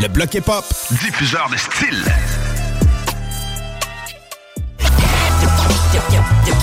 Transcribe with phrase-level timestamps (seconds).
[0.00, 0.64] Le bloc hip-hop.
[1.02, 2.04] diffuseur de style.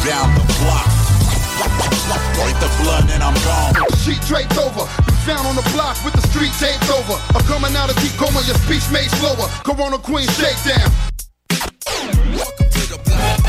[0.04, 0.90] Down the block.
[2.34, 3.76] Break the blood and I'm gone.
[4.04, 7.14] Sheet draped over, you found on the block with the street taped over.
[7.36, 9.48] I'm coming out of deep coma, your speech made slower.
[9.64, 10.90] Corona Queen shakedown.
[12.34, 13.41] You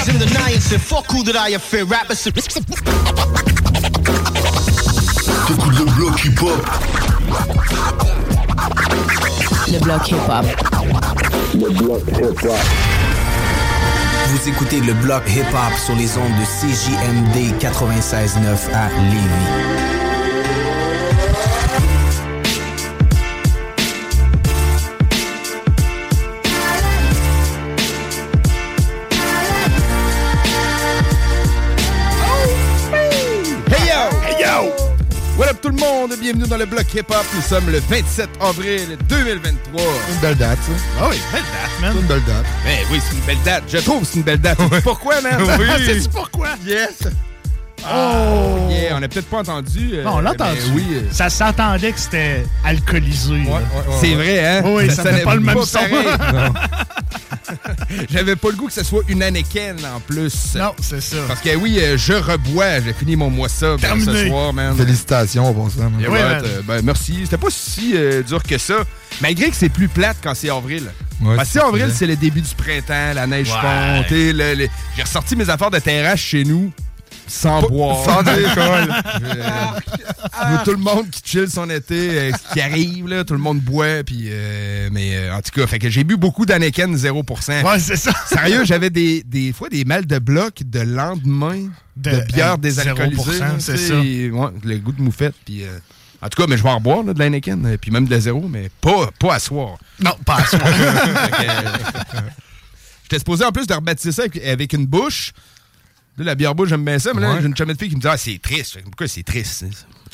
[0.00, 0.78] Irons in the niacin.
[0.78, 1.84] Fuck who that I fear.
[1.84, 2.24] Rappers.
[2.24, 2.44] T'écoutes
[5.78, 6.66] le bloc hip-hop.
[9.70, 10.46] Le bloc hip-hop.
[11.54, 12.58] Le bloc hip-hop.
[14.28, 20.09] Vous écoutez le bloc hip-hop sur les ondes de CJMD 96.9 à Lévis.
[35.60, 36.14] Tout le monde?
[36.20, 37.24] Bienvenue dans le bloc hip-hop.
[37.34, 39.80] Nous sommes le 27 avril 2023.
[39.80, 40.72] Une belle date, ça.
[41.00, 41.92] Ah oui, belle date, man.
[41.94, 42.46] C'est une belle date.
[42.64, 43.64] Ben oui, c'est une belle date.
[43.68, 44.58] Je trouve que c'est une belle date.
[44.82, 45.42] Pourquoi, man?
[45.58, 45.66] Oui.
[45.86, 46.48] Sais-tu pourquoi?
[46.64, 47.02] Yes!
[47.84, 48.68] Oh!
[48.70, 49.90] Yeah, on n'a peut-être pas entendu.
[49.94, 50.58] euh, Non, on l'a entendu.
[50.74, 50.84] Oui.
[50.92, 53.34] euh, Ça s'entendait que c'était alcoolisé.
[53.44, 53.60] là.
[54.00, 54.62] C'est vrai, hein?
[54.64, 55.78] Oui, ça sonnait fait pas le même son.
[55.78, 56.06] pareil.
[58.10, 60.54] J'avais pas le goût que ce soit une Anakin en plus.
[60.54, 61.16] Non, c'est ça.
[61.26, 62.80] Parce que oui, euh, je rebois.
[62.80, 64.28] J'ai fini mon mois ça ce Terminé.
[64.28, 64.76] soir, man.
[64.76, 65.82] Félicitations pour ça.
[65.88, 65.94] man.
[66.08, 67.20] Ouais, euh, ben, merci.
[67.24, 68.74] C'était pas si euh, dur que ça.
[69.20, 70.84] Malgré que c'est plus plate quand c'est avril.
[71.20, 71.94] Ouais, Parce que c'est avril, vrai.
[71.94, 73.54] c'est le début du printemps, la neige Ouais.
[73.60, 74.02] fond.
[74.06, 76.70] t'sais, le- le- J'ai ressorti mes affaires de terrasse chez nous
[77.30, 78.04] sans boire.
[78.04, 78.94] Sans alcool.
[80.50, 83.60] Nous, tout le monde qui chill son été, euh, qui arrive, là, tout le monde
[83.60, 84.02] boit.
[84.04, 87.64] Puis, euh, mais euh, en tout cas, fait que j'ai bu beaucoup d'Anakin 0%.
[87.64, 88.12] Ouais, c'est ça.
[88.26, 92.56] Sérieux, j'avais des, des fois des mal de bloc de lendemain de, De- bière euh,
[92.56, 93.38] désalcoolisée.
[93.38, 93.94] 0%, là, c'est ça.
[93.98, 94.30] ouais,
[94.64, 95.34] le goût de moufette.
[95.44, 95.78] Puis, euh,
[96.22, 98.20] en tout cas, mais je vais en boire là, de euh, puis même de la
[98.20, 99.76] zéro, mais pas, pas à soir.
[100.00, 100.58] Non, pas à soi.
[100.64, 102.20] Fait que, euh,
[103.04, 105.32] J'étais supposé en plus de rebaptiser ça avec, avec une bouche.
[106.20, 107.38] Là, la bière bouche, j'aime bien ça, mais là, Ouais.
[107.40, 108.78] j'ai une chumette de fille qui me dit Ah, c'est triste.
[108.84, 109.64] Pourquoi c'est triste?
[109.64, 109.68] En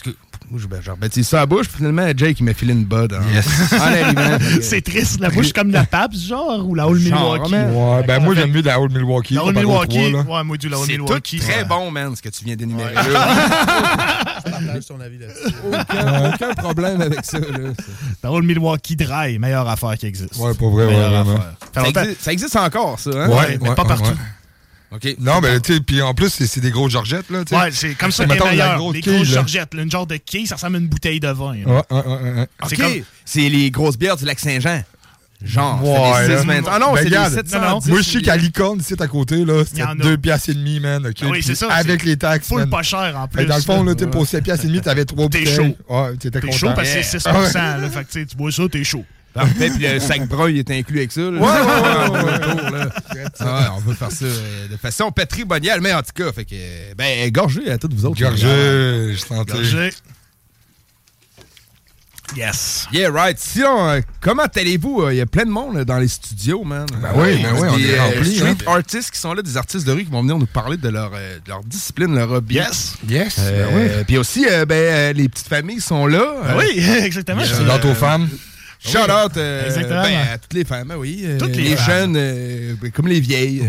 [0.05, 0.17] tout cas,
[0.51, 2.85] moi, je- ben, ça à la bouche, puis finalement, Jake, il m'a filé une
[3.81, 4.39] arrivant.
[4.39, 5.19] Fait que- c'est triste.
[5.19, 7.51] La bouche comme la Pabst, genre, ou la Old Genre, Milwaukee?
[7.51, 7.73] man.
[7.75, 9.35] Ouais, ben moi, j'aime mieux la Old Milwaukee.
[9.35, 10.15] La Old Milwaukee.
[10.15, 11.41] Ouais, moi, du la Old C'est Milwaukee.
[11.41, 11.65] très Ouais.
[11.65, 12.95] bon, man, ce que tu viens d'énumérer.
[12.95, 13.03] là.
[14.47, 15.55] partage ton avis là-dessus.
[15.67, 17.39] aucun, aucun problème avec ça.
[17.41, 17.47] Là.
[18.23, 20.37] La Old Milwaukee Dry, meilleure affaire qui existe.
[20.37, 21.41] Ouais, pour vrai, ouais, vraiment.
[21.75, 23.11] Ça, ça existe encore, ça.
[23.13, 23.29] Hein?
[23.29, 24.13] Ouais, mais pas partout.
[24.93, 25.17] OK.
[25.19, 27.45] Non, mais tu sais, puis en plus, c'est c'est des grosses georgettes, là.
[27.45, 27.61] tu sais.
[27.61, 28.79] Ouais, c'est comme ça C'est, mettons, meilleur.
[28.79, 29.35] grosse Les quille, grosses là.
[29.35, 29.75] georgettes.
[29.75, 31.53] là, Une genre de quille, ça ressemble à une bouteille de vin.
[31.55, 32.43] Ouais, ouais, ouais, ouais.
[32.63, 32.69] OK.
[32.69, 32.93] C'est comme-
[33.25, 34.83] C'est les grosses bières du lac Saint-Jean.
[35.45, 36.41] Genre, Ouais, c'est des là.
[36.41, 36.63] 6 20.
[36.71, 37.89] Ah non, Ben, c'est des regarde, 710.
[37.91, 39.95] Moi, je sais qu'à licorne, ici, à côté, là, Il y c'était en a.
[39.97, 41.13] 2 piastres et demi, man.
[41.25, 42.49] oui, c'est ça, Avec c'est les taxes.
[42.49, 42.71] Full man.
[42.71, 43.45] pas cher en plus.
[43.45, 45.55] Que dans le fond, là, pour 7 piastres et demi, t'avais 3 T'es bouteilles.
[45.55, 45.77] chaud.
[45.91, 46.57] Ouais, t'étais T'es content.
[46.57, 47.53] chaud parce que c'est 6 Ah ouais.
[47.53, 47.91] là.
[47.91, 49.05] Fait que tu sais, tu bois ça, t'es chaud.
[49.37, 51.21] Parfait, puis le sac brun, il est inclus avec ça.
[51.21, 51.31] Là.
[51.31, 52.35] Ouais, ouais, ouais, ouais.
[52.35, 52.89] Autour, là.
[53.39, 56.45] Ah ouais, on veut faire ça euh, de façon patrimoniale, mais en tout cas, fait
[56.45, 58.21] que, euh, ben, gorgez à toutes vous autres.
[58.21, 59.53] Gorgé, je sentais.
[59.53, 59.91] Gorgé.
[62.35, 62.89] Yes.
[62.93, 63.39] Yeah, right.
[63.39, 65.03] Sinon, euh, comment allez-vous?
[65.03, 66.85] Euh, Il y a plein de monde là, dans les studios, man.
[67.01, 68.73] Ben oui, ben oui, on des est remplis, street hein.
[68.73, 71.13] artists qui sont là, des artistes de rue qui vont venir nous parler de leur,
[71.15, 72.57] euh, de leur discipline, leur hobby.
[72.57, 72.95] Yes.
[73.09, 73.37] Yes.
[73.39, 74.05] Euh, ben oui.
[74.09, 76.25] Puis aussi, euh, ben, euh, les petites familles sont là.
[76.47, 77.43] Euh, Oui, exactement.
[77.43, 78.29] Out aux femmes.
[78.87, 80.03] Shout out euh, Exactement.
[80.03, 81.23] ben, à toutes les femmes, ben oui.
[81.25, 83.63] euh, Toutes les jeunes, euh, ben, comme les vieilles.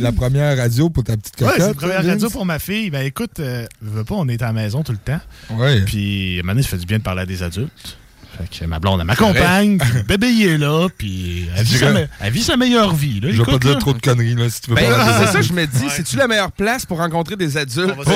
[0.00, 1.60] La première radio pour ta petite Ouais, cocotte.
[1.60, 2.90] c'est la première radio pour ma fille.
[2.90, 5.20] Ben écoute, euh, veux pas, on est à la maison tout le temps.
[5.50, 5.80] Ouais.
[5.80, 7.98] Puis, à un moment donné, ça fait du bien de parler à des adultes.
[8.38, 11.72] Fait que ma blonde, elle m'accompagne, puis le bébé il est là, puis elle, vit
[11.78, 13.18] sa, dirais- me- elle vit sa meilleure vie.
[13.18, 13.78] Là, Je vais pas dire là.
[13.78, 15.26] trop de conneries, là, si tu veux Ben, pas.
[15.26, 17.96] c'est ça, je me dis, c'est-tu la meilleure place pour rencontrer des adultes?
[18.06, 18.14] Ouais.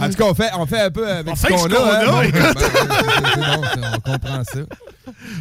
[0.00, 1.68] En tout cas, on fait, on fait un peu avec On ce fait qu'on ce
[1.68, 2.04] qu'on a.
[2.04, 2.30] hein.
[2.32, 4.60] ben, bon, c'est- on comprend ça.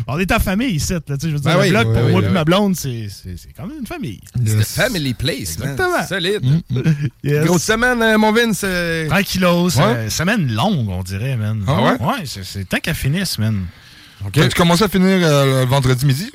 [0.08, 0.94] On est en famille ici.
[0.94, 2.26] Là, tu sais, je veux dire, Ben le oui, bloc, oui, pour oui, moi et
[2.28, 2.32] oui.
[2.34, 4.20] ma blonde, c'est c'est- c'est quand même une famille.
[4.46, 5.40] C'est family place.
[5.60, 6.06] Exactement.
[6.08, 6.42] Solide.
[7.24, 7.46] Yes.
[7.46, 8.62] Grosse semaine, euh, mon Vince.
[8.64, 9.70] euh, Tranquillos.
[9.78, 9.84] Ouais.
[9.84, 11.64] euh, semaine longue, on dirait, man.
[11.68, 12.02] Ah ouais?
[12.02, 13.66] Ouais, c'est- temps qu'elle finisse, man.
[14.32, 16.32] Tu commences à finir euh, le vendredi midi?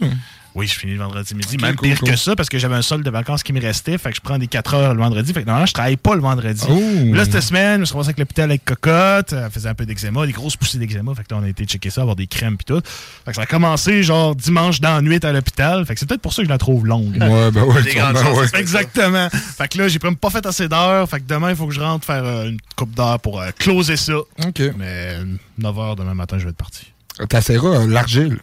[0.55, 1.56] Oui, je finis le vendredi midi.
[1.58, 2.11] Même cool, pire cool.
[2.11, 3.99] que ça, parce que j'avais un solde de vacances qui me restait.
[3.99, 5.32] Fait que je prends des 4 heures le vendredi.
[5.32, 6.64] Fait que normalement, je travaille pas le vendredi.
[6.69, 7.14] Oh.
[7.14, 9.32] Là, cette semaine, je me suis ramassé avec l'hôpital avec cocotte.
[9.32, 11.14] Elle faisait un peu d'eczéma, des grosses poussées d'eczéma.
[11.14, 12.81] Fait que là, on a été checker ça, avoir des crèmes pis tout.
[13.25, 15.85] Fait que ça a commencé genre dimanche dans la nuit à l'hôpital.
[15.87, 17.17] Fait que c'est peut-être pour ça que je la trouve longue.
[17.20, 17.82] Ouais, ben ouais.
[17.82, 18.52] Des grandes ben chances.
[18.52, 18.61] ouais.
[18.61, 19.29] Exactement.
[19.31, 21.08] Fait que là, j'ai même pas fait assez d'heures.
[21.08, 23.50] Fait que demain, il faut que je rentre faire euh, une coupe d'heures pour euh,
[23.56, 24.17] closer ça.
[24.17, 24.62] OK.
[24.76, 25.17] Mais
[25.58, 26.93] 9 h demain matin, je vais être parti.
[27.29, 28.38] T'essaieras euh, l'argile.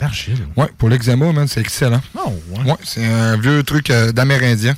[0.00, 0.46] L'argile.
[0.56, 2.02] Ouais, pour l'eczéma, man, c'est excellent.
[2.14, 2.64] Oh, ouais.
[2.70, 4.76] Ouais, c'est un vieux truc euh, d'Amérindien.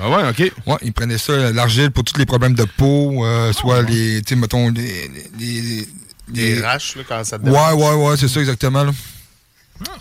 [0.00, 0.52] Ah ouais, OK.
[0.66, 4.22] Ouais, ils prenaient ça, euh, l'argile, pour tous les problèmes de peau, euh, soit les,
[4.22, 5.10] tu sais, mettons, les...
[5.38, 5.88] les, les-
[6.28, 8.92] Des les- raches, là, quand ça te Ouais, ouais, ouais, c'est ça, exactement, là.
[9.86, 9.92] Ah,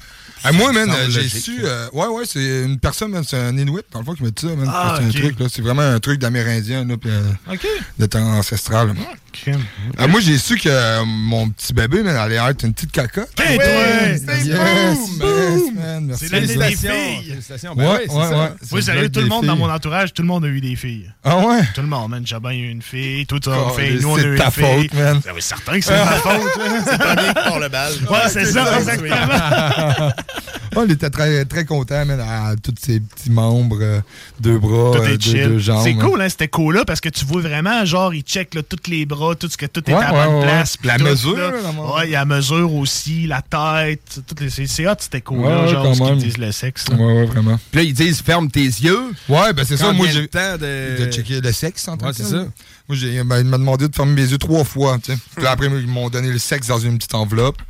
[0.51, 1.59] moi, man, j'ai su.
[1.63, 4.41] euh, ouais, ouais, c'est une personne, c'est un Inuit, dans le fond, qui m'a dit
[4.47, 4.67] ça, man.
[4.69, 5.15] Ah, c'est ok.
[5.15, 5.45] un truc, là.
[5.49, 7.21] C'est vraiment un truc d'Amérindien, là, puis, euh,
[7.53, 7.65] OK.
[7.99, 8.87] de temps ancestral.
[8.89, 8.93] là.
[9.31, 9.61] Crème.
[9.97, 13.21] Ah, moi, j'ai su que euh, mon petit bébé, man, allait être une petite caca.
[13.41, 13.65] Hey, toi!
[13.65, 16.27] Yes, yes, man, merci.
[16.27, 16.89] C'est l'année des filles.
[16.89, 18.29] Ouais, Ben ouais, oui, c'est ouais.
[18.29, 18.55] ça.
[18.61, 20.61] C'est Oui, le sérieux, tout le monde dans mon entourage, tout le monde a eu
[20.61, 21.11] des filles.
[21.23, 21.61] Ah ouais?
[21.73, 22.27] Tout le monde, man.
[22.27, 23.99] Jabin a eu une fille, tout ça, Oh, une fille.
[24.01, 24.63] Nous, on a c'est eu une ta fille.
[24.63, 25.21] faute, man.
[25.25, 26.57] Ben oui, certain que c'est ma faute.
[26.57, 26.81] là.
[26.85, 27.91] C'est pas bien pour le bal.
[28.11, 29.15] Ouais, c'est ça, exactement.
[30.75, 33.99] On était très, très contents, man, à tous ces petits membres, euh,
[34.39, 35.81] deux bras, euh, deux, jambes.
[35.83, 36.03] C'est man.
[36.09, 38.89] cool, hein, c'était cool là, parce que tu vois vraiment, genre, il check là, tous
[38.89, 40.41] les bras, tout ce que tout est Ouais, à la ouais, bonne ouais.
[40.45, 40.77] place.
[40.77, 41.51] puis La tout, mesure, là.
[41.51, 44.19] là, la- Ouais, il y a la mesure aussi, la tête.
[44.49, 46.89] C'est c'est hot, c'était cool, Ouais, là, genre, quand ce qu'ils disent le sexe.
[46.89, 46.95] là.
[46.95, 47.59] Ouais, ouais, vraiment.
[47.71, 49.11] Puis là, ils disent ferme tes yeux.
[49.29, 49.93] Ouais, ben c'est ça.
[49.93, 50.21] Moi, j'ai.
[50.21, 51.05] le temps de...
[51.05, 52.45] De checker le sexe, en tant Ouais, que c'est ça.
[52.89, 55.19] Moi, j'ai, ben, il m'a demandé de fermer mes yeux trois fois, tu sais.
[55.35, 57.61] Puis là, après, ils m'ont donné le sexe dans une petite enveloppe.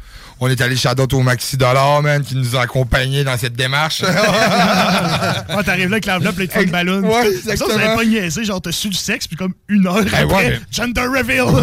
[0.45, 3.53] On est allé shout out au Maxi Dollar, man, qui nous a accompagnés dans cette
[3.53, 4.01] démarche.
[4.03, 4.09] Ouais,
[5.63, 6.99] t'arrives là avec l'enveloppe, ils te font le ballon.
[7.01, 7.77] Ouais, Ça, ça exactement.
[7.79, 10.49] n'avait pas niaisé, genre, t'as su du sexe, puis comme une heure Ben après, ouais,
[10.49, 11.45] mais- gender reveal.
[11.45, 11.57] Vous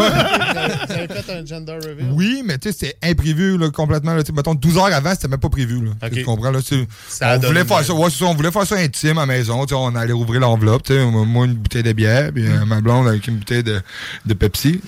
[0.94, 2.06] avez fait un gender reveal?
[2.12, 4.14] oui, mais tu sais, c'était imprévu, là, complètement.
[4.14, 6.08] Là, Tu sais, mettons, 12 heures avant, c'était même pas prévu, là.
[6.10, 6.60] Tu comprends, là?
[6.62, 9.66] tu Ça on voulait faire ça, ouais, on voulait faire ça intime à la maison.
[9.66, 13.08] tu On allait ouvrir l'enveloppe, tu moi, une bouteille de bière, puis euh, ma blonde
[13.08, 13.82] avec une bouteille de,
[14.24, 14.80] de Pepsi.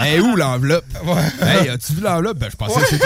[0.00, 0.84] Hey, où l'enveloppe?
[1.04, 1.22] Ouais.
[1.46, 2.38] Hey, as-tu vu l'enveloppe?
[2.38, 2.96] Ben, je pensais que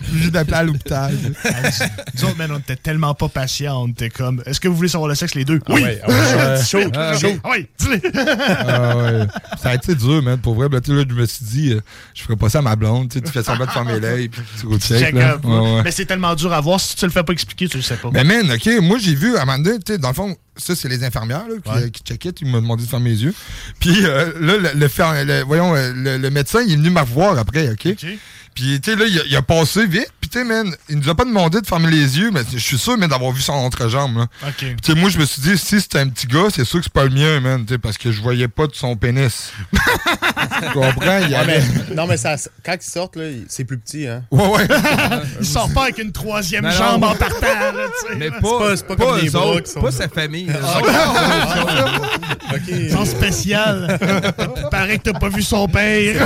[0.16, 1.14] Juste d'appeler à l'hôpital.
[2.14, 3.82] Nous autres, man, on était tellement pas patients.
[3.84, 5.60] On était comme, est-ce que vous voulez savoir le sexe, les deux?
[5.66, 7.32] Ah ouais, ah ouais, chaud, chaud, Ah, chaud.
[7.44, 8.00] Ah oui, dis-le.
[8.68, 9.26] Ah ouais.
[9.62, 10.38] Ça a été dur, man.
[10.38, 11.80] Pour vrai, ben, là, je me suis dit, euh,
[12.14, 13.08] je ferais pas ça à ma blonde.
[13.10, 15.36] Tu sais, tu fais semblant de fermer l'œil, puis tu Check là.
[15.42, 15.82] Ouais, ouais.
[15.84, 16.80] Mais c'est tellement dur à voir.
[16.80, 18.10] Si tu le fais pas expliquer, tu le sais pas.
[18.12, 20.36] Mais man, OK, moi, j'ai vu, à un moment donné, tu sais, dans le fond,
[20.56, 21.84] ça, c'est les infirmières là, qui, Ouais.
[21.84, 23.34] euh, qui checkaient, ils m'ont demandé de fermer les yeux.
[23.78, 27.38] Puis euh, là, le, le, le- voyons, le, le médecin, il est venu me revoir
[27.38, 27.86] après, OK?
[27.88, 28.06] OK.
[28.56, 30.10] Puis, tu sais, là, il a, il a passé vite.
[30.20, 32.58] Puis, tu sais, man, il nous a pas demandé de fermer les yeux, mais je
[32.58, 34.22] suis sûr, man, d'avoir vu son entrejambe, là.
[34.48, 34.54] OK.
[34.56, 36.78] Puis, tu sais, moi, je me suis dit, si c'était un petit gars, c'est sûr
[36.80, 38.96] que c'est pas le mien, man, tu sais, parce que je voyais pas de son
[38.96, 39.52] pénis.
[39.72, 39.78] tu
[40.72, 41.18] comprends?
[41.22, 41.60] Il y Ouais, avait...
[41.88, 42.34] mais, non, mais ça,
[42.64, 44.22] quand ils sortent, là, c'est plus petit, hein.
[44.30, 44.66] Ouais, ouais.
[45.40, 46.76] Il sort pas avec une troisième Non, non.
[46.76, 48.14] jambe en partant, là, tu sais.
[48.18, 50.48] Mais pas, pas- c'est pas comme les autres, qui sont- pas sa famille.
[52.54, 52.74] OK.
[52.90, 53.98] Son spécial.
[54.70, 56.16] Paraît que t'as pas vu son père.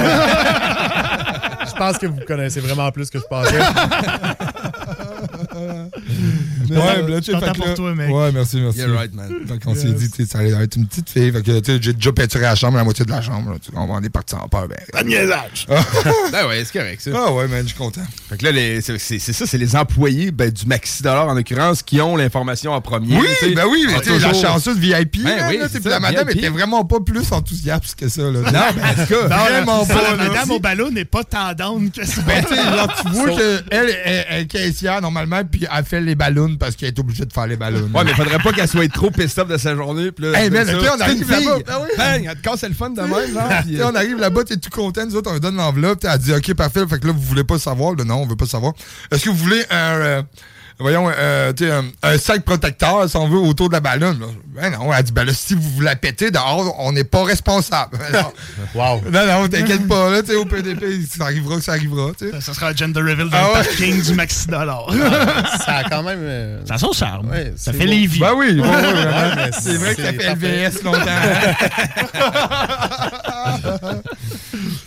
[1.81, 3.59] Je pense que vous connaissez vraiment plus que je pensais.
[6.79, 8.11] Ouais, mais là, tu sais, content fait que pour là- toi, mec.
[8.11, 8.79] Ouais, merci, merci.
[8.79, 9.33] Yeah, right, man.
[9.49, 11.33] Fait qu'on s'est dit, tu sais, ça allait être une petite fille.
[11.33, 13.51] Fait que, tu sais, j'ai déjà peinturé la chambre, la moitié de la chambre.
[13.53, 14.69] Là, tu comprends, on est parti en peur.
[14.69, 15.67] Ben, Pas de niaisage.
[16.33, 17.11] Ben ouais, c'est correct, ça.
[17.15, 18.03] ah ouais, man, je suis content.
[18.29, 21.83] Fait que là, les- c'est ça, c'est les employés ben, du Maxi Dollar, en l'occurrence,
[21.83, 23.17] qui ont l'information en premier.
[23.17, 23.55] Oui, tu sais.
[23.55, 25.23] ben oui, mais Ah, tu sais, la chanceuse VIP.
[25.23, 27.95] Ben là, oui, là, c'est tu sais, ça, la madame était vraiment pas plus enthousiaste
[27.97, 28.23] que ça.
[28.23, 28.31] Là.
[28.31, 28.43] Non,
[28.77, 30.03] mais en tout cas, Vraiment Non, pas.
[30.17, 32.21] la madame au ballon n'est pas tendance down que ça.
[32.23, 36.15] Ben, tu sais, genre, tu vois qu'elle est, est caissière normalement, puis elle fait les
[36.15, 37.89] ballons parce qu'elle est obligée de faire les ballons.
[37.93, 40.13] Ouais, mais faudrait pas qu'elle soit trop off de sa journée.
[40.13, 41.59] Puis là, Hey, man, on arrive là-bas.
[41.67, 41.89] Ah oui.
[41.97, 43.49] Bang, elle te casse le fun de même, genre.
[43.63, 45.57] puis, Tu sais, euh, on arrive là-bas, t'es tout content, nous autres, on lui donne
[45.57, 48.27] l'enveloppe, elle dit OK, parfait, fait que là, vous voulez pas savoir, là, non, on
[48.27, 48.75] veut pas savoir.
[49.11, 50.23] Est-ce que vous voulez un, euh,
[50.81, 51.53] voyons, euh,
[52.03, 54.19] un, un sac protecteur, si on veut, autour de la ballonne?
[54.21, 54.27] là?
[54.55, 57.99] Ben non, elle dit, ben là, si vous la pétez dehors, on n'est pas responsable.
[58.75, 59.01] wow.
[59.11, 62.41] Non, non, t'inquiète pas, là, tu sais, au PDP, ça arrivera, ça arrivera, tu sais.
[62.41, 63.65] Ça sera gender reveal dans Ah le ouais.
[63.67, 64.87] parking du Maxi Dollar.
[65.65, 66.19] Ça a quand même.
[66.21, 67.31] euh, Ça a son charme.
[67.31, 68.21] Ouais, ça c'est fait les vies.
[68.21, 70.35] Ben oui, ouais, ouais, c'est vrai que ça fait.
[70.35, 71.01] LVS longtemps.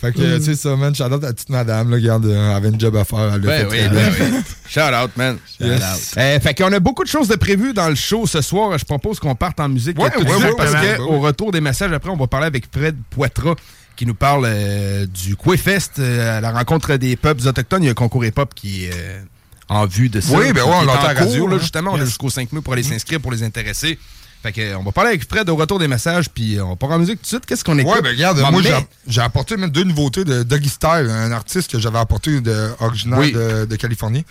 [0.02, 2.50] fait que, tu sais, ça, man, shout out à la petite madame, là, regarde, euh,
[2.52, 4.26] elle avait une job à faire, elle l'a Ben fait oui, très ben bien.
[4.32, 4.44] oui.
[4.70, 5.38] Shout out, man.
[5.60, 5.83] Yes.
[6.18, 8.78] Euh, fait qu'on a beaucoup de choses de prévues dans le show ce soir.
[8.78, 11.62] Je propose qu'on parte en musique Ouais, tout de suite ouais, parce qu'au retour des
[11.62, 13.56] messages, après, on va parler avec Fred Poitras
[13.96, 17.84] qui nous parle euh, du Quayfest, euh, à la rencontre des peuples autochtones.
[17.84, 19.22] Il y a un concours hip-hop qui est
[19.70, 20.36] en vue de ça.
[20.36, 21.60] Oui, ben ouais, on l'entend à radio, là, hein.
[21.60, 24.00] justement, on a jusqu'au 5 mai pour aller s'inscrire, pour les intéresser.
[24.42, 27.00] Fait que, on va parler avec Fred au retour des messages, puis on part en
[27.00, 27.46] musique tout de suite.
[27.46, 27.94] Qu'est-ce qu'on écoute?
[27.94, 31.08] Ouais, ben regarde, Bon, moi mais- j'ai- j'ai apporté même deux nouveautés de Doggy Style,
[31.10, 33.32] un artiste que j'avais apporté de, originaire Oui.
[33.32, 34.26] de, de Californie.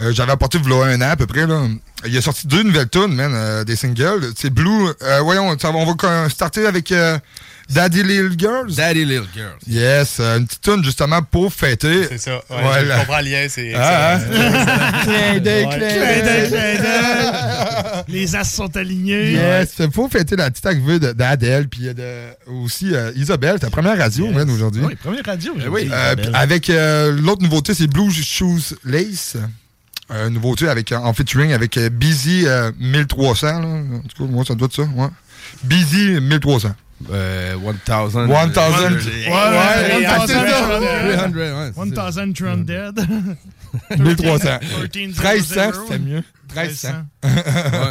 [0.00, 1.46] Euh, j'avais apporté v'là un an à peu près.
[1.46, 1.62] Là.
[2.06, 4.32] Il a sorti deux nouvelles tunes, man, euh, des singles.
[4.36, 4.88] C'est Blue.
[5.02, 6.92] euh, voyons, on va starter avec
[7.70, 8.74] Daddy Little Girls.
[8.74, 9.58] Daddy Little Girls.
[9.66, 12.06] Yes, une petite tune justement pour fêter.
[12.08, 12.36] C'est ça.
[12.50, 12.94] Ouais, Voilà.
[12.96, 13.46] Je comprends le lien.
[13.48, 14.18] C'est Ah?
[15.04, 15.78] Clin d'œil, clin.
[18.08, 19.32] Les as sont alignés.
[19.32, 22.02] Yes, c'est pour fêter la petite arrivée d'Adèle, puis de,
[22.64, 24.82] aussi Isabelle, ta première radio, man, aujourd'hui.
[24.84, 25.54] Oui, première radio.
[25.56, 26.30] Euh, Isabelle.
[26.34, 29.36] avec l'autre nouveauté, c'est Blue Shoes Lace.
[30.12, 33.46] Euh, nouveauté avec, euh, en featuring avec euh, Busy euh, 1300.
[33.60, 33.66] Là.
[33.66, 34.82] En tout cas, moi, ça doit être ça.
[34.82, 35.08] Ouais.
[35.64, 36.68] Busy 1300.
[37.10, 37.60] Euh, 1000.
[37.62, 37.68] 1000.
[37.68, 40.42] Ouais, Ouais, ouais, ah, c'est ça.
[40.42, 41.30] 1300.
[41.30, 42.26] 300, ouais, c'est ça.
[42.26, 43.00] 1000 Tron Dead.
[43.98, 44.58] 1300.
[44.84, 45.22] 1300.
[45.22, 46.22] 1300, c'était mieux.
[46.54, 46.88] 1300.
[47.24, 47.30] Ouais,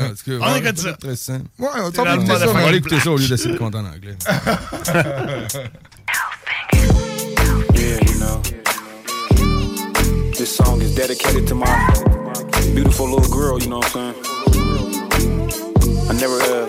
[0.07, 0.89] parce que- On écoute ça.
[1.03, 1.33] 1300.
[1.59, 2.47] Ouais, on va écouter ça.
[2.49, 4.15] On va écouter ça au lieu d'essayer de compter en anglais.
[7.73, 8.41] Yeah, you know.
[10.37, 11.65] This song is dedicated to my
[12.73, 14.25] beautiful little girl, you know what I'm saying?
[16.09, 16.67] I never uh,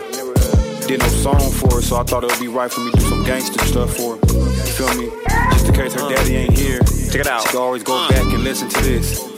[0.87, 2.99] did no song for her, so I thought it would be right for me to
[2.99, 4.21] do some gangster stuff for her.
[4.27, 5.11] You feel me?
[5.53, 6.81] Just in case her daddy ain't here.
[7.11, 7.49] Check it out.
[7.49, 9.32] She always go back and listen to this.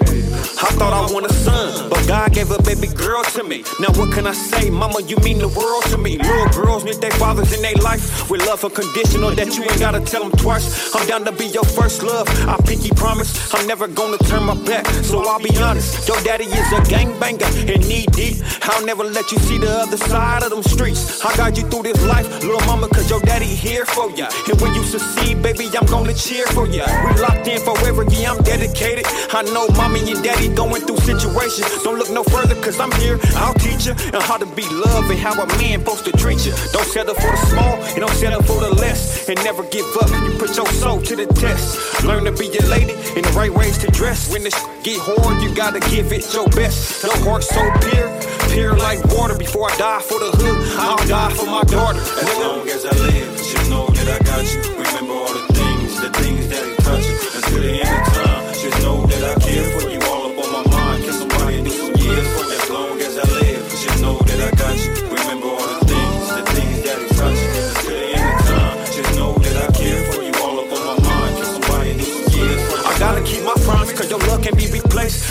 [0.45, 3.65] I thought I want a son, but God gave a baby girl to me.
[3.81, 5.01] Now what can I say, mama?
[5.03, 6.19] You mean the world to me.
[6.19, 10.01] Little girls need their fathers in their life with love unconditional that you ain't gotta
[10.01, 10.95] tell them twice.
[10.95, 12.29] I'm down to be your first love.
[12.49, 14.87] I pinky promise I'm never gonna turn my back.
[15.09, 18.37] So I'll be honest, your daddy is a gangbanger and knee deep.
[18.63, 21.25] I'll never let you see the other side of them streets.
[21.25, 24.29] I got you through this life, little mama, cause your daddy here for ya.
[24.49, 26.85] And when you succeed, baby, I'm gonna cheer for ya.
[27.05, 29.07] We locked in forever, yeah, I'm dedicated.
[29.33, 31.83] I know mommy and daddy going through situations.
[31.83, 33.19] Don't look no further, cause I'm here.
[33.37, 36.45] I'll teach you and how to be loved and how a man supposed to treat
[36.47, 36.53] you.
[36.73, 39.29] Don't settle for the small and don't settle for the less.
[39.29, 40.11] And never give up.
[40.11, 42.05] You put your soul to the test.
[42.05, 44.31] Learn to be a lady in the right ways to dress.
[44.33, 47.05] When the sh- get hard, you gotta give it your best.
[47.05, 48.11] No heart so pure,
[48.53, 49.37] pure like water.
[49.37, 52.01] Before I die for the hood, I'll die for my daughter.
[52.01, 54.74] As long as I live, just know that I got you.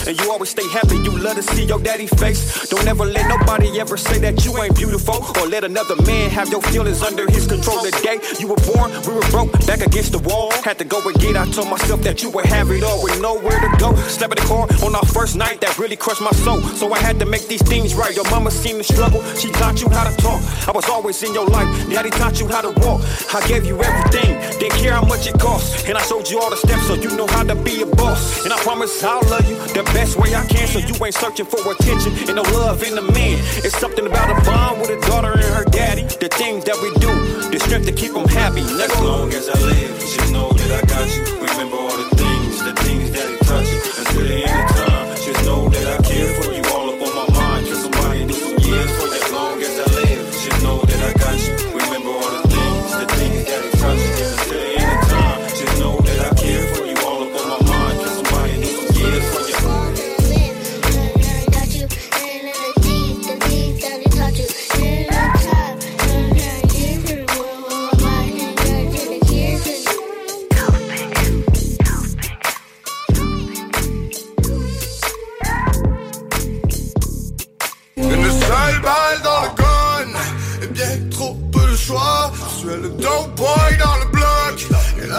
[0.07, 2.67] And you always stay happy, you love to see your daddy face.
[2.69, 5.23] Don't ever let nobody ever say that you ain't beautiful.
[5.39, 7.81] Or let another man have your feelings under his control.
[7.83, 10.51] The day you were born, we were broke, back against the wall.
[10.63, 13.21] Had to go and get, I told myself that you would have it all with
[13.21, 13.95] nowhere to go.
[14.07, 16.61] Slept in the car on our first night, that really crushed my soul.
[16.61, 18.15] So I had to make these things right.
[18.15, 20.41] Your mama seen the struggle, she taught you how to talk.
[20.67, 23.01] I was always in your life, daddy taught you how to walk.
[23.33, 25.87] I gave you everything, didn't care how much it cost.
[25.87, 28.43] And I showed you all the steps so you know how to be a boss.
[28.43, 31.45] And I promise I'll love you the best way I can so you ain't searching
[31.45, 33.37] for attention and no love in a man.
[33.63, 36.03] It's something about a bond with a daughter and her daddy.
[36.03, 37.13] The things that we do,
[37.49, 38.61] the strength to keep them happy.
[38.61, 39.05] As Nigga.
[39.05, 41.23] long as I live, just know that I got you.
[41.47, 43.79] Remember all the things, the things that he touch you.
[44.01, 46.52] Until the end of time, just know that I care for you.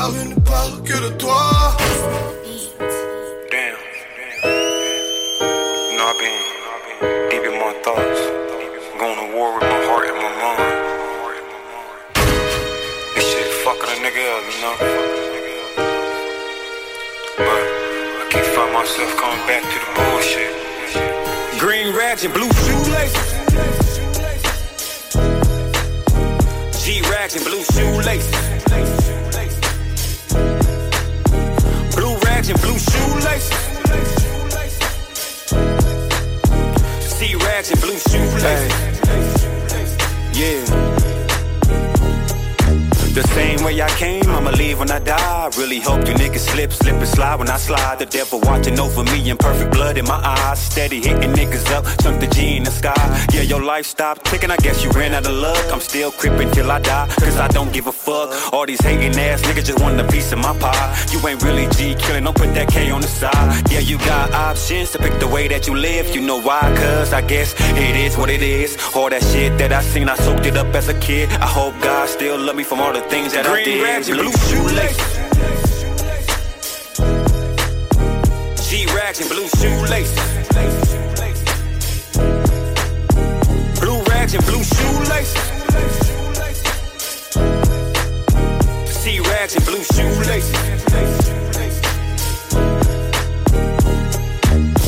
[0.09, 1.77] Rue ne parle que de toi.
[3.51, 3.77] Damn.
[5.91, 6.39] You know, I've been
[7.31, 8.21] deep in my thoughts.
[8.99, 10.63] Going to war with my heart and my mind.
[13.15, 14.77] This shit fucking a nigga up, you know?
[17.37, 17.63] But
[18.21, 20.53] I can't find myself coming back to the bullshit.
[21.61, 23.84] Green rags and blue shoelaces.
[26.85, 28.31] G rags and blue shoelaces.
[31.97, 33.57] Blue rags and blue shoelaces.
[37.01, 38.71] C rags and blue shoelaces.
[40.39, 40.84] Yeah.
[43.15, 45.49] The same way I came, I'ma leave when I die.
[45.57, 48.01] Really hope you niggas slip, slip and slide when I slide.
[48.01, 50.59] The devil watching over me in perfect blood in my eyes.
[50.59, 53.27] Steady hitting niggas up, chunk the G in the sky.
[53.33, 55.65] Yeah, your life stopped ticking, I guess you ran out of luck.
[55.73, 58.53] I'm still crippin' till I die, cause I don't give a fuck.
[58.53, 61.07] All these hating ass niggas just want a piece of my pie.
[61.13, 63.71] You ain't really G killing, don't put that K on the side.
[63.71, 66.13] Yeah, you got options to pick the way that you live.
[66.13, 66.63] You know why?
[66.83, 68.77] Cause I guess it is what it is.
[68.97, 71.31] All that shit that I seen, I soaked it up as a kid.
[71.35, 73.83] I hope God still love me from all the things that I Green did.
[73.83, 74.99] rags and blue shoelaces.
[78.69, 80.19] G rags and blue shoelaces.
[83.81, 85.45] Blue rags and blue shoelaces.
[88.87, 91.54] C rags and blue shoelaces.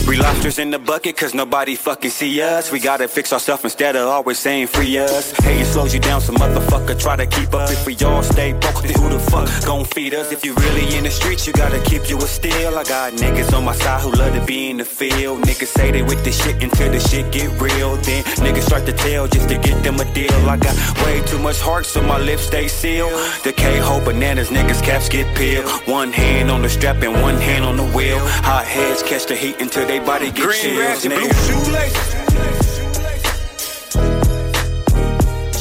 [0.06, 2.70] We lobsters in the bucket cause nobody fucking see us.
[2.70, 5.32] We gotta fix ourselves instead of always saying free us.
[5.38, 7.68] Hating slows you down, so motherfucker try to keep up.
[7.72, 10.30] If we all stay broke, then who the fuck gon' feed us?
[10.30, 12.78] If you really in the streets, you gotta keep you a steal.
[12.78, 15.42] I got niggas on my side who love to be in the field.
[15.42, 17.96] Niggas say they with the shit until the shit get real.
[17.96, 20.32] Then niggas start to tell just to get them a deal.
[20.48, 23.10] I got way too much heart, so my lips stay sealed.
[23.42, 25.68] The K-Ho bananas, niggas caps get peeled.
[25.88, 28.20] One hand on the strap and one hand on the wheel.
[28.46, 31.04] Hot heads catch the heat until they body get Green chills.
[31.04, 31.92] and blue nigga.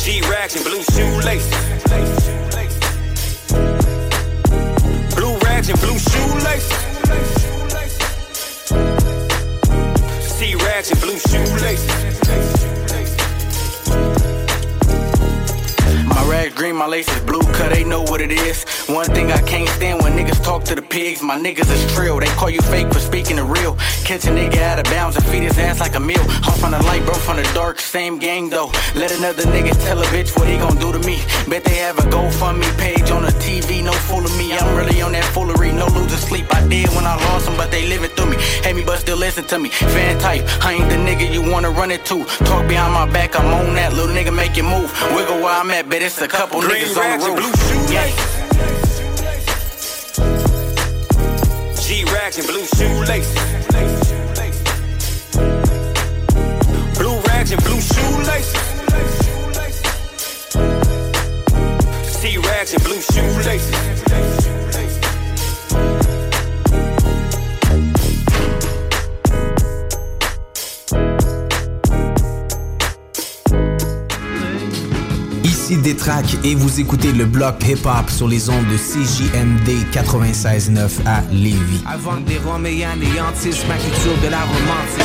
[0.04, 1.52] G rags and blue shoelaces.
[5.16, 6.72] Blue rags and blue shoelaces.
[10.38, 12.55] C rags and blue shoelaces.
[16.46, 18.66] Rags green, my laces blue, cause they know what it is.
[18.88, 21.24] One thing I can't stand when niggas talk to the pigs.
[21.24, 23.76] My niggas is trill, they call you fake for speaking the real.
[24.04, 26.22] Catch a nigga out of bounds and feed his ass like a meal.
[26.44, 28.72] I'm from the light, bro, from the dark, same gang though.
[28.94, 31.18] Let another nigga tell a bitch what he gon' do to me.
[31.50, 34.54] Bet they have a GoFundMe page on the TV, no fool of me.
[34.56, 36.46] I'm really on that foolery, no losing sleep.
[36.54, 38.38] I did when I lost them, but they living through me.
[38.62, 39.70] Hate me, but still listen to me.
[39.70, 42.24] Fan type, I ain't the nigga you wanna run it to.
[42.46, 44.94] Talk behind my back, I'm on that little nigga, make it move.
[45.16, 47.54] Wiggle where I'm at, bet it's a couple Green niggas on rags the and roof.
[47.56, 48.16] blue.
[51.82, 53.36] G rags and blue shoelaces.
[56.98, 58.58] Blue rags and blue shoelaces.
[62.20, 64.06] C rags and blue shoelaces.
[75.66, 81.24] Ici Détrac et vous écoutez le bloc hip-hop sur les ondes de CJMD 96.9 à
[81.32, 81.82] Lévis.
[81.92, 85.02] Avant des Roms et anéantis ma culture de la romantique.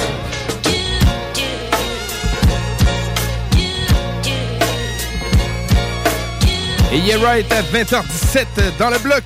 [6.92, 9.24] Et yeah right à 20h17 dans le bloc.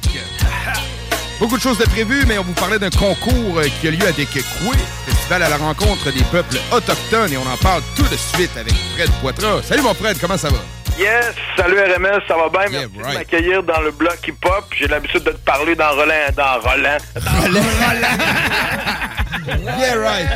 [1.40, 4.07] Beaucoup de choses de prévues, mais on vous parlait d'un concours euh, qui a lieu
[4.07, 8.16] à Dekekwe, festival à la rencontre des peuples autochtones, et on en parle tout de
[8.16, 9.62] suite avec Fred Poitras.
[9.64, 10.59] Salut mon Fred, comment ça va?
[10.98, 12.70] Yes, salut RMS, ça va bien?
[12.70, 13.09] Merci right.
[13.12, 14.64] de m'accueillir dans le bloc hip-hop.
[14.78, 16.30] J'ai l'habitude de te parler dans Roland.
[16.37, 16.98] Dans Roland.
[19.46, 20.26] Yeah, right.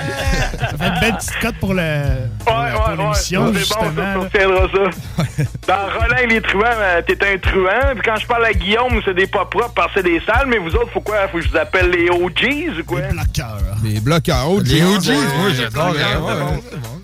[0.60, 4.38] Ça fait une belle petite cote pour le- Ouais, ouais, l'émission, ouais, c'est bon, ça,
[4.38, 5.44] tiendra ça.
[5.66, 7.92] Dans Roland les truands, euh, t'es un truand.
[7.94, 10.46] Puis quand je parle à Guillaume, c'est des pas propres parce que c'est des sales.
[10.48, 11.26] Mais vous autres, faut quoi?
[11.28, 13.00] Faut que je vous appelle les OGs ou quoi?
[13.00, 13.58] Les bloqueurs.
[13.82, 14.66] Les bloqueurs, OGs.
[14.66, 15.94] Les OGs, Ouais, moi, j'adore.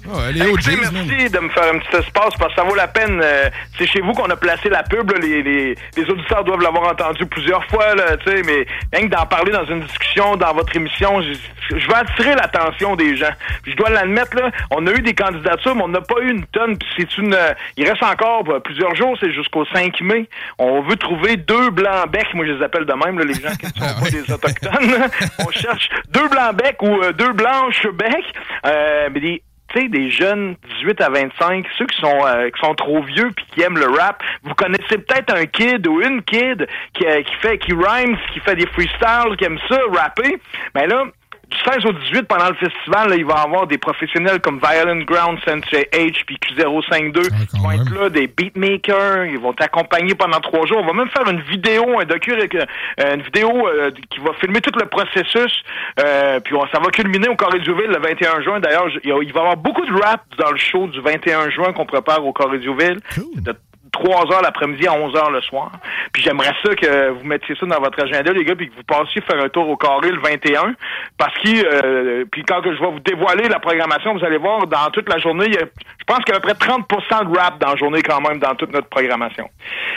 [0.07, 0.15] Ouais.
[0.15, 2.89] Ouais, les Écoutez, merci de me faire un petit espace parce que ça vaut la
[2.89, 3.21] peine.
[3.23, 5.11] euh, c'est chez vous qu'on a placé la pub.
[5.11, 5.19] là.
[5.21, 9.15] les, les, les auditeurs doivent l'avoir entendu plusieurs fois, là, tu sais, mais rien que
[9.15, 13.33] d'en parler dans une discussion, dans votre émission, je, veux attirer l'attention des gens.
[13.67, 16.45] Je dois l'admettre, là, on a eu des candidatures, mais on n'a pas eu une
[16.47, 16.77] tonne.
[16.97, 20.29] C'est une, euh, il reste encore euh, plusieurs jours, c'est jusqu'au 5 mai.
[20.59, 23.55] On veut trouver deux blancs becs, moi je les appelle de même, là, les gens
[23.59, 25.09] qui ne sont pas des autochtones.
[25.47, 28.35] on cherche deux blancs becs ou euh, deux blanches becs,
[28.67, 32.61] euh, mais des tu sais, des jeunes 18 à 25, ceux qui sont euh, qui
[32.61, 36.23] sont trop vieux puis qui aiment le rap, vous connaissez peut-être un kid ou une
[36.23, 40.39] kid qui, euh, qui fait qui rhymes, qui fait des freestyles, qui aime ça rapper.
[40.75, 41.05] Mais là,
[41.55, 44.59] du 16 au 18, pendant le festival, là, il va y avoir des professionnels comme
[44.59, 50.15] Violent Ground, Sensei H, puis Q052 qui vont être là, des beatmakers, ils vont t'accompagner
[50.15, 50.79] pendant trois jours.
[50.83, 54.61] On va même faire une vidéo, un docu, euh, une vidéo euh, qui va filmer
[54.61, 55.63] tout le processus,
[56.05, 58.61] euh, puis on- ça va culminer au Corée du Ville le 21 juin.
[58.61, 61.87] D'ailleurs, il va y avoir beaucoup de rap dans le show du 21 juin qu'on
[61.87, 62.99] prépare au Corée du Ville.
[63.37, 63.55] De
[63.95, 65.71] 3 heures l'après-midi à 11 heures le soir.
[66.13, 68.83] Puis j'aimerais ça que vous mettiez ça dans votre agenda, les gars, puis que vous
[68.83, 70.75] passiez faire un tour au carré le 21.
[71.17, 74.91] Parce que, euh, puis quand je vais vous dévoiler la programmation, vous allez voir, dans
[74.93, 75.67] toute la journée, il y a-
[75.99, 78.21] je pense qu'il y a à peu près 30% de rap dans la journée quand
[78.21, 79.49] même, dans toute notre programmation.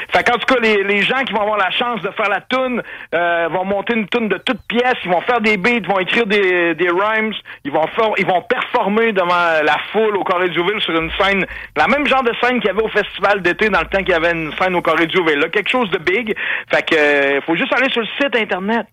[0.09, 2.41] Fait qu'en tout cas, les, les gens qui vont avoir la chance de faire la
[2.41, 2.81] tune
[3.15, 5.99] euh, vont monter une tune de toutes pièces, ils vont faire des beats, ils vont
[5.99, 7.33] écrire des, des rhymes,
[7.65, 9.27] ils vont faire, ils vont performer devant
[9.63, 12.67] la foule au Corée du Ville sur une scène, la même genre de scène qu'il
[12.67, 15.07] y avait au festival d'été dans le temps qu'il y avait une scène au Corée
[15.07, 15.39] du Ville.
[15.39, 16.35] Là, quelque chose de big.
[16.69, 18.85] Fait que euh, faut juste aller sur le site internet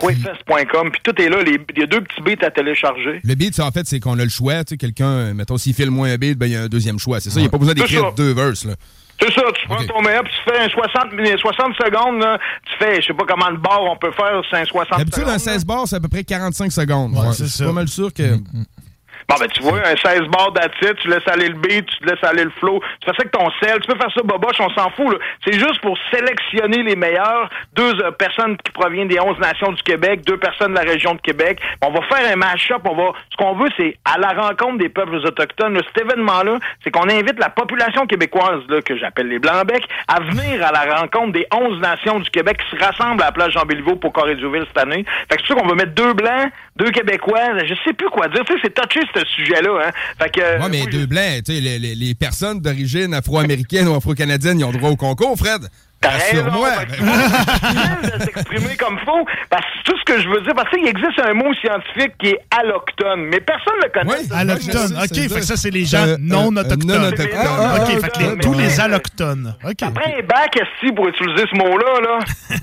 [0.00, 3.20] quayfest.com puis tout est là, les- il y a deux petits beats à télécharger.
[3.24, 4.62] Le beat, ça, en fait, c'est qu'on a le choix.
[4.64, 6.68] Tu sais, quelqu'un, euh, mettons, s'il file moins un beat, ben, il y a un
[6.68, 7.20] deuxième choix.
[7.20, 8.74] C'est ça, il n'y a pas besoin d'écrire deux verses, là.
[9.20, 12.38] C'est ça, tu prends ton meilleur, puis tu fais un 60, minutes- 60 secondes, là,
[12.64, 15.20] tu fais, je sais pas comment de bar on peut faire, c'est un 60 D'habitude,
[15.24, 15.34] secondes.
[15.34, 17.12] un 16 bars, c'est à peu près 45 secondes.
[17.12, 17.56] Ouais, Ouais, c'est je ça.
[17.56, 18.22] suis pas mal sûr que.
[19.30, 22.24] Bon, ben, tu vois, un 16 bars d'attitude, tu laisses aller le beat, tu laisses
[22.24, 22.80] aller le flow.
[23.00, 23.78] Tu fais ça avec ton sel.
[23.78, 25.18] Tu peux faire ça boboche, on s'en fout, là.
[25.46, 27.48] C'est juste pour sélectionner les meilleurs.
[27.74, 31.14] Deux euh, personnes qui proviennent des 11 nations du Québec, deux personnes de la région
[31.14, 31.60] de Québec.
[31.80, 32.82] On va faire un mash-up.
[32.84, 35.74] On va, ce qu'on veut, c'est à la rencontre des peuples autochtones.
[35.74, 40.18] Là, cet événement-là, c'est qu'on invite la population québécoise, là, que j'appelle les Blancs-Becs, à
[40.22, 43.52] venir à la rencontre des 11 nations du Québec qui se rassemblent à la plage
[43.52, 45.04] Jean-Béliveau pour Corée-du-Ville cette année.
[45.30, 47.64] Fait que c'est sûr qu'on va mettre deux Blancs, deux Québécois.
[47.64, 48.44] Je sais plus quoi dire.
[48.44, 49.90] Tu sais, c'est touché, ce sujet-là, hein.
[50.22, 53.94] Fait que, Ouais, mais deux blancs, tu sais, les, les- les personnes d'origine afro-américaine ou
[53.94, 55.62] afro-canadienne, ils ont droit au concours, Fred.
[56.00, 56.50] T'as raison,
[56.88, 59.26] difficile de s'exprimer comme faux.
[59.50, 62.28] Parce que tout ce que je veux dire, parce qu'il existe un mot scientifique qui
[62.30, 64.24] est allochtone, mais personne ne le connaît.
[64.24, 64.38] ça.
[64.38, 64.96] Allochtones.
[64.98, 66.86] OK, fait que ça, c'est les gens Euh, non euh, autochtones.
[67.02, 67.38] non autochtones.
[67.46, 69.54] Ah, OK, fait que les- tous les allochtones.
[69.62, 69.82] OK.
[69.82, 72.18] Après un bac, esti, pour utiliser ce mot-là, là.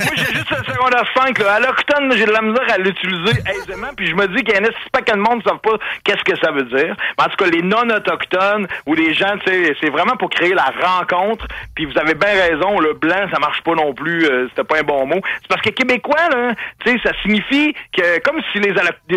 [0.00, 1.54] Moi, j'ai juste le secondaire 5, là.
[1.54, 4.60] Allochtone, j'ai de la misère à l'utiliser aisément, puis je me dis qu'il y a
[4.60, 6.94] un esti paquet de monde qui ne savent pas qu'est-ce que ça veut dire.
[7.18, 10.54] Mais en tout cas, les non-autochtones ou les gens, tu sais, c'est vraiment pour créer
[10.54, 14.48] la rencontre, puis vous avez bien raison, le blanc, ça marche pas non plus, euh,
[14.50, 15.20] c'était pas un bon mot.
[15.40, 16.54] C'est parce que québécois, là,
[16.84, 18.72] tu sais, ça signifie que, comme si les,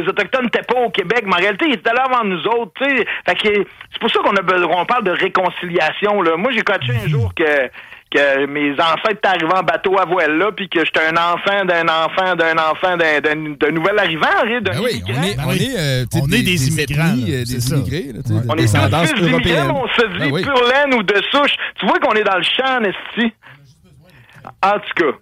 [0.08, 2.86] autochtones n'étaient pas au Québec, mais en réalité, ils étaient là avant nous autres, tu
[2.86, 3.06] sais.
[3.26, 6.38] Fait que c'est pour ça qu'on a on parle de réconciliation, là.
[6.38, 7.70] Moi, j'ai coaché un jour que
[8.12, 11.64] que mes ancêtres étaient arrivés en bateau à voile là, puis que j'étais un enfant
[11.66, 15.80] d'un enfant d'un enfant d'un- nouvel arrivant, hein, d'un Ben oui, on est, on est,
[15.80, 18.20] euh, On est des immigrants, ethnies, là, euh, des immigrés, là,
[18.50, 19.72] On de est tous européenne.
[19.72, 20.44] on se dit Ben oui.
[20.44, 21.54] pure laine ou de souche.
[21.80, 23.34] Tu vois qu'on est dans le champ, Esti.
[24.64, 25.18] En tout cas.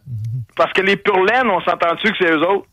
[0.55, 2.65] Parce que les pure laines, on s'entend-tu que c'est eux autres?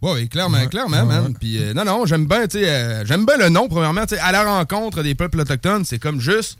[0.00, 1.34] Oui, oui, clairement, clairement, man.
[1.40, 4.14] Puis, euh, non, non, j'aime bien, tu sais, euh, j'aime bien le nom, premièrement, tu
[4.14, 6.58] sais, à la rencontre des peuples autochtones, c'est comme juste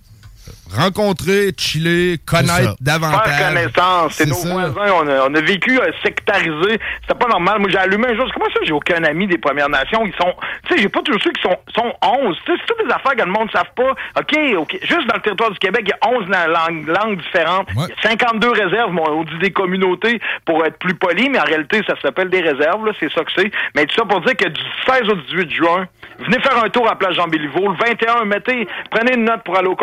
[0.74, 3.36] rencontrer, chiller, connaître davantage.
[3.36, 4.12] Faire connaissance.
[4.14, 4.48] C'est nos ça.
[4.52, 4.92] voisins.
[5.02, 6.78] On a, on a vécu euh, sectarisé.
[7.02, 7.58] C'était pas normal.
[7.60, 8.26] Moi, j'ai allumé un jour.
[8.32, 10.04] Comment ça, j'ai aucun ami des Premières Nations?
[10.06, 10.34] Ils sont,
[10.66, 12.36] tu sais, j'ai pas toujours ceux qui sont, sont 11.
[12.44, 13.90] Tu sais, c'est toutes des affaires que le monde ne savent pas.
[14.18, 14.78] OK, OK.
[14.82, 17.68] Juste dans le territoire du Québec, il y a 11 na- langues, langues différentes.
[17.74, 18.92] Il y a 52 réserves.
[18.92, 22.40] Bon, on dit des communautés pour être plus poli, mais en réalité, ça s'appelle des
[22.40, 22.92] réserves, là.
[23.00, 23.50] C'est ça que c'est.
[23.74, 25.86] Mais tout ça pour dire que du 16 au 18 juin,
[26.18, 27.68] venez faire un tour à la place Jean-Béliveau.
[27.72, 29.76] Le 21, mettez, prenez une note pour aller au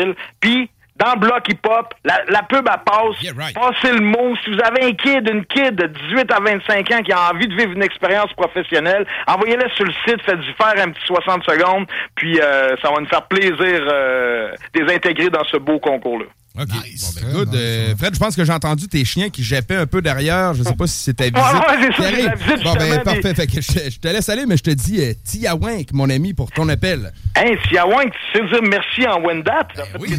[0.00, 0.14] Corée-Diouville.
[0.40, 3.34] Puis, dans le bloc hip-hop, la, la pub, elle passe.
[3.54, 4.36] Passez le mot.
[4.44, 7.48] Si vous avez un kid, une kid de 18 à 25 ans qui a envie
[7.48, 11.86] de vivre une expérience professionnelle, envoyez-le sur le site, faites-y faire un petit 60 secondes,
[12.16, 16.26] puis euh, ça va nous faire plaisir euh, de les intégrer dans ce beau concours-là.
[16.58, 16.66] OK.
[16.66, 16.74] Bon,
[17.22, 17.54] ben, good.
[17.54, 20.52] Euh, Fred, je pense que j'ai entendu tes chiens qui jappaient un peu derrière.
[20.54, 21.36] Je sais pas si c'est ta visite.
[21.36, 23.20] Ouais, ouais, c'est ça, la visite, Bon, ben, parfait.
[23.22, 26.10] des- Fait que je, je te laisse aller, mais je te dis euh, Tiawank, mon
[26.10, 27.12] ami, pour ton appel.
[27.36, 29.68] Hey, Siawang, tu sais dire merci en Wendat?
[30.00, 30.14] oui,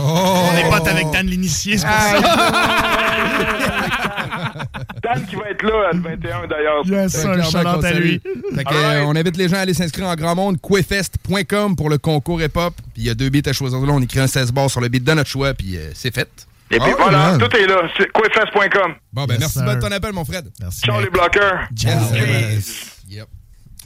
[0.00, 2.22] On est potes avec Dan l'initié, c'est pour
[5.02, 6.86] Dan qui va être là le 21 d'ailleurs.
[6.86, 8.20] Yes, sir, à lui.
[8.54, 10.58] Fait que, euh, on invite les gens à aller s'inscrire en grand monde.
[10.60, 12.74] Quefest.com pour le concours hip-hop.
[12.94, 13.78] Puis il y a deux beats à choisir.
[13.80, 16.14] Là, on écrit un 16 bars sur le beat de notre choix, puis euh, c'est
[16.14, 16.28] fait.
[16.70, 17.38] Et puis Ah, voilà, man.
[17.38, 17.82] tout est là.
[17.98, 18.94] C'est quefest.com.
[19.12, 20.46] Bon, ben Yes, merci de ton appel, mon Fred.
[20.60, 20.80] Merci.
[20.80, 21.68] Ciao les bloqueurs.
[21.76, 23.00] Yes.
[23.08, 23.26] Yep.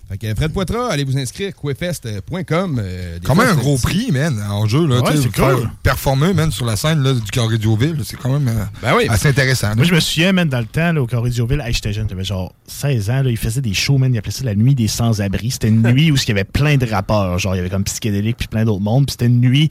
[0.09, 2.81] Fait que Fred Poitras, allez vous inscrire, quefest.com.
[2.81, 4.87] euh, Quand même un gros prix, man, en jeu.
[4.87, 5.69] Là, Ouais, cool.
[5.83, 7.57] Performer, man, sur la scène là, du Carré
[8.05, 9.07] c'est quand même euh, Ben oui.
[9.09, 9.75] assez intéressant.
[9.75, 12.23] Moi, je me souviens, man, dans le temps, là, au Dioville, hey, j'étais jeune, j'avais
[12.23, 14.87] genre 16 ans, là, il faisait des shows, man, il appelait ça la nuit des
[14.87, 15.51] sans-abri.
[15.51, 17.85] C'était une nuit où il y avait plein de rappeurs, genre, il y avait comme
[17.85, 19.71] psychédélique puis plein d'autres mondes, puis c'était une nuit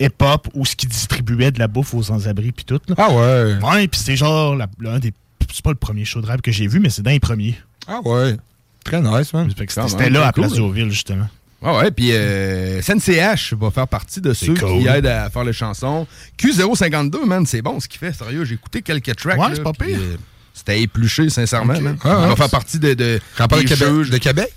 [0.00, 2.80] hip-hop où ce qui distribuait de la bouffe aux sans-abri puis tout.
[2.88, 2.94] là.
[2.98, 3.54] Ah ouais.
[3.62, 5.12] Ouais, puis c'est genre la- des.
[5.52, 7.56] C'est pas le premier show de rap que j'ai vu, mais c'est dans les premiers.
[7.86, 8.36] Ah ouais.
[8.84, 9.48] Très nice, man.
[9.56, 11.28] C'était c'était là à Place Dioville, justement.
[11.60, 14.80] Ouais, ouais, puis euh, SNCH va faire partie de ceux cool.
[14.82, 16.06] qui aident à faire les chansons.
[16.40, 18.44] Q052, man, c'est bon ce qu'il fait, sérieux.
[18.44, 19.38] J'ai écouté quelques tracks.
[19.38, 19.98] Ouais, c'est pas pire.
[20.00, 20.16] euh,
[20.54, 21.96] C'était épluché, sincèrement, man.
[22.04, 22.94] Ah, Il va faire partie de.
[22.94, 23.76] de de Québec.
[23.76, 24.10] juges.
[24.10, 24.54] De Québec?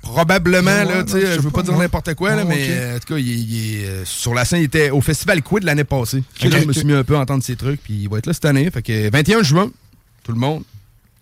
[0.00, 2.48] Probablement, Ouais, là, ouais, tu sais, je veux pas pas, dire n'importe quoi, là, Ouais,
[2.48, 3.34] mais euh, en tout cas, il, est-
[3.80, 6.24] il euh, sur la scène, il était au Festival Quid l'année passée.
[6.42, 8.26] Là, je me suis mis un peu à entendre ses trucs, puis il va être
[8.26, 8.68] là cette année.
[8.70, 9.70] Fait que 21 juin,
[10.24, 10.64] tout le monde.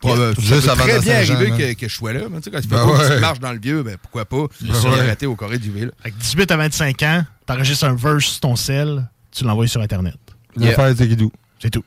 [0.03, 0.17] Yeah.
[0.17, 2.21] Euh, Juste avant très bien arriver que, que je sois là.
[2.31, 3.09] mais Tu sais, quand il fait Ben pas ouais.
[3.09, 4.47] petite marche dans le vieux, ben pourquoi pas?
[4.65, 4.99] Je suis ouais.
[5.01, 5.93] arrêté au Corée du Ville.
[6.03, 9.81] Fait que 18 à 25 ans, t'enregistres un verse sur ton sel, tu l'envoies sur
[9.83, 10.17] Internet.
[10.57, 11.31] L'affaire de Guidou.
[11.61, 11.85] C'est tout.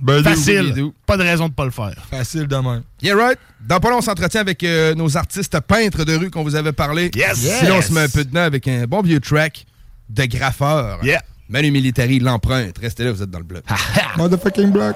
[0.00, 0.66] Ben, Facile.
[0.72, 0.94] Guidou.
[1.04, 1.94] Pas de raison de pas le faire.
[2.08, 2.82] Facile de même.
[3.02, 3.38] Yeah, right.
[3.66, 6.72] Dans pas long, on s'entretient avec euh, nos artistes peintres de rue qu'on vous avait
[6.72, 7.10] parlé.
[7.16, 7.38] Yes.
[7.38, 9.66] Sinon, on se met un peu dedans avec un bon vieux track
[10.08, 11.04] de graffeur.
[11.04, 11.22] Yeah.
[11.48, 12.76] Manu Militari, l'empreinte.
[12.80, 13.64] Restez là, vous êtes dans le bloc.
[14.16, 14.94] Motherfucking block.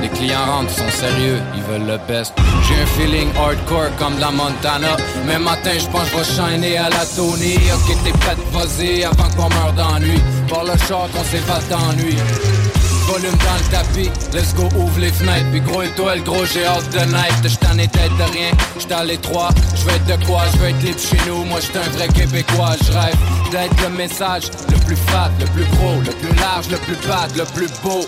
[0.00, 2.32] Les clients rentrent, sont sérieux, ils veulent le best.
[2.66, 4.96] J'ai un feeling hardcore comme la Montana.
[5.26, 6.40] Mais matin, je pense que je
[6.76, 7.54] à la Tony.
[7.72, 10.20] Ok, t'es prête, vas-y, avant qu'on meure d'ennui.
[10.48, 12.16] Par le char, qu'on s'évade d'ennui.
[13.06, 15.46] Volume dans le tapis, let's go, ouvre les fenêtres.
[15.52, 17.44] Puis gros étoile, gros, j'ai hâte de naître.
[17.44, 19.50] Je t'en ai tête de rien, j'étais à l'étroit.
[19.76, 21.44] Je vais être de quoi, je vais être libre chez nous.
[21.44, 23.16] Moi, j'étais un vrai Québécois, je rêve
[23.52, 27.36] d'être le message le plus fat, le plus gros, le plus large, le plus bad,
[27.36, 28.04] le plus beau.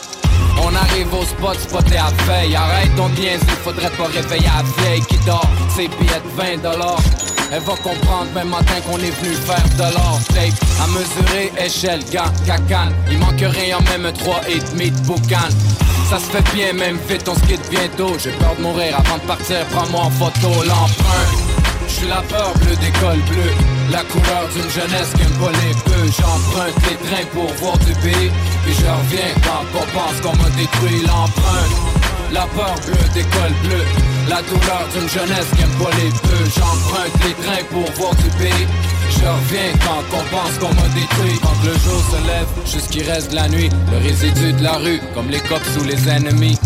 [0.63, 2.55] On arrive au spot, spoté à veille.
[2.55, 5.49] Arrête ton bien, il faudrait pas réveiller la vieille qui dort.
[5.69, 7.01] Ses billets de 20 dollars.
[7.53, 10.19] Elle va comprendre même matin qu'on est venu faire de l'or.
[10.29, 12.95] Tape à mesurer, échelle, gants, cacane.
[13.11, 15.49] Il manque rien, même un 3 et demi de boucan.
[16.11, 18.17] Ça se fait bien, même vite, on se quitte bientôt.
[18.23, 21.39] J'ai peur de mourir avant de partir, prends-moi en photo l'empreinte.
[21.89, 25.53] Je suis la peur bleue des cols bleus La couleur d'une jeunesse qui aime pas
[25.53, 28.31] les peu J'emprunte les trains pour voir du pays
[28.65, 31.75] Puis je reviens quand on pense qu'on m'a détruit l'empreinte.
[32.33, 33.87] La peur bleue des cols bleus
[34.29, 38.31] La douleur d'une jeunesse qui aime pas les peu J'emprunte les trains pour voir du
[38.39, 38.67] pays
[39.11, 41.39] je reviens quand on pense qu'on m'a détruit.
[41.43, 43.69] Quand le jour se lève, jusqu'il reste la nuit.
[43.93, 46.59] Le résidu de la rue, comme les cops ou les ennemis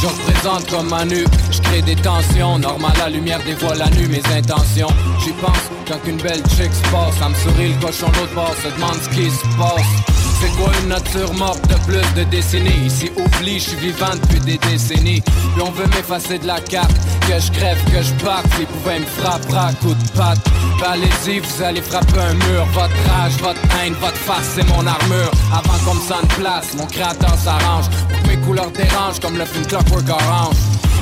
[0.00, 2.58] je représente comme Manu, je crée des tensions.
[2.58, 4.88] Normal, la lumière dévoile la nuit mes intentions.
[5.22, 8.54] J'y pense quand une belle chick se passe Ça me sourit le cochon l'autre bord
[8.62, 12.86] se demande ce qui se passe C'est quoi une nature morte de plus de décennies?
[12.86, 15.20] Ici oublie, je suis vivant depuis des décennies.
[15.20, 16.92] Puis on veut m'effacer de la carte.
[17.28, 18.46] Que je crève, que je parte.
[18.56, 20.38] S'ils pouvaient me frapper à coups de patte.
[20.80, 22.66] Ben allez-y, vous allez frapper un mur.
[22.72, 25.30] Votre rage, votre haine, votre face, c'est mon armure.
[25.52, 27.90] Avant qu'on me sonne place, mon créateur s'arrange.
[28.08, 30.56] Pour que mes couleurs dérangent comme le film Clockwork Orange.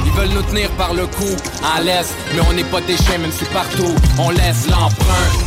[0.05, 1.29] Ils veulent nous tenir par le cou,
[1.62, 5.38] à l'est, mais on n'est pas des chiens même si partout on laisse l'empreinte.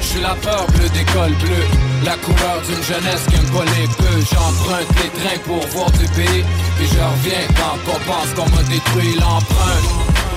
[0.00, 1.66] Je suis la peur bleue des cols bleus,
[2.04, 4.16] la couleur d'une jeunesse qui aime pas les peu.
[4.32, 6.44] J'emprunte les trains pour voir du pays,
[6.76, 9.88] puis je reviens quand on pense qu'on m'a détruit l'empreinte.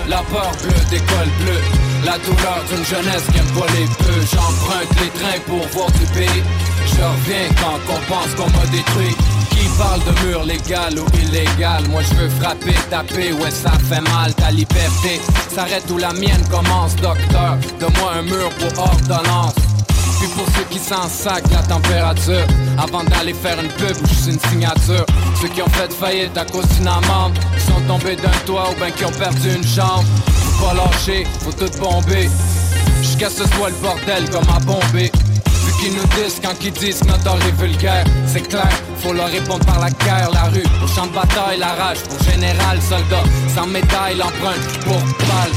[0.10, 1.64] La peur bleue des cols bleus,
[2.06, 4.20] la douleur d'une jeunesse qui aime pas les peu.
[4.32, 6.44] J'emprunte les trains pour voir du pays,
[6.86, 9.16] je reviens quand on pense qu'on m'a détruit.
[9.52, 14.02] Qui parle de mur légal ou illégal Moi je veux frapper, taper, ouais ça fait
[14.02, 15.22] mal Ta liberté
[15.54, 19.54] s'arrête où la mienne commence Docteur, donne-moi un mur pour ordonnance
[20.24, 21.10] Puis pour ceux qui s'en
[21.52, 25.06] la température Avant d'aller faire une pub ou juste une signature.
[25.42, 28.80] Ceux qui ont fait faillite à cause d'une amende Qui sont tombés d'un toit ou
[28.80, 32.30] ben qui ont perdu une jambe Faut pas lâcher, faut tout bomber.
[33.02, 35.12] Jusqu'à ce soit le bordel comme à bomber
[35.84, 38.06] Qu'ils nous disent quand ils disent que notre est vulgaire.
[38.26, 41.74] C'est clair, faut leur répondre par la guerre, la rue Au champ de bataille, la
[41.74, 45.52] rage, pour général, soldat Sans médaille, l'empreinte pour balle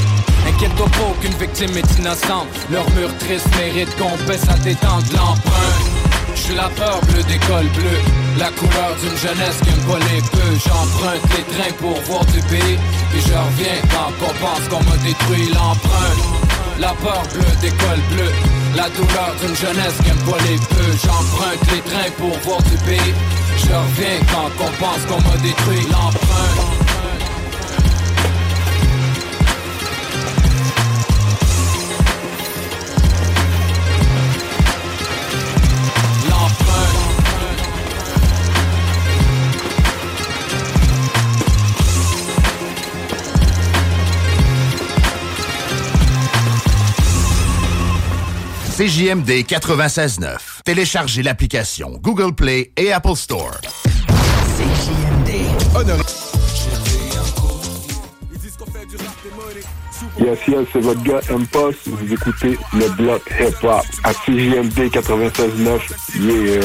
[0.49, 2.47] Inquiète-toi pas, aucune victime est innocente.
[2.69, 5.87] Leur mur triste mérite qu'on baisse à détente l'empreinte.
[6.35, 8.03] Suis la peur bleue des cols bleus.
[8.37, 12.41] La couleur d'une jeunesse qui aime pas les peu J'emprunte les trains pour voir du
[12.51, 12.77] pays.
[13.11, 16.46] Puis je reviens quand on pense qu'on m'a détruit l'empreinte
[16.79, 18.31] La peur bleue d'école bleue.
[18.75, 22.77] La douleur d'une jeunesse qui aime pas les peu J'emprunte les trains pour voir du
[22.85, 23.13] pays.
[23.57, 25.87] Je reviens quand on pense qu'on m'a détruit.
[25.89, 26.86] L'empreinte
[48.77, 50.61] CJMD 96.9.
[50.63, 53.59] Téléchargez l'application Google Play et Apple Store.
[54.55, 55.47] CJMD.
[55.75, 56.03] Honoré.
[60.19, 61.87] Yes, yes, c'est votre gars M-Post.
[61.87, 65.79] Vous écoutez le bloc hip-hop à CJMD 96.9.
[66.19, 66.61] Yeah.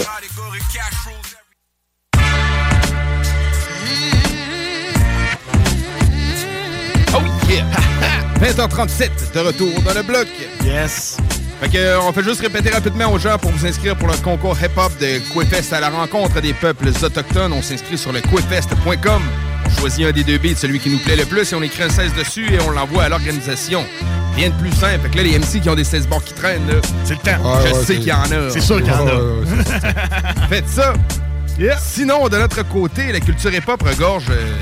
[7.14, 7.64] Oh yeah!
[8.53, 10.29] 20h37, de retour dans le bloc.
[10.62, 11.16] Yes.
[11.62, 14.14] Fait que, euh, on fait juste répéter rapidement aux gens pour vous inscrire pour le
[14.14, 17.53] concours hip-hop de Quefest à la rencontre des peuples autochtones.
[17.53, 19.22] On s'inscrit sur le quefest.com.
[19.66, 21.85] On choisit un des deux beats, celui qui nous plaît le plus, et on écrit
[21.85, 23.85] un 16 dessus et on l'envoie à l'organisation.
[24.35, 24.98] Rien de plus simple.
[25.05, 27.20] Fait que là, les MC qui ont des 16 bords qui traînent, là, c'est le
[27.20, 27.38] temps.
[27.61, 28.51] Je Ouais, ouais, sais qu'il y en a.
[28.51, 29.14] c'est sûr qu'il y en a.
[29.14, 29.94] Ouais, ouais, ouais,
[30.48, 30.94] Faites ça.
[31.79, 34.53] Sinon, de notre côté, la culture hip-hop regorge euh,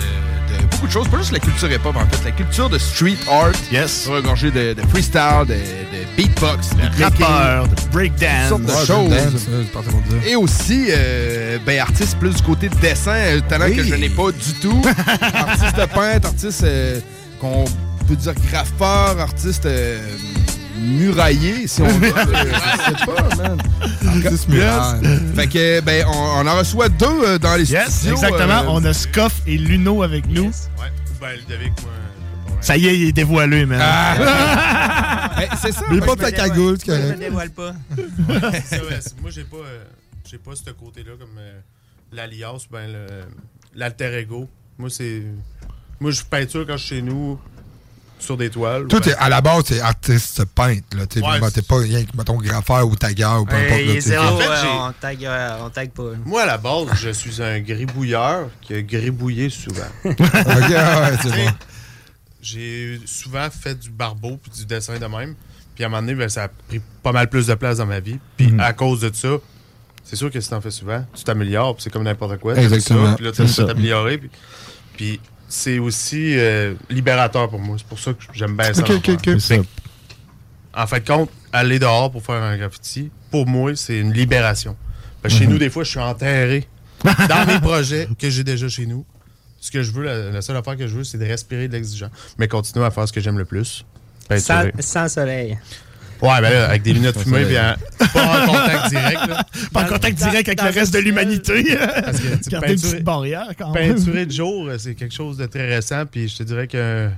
[0.81, 1.09] beaucoup de choses.
[1.09, 2.25] Pas juste la culture hip-hop, en fait.
[2.25, 3.53] La culture de street art.
[3.71, 4.07] Yes.
[4.09, 8.49] Regorgée de, de freestyle, de, de beatbox, de beatmaking, rappeur, de breakdance.
[8.49, 10.27] toutes sortes de Ouais, choses.
[10.27, 13.77] Et aussi, euh, ben, artiste plus du côté de dessin, un talent Oui.
[13.77, 14.83] que je n'ai pas du tout.
[15.35, 17.01] artiste peintre, artiste euh,
[17.41, 17.65] qu'on
[18.09, 19.99] peut dire graffeur, artiste euh,
[20.79, 22.13] muraillé, si on veut.
[22.15, 23.59] Je sais pas, man.
[25.35, 28.15] Fait que, ben, on, on en reçoit deux euh, dans les Yes, studios.
[28.17, 28.61] exactement.
[28.63, 30.47] euh, On a Scoff et Luno avec nous.
[30.47, 30.93] Ouais.
[31.21, 31.91] Ben, Ludovic, moi.
[32.61, 33.81] Ça y est, il est dévoilé, man.
[35.37, 35.83] Ben, c'est ça.
[35.91, 37.73] Mais pas ta cagoule, Je me dévoile pas.
[38.29, 39.85] Ouais, moi, j'ai pas, euh,
[40.29, 41.61] j'ai pas ce côté-là comme euh,
[42.13, 43.25] l'alias, ben, le-
[43.75, 44.49] l'alter ego.
[44.79, 45.23] Moi, c'est.
[45.99, 47.39] Moi, je peinture quand je suis chez nous
[48.21, 48.87] sur des toiles.
[48.87, 50.85] Toi, Ben, t'es- à la base, t'es artiste peintre.
[50.97, 53.81] Là, t'es, Ouais, t'es pas rien que, mettons, graffeur ou tagueur ou peu importe.
[53.81, 56.03] il là, est t'es- zéro, En fait, j'ai- on, tag, euh, on tag pas.
[56.25, 59.83] Moi, à la base, je suis un gribouilleur qui a gribouillé souvent.
[60.05, 61.51] Ok, ouais, c'est bon.
[62.43, 65.35] J'ai souvent fait du barbeau puis du dessin de même.
[65.75, 67.87] Puis à un moment donné, ben, ça a pris pas mal plus de place dans
[67.87, 68.19] ma vie.
[68.37, 68.61] Puis Mhm.
[68.61, 69.37] à cause de ça,
[70.05, 71.75] c'est sûr que si t'en fais souvent, tu t'améliores.
[71.75, 72.57] puis C'est comme n'importe quoi.
[72.57, 73.11] Exactement.
[73.11, 74.19] Ça, Puis là, tu t'améliorer.
[74.19, 74.31] Puis,
[74.97, 77.77] puis c'est aussi euh, libérateur pour moi.
[77.79, 78.83] C'est pour ça que j'aime bien ça.
[78.83, 79.15] Ok, en ok, faire.
[79.35, 79.41] ok.
[79.41, 79.65] Fait que,
[80.73, 84.77] En fait, compte, aller dehors pour faire un graffiti, pour moi, c'est une libération.
[85.21, 85.53] Parce que chez Mhm.
[85.53, 86.67] nous, des fois, je suis enterré
[87.05, 89.05] dans mes projets que j'ai déjà chez nous.
[89.61, 91.73] Ce que je veux, la, la seule affaire que je veux, c'est de respirer de
[91.75, 92.11] l'exigence.
[92.39, 93.85] Mais continuer à faire ce que j'aime le plus.
[94.39, 95.59] Sans, sans soleil.
[96.23, 97.47] Ouais, ben là, avec des lunettes fumées, soleil.
[97.47, 99.27] puis en- pas en contact direct.
[99.29, 99.45] Là.
[99.73, 101.65] Pas en contact direct avec le reste de l'humanité.
[102.05, 103.95] Parce que, tu une petite barrière, quand même.
[103.95, 107.09] Peinturer de jour, euh, c'est quelque chose de très récent, puis je te dirais que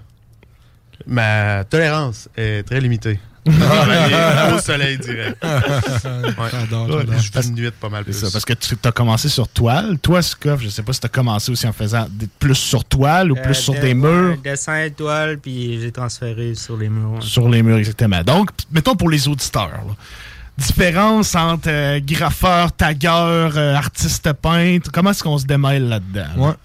[1.06, 3.18] ma tolérance est très limitée.
[3.44, 5.42] Travailler au soleil direct.
[5.44, 7.18] Ouais.
[7.18, 8.20] Je fais une nuit pas mal C'est plus.
[8.20, 9.98] ça, parce que tu as commencé sur toile.
[10.00, 12.06] Toi, Scoff, je sais pas si tu as commencé aussi en faisant
[12.38, 14.30] plus sur toile ou plus Euh, sur de- des murs.
[14.30, 17.22] ouais, Dessin, toile, puis j'ai transféré sur les murs.
[17.22, 18.22] Sur les murs, exactement.
[18.22, 19.68] Donc, mettons pour les auditeurs.
[19.86, 19.94] là.
[20.58, 24.90] Différence entre euh, graffeur, tagueur, euh, artiste peintre.
[24.92, 26.26] Comment est-ce qu'on se démêle là-dedans?
[26.36, 26.56] là?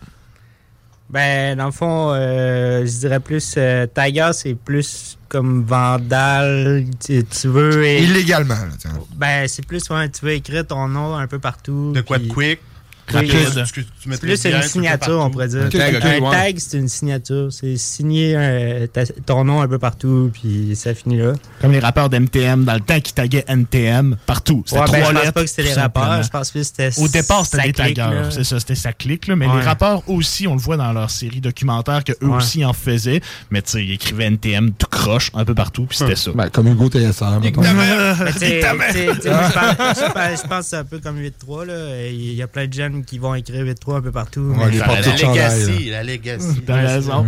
[1.09, 3.55] Ben, dans le fond, euh, je dirais plus.
[3.57, 6.85] Euh, Tiger, c'est plus comme vandale.
[6.99, 7.87] Tu, tu veux.
[7.87, 8.91] Illégalement, là, tiens.
[9.15, 11.93] Ben, c'est plus, ouais, tu veux écrire ton nom un peu partout.
[11.95, 12.59] De quoi de quick?
[13.07, 15.63] C'est plus bien, une signature, on pourrait dire.
[15.63, 17.51] Un tag, c'est une signature.
[17.51, 18.87] C'est signer
[19.25, 21.33] ton nom un peu partout, puis ça finit là.
[21.61, 24.63] Comme les rappeurs d'NTM dans le temps qui taguaient NTM partout.
[24.65, 25.33] C'était ben, trois je pense lettres.
[25.33, 28.31] pas que c'était les rappeurs, je pense que c'était Au départ, c'était des taggeurs.
[28.31, 29.27] C'est ça, c'était sa clique.
[29.27, 32.73] Là, mais les rappeurs aussi, on le voit dans leur série documentaire qu'eux aussi en
[32.73, 33.21] faisaient.
[33.51, 36.31] Mais tu sais, ils écrivaient NTM tout croche un peu partout, puis c'était ça.
[36.33, 37.63] Ben, comme Hugo TSR, je pense-
[39.97, 41.65] je que c'est un peu comme 8-3.
[41.65, 42.07] là.
[42.09, 44.41] Il y a plein de jeunes qui vont écrire 8-3 un peu partout.
[44.57, 46.61] Ouais, mais- La legacy, la legacy.
[46.65, 47.25] T'as raison.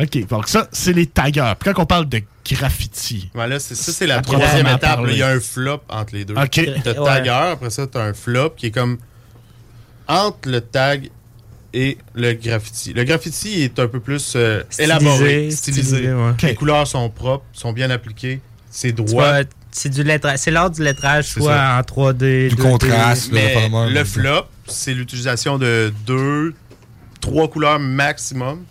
[0.00, 1.56] OK, donc ça, c'est les taggeurs.
[1.56, 5.00] Puis quand on parle de graffiti, Voilà, c'est ça, c'est la troisième étape.
[5.08, 6.34] Il y a un flop entre les deux.
[6.34, 6.60] Ok.
[6.84, 7.04] T'as Ouais.
[7.04, 8.98] tagger, après ça, t'as un flop qui est comme
[10.08, 11.10] entre le tag
[11.74, 12.92] et le graffiti.
[12.92, 15.82] Le graffiti est un peu plus euh, Stylisé, élaboré, stylisé.
[15.82, 16.32] stylisé, ouais.
[16.42, 18.40] Les couleurs sont propres, sont bien appliquées,
[18.70, 19.40] c'est droit.
[19.72, 20.38] C'est du lettrage.
[20.38, 21.78] C'est l'art du lettrage, soit ça.
[21.78, 22.48] en 3D.
[22.48, 22.62] Du 2D.
[22.62, 26.54] contraste, là, Mais le flop, c'est l'utilisation de deux,
[27.20, 28.64] trois couleurs maximum.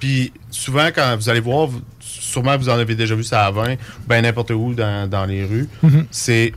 [0.00, 3.50] Puis souvent, quand vous allez voir, vous- sûrement vous en avez déjà vu ça à
[3.50, 3.76] 20,
[4.06, 5.68] ben n'importe où dans, dans les rues.
[5.82, 6.06] Mhm.
[6.10, 6.52] C'est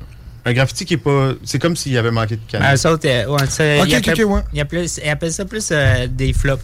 [0.45, 1.33] un graffiti qui est pas.
[1.43, 2.77] C'est comme s'il avait manqué de Ah, canne.
[2.77, 4.41] ça, t'es- ouais, ça, Ok, il ok, appelle- ok, ouais.
[4.53, 6.63] il appelle- il appelle ça plus euh, des flops.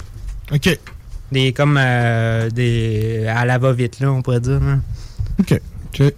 [0.51, 0.79] OK.
[1.31, 4.59] Des comme euh, des à la va-vite, là, on pourrait dire.
[4.63, 4.81] hein.
[5.39, 5.61] OK.
[5.93, 6.13] OK.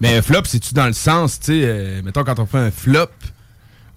[0.00, 3.06] Mais flop, c'est-tu dans le sens, tu sais, euh, mettons quand on fait un flop.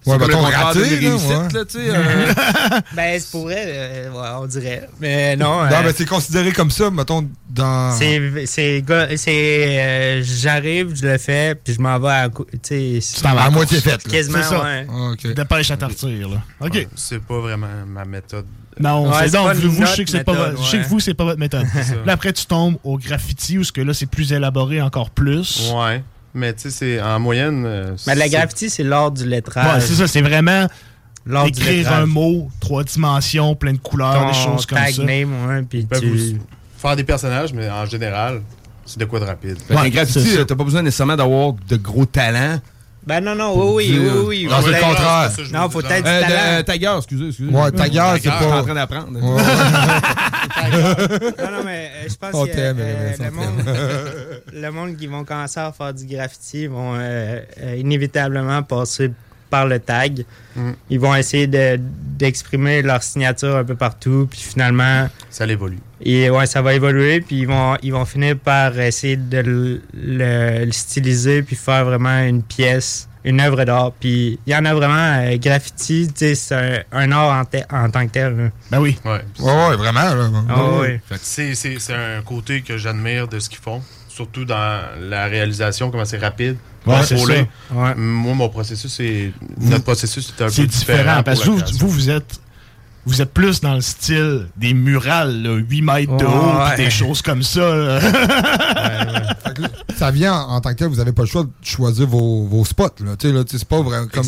[0.06, 1.52] Ouais, le contraire raté, là, réussite, ouais.
[1.52, 1.90] là, tu sais.
[1.90, 2.32] euh,
[2.94, 4.88] ben, c'est pour vrai, euh, ouais, on dirait.
[5.00, 5.64] Mais non.
[5.64, 7.92] Non, euh, mais c'est considéré comme ça, mettons, dans.
[7.96, 12.28] C'est, c'est, euh, j'arrive, je le fais, puis je m'en vais à,
[12.62, 14.10] tu sais, t'en vas à À moitié faite, là.
[14.12, 14.62] Quasiment, C'est ça.
[14.62, 14.86] ouais.
[14.88, 15.34] Ah, OK.
[15.34, 16.36] Dépêche à partir, là.
[16.60, 16.74] OK.
[16.74, 18.46] Ouais, c'est pas vraiment ma méthode.
[18.78, 20.76] Non, Ouais, c'est c'est donc, pas vous, je sais que c'est pas votre, je sais
[20.78, 20.88] que ouais.
[20.88, 21.64] vous, c'est pas votre méthode.
[22.04, 25.72] Là, après, tu tombes au graffiti, où ce que là, c'est plus élaboré encore plus.
[25.74, 26.04] Ouais.
[26.36, 27.64] Mais tu sais, c'est en moyenne.
[27.66, 29.74] euh, Mais la graffiti, c'est l'art du lettrage.
[29.74, 30.68] Ouais, c'est ça, c'est vraiment
[31.26, 34.94] L'art du écrire un mot, trois dimensions, plein de couleurs, Ton des choses comme tag
[34.94, 35.02] ça.
[35.02, 36.38] name, ouais, puis tu...
[36.78, 38.42] faire des personnages, mais en général,
[38.84, 39.56] c'est de quoi de rapide.
[39.70, 40.40] Ouais, graffiti, c'est ça.
[40.40, 42.60] euh, t'as pas besoin nécessairement d'avoir de gros talents.
[43.06, 44.48] Ben non, non, oui, oui, oui, oui.
[44.50, 45.30] Non, c'est le Faut contraire.
[45.52, 46.62] Non, faut être du talent.
[46.64, 47.52] tagueur, excusez, excusez.
[47.52, 48.62] Ouais, tagueur, c'est Je suis en pas.
[48.64, 49.18] train d'apprendre.
[50.66, 53.62] Non, non, mais euh, je pense que euh, le, monde,
[54.52, 57.40] le monde qui vont commencer à faire du graffiti vont euh,
[57.78, 59.12] inévitablement passer
[59.50, 60.24] par le tag.
[60.56, 60.70] Mm.
[60.90, 65.78] Ils vont essayer de- d'exprimer leur signature un peu partout, puis finalement, Ça l'évolue.
[66.00, 69.82] et, ouais, ça va évoluer, puis ils vont, ils vont finir par essayer de le,
[69.94, 73.92] le- le styliser, puis faire vraiment une pièce, une œuvre d'art.
[73.98, 74.94] Puis il y en a vraiment,
[75.26, 78.36] euh, graffiti, tu sais, c'est un, un art en, te- en tant que tel.
[78.36, 78.48] là.
[78.70, 78.96] Ben oui.
[79.04, 79.20] Ouais.
[79.40, 80.14] Ouais, ouais, vraiment.
[80.14, 80.30] Là.
[80.48, 83.82] Ah c'est- c'est un côté que j'admire de ce qu'ils font.
[84.16, 86.56] Surtout dans la réalisation, comment c'est rapide.
[86.86, 87.46] Ouais, c'est contrôlé.
[87.68, 87.74] ça.
[87.74, 87.94] Ouais.
[87.96, 89.30] Moi, mon processus, c'est.
[89.60, 92.40] Notre processus, c'est un peu différent, parce que vous, vous êtes.
[93.06, 97.22] Vous êtes plus dans le style des murales, là, 8 mètres de haut, des choses
[97.22, 98.00] comme ça.
[99.96, 102.44] ça vient en, en tant que tel, vous avez pas le choix de choisir vos,
[102.46, 102.96] vos spots.
[103.04, 103.16] Là.
[103.18, 104.26] Tu sais, là, c'est pas vraiment comme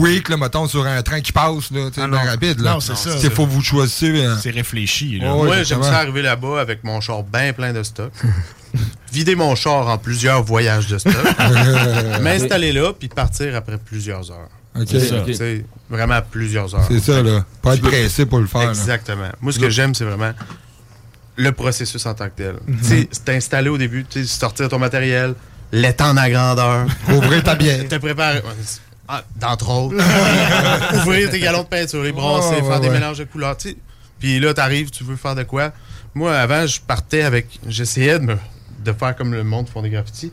[0.00, 2.18] quick, là, mettons, sur un train qui passe, là, tu sais, Ah non.
[2.18, 2.60] rapide.
[2.60, 2.74] Là.
[2.74, 3.10] Non, c'est ça.
[3.22, 4.10] Il faut que vous choisissez.
[4.24, 5.18] euh, C'est réfléchi.
[5.18, 5.34] Là.
[5.36, 5.82] Ouais, Moi, exactement.
[5.84, 8.12] j'aime ça arriver là-bas avec mon char bien plein de stock.
[9.12, 11.12] Vider mon char en plusieurs voyages de stock.
[12.22, 14.48] M'installer là, puis partir après plusieurs heures.
[14.78, 14.86] Ok.
[14.88, 15.44] C'est ça.
[15.88, 16.84] Vraiment plusieurs heures.
[16.88, 17.44] C'est ça, là.
[17.62, 18.62] Pas être pressé pour le faire.
[18.62, 18.68] là.
[18.70, 19.28] Exactement.
[19.40, 20.32] Moi, ce que j'aime, c'est vraiment
[21.36, 22.54] le processus en tant que tel.
[22.66, 25.34] Tu sais, t'installer au début, tu sais, sortir ton matériel,
[25.72, 26.86] l'étendre à grandeur.
[27.08, 27.88] Ouvrir ta bière.
[27.88, 28.42] Te préparer.
[29.08, 29.96] Ah, D'entre autres.
[31.02, 32.94] Ouvrir tes galons de peinture, les brasser, Ouais, faire des ouais.
[32.94, 33.56] mélanges de couleurs.
[33.56, 33.76] tu sais.
[34.20, 35.72] Puis là, t'arrives, tu veux faire de quoi?
[36.14, 37.58] Moi, avant, je partais avec.
[37.66, 38.36] J'essayais de, me,
[38.84, 40.30] de faire comme le monde font des graffitis,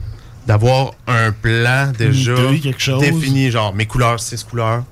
[0.48, 3.02] d'avoir un plan déjà idée, quelque chose.
[3.02, 4.84] défini, genre mes couleurs, six couleurs.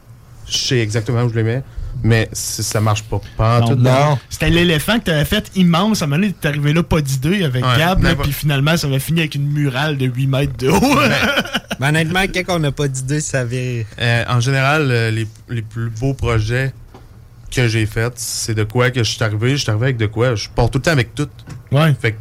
[0.47, 1.64] Je sais exactement où je les mets,
[2.03, 3.20] mais ça marche pas.
[3.36, 3.76] Pas en Non, tout.
[3.82, 4.20] non.
[4.30, 6.01] C'était l'éléphant que t'avais fait immense.
[6.01, 8.86] À un moment donné, t'es arrivé là, pas d'idée avec Ouais, Gab, puis finalement, ça
[8.86, 10.80] avait fini avec une murale de 8 mètres de haut.
[11.80, 13.86] Ben, honnêtement, quand on n'a pas d'idée, ça vire.
[13.99, 16.74] Euh, en général, euh, les, les plus beaux projets
[17.51, 19.51] que j'ai faits, c'est de quoi que je suis arrivé.
[19.51, 20.36] Je suis arrivé avec de quoi?
[20.36, 21.30] Je pars tout le temps avec tout.
[21.72, 21.95] ouais.
[21.99, 22.18] Fait que,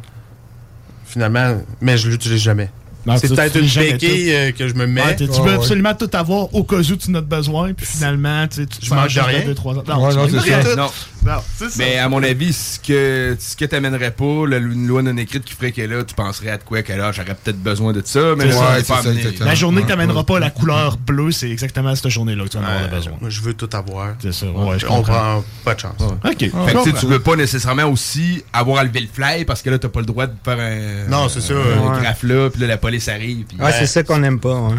[1.05, 2.69] finalement, mais je l'utilise jamais.
[3.17, 5.01] C'est peut-être une béquille euh, que je me mets.
[5.03, 5.53] Ouais, tu Ouais, veux ouais.
[5.55, 9.05] absolument tout avoir au cas où tu en as besoin, puis finalement, tu Je genre
[9.05, 9.45] de rien.
[9.45, 9.77] deux, trois ans.
[9.77, 9.83] Ouais,
[10.27, 10.63] tu non, rien.
[10.63, 11.65] Ça.
[11.77, 15.43] Mais à mon avis, ce que, ce que t'amènerais pas, la- une loi non écrite
[15.43, 18.01] qui ferait que là, tu penserais à de quoi, que là, j'aurais peut-être besoin de
[18.05, 19.09] ça, mais ça, pas ça.
[19.39, 20.23] La journée que t'amèneras ouais.
[20.23, 23.13] pas la couleur bleue, c'est exactement cette journée-là que tu en auras besoin.
[23.19, 24.09] moi, je veux tout avoir.
[24.19, 25.13] C'est ça, ouais, je On comprends.
[25.13, 25.95] prend pas de chance.
[26.01, 26.37] Ok.
[26.37, 29.79] Fait que, tu veux pas nécessairement aussi avoir à lever le fly parce que là,
[29.79, 31.09] t'as pas le droit de faire un.
[31.09, 31.55] Non, c'est ça,
[32.01, 33.45] graphe là, puis là, la police arrive.
[33.45, 34.69] puis- Ouais, c'est ça qu'on aime pas.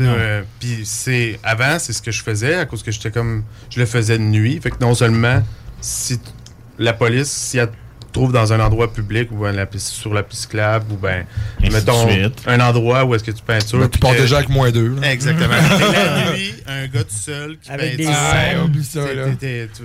[0.00, 3.78] euh, Puis c'est avant, c'est ce que je faisais à cause que j'étais comme je
[3.80, 4.58] le faisais de nuit.
[4.62, 5.42] Fait que non seulement
[5.80, 6.30] si t-
[6.78, 7.74] la police si elle te
[8.12, 11.24] trouve dans un endroit public ou ben, la sur la piste cyclable ou ben
[11.60, 12.06] mettons
[12.46, 13.78] un endroit où est-ce que tu peintures.
[13.80, 14.88] Ben, tu pars que- déjà avec moins deux.
[14.98, 15.12] là.
[15.12, 15.54] Exactement.
[15.54, 18.06] Et la nuit, un gars tout seul qui Avec peinture.
[18.10, 19.24] des Ah, oublie ça, là.
[19.30, 19.82] t'es- t'es- tu,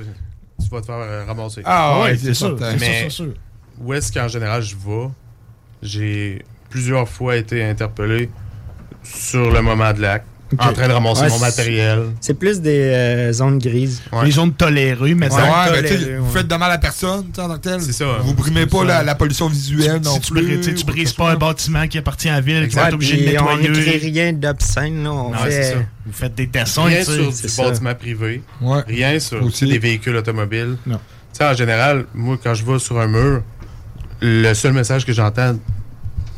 [0.63, 1.61] tu vas te faire euh, ramasser.
[1.65, 2.57] Ah, ouais, Ouais, c'est c'est sûr.
[2.59, 2.77] certain.
[2.77, 3.33] C'est sûr, Mais- sûr.
[3.79, 5.09] Où est-ce qu'en général je vais
[5.83, 6.41] J'ai
[6.78, 8.30] plusieurs fois été interpellé
[9.03, 10.28] sur le moment de l'acte,
[10.59, 11.99] en train de ramasser Ouais, mon c'est- matériel.
[12.21, 14.01] C'est plus des euh, zones grises.
[14.13, 14.25] Ouais.
[14.25, 16.78] Les zones tolérées, mais Ouais, ça- ben, tu sais, toléré, vous faites de mal à
[16.78, 17.82] personne, en tant que tel.
[17.82, 18.05] C'est ça.
[18.21, 20.43] Vous brimez pas la, la pollution visuelle non si tu, plus.
[20.57, 23.17] brises, tu brises pas un bâtiment qui appartient à la ville, qui va être obligé
[23.17, 23.69] de on nettoyer.
[23.69, 25.07] n'écrit rien d'obscène.
[25.07, 25.63] On fait...
[25.63, 25.75] ça.
[26.05, 27.63] Vous faites des dessins, Rien sur du ça.
[27.63, 28.43] bâtiment privé.
[28.61, 28.82] Ouais.
[28.88, 29.65] Rien sur Aussi.
[29.65, 30.78] des véhicules automobiles.
[30.86, 30.99] Non.
[31.34, 33.41] Tu sais, en général, moi, quand je vais sur un mur,
[34.21, 35.57] le seul message que j'entends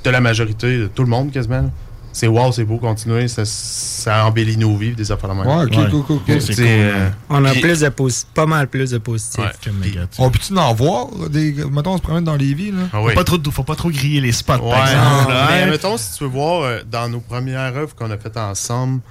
[0.04, 1.70] de la majorité, de tout le monde quasiment, là,
[2.12, 3.28] c'est wow, c'est beau, continuer.
[3.28, 5.46] Ça, ça embellit nos vies, des affaires de même.
[5.48, 6.42] Ouais, ok, cool, cool, cool.
[6.42, 6.92] C'est C'est cool.
[6.92, 9.52] cool, On a plus de posi- pas mal plus de positifs Ouais.
[9.62, 10.20] que négatifs.
[10.20, 11.54] On peut-tu en voir des.
[11.72, 12.84] Mettons, on se promène dans les villes, là?
[12.94, 13.10] Ah oui.
[13.12, 15.34] Faut pas trop, faut pas trop griller les spots, Ouais, par exemple.
[15.52, 19.02] mais mettons, si tu veux voir, euh, dans nos premières œuvres qu'on a faites ensemble,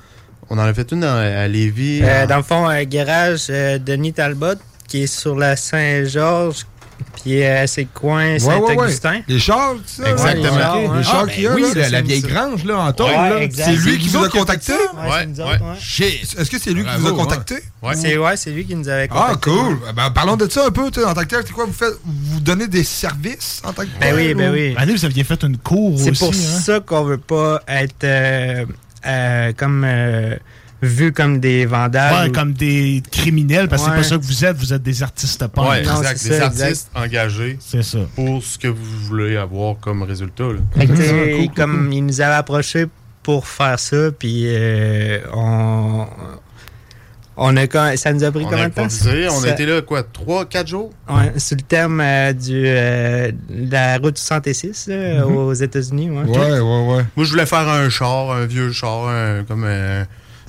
[0.51, 2.01] on en a fait une à, à Lévis.
[2.03, 4.55] Euh, en- dans le fond, un garage euh, Denis Talbot
[4.89, 6.67] qui est sur la Saint-Georges,
[7.23, 9.11] puis euh, c'est le coin Saint-Augustin.
[9.11, 9.25] ouais, ouais.
[9.29, 10.11] Les chars, tu sais.
[10.11, 10.51] Exactement.
[10.53, 11.03] ouais, Ouais, Les ouais.
[11.03, 11.85] chars Ah, qu'il y ben a, oui, là.
[11.85, 12.29] ça, la, vieille ça.
[12.29, 13.65] grange, là, en exact.
[13.65, 14.73] C'est lui qui nous vous a autres qui a fait contacté?
[14.73, 14.79] ça.
[15.09, 15.77] Ouais, c'est nous autres, ouais.
[15.81, 16.37] Shit.
[16.39, 17.55] Est-ce que c'est lui qui vous a Bravo, contacté?
[17.83, 17.95] ouais.
[17.97, 19.51] C'est ouais, c'est lui qui nous avait Ah, contacté.
[19.51, 19.79] cool.
[19.97, 21.43] Ben, parlons de ça un peu, tu sais, en tant que tel.
[21.47, 24.55] C'est quoi, vous faites, vous donnez des services en tant que Ben oui, ben ou-
[24.55, 24.75] oui.
[24.77, 26.05] Année, vous aviez fait une cour aussi.
[26.05, 26.61] C'est pour hein?
[26.61, 28.65] ça qu'on veut pas être euh,
[29.07, 29.85] euh, comme
[30.83, 32.25] euh, vu comme des vandales.
[32.25, 33.97] Ouais, ou- comme des criminels, parce que Ouais.
[33.97, 35.69] c'est pas ça que vous êtes, vous êtes des artistes punk.
[35.69, 36.23] Ouais, Non, exact.
[36.25, 37.99] Des ça, artistes engagés C'est ça.
[38.15, 40.45] pour ce que vous voulez avoir comme résultat.
[40.45, 40.61] là.
[40.77, 41.95] Fait que, t'sais, Cool, cool, comme cool.
[41.95, 42.87] il nous avait approché
[43.23, 46.07] pour faire ça, puis euh, on,
[47.41, 48.85] on a, quand- ça nous a pris On combien de temps?
[48.87, 50.91] On Ça- a été là, quoi, 3-4 jours?
[51.09, 55.37] Ouais, sur le thème euh, du, euh, de la route 66 là, Mhm.
[55.37, 56.11] aux États-Unis.
[56.11, 56.25] Ouais.
[56.25, 57.05] Ouais, ouais, ouais.
[57.17, 60.05] Moi, je voulais faire un char, un vieux char, un- comme un,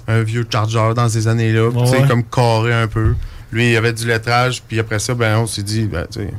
[0.09, 2.07] un vieux Charger dans ces années-là, Ouais.
[2.07, 3.15] comme carré un peu.
[3.51, 6.33] Lui, il avait du lettrage, puis après ça, ben, on s'est dit, ben, tu sais,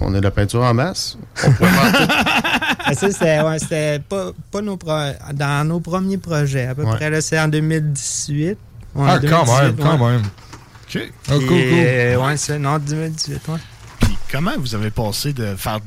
[0.00, 1.16] on a de la peinture en masse.
[1.44, 2.94] On pourrait faire tout.
[2.94, 4.92] Ça, c'était ouais, c'était pas, pas nos pro-
[5.32, 6.66] dans nos premiers projets.
[6.66, 6.94] À peu Ouais.
[6.96, 8.58] près, là, c'est en 2018.
[8.94, 10.22] Ouais, Ah, quand 2018, même, quand même.
[10.22, 10.98] OK.
[11.28, 11.56] Ah, cool, cool.
[11.58, 13.58] euh, ouais, c'est non, 2018, ouais.
[14.00, 15.84] Puis comment vous avez passé de faire de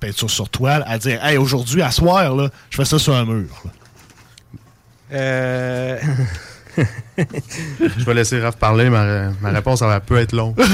[0.00, 3.24] peinture sur toile à dire, hey, aujourd'hui, à soir, là, je fais ça sur un
[3.24, 3.48] mur.
[3.64, 3.70] là?
[5.12, 5.98] Euh...
[7.18, 10.54] Je vais laisser Raph parler, ma, ma réponse, ça va peut être longue.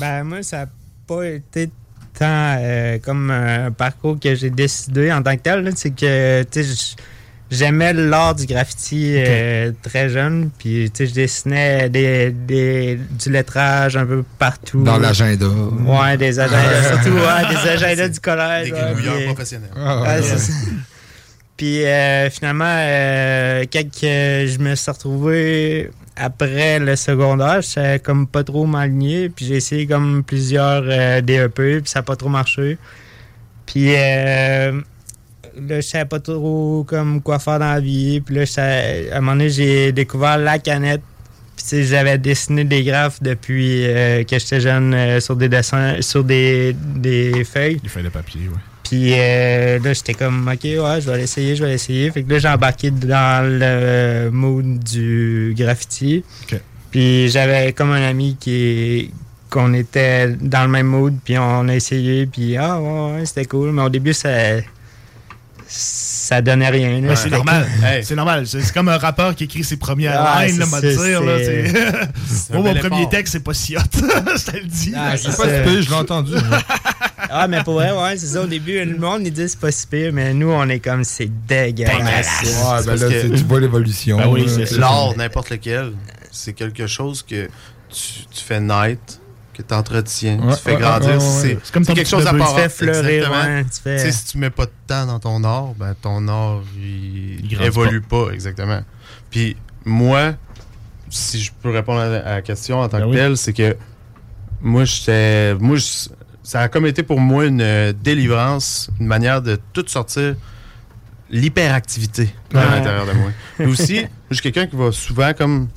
[0.00, 0.66] Ben, moi, ça n'a
[1.06, 1.70] pas été
[2.18, 5.70] tant euh, comme un parcours que j'ai décidé en tant que tel.
[5.76, 6.96] C'est que, tu sais,
[7.50, 10.50] j'aimais l'art du graffiti euh, très jeune.
[10.58, 14.82] Puis, tu sais, je dessinais des, des- du lettrage un peu partout.
[14.82, 15.46] Dans l'agenda.
[15.46, 16.82] Ouais, des agendas.
[17.02, 18.66] surtout, ouais, des agendas du collège.
[18.70, 19.70] Des ouais, gribouilleurs puis- professionnels.
[19.76, 20.38] Ah, Ouais, ouais, c'est ouais.
[20.38, 20.52] ça.
[21.56, 28.26] Puis euh, finalement, euh, quand je me suis retrouvé après le secondaire, je savais comme
[28.26, 29.28] pas trop m'aligner.
[29.28, 32.78] Puis j'ai essayé comme plusieurs euh, DEP, puis ça n'a pas trop marché.
[33.66, 34.80] Puis euh,
[35.56, 38.20] là, je savais pas trop comme quoi faire dans la vie.
[38.20, 38.44] Puis là,
[39.12, 41.02] à un moment donné, j'ai découvert la canette.
[41.56, 46.24] Puis j'avais dessiné des graphes depuis euh, que j'étais jeune euh, sur des dessins, sur
[46.24, 47.76] des, des feuilles.
[47.76, 48.73] Des feuilles de papier, ouais.
[48.88, 52.10] Puis euh, là, j'étais comme, OK, ouais, je vais l'essayer, je vais l'essayer.
[52.10, 56.22] Fait que là, j'ai embarqué dans le mood du graffiti.
[56.90, 59.10] Puis j'avais comme un ami qui
[59.50, 63.44] qu'on était dans le même mood, puis on a essayé, puis ah, ouais, ouais, c'était
[63.44, 63.70] cool.
[63.72, 64.28] Mais au début, ça
[65.66, 67.00] ça donnait rien.
[67.00, 67.66] Ben, c'est normal.
[68.02, 68.46] C'est normal.
[68.46, 71.22] C'est comme un rappeur qui écrit ses premières Ah, c'est m'a ça, dire.
[71.22, 73.08] là, c'est- c'est- c'est Moi, mon premier effort.
[73.10, 73.80] texte, c'est pas si hot.
[73.94, 74.92] je te le dis.
[74.96, 75.64] Ah, C'est pas ça.
[75.64, 76.32] si pire, je l'ai entendu.
[77.36, 78.42] Ah, mais pour vrai, ouais, c'est ça.
[78.42, 81.02] Au début, le monde, ils disent c'est pas si pire, mais nous, on est comme,
[81.02, 82.42] c'est dégueulasse.
[82.44, 84.18] Ouais, ben là, que- tu vois l'évolution.
[84.18, 84.46] Ben oui.
[84.78, 85.92] L'art, n'importe lequel,
[86.30, 87.46] c'est quelque chose que
[87.88, 89.18] tu, tu fais naître,
[89.52, 91.08] que tu entretiens, Ouais, tu fais ouais, grandir.
[91.10, 92.54] ouais, ouais, c'est comme quelque chose à part.
[92.54, 93.54] tu fais fleurir, Exactement.
[93.56, 96.60] ouais, tu fais- si tu mets pas de temps dans ton art, ben ton art,
[96.76, 98.28] il, Il évolue pas.
[98.32, 98.80] exactement.
[99.30, 100.34] Puis moi,
[101.10, 103.16] si je peux répondre à, la question en tant Ben que oui.
[103.16, 103.76] telle, c'est que
[104.60, 105.54] moi, j'étais.
[105.54, 106.08] Moi, je-
[106.44, 110.36] ça a comme été pour moi une euh, délivrance, une manière de tout sortir
[111.30, 112.64] l'hyperactivité à Ouais.
[112.70, 113.30] l'intérieur de moi.
[113.56, 115.68] Puis aussi, je suis quelqu'un qui va souvent comme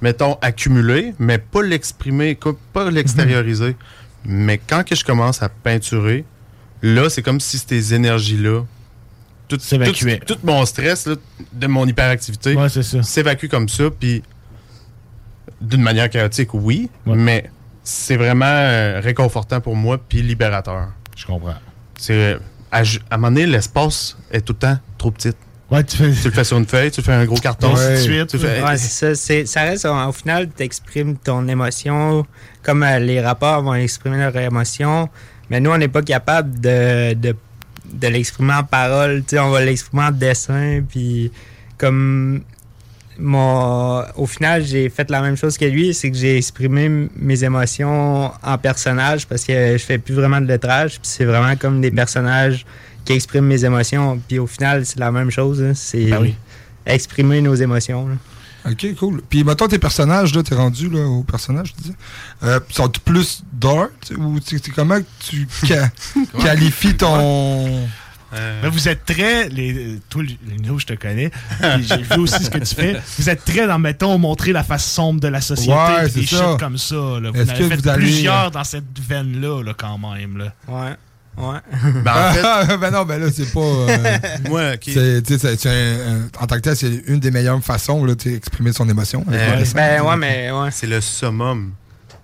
[0.00, 2.38] mettons accumuler, mais pas l'exprimer,
[2.72, 3.76] pas l'extérioriser.
[4.24, 6.24] Mais quand que je commence à peinturer,
[6.82, 8.62] là, c'est comme si ces énergies-là
[9.48, 11.14] tout, tout, tout mon stress là,
[11.54, 14.22] de mon hyperactivité Ouais, s'évacue comme ça, puis
[15.62, 17.16] d'une manière chaotique, oui, Ouais.
[17.16, 17.50] mais
[17.90, 20.88] c'est vraiment euh, réconfortant pour moi, puis libérateur.
[21.16, 21.54] Je comprends.
[21.98, 22.36] C'est
[22.70, 25.32] à, un moment donné, l'espace est tout le temps trop petit.
[25.70, 26.12] Ouais, tu fais.
[26.12, 28.02] Tu le fais sur une feuille, tu le fais un gros carton, Ainsi de tu
[28.02, 28.26] suite.
[28.26, 29.14] tu fais- Ouais, c'est ça.
[29.14, 32.26] c'est- ça reste, au final, tu exprimes ton émotion
[32.62, 35.08] comme euh, les rappeurs vont exprimer leur émotion.
[35.48, 37.34] Mais nous, on n'est pas capable de, de,
[37.90, 39.24] de l'exprimer en parole.
[39.32, 40.82] On va l'exprimer en dessin.
[40.86, 41.32] Puis,
[41.78, 42.42] comme
[43.18, 47.44] mon, au final, j'ai fait la même chose que lui, c'est que j'ai exprimé mes
[47.44, 50.92] émotions en personnage parce que je fais plus vraiment de lettrage.
[51.00, 52.64] Puis c'est vraiment comme des personnages
[53.04, 54.20] qui expriment mes émotions.
[54.28, 55.62] Puis au final, c'est la même chose.
[55.62, 55.72] hein.
[55.74, 56.34] C'est Ben oui.
[56.86, 58.08] exprimer nos émotions.
[58.08, 58.14] là.
[58.70, 59.22] Ok, cool.
[59.30, 61.94] Puis, mettons tes personnages, là, t'es rendu là, aux personnages, tu disais.
[62.42, 65.90] Euh, sont plus dark ou tu sais, comment tu ca-
[66.42, 67.88] qualifies ton.
[68.34, 68.60] Euh.
[68.62, 69.48] Mais vous êtes très.
[69.48, 71.30] Les, toi, Lino, je te connais.
[71.80, 73.00] J'ai vu aussi ce que tu fais.
[73.18, 75.72] Vous êtes très dans, mettons, montrer la face sombre de la société.
[75.72, 76.36] Ouais, des ça.
[76.50, 76.94] shit comme ça.
[76.94, 77.30] Là.
[77.30, 80.36] Vous Est-ce en avez que fait vous allez, plusieurs dans cette veine-là, là, quand même.
[80.36, 80.52] Là.
[80.68, 80.94] Ouais.
[81.38, 81.58] Ouais.
[82.04, 82.32] Ben, en
[82.66, 83.60] fait, ben non, ben là, c'est pas.
[83.60, 88.72] euh, c'est- c'est- c'est un- en tant que tel, c'est une des meilleures façons d'exprimer
[88.72, 89.24] son émotion.
[89.30, 89.74] Euh, dessin.
[89.76, 90.70] Ben ouais, mais ouais.
[90.72, 91.72] C'est le summum.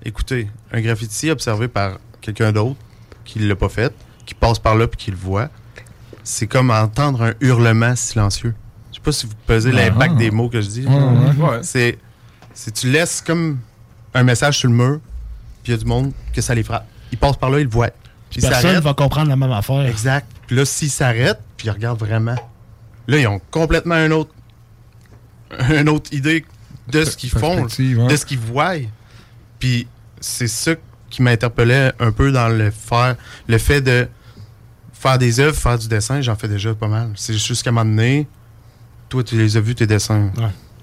[0.05, 2.77] Écoutez, un graffiti observé par quelqu'un d'autre
[3.25, 3.93] qui ne l'a pas fait,
[4.27, 5.49] qui passe par là puis qui le voit,
[6.25, 8.55] c'est comme entendre un hurlement silencieux.
[8.91, 9.77] Je sais pas si vous pesez Ah.
[9.77, 10.87] l'impact des mots que je dis.
[10.87, 11.59] Ouais.
[11.63, 11.99] C'est,
[12.53, 13.59] c'est tu laisses comme
[14.15, 15.01] un message sur le mur,
[15.63, 16.87] puis il y a du monde que ça les frappe.
[17.13, 17.91] Ils passent par là, ils le voient.
[18.31, 19.83] Puis ils Personne va comprendre la même affaire.
[19.87, 20.27] Exact.
[20.47, 22.37] Puis là, s'ils s'arrêtent, puis ils regardent vraiment,
[23.07, 24.31] là, ils ont complètement un autre,
[25.71, 26.45] une autre idée
[26.89, 27.69] de ce qu'ils font, de
[28.17, 28.75] ce qu'ils voient.
[29.59, 29.87] Puis
[30.21, 30.73] c'est ça
[31.11, 33.17] qui m'interpellait un peu dans le faire,
[33.49, 34.09] le fait de
[35.05, 37.11] faire des œuvres, faire du dessin, j'en fais déjà pas mal.
[37.15, 38.27] C'est juste qu'à un moment donné,
[39.11, 40.31] toi, tu les as vus, tes dessins.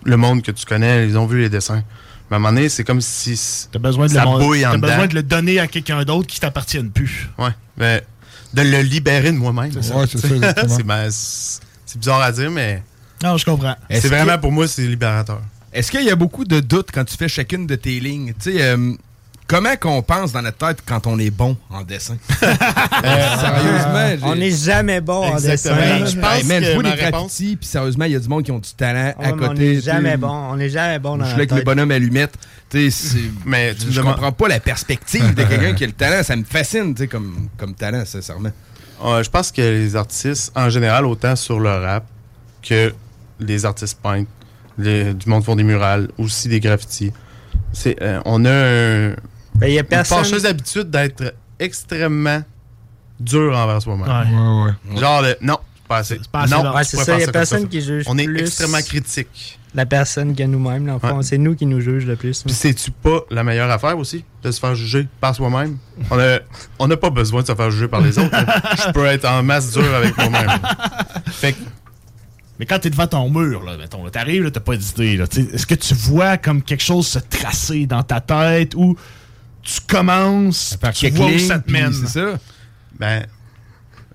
[0.04, 1.84] Le monde que tu connais, ils ont vu les dessins.
[2.30, 4.72] Mais à un moment donné, c'est comme si T'as besoin, de ça le, bouille en
[4.72, 5.08] t'as besoin dedans.
[5.10, 7.30] de le donner à quelqu'un d'autre qui t'appartienne plus.
[7.38, 7.50] Ouais.
[7.78, 8.04] Mais
[8.54, 9.72] de le libérer de moi-même.
[9.82, 9.94] C'est.
[9.94, 10.06] Ouais,
[11.10, 12.84] c'est bizarre à dire, mais.
[13.24, 13.76] Non, je comprends.
[13.90, 15.42] C'est vraiment que- pour moi, c'est libérateur.
[15.74, 18.34] Est-ce qu'il y a beaucoup de doutes quand tu fais chacune de tes lignes?
[18.42, 18.94] Tu sais, euh,
[19.52, 22.18] comment qu'on pense dans notre tête quand on est bon en dessin?
[23.04, 25.76] Euh, sérieusement, On n'est jamais bon en dessin.
[26.06, 28.60] Je pense man, je vois des puis sérieusement, il y a du monde qui ont
[28.60, 29.46] du talent à côté.
[29.50, 30.28] On n'est jamais bon.
[30.30, 32.34] On n'est jamais bon dans Je là avec le bonhomme allumette.
[32.74, 35.94] Mais je, tu me je demandes- comprends pas la perspective de quelqu'un qui a le
[36.04, 36.24] talent.
[36.24, 38.52] Ça me fascine, tu sais, comme, comme talent, sincèrement.
[39.04, 42.06] Je pense que les artistes, en général, autant sur le rap
[42.62, 42.94] que
[43.40, 44.30] les artistes peintres,
[44.78, 47.12] les- du monde font des murales, aussi des graffitis.
[47.88, 49.14] Euh, on a un,
[49.62, 52.44] Ben, y a une personne- fâcheuse habitude d'être extrêmement
[53.20, 54.08] dur envers soi-même.
[54.08, 55.00] Ouais, ouais.
[55.00, 56.20] Genre, de, non, c'est pas assez.
[56.32, 56.74] pas assez non.
[56.74, 57.68] Ouais, c'est ça, faire y a personne ça.
[57.68, 58.40] qui juge On est plus.
[58.42, 59.60] extrêmement critique.
[59.74, 61.18] La personne que nous-mêmes, dans le fond.
[61.18, 61.24] Ouais.
[61.24, 62.44] C'est nous qui nous juge le plus.
[62.44, 65.78] Puis c'est-tu pas la meilleure affaire aussi, de se faire juger par soi-même?
[66.10, 66.40] On a,
[66.78, 68.36] on n'a pas besoin de se faire juger par les autres.
[68.86, 70.60] Je peux être en masse dur avec moi-même.
[71.28, 71.60] Fait que
[72.60, 75.66] Mais quand t'es devant ton mur, là, mettons, là, t'arrives, là, t'as pas d'idée, est-ce
[75.66, 78.98] que tu vois comme quelque chose se tracer dans ta tête ou
[79.64, 81.94] tu commences, tu quelques vois où ça te mène?
[81.94, 82.38] c'est ça.
[83.00, 83.26] Ben,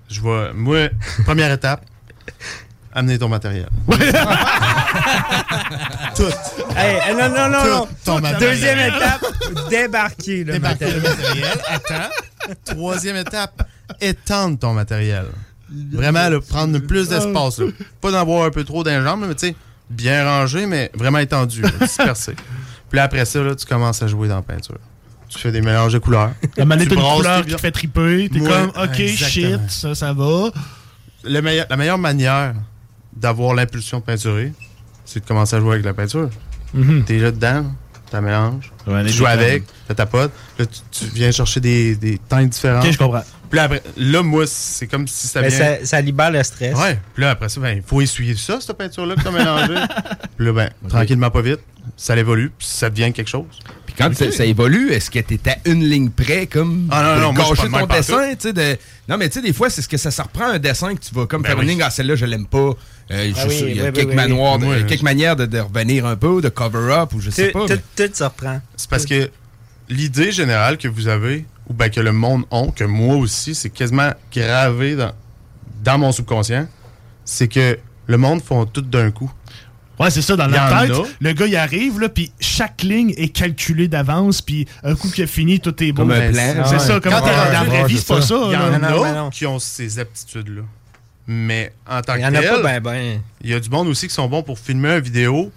[0.08, 0.52] je vois.
[0.52, 0.88] Moi,
[1.24, 1.84] première étape,
[2.92, 3.68] amener ton matériel.
[6.16, 6.24] Tout.
[6.76, 7.88] Hey, non, non, non, Tout non.
[8.04, 8.50] ton matériel.
[8.50, 9.24] Deuxième étape,
[9.70, 11.02] débarquer le Débarquer le matériel.
[11.02, 11.58] matériel.
[11.68, 12.10] Attends.
[12.64, 13.68] Troisième étape,
[14.00, 15.26] étendre ton matériel.
[15.92, 17.58] Vraiment, là, prendre plus d'espace.
[17.58, 17.66] là.
[18.00, 19.56] Pas d'en avoir un peu trop d'un jambe, mais tu sais,
[19.90, 22.34] bien rangé, mais vraiment étendu, là, dispersé.
[22.88, 24.78] Puis là, après ça, là, tu commences à jouer dans la peinture.
[25.28, 26.32] Tu fais des mélanges de couleurs.
[26.56, 29.58] La manette Tu de brasses couleur qui te fait triper, t'es Ouais, comme, ok, exactement.
[29.58, 30.50] shit, ça, ça va.
[31.24, 32.54] Le meilleur- la meilleure manière
[33.14, 34.52] d'avoir l'impulsion de peinturer,
[35.04, 36.30] c'est de commencer à jouer avec la peinture.
[36.74, 37.04] Mhm.
[37.04, 37.64] T'es là dedans,
[38.10, 42.18] tu mélanges, Ouais, tu joues avec, tu tapotes, là, tu, tu viens chercher des, des
[42.18, 42.84] teintes différentes.
[42.84, 43.22] Ok, je comprends.
[43.50, 45.58] Puis là, après, là, moi, c'est comme si ça Mais vient...
[45.58, 46.76] ça, ça libère le stress.
[46.76, 46.98] Ouais.
[47.14, 49.74] Puis là, après ça, ben, il faut essuyer ça, cette peinture-là que tu as mélangée.
[50.36, 51.60] puis là, ben, tranquillement, pas vite,
[51.96, 53.44] ça évolue, puis ça devient quelque chose.
[53.98, 57.32] Quand ça, ça évolue, est-ce que t'es à une ligne près, comme Ah, non, non,
[57.32, 58.76] gâcher de ton dessin, tu sais, de...
[59.08, 61.00] Non, mais tu sais, des fois, c'est ce que ça, ça reprend un dessin que
[61.00, 62.58] tu vas comme Ben faire une ligne, ah, celle-là, je l'aime pas.
[62.58, 62.72] Euh,
[63.10, 64.14] Ah je oui, sais, il y a oui, quelques, oui, oui.
[64.16, 67.30] manoirs de- Moi, quelques je- manières de, de revenir un peu, de cover-up, ou je
[67.30, 67.66] sais Tout, pas.
[67.74, 68.60] tout, mais- tout se reprend.
[68.76, 69.30] C'est parce que
[69.88, 73.70] l'idée générale que vous avez, ou ben que le monde a, que moi aussi, c'est
[73.70, 75.12] quasiment gravé dans,
[75.84, 76.66] dans mon subconscient,
[77.24, 77.78] c'est que
[78.08, 79.30] le monde font tout d'un coup.
[79.98, 83.14] Ouais, c'est ça, dans Il la tête, le gars, il arrive, là, puis chaque ligne
[83.16, 86.02] est calculée d'avance, puis un coup qu'il a fini, tout est beau.
[86.02, 86.64] Comme un plan.
[86.66, 86.78] C'est Ouais.
[86.78, 88.40] ça, comme Quand dans t'es la rendu- vraie ouais, vie, c'est c'est pas ça.
[88.46, 90.62] Il y en a qui ont ces aptitudes-là.
[91.28, 93.20] Mais en tant Il que y en a pas ben ben.
[93.42, 95.50] il y a du monde aussi qui sont bons pour filmer une vidéo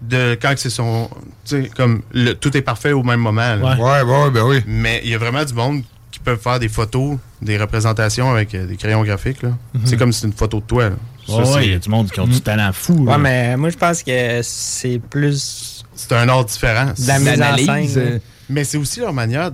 [0.00, 1.10] de quand c'est son.
[1.44, 3.54] Tu sais, comme le- tout est parfait au même moment.
[3.56, 3.76] là.
[3.76, 4.62] Ouais, ouais, ben oui.
[4.66, 8.54] Mais il y a vraiment du monde qui peuvent faire des photos, des représentations avec
[8.54, 9.42] euh, des crayons graphiques.
[9.42, 9.50] là.
[9.84, 10.88] C'est comme si c'était une photo de toi.
[10.90, 10.96] là.
[11.28, 13.04] Ouais, il y a du monde qui ont du talent fou.
[13.06, 13.12] là.
[13.12, 16.86] Ouais, mais moi, je pense que c'est plus c'est un art différent.
[16.96, 18.02] de la mise en L'analyse, scène.
[18.02, 18.18] euh, là.
[18.50, 19.52] Mais c'est aussi leur manière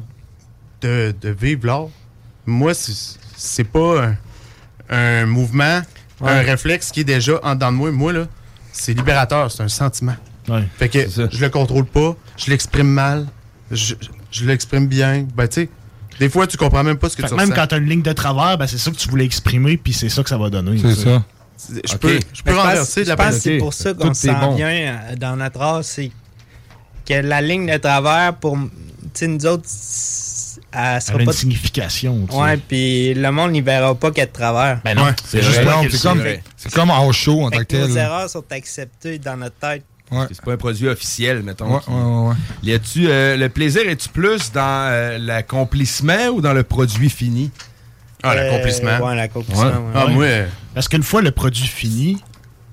[0.80, 1.88] de, de vivre l'art.
[2.46, 4.16] Moi, c'est- c'est pas un,
[4.88, 5.82] un mouvement,
[6.20, 6.30] Ouais.
[6.30, 7.90] un réflexe qui est déjà en dedans de moi.
[7.92, 8.26] Moi, là,
[8.72, 10.16] c'est libérateur, c'est un sentiment.
[10.48, 10.64] Ouais.
[10.76, 13.26] Fait que je le contrôle pas, je l'exprime mal,
[13.70, 13.94] je,
[14.30, 15.26] je l'exprime bien.
[15.36, 15.68] Ben, tu sais,
[16.18, 17.54] des fois, tu comprends même pas ce que Fait tu même ressens.
[17.60, 20.08] quand t'as une ligne de travers, ben, c'est ça que tu voulais exprimer, puis c'est
[20.08, 20.78] ça que ça va donner.
[20.78, 21.22] C'est tu ça.
[21.68, 23.74] Je peux, je peux Mais je pense- renverser de la Je pense que c'est pour
[23.74, 24.56] ça qu'on s'en bon.
[24.56, 26.11] vient euh, dans notre art, c'est
[27.06, 28.58] que la ligne de travers, pour.
[29.12, 29.64] Tu nous autres,
[30.72, 31.32] elle sera Elle a une pas.
[31.32, 32.26] signification.
[32.30, 32.36] tu.
[32.36, 34.80] Ouais, puis le monde n'y verra pas de travers.
[34.84, 35.56] Ben non, Ouais, c'est juste
[35.90, 36.22] c'est comme,
[36.72, 37.96] comme en show en tant Fait que tel.
[37.96, 39.84] erreurs sont acceptées dans notre tête.
[40.12, 40.26] Ouais.
[40.28, 41.72] C'est pas un produit officiel, mettons.
[41.72, 42.34] Ouais, ouais,
[42.64, 47.50] ouais, a-tu, euh, le plaisir est-tu plus dans euh, l'accomplissement ou dans le produit fini?
[48.22, 48.90] Ah, l'accomplissement.
[48.90, 49.92] Euh, ouais, l'accomplissement, ouais.
[49.94, 50.12] Ah, Ouais.
[50.14, 52.22] moi, euh, Parce qu'une fois le produit fini,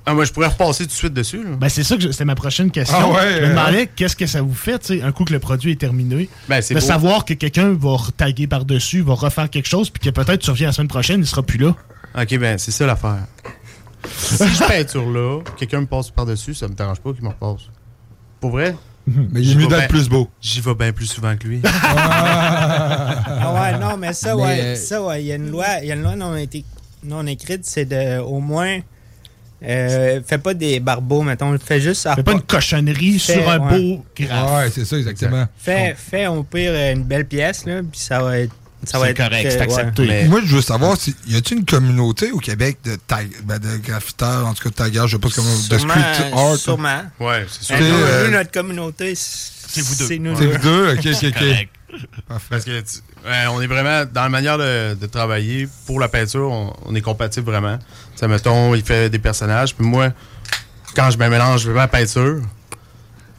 [0.06, 1.44] ah, moi, je pourrais repasser tout de suite dessus.
[1.44, 1.50] là.
[1.60, 2.98] ben c'est ça que je- c'était ma prochaine question.
[2.98, 3.50] Ah ouais, je me hein?
[3.50, 6.30] demandais qu'est-ce que ça vous fait, tu sais, un coup que le produit est terminé,
[6.48, 6.86] Ben, c'est de beau.
[6.86, 10.68] savoir que quelqu'un va taguer par-dessus, va refaire quelque chose, puis que peut-être tu reviens
[10.68, 11.76] la semaine prochaine, il sera plus là.
[12.18, 13.26] Ok, ben, c'est ça l'affaire.
[14.10, 17.64] si je peinture là, quelqu'un me passe par-dessus, ça me dérange pas qu'il me repasse.
[18.40, 18.76] Pour vrai?
[19.32, 20.30] Mais il J'y est mieux vais d'être ben- plus beau.
[20.42, 21.62] J'y vais bien plus souvent que lui.
[22.40, 25.92] Ah ouais, non, mais ça, ouais, ça, ouais, il y a une loi, il y
[25.92, 26.66] a une loi non, été-
[27.04, 28.80] non écrite, c'est de, au moins,
[29.64, 32.08] euh, fais pas des barbeaux, mettons, fais juste...
[32.16, 33.80] Fais pas une cochonnerie Fais- sur un ouais.
[33.96, 34.52] beau graphe.
[34.66, 35.46] Ouais, c'est ça, exactement.
[35.58, 38.54] Fais, fais au pire une belle pièce, là, puis ça va être...
[38.84, 39.62] Ça va C'est être correct, c'est ouais.
[39.64, 40.06] accepté.
[40.08, 43.58] Mais- Moi, je veux savoir, si, y a-t-il une communauté au Québec de, tag, ben,
[43.58, 46.56] de graffiteurs, en tout cas de taggeurs, je sais pas comment, de Sûrement, street art?
[46.58, 47.02] sûrement.
[47.20, 47.76] Ouais, c'est sûr.
[47.78, 50.08] C'est, nous, euh, nous, notre communauté, c'est vous deux.
[50.08, 50.52] C'est nous C'est deux.
[50.52, 50.92] vous deux?
[50.94, 51.34] Ok, ok, ok.
[51.34, 51.70] Correct.
[52.50, 56.08] Parce que tu- ouais, on est vraiment dans la manière de, de travailler pour la
[56.08, 57.80] peinture, on, on est compatible vraiment.
[58.16, 60.12] Sais, mettons, il fait des personnages, puis moi,
[60.96, 62.42] quand je me mélange la peinture,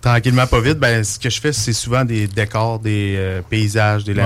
[0.01, 4.05] tranquillement, pas vite, ben ce que je fais, c'est souvent des décors, des euh, paysages,
[4.05, 4.23] des Ouais.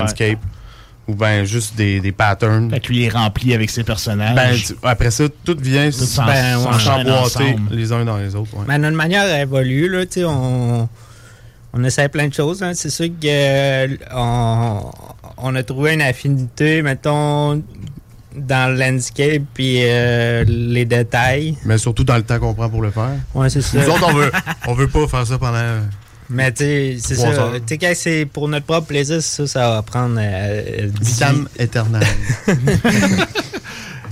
[1.07, 2.69] Ou ben juste des, des patterns.
[2.69, 4.35] Fait que lui est rempli avec ses personnages.
[4.35, 8.55] Ben, tu- après ça, tout vient Tout ben, s'emboîter les uns dans les autres.
[8.55, 8.63] ouais.
[8.67, 10.87] Mais notre manière évolue, là, tu sais, on,
[11.73, 12.63] on essaie plein de choses.
[12.63, 12.71] hein.
[12.73, 14.91] C'est sûr que euh, on,
[15.37, 17.61] on a trouvé une affinité, mettons,
[18.35, 21.57] dans le landscape puis euh, les détails.
[21.65, 23.11] Mais surtout dans le temps qu'on prend pour le faire.
[23.35, 23.77] Ouais, c'est ça.
[23.77, 24.31] Nous autres, on veut,
[24.67, 25.59] on veut pas faire ça pendant.
[26.33, 27.51] Mais tu sais, c'est ça.
[27.55, 32.03] Tu sais, quand c'est pour notre propre plaisir, ça, ça va prendre euh, Vitam éternel.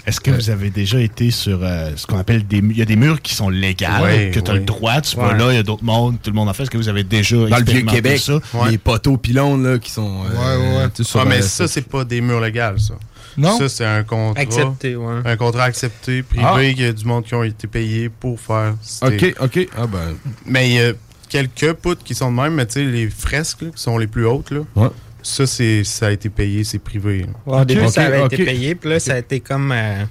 [0.08, 2.72] Est-ce que vous avez déjà été sur euh, ce qu'on appelle des murs?
[2.72, 5.16] Il y a des murs qui sont légales, Oui, que tu as le droit, tu
[5.16, 5.38] vas Ouais.
[5.38, 6.64] là, il y a d'autres mondes, tout le monde en fait.
[6.64, 8.40] Est-ce que vous avez déjà Dans le expérimenté Vieux-Québec, ça?
[8.70, 10.24] les poteaux pylônes là, qui sont.
[10.26, 10.90] euh, Ouais, ouais.
[10.96, 12.96] tu sais, sur, Ah, mais euh, ça, c'est pas des murs légaux, ça.
[13.38, 13.58] Non?
[13.60, 14.42] Ça, c'est un contrat.
[14.42, 14.96] accepté.
[14.96, 15.22] Ouais.
[15.24, 16.64] Un contrat accepté, privé, Ah.
[16.64, 18.74] il y a du monde qui ont été payés pour faire.
[19.04, 19.68] Ok, ok.
[19.78, 20.16] Ah ben.
[20.48, 20.94] Mais il y a
[21.32, 24.08] quelques poutres qui sont de même, mais tu sais, les fresques là, qui sont les
[24.08, 24.90] plus hautes, là, Ouais.
[25.24, 27.26] ça, c'est, ça a été payé, c'est privé.
[27.46, 30.04] Ouais, au début, ça avait été payé, puis là, ça a été comme euh,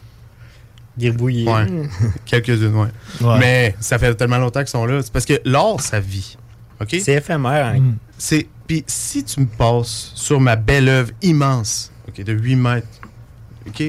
[0.99, 1.47] gribouillé.
[1.47, 1.67] Ouais.
[2.25, 2.89] Quelques-unes, ouais.
[3.21, 3.39] Ouais.
[3.39, 5.03] Mais ça fait tellement longtemps qu'ils sont là.
[5.03, 6.37] C'est parce que l'or, ça vit.
[6.81, 6.97] OK?
[7.03, 7.67] C'est éphémère.
[7.67, 7.79] hein.
[7.81, 7.97] Mm.
[8.19, 12.87] C'est puis si tu me passes sur ma belle œuvre immense, OK, de 8 mètres,
[13.67, 13.83] OK,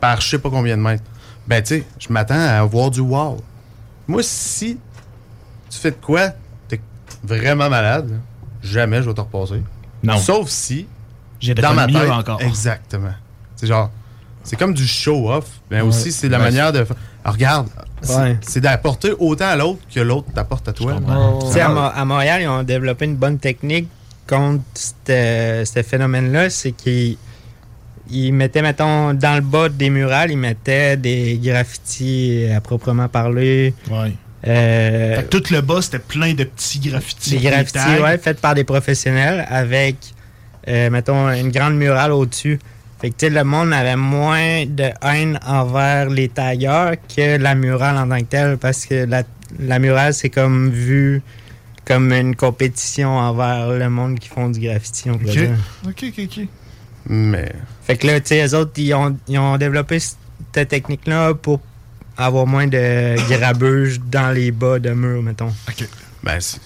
[0.00, 1.02] par je sais pas combien de mètres,
[1.46, 3.42] ben tu sais, je m'attends à avoir du wow.
[4.06, 4.78] Moi, si
[5.68, 6.30] tu fais de quoi,
[7.24, 8.10] vraiment malade,
[8.62, 9.62] jamais je vais te repasser.
[10.02, 10.18] Non.
[10.18, 10.86] Sauf si,
[11.40, 12.40] J'ai de dans ma tête, encore.
[12.42, 13.12] exactement.
[13.56, 13.90] C'est genre,
[14.42, 15.88] c'est comme du show-off, mais Ouais.
[15.88, 16.84] aussi c'est la manière de.
[16.84, 17.68] faire- Alors, regarde,
[18.02, 18.36] c'est- Ouais.
[18.42, 20.94] c'est d'apporter autant à l'autre que l'autre t'apporte à toi.
[21.50, 23.88] sais, à, Mo- à Montréal, ils ont développé une bonne technique
[24.28, 26.50] contre ce phénomène-là.
[26.50, 27.16] C'est qu'ils
[28.08, 33.74] ils mettaient, mettons, dans le bas des murales, ils mettaient des graffitis à proprement parler.
[33.90, 34.12] Ouais.
[34.46, 37.30] Euh, Fait que tout le bas, c'était plein de petits graffitis.
[37.30, 39.96] des graffitis, ouais, faits par des professionnels avec,
[40.68, 42.58] euh, mettons, une grande murale au-dessus.
[43.00, 48.08] Fait que, le monde avait moins de haine envers les tailleurs que la murale en
[48.08, 49.22] tant que telle, parce que la,
[49.58, 51.22] la murale, c'est comme vu
[51.84, 55.32] comme une compétition envers le monde qui font du graffiti, on peut Ok.
[55.32, 55.50] dire.
[55.86, 56.46] Ok, ok, ok.
[57.08, 57.52] Mais.
[57.86, 61.60] Fait que là, tu sais, eux autres, ils ont, ils ont développé cette technique-là pour
[62.16, 65.52] avoir moins de grabuge dans les bas de mur, mettons.
[66.22, 66.60] Ben, c'est-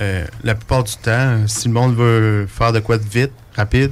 [0.00, 3.90] euh, la plupart du temps, si le monde veut faire de quoi de vite, rapide,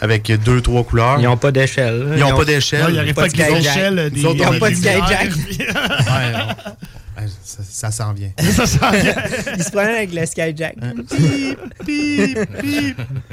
[0.00, 2.12] avec deux, trois couleurs, Ils n'ont pas d'échelle.
[2.16, 2.86] Ils ont pas d'échelle.
[2.90, 5.30] il arrive pas Ils on n'ont a pas de skyjack.
[7.42, 8.30] Ça, ça s'en vient.
[8.38, 9.14] ça s'en vient.
[9.56, 10.76] Ils se prennent avec le skyjack.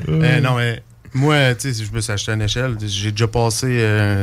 [0.08, 0.82] Euh, non, mais
[1.14, 3.68] moi, tu sais, si je me suis acheté une échelle, j'ai déjà passé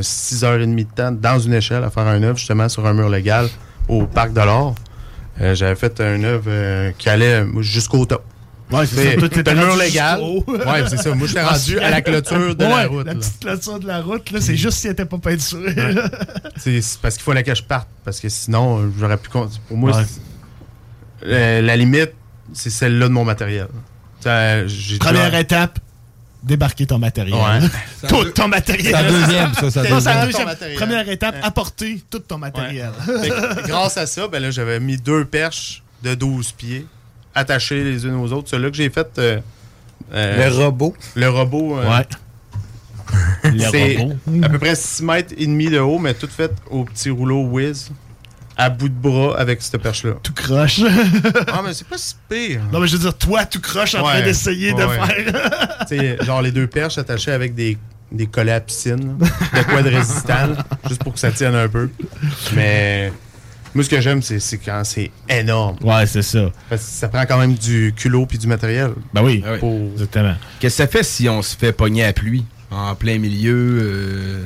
[0.01, 3.49] 6h30 de temps dans une échelle à faire un œuvre, justement, sur un mur légal
[3.89, 4.75] au Parc de l'Or.
[5.41, 8.25] Euh, J'avais fait un œuvre euh, qui allait moi, jusqu'au top.
[8.71, 9.55] Ouais, c'est ça.
[9.55, 10.21] Mur légal.
[10.21, 11.13] Ouais, c'est ça.
[11.15, 13.07] Moi, j'étais rendu à la clôture de Ouais, la route.
[13.07, 15.75] La petite clôture de la route, là, c'est juste s'il n'était pas peinturé.
[15.93, 16.09] là.
[16.57, 19.29] C'est parce qu'il fallait que je parte, parce que sinon, euh, j'aurais pu.
[19.29, 20.05] Pour moi, Ouais.
[21.27, 22.13] euh, la limite,
[22.53, 23.67] c'est celle-là de mon matériel.
[25.01, 25.79] Première étape,
[26.43, 27.35] débarquer ton matériel.
[27.35, 27.69] Ouais.
[28.09, 28.85] tout ton matériel.
[28.87, 30.47] C'est la deuxième, ça, Non, deuxième.
[30.47, 30.79] matériel.
[30.79, 31.41] Première étape, Ouais.
[31.45, 32.91] apporter tout ton matériel.
[33.05, 36.87] Fait que, grâce à ça, ben là, j'avais mis deux perches de 12 pieds
[37.35, 38.49] attachées les unes aux autres.
[38.51, 39.39] Celles-là que j'ai faites euh,
[40.13, 40.95] Le robot.
[41.15, 41.79] Le robot.
[41.79, 42.07] euh, Ouais.
[43.45, 43.97] Le c'est
[44.45, 47.43] à peu près 6 mètres et demi de haut, mais tout fait au petit rouleau
[47.45, 47.91] Wiz.
[48.63, 50.15] À bout de bras avec cette perche-là.
[50.23, 50.81] Tout croche.
[51.49, 52.61] ah, mais c'est pas si pire.
[52.73, 54.99] Non, mais je veux dire, toi, tout croche en train Ouais, d'essayer de ouais.
[55.07, 55.79] faire.
[55.89, 57.79] Tu sais, genre les deux perches attachées avec des,
[58.13, 59.17] des collets à piscine.
[59.19, 59.27] là.
[59.63, 60.57] De quoi de résistant, là,
[60.89, 61.89] juste pour que ça tienne un peu.
[62.55, 63.11] Mais
[63.75, 65.77] moi, ce que j'aime, c'est c'est quand c'est énorme.
[65.83, 66.51] Ouais, c'est ça.
[66.69, 68.91] Parce que ça prend quand même du culot puis du matériel.
[69.15, 70.35] Ben oui, Pour- exactement.
[70.59, 73.79] Qu'est-ce que ça fait si on se fait pogner à pluie en plein milieu?
[73.83, 74.43] euh,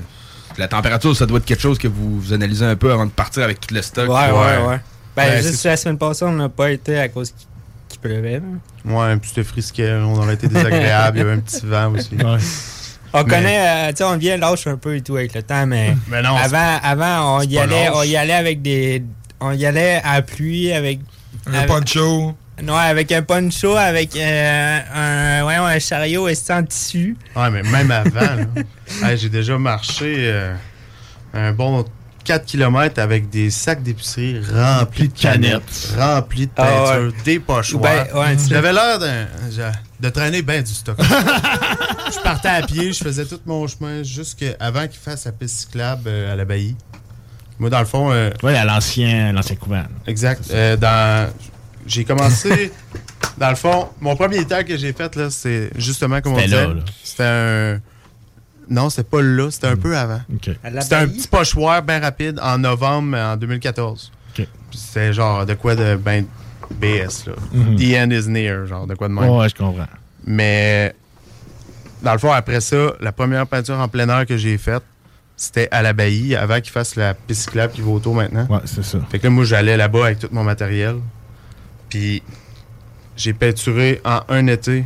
[0.58, 3.10] la température, ça doit être quelque chose que vous, vous analysez un peu avant de
[3.10, 4.08] partir avec tout le stock.
[4.08, 4.80] Ouais, ouais, ouais.
[5.16, 7.32] Ben, Ouais, juste la semaine passée, on n'a pas été à cause
[7.88, 8.40] qu'il pleuvait.
[8.84, 9.92] Ouais, puis c'était frisquet.
[9.92, 11.16] On aurait été désagréable.
[11.18, 12.10] Il y avait un petit vent aussi.
[13.12, 15.42] On Mais- connaît, euh, tu sais, on devient lâche un peu et tout avec le
[15.44, 17.92] temps, mais, Mais non, avant, avant on y allait, lâche.
[17.94, 19.04] on y allait avec des,
[19.40, 20.98] on y allait à pluie avec
[21.46, 22.34] Un avec- poncho.
[22.62, 27.16] Non, avec un poncho, avec euh, un, ouais, un chariot et en tissu.
[27.34, 28.46] Ouais, mais même avant, là,
[29.10, 30.54] hey, j'ai déjà marché euh,
[31.32, 31.84] un bon
[32.24, 37.22] 4 km avec des sacs d'épicerie remplis de canettes, remplis de Ah peinture, ouais.
[37.24, 37.82] des pochoirs.
[37.82, 38.98] Ben, ouais, tu- J'avais l'air
[40.00, 40.96] de traîner bien du stock.
[41.02, 46.04] je partais à pied, je faisais tout mon chemin jusqu'avant qu'il fasse la piste cyclable
[46.06, 46.76] euh, à l'abbaye.
[47.58, 48.10] Moi, dans le fond...
[48.12, 49.84] euh, Ouais, à l'ancien, l'ancien couvent.
[50.06, 50.44] Exact.
[50.50, 51.30] Euh, dans...
[51.86, 52.72] J'ai commencé.
[53.38, 56.48] dans le fond, mon premier tag que j'ai fait, là, c'est justement comme on C'était
[56.48, 56.66] disait.
[56.66, 56.80] là, là.
[57.02, 57.80] C'était un.
[58.70, 60.20] Non, c'était pas là, c'était un peu avant.
[60.80, 64.10] C'était un petit pochoir bien rapide en novembre en 2014.
[64.30, 64.46] OK.
[64.70, 66.24] Puis C'était genre de quoi de ben
[66.80, 67.34] BS, là.
[67.52, 67.76] Mhm.
[67.76, 69.28] The end is near, genre de quoi de même.
[69.28, 69.86] Ouais, je comprends.
[70.26, 70.94] Mais
[72.02, 74.82] dans le fond, après ça, la première peinture en plein air que j'ai faite,
[75.36, 78.46] c'était à l'abbaye, avant qu'il fasse la piste cyclable qui va autour maintenant.
[78.48, 78.98] Ouais, c'est ça.
[79.10, 80.96] Fait que là, moi, j'allais là-bas avec tout mon matériel.
[81.94, 82.22] Puis
[83.16, 84.84] j'ai peinturé en un été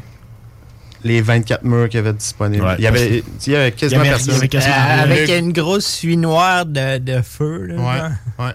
[1.02, 2.62] les 24 murs qu'il y avait disponibles.
[2.66, 4.34] Ouais, il, y avait, il y avait quasiment Il y avait- personne.
[4.34, 7.62] il y avait quasiment Euh, avec une grosse suie noire de, de feu.
[7.64, 8.52] Là, Ouais, ouais.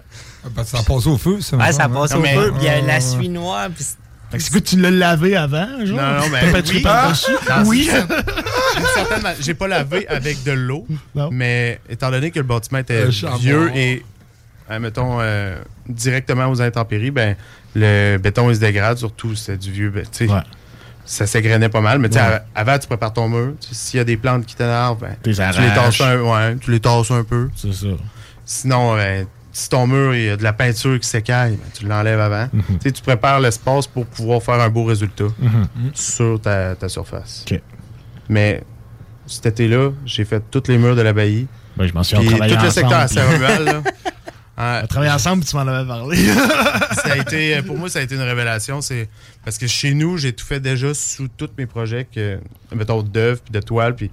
[0.54, 1.56] Parce que ça passe au feu, ça.
[1.56, 3.70] Ouais, ça au feu, puis il y a la Ouais, suie noire.
[3.74, 3.84] puis
[4.30, 5.96] que c'est quoi, tu l'as lavé avant, genre?
[5.96, 6.80] Non, non, mais oui.
[6.80, 7.32] par-dessus?
[7.48, 7.90] Dans Oui.
[9.40, 10.86] J'ai pas lavé avec de l'eau,
[11.32, 13.06] mais étant donné que le bâtiment était
[13.40, 14.04] vieux et,
[14.70, 17.36] euh, mettons, euh, directement aux intempéries, ben,
[17.74, 19.92] le béton il se dégrade, surtout c'était du vieux.
[20.12, 20.26] sais,
[21.06, 22.18] Ça s'égrenait pas mal, mais Ouais.
[22.18, 23.52] av- avant, tu prépares ton mur.
[23.60, 26.80] S'il y a des plantes qui t'énervent, ben, tu les tasses un, ouais, tu les
[26.80, 27.50] tasses un peu.
[27.54, 27.86] C'est ça.
[28.46, 31.84] Sinon, ben, si ton mur, il y a de la peinture qui s'écaille, ben, tu
[31.86, 32.48] l'enlèves avant.
[32.52, 32.78] Mhm.
[32.82, 35.66] Tu prépares l'espace pour pouvoir faire un beau résultat Mhm.
[35.92, 37.44] sur ta, ta surface.
[38.30, 38.62] Mais
[39.26, 41.46] cet été-là, j'ai fait tous les murs de l'abbaye.
[41.76, 43.82] Ben, je m'en suis tout le secteur à Saint-Romuald.
[44.56, 46.16] Ah, On a travaillé ensemble, tu m'en avais parlé.
[46.92, 48.80] ça a été, pour moi, ça a été une révélation.
[48.80, 49.08] C'est
[49.44, 52.38] parce que chez nous, j'ai tout fait déjà sous tous mes projets, que,
[52.74, 53.96] mettons d'œuvres puis de toiles.
[53.96, 54.10] Puis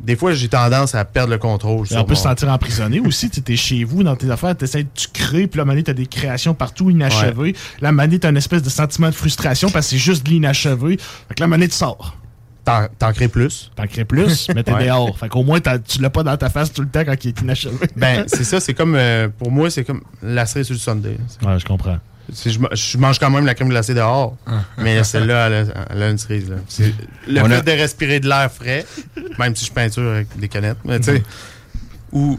[0.00, 1.86] des fois, j'ai tendance à perdre le contrôle.
[1.90, 3.28] Et on peut mon- se sentir emprisonné aussi.
[3.30, 5.90] Tu es chez vous, dans tes affaires, tu essaies, tu crées, puis là, à tu
[5.90, 7.54] as des créations partout inachevées.
[7.80, 10.30] Là, à tu as une espèce de sentiment de frustration parce que c'est juste de
[10.30, 10.98] l'inachevé.
[11.28, 12.16] Fait que là, à tu sors.
[12.64, 13.72] T'en, crées plus.
[13.74, 14.86] T'en crées plus, mais t'es Ouais.
[14.86, 15.18] dehors.
[15.18, 17.28] Fait qu'au moins, t'as- tu l'as pas dans ta face tout le temps quand il
[17.28, 17.74] est inachevé.
[17.96, 18.94] Ben, c'est ça, c'est comme.
[18.94, 21.16] euh, pour moi, c'est comme la cerise sur le Sunday.
[21.44, 21.98] Ouais, je comprends.
[22.32, 24.36] Je, je mange quand même la crème glacée dehors,
[24.78, 26.50] mais celle-là, elle, a- elle a une cerise.
[26.50, 26.56] Là.
[27.26, 28.86] Le On fait a- de respirer de l'air frais,
[29.40, 31.22] même si je peinture avec des canettes, mais tu sais,
[32.12, 32.38] ou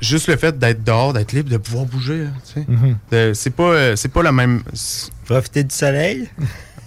[0.00, 2.66] juste le fait d'être dehors, d'être libre, de pouvoir bouger, là, tu sais.
[2.68, 2.96] Mhm.
[3.10, 4.62] De- c'est pas, euh, c'est pas la même.
[5.24, 6.28] Profiter du soleil?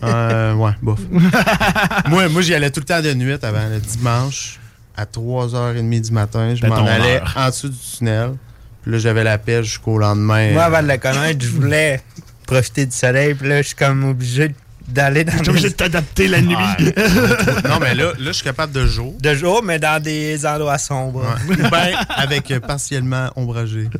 [0.05, 0.99] Euh, ouais, bof.
[2.07, 4.59] moi, moi j'y allais tout le temps de nuit avant, le dimanche,
[4.95, 6.55] à 3h30 du matin.
[6.55, 7.33] Je m'en allais heure.
[7.35, 8.35] en dessous du tunnel.
[8.83, 10.51] Puis là, j'avais la pêche jusqu'au lendemain.
[10.53, 12.01] Moi, avant de le connaître, je voulais
[12.45, 14.49] profiter du soleil, puis là, je suis comme obligé
[14.87, 16.55] d'aller dans T'es obligé de t'adapter la nuit.
[17.69, 19.15] non, mais là, là, je suis capable de jour.
[19.19, 21.25] De jour, mais dans des endroits sombres.
[21.49, 21.69] Ou bien
[22.09, 23.89] avec euh, partiellement ombragé.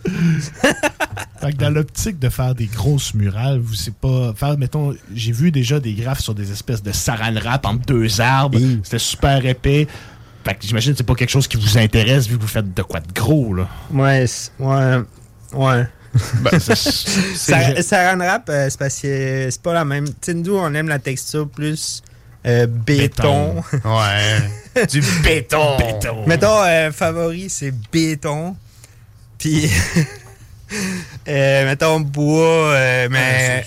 [1.42, 5.32] Fait que dans l'optique de faire des grosses murales, vous c'est pas faire mettons, j'ai
[5.32, 9.46] vu déjà des graphes sur des espèces de saran wrap entre deux arbres, c'était super
[9.46, 9.88] épais.
[10.44, 12.74] Fait que j'imagine que c'est pas quelque chose qui vous intéresse vu que vous faites
[12.74, 13.68] de quoi de gros là.
[13.92, 14.26] Ouais,
[14.60, 15.02] ouais,
[15.54, 15.88] ouais.
[16.42, 20.08] Ben, ça, ça rend rap, euh, c'est parce que c'est pas la même.
[20.08, 22.02] Tu sais, nous, on aime la texture plus
[22.46, 23.64] euh, béton.
[23.84, 24.86] Ouais.
[24.88, 25.78] du béton.
[26.28, 28.56] Mettons, euh, favori, c'est béton.
[29.38, 29.70] Puis,
[31.28, 33.66] euh, mettons, bois, euh, mais.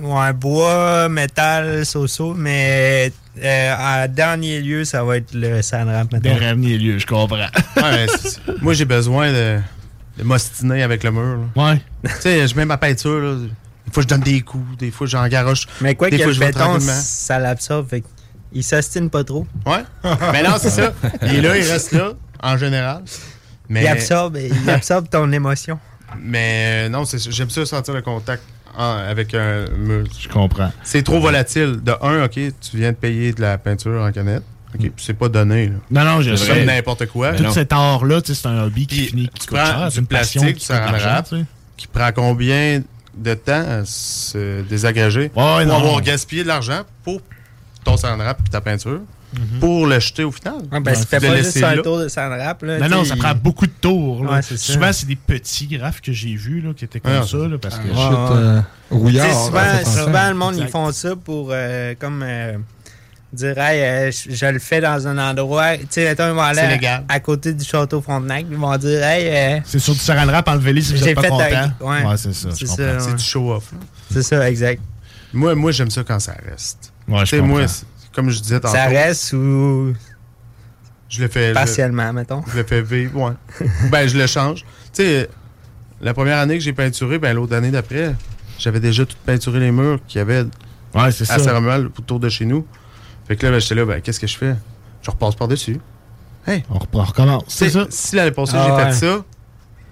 [0.00, 6.38] Ouais, bois, métal, so-so, mais euh, en dernier lieu, ça va être le sandwrap, mettons.
[6.38, 7.46] Dernier lieu, je comprends.
[7.76, 8.06] Ouais,
[8.60, 9.60] moi, j'ai besoin de,
[10.18, 11.38] de m'ostiner avec le mur.
[11.56, 11.70] là.
[11.70, 11.80] Ouais.
[12.04, 13.18] Tu sais, je mets ma peinture.
[13.20, 13.34] là.
[13.86, 14.76] Des fois, je donne des coups.
[14.78, 15.66] Des fois, j'en garoche.
[15.80, 17.88] Mais quoi des que fois, le je vais béton, ça l'absorbe.
[17.88, 18.04] Fait
[18.52, 19.46] il s'astine pas trop.
[19.66, 19.82] Ouais.
[20.32, 20.92] Mais non, c'est ça.
[21.22, 23.02] Il est là, il reste là, en général.
[23.68, 23.82] Mais...
[23.82, 25.78] Il absorbe, il absorbe ton émotion.
[26.20, 28.42] Mais euh, non, c'est- j'aime ça sentir le contact
[28.76, 30.04] en- avec un mur.
[30.20, 30.70] Je comprends.
[30.82, 31.80] C'est trop volatile.
[31.82, 34.42] De un, OK, tu viens de payer de la peinture en canette.
[34.74, 35.68] OK, puis c'est pas donné.
[35.68, 35.74] Là.
[35.90, 36.54] Non, non, je C'est sais.
[36.58, 37.32] comme n'importe quoi.
[37.34, 39.88] Tout cet art-là, tu sais, c'est un hobby qui finit, qui Tu coûte prends cher.
[39.90, 41.44] du une passion plastique, qui rap, tu sais.
[41.76, 42.82] qui prend combien
[43.16, 45.76] de temps à se désagréger pour Ouais, non.
[45.76, 47.20] avoir gaspillé de l'argent pour
[47.84, 49.00] ton sand-rap et ta peinture
[49.34, 49.60] Mhm.
[49.60, 50.56] pour le jeter au final?
[50.70, 52.62] Ouais, ben, ça fait De pas juste un tour de sand-rap.
[52.62, 54.24] là, Non, non, ça prend beaucoup de tours.
[54.24, 54.32] là.
[54.32, 54.42] Ouais.
[54.42, 57.36] Souvent, c'est des petits graphes que j'ai vus là, qui étaient comme Ouais, ça.
[57.38, 57.88] Là, parce que...
[57.88, 58.60] shit, euh,
[58.90, 60.66] rouillard, souvent, souvent, le monde, Exact.
[60.68, 62.58] ils font ça pour, euh, comme, euh,
[63.32, 65.76] dire, hey, euh, je, je le fais dans un endroit.
[65.78, 68.44] Tu sais, mettons, ils vont aller à, à côté du château Frontenac.
[68.50, 71.16] Ils vont dire, hey, euh, C'est sur du saran wrap, enlevez-les si vous J'ai n'êtes
[71.16, 71.44] pas content.
[71.80, 72.04] ouais.
[72.04, 72.48] Ouais, c'est ça.
[72.52, 73.14] C'est ouais.
[73.14, 73.72] du show-off.
[73.72, 73.78] là.
[74.12, 74.82] c'est ça, exact.
[75.32, 76.92] Moi, moi j'aime ça quand ça reste.
[77.08, 77.62] Ouais, je Tu sais, moi,
[78.14, 79.94] comme je disais tantôt, Ça reste ou
[81.08, 81.48] je le fais.
[81.50, 82.42] je- partiellement, mettons.
[82.52, 83.66] Je le fais vivre, ouais.
[83.90, 84.60] ben, je le change.
[84.92, 85.28] Tu sais,
[86.02, 88.14] la première année que j'ai peinturé, ben, l'autre année d'après,
[88.58, 90.44] j'avais déjà tout peinturé les murs qu'il y avait
[90.94, 91.44] Ouais, c'est à ça.
[91.44, 92.66] Saint-Romuald autour de chez nous.
[93.28, 94.54] Fait que là, ben, j'étais là, ben, qu'est-ce que je fais?
[95.02, 95.78] Je repasse par-dessus.
[96.46, 96.64] Hey!
[96.70, 97.44] On, reprend- on recommence.
[97.48, 97.86] C'est Tu ça.
[97.90, 98.84] Si l'année passée, Ah j'ai ouais.
[98.92, 99.24] fait ça,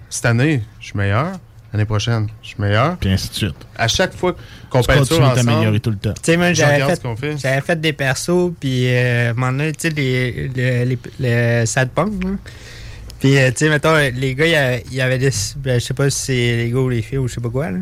[0.09, 1.27] cette année, je suis meilleur.
[1.73, 2.97] L'année prochaine, je suis meilleur.
[2.97, 3.55] Puis ainsi de suite.
[3.77, 4.35] À chaque fois
[4.69, 6.13] qu'on Tu peinture ensemble, t'améliorer tout le temps.
[6.13, 7.37] Tu sais, moi, j'avais fait, fait.
[7.37, 10.99] j'avais fait des persos, puis euh, à un moment donné, tu sais, les, les, les,
[11.19, 12.31] les sad punk, là.
[13.21, 15.29] Puis, euh, tu sais, mettons, les gars, il y avait des.
[15.57, 17.49] ben, je sais pas si c'est les gars ou les filles ou je sais pas
[17.49, 17.77] quoi, là.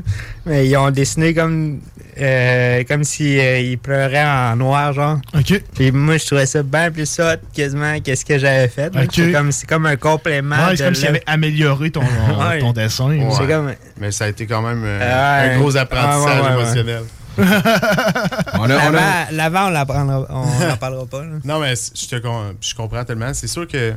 [0.45, 1.79] Mais ils ont dessiné comme.
[2.19, 5.17] euh, comme si euh, ils pleuraient en noir, genre.
[5.33, 5.63] OK.
[5.73, 8.93] Puis moi, je trouvais ça bien plus hot, quasiment, qu'est-ce que j'avais fait.
[8.93, 9.03] là.
[9.03, 9.11] Ok.
[9.13, 10.57] C'est comme, c'est comme un complément.
[10.57, 12.59] Ouais, c'est comme s'il avait amélioré ton, Ouais.
[12.59, 13.05] ton dessin.
[13.07, 13.25] Ouais.
[13.31, 13.73] C'est comme.
[13.99, 16.61] Mais ça a été quand même euh, un gros apprentissage Ah, ouais, ouais, ouais.
[16.63, 17.03] émotionnel.
[17.39, 21.21] On a- on a- L'avant, on l'apprendra- on n'en parlera pas.
[21.21, 21.31] là.
[21.45, 22.15] Non, mais je, te
[22.61, 23.33] je comprends tellement.
[23.33, 23.93] C'est sûr que.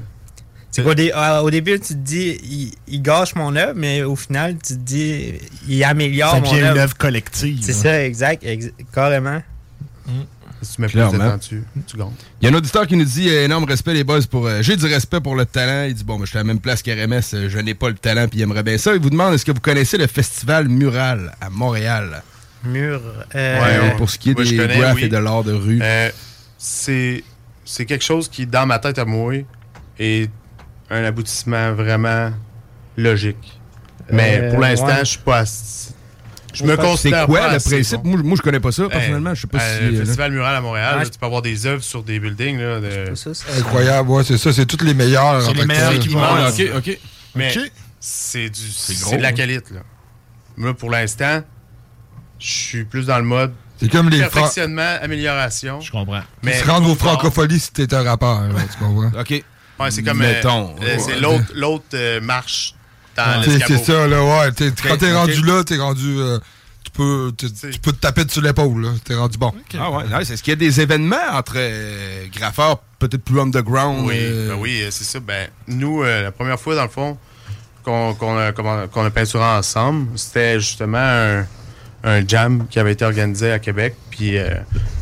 [0.73, 4.17] C'est dé- euh, au début, tu te dis, il, il gâche mon œuvre, mais au
[4.17, 5.35] final, tu te dis,
[5.69, 6.81] il améliore Ça mon devient une œuvre.
[6.81, 7.59] œuvre collective.
[7.63, 9.43] C'est ça, exact, ex- carrément.
[10.63, 11.13] Si tu mets plus Clairement.
[11.25, 12.07] de temps dessus, tu gagnes.
[12.41, 14.63] Il y a un auditeur qui nous dit euh, énorme respect les boys pour euh,
[14.63, 15.89] j'ai du respect pour le talent.
[15.89, 17.89] Il dit bon, ben, je suis à la même place qu'RMS, euh, je n'ai pas
[17.89, 18.95] le talent puis il aimerait bien ça.
[18.95, 22.23] Il vous demande est-ce que vous connaissez le festival Mural à Montréal?
[22.65, 23.01] Mur.
[23.35, 23.97] euh, Ouais, ouais.
[23.97, 25.05] pour ce qui est des connais, graphes oui.
[25.05, 25.81] et de l'art de rue.
[25.83, 26.11] Euh,
[26.59, 27.25] c'est
[27.65, 29.35] c'est quelque chose qui, dans ma tête à moi,
[29.99, 30.31] est
[30.93, 32.31] un aboutissement vraiment
[32.97, 33.59] logique.
[34.11, 34.99] Mais Euh, pour l'instant, ouais.
[35.01, 35.45] je suis pas.
[35.45, 38.03] Je C'est me quoi considère quoi pas le principe?
[38.03, 38.11] bon.
[38.11, 39.35] moi, moi, je connais pas ça personnellement.
[39.35, 39.85] Je sais pas euh, si.
[39.95, 41.05] Le euh, Festival Mural à Montréal, Ouais.
[41.05, 42.59] là, tu peux avoir des œuvres sur des buildings.
[42.59, 43.15] Là, de...
[43.15, 44.53] ça, c'est- Incroyable, ouais, c'est ça.
[44.53, 45.41] C'est toutes les meilleures.
[45.43, 45.65] C'est les.
[45.71, 46.51] Ah, là.
[46.51, 46.99] ok, ok.
[47.35, 47.55] Mais
[48.01, 49.33] c'est du c'est de la hein.
[49.33, 49.73] qualité.
[49.75, 49.81] Là.
[50.59, 51.41] Moi, pour l'instant,
[52.39, 55.81] je suis plus dans le mode C'est comme les Fran- perfectionnement, amélioration.
[55.81, 56.21] Je comprends.
[56.43, 59.19] Mais Tu te rends aux francophonies si t'es un rappeur, là, tu comprends?
[59.19, 59.43] Ok.
[59.83, 60.21] Ouais, c'est comme.
[60.23, 60.75] euh, Mettons.
[60.83, 61.21] euh, c'est Ouais.
[61.21, 62.75] l'autre l'autre euh, marche
[63.17, 63.79] dans Tu sais, l'escabeau.
[63.85, 64.53] C'est ça, là, ouais.
[64.53, 66.17] T'es- quand t'es rendu là, t'es rendu.
[66.19, 66.39] euh,
[66.85, 68.91] tu, peux, tu, tu peux te taper dessus l'épaule, là.
[69.05, 69.53] T'es rendu bon.
[69.79, 70.31] Ah ouais, nice.
[70.31, 74.55] Est-ce qu'il y a des événements entre euh, graffeurs peut-être plus underground Oui, euh, ben
[74.61, 75.21] oui, euh, c'est ça.
[75.21, 77.17] Ben, nous, euh, la première fois, dans le fond,
[77.85, 81.47] qu'on qu'on a, qu'on a peinturé ensemble, c'était justement un,
[82.05, 83.95] un jam qui avait été organisé à Québec.
[84.11, 84.51] Puis euh,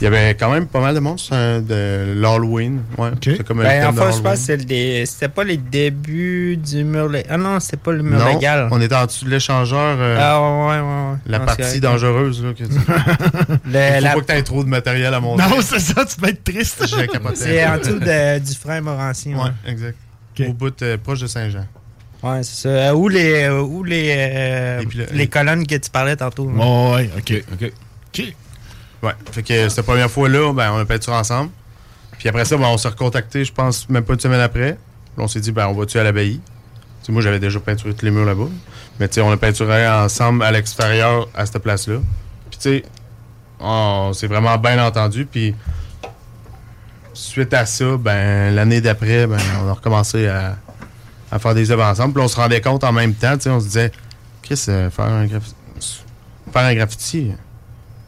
[0.00, 2.82] il y avait quand même pas mal de monde de l'Halloween.
[2.96, 5.04] Ouais, c'est comme un Ben, thème en de fait, je pense que c'est le dé-
[5.06, 7.26] c'était pas les débuts du mur légal.
[7.30, 8.68] Ah non, c'était pas le mur Non, légal.
[8.70, 9.96] on était en dessous de l'échangeur.
[9.98, 11.18] euh, Ah ouais, ouais, ouais.
[11.26, 12.44] La Non, partie c'est dangereuse.
[12.44, 12.70] Là, que tu...
[13.66, 15.42] Le- Faut la- pas que t'aies trop de matériel à monter.
[15.42, 16.86] Non, c'est ça, tu peux être triste.
[16.86, 17.34] J'ai capoté.
[17.36, 19.34] C'est en dessous de- du frein Morancy.
[19.34, 19.96] Ouais, Ouais, exact.
[20.48, 21.66] Au bout, euh, proche de Saint-Jean.
[22.22, 22.68] Ouais c'est ça.
[22.68, 26.44] Euh, Ou les, euh, ou les, euh, les colonnes que tu parlais tantôt.
[26.44, 27.44] Ouais, ok.
[27.52, 27.72] Ok.
[28.08, 28.34] Ok.
[29.02, 29.12] Ouais.
[29.32, 31.50] Fait que cette première fois-là, ben, on a peinturé ensemble.
[32.18, 34.72] Puis après ça, ben, on s'est recontacté, je pense, même pas une semaine après.
[34.72, 36.38] Puis on s'est dit, ben, on va-tu à l'abbaye?
[36.38, 38.48] Tu sais, moi, j'avais déjà peinturé tous les murs là-bas.
[38.98, 41.96] Mais tu sais, on a peinturé ensemble à l'extérieur à cette place-là.
[42.50, 42.84] Puis tu sais,
[43.58, 45.24] on s'est vraiment bien entendu.
[45.24, 45.54] Puis
[47.14, 50.58] suite à ça, ben, l'année d'après, ben, on a recommencé à,
[51.30, 52.14] à faire des œuvres ensemble.
[52.14, 53.92] Puis on se rendait compte en même temps, tu sais, on se disait,
[54.42, 57.30] Chris, euh, faire un faire un graffiti,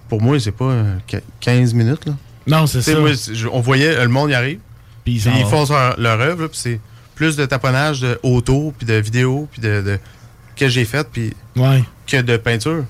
[0.09, 2.15] pour moi, c'est pas euh, qu- 15 minutes, là.
[2.47, 2.99] Non, c'est ça.
[2.99, 3.11] moi,
[3.53, 4.59] on voyait euh, le monde y arrive,
[5.05, 6.81] Puis ils font leur, leur œuvre, puis c'est
[7.15, 9.99] plus de taponnage de auto, puis de vidéo, puis de, de-
[10.57, 11.85] que j'ai fait, puis Ouais.
[12.07, 12.85] que de peinture.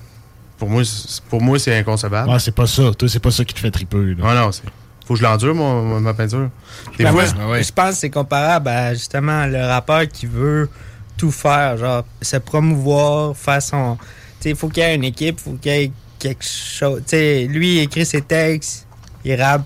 [0.59, 2.31] Pour moi, c'est- pour moi, c'est inconcevable.
[2.31, 2.93] Ouais, c'est pas ça.
[2.97, 4.15] Toi, c'est pas ça qui te fait triper.
[4.15, 4.25] Là.
[4.25, 4.63] Ouais, non, c'est
[5.07, 6.51] faut que je l'endure, mon- ma peinture.
[6.99, 7.13] Des Ben,
[7.63, 10.69] je pense que c'est comparable à justement le rappeur qui veut
[11.17, 13.97] tout faire, genre se promouvoir, faire son.
[13.97, 16.45] Tu sais, il faut qu'il y ait une équipe, il faut qu'il y ait quelque
[16.45, 17.01] chose.
[17.07, 18.87] Tu sais, lui, il écrit ses textes,
[19.25, 19.65] il rappe.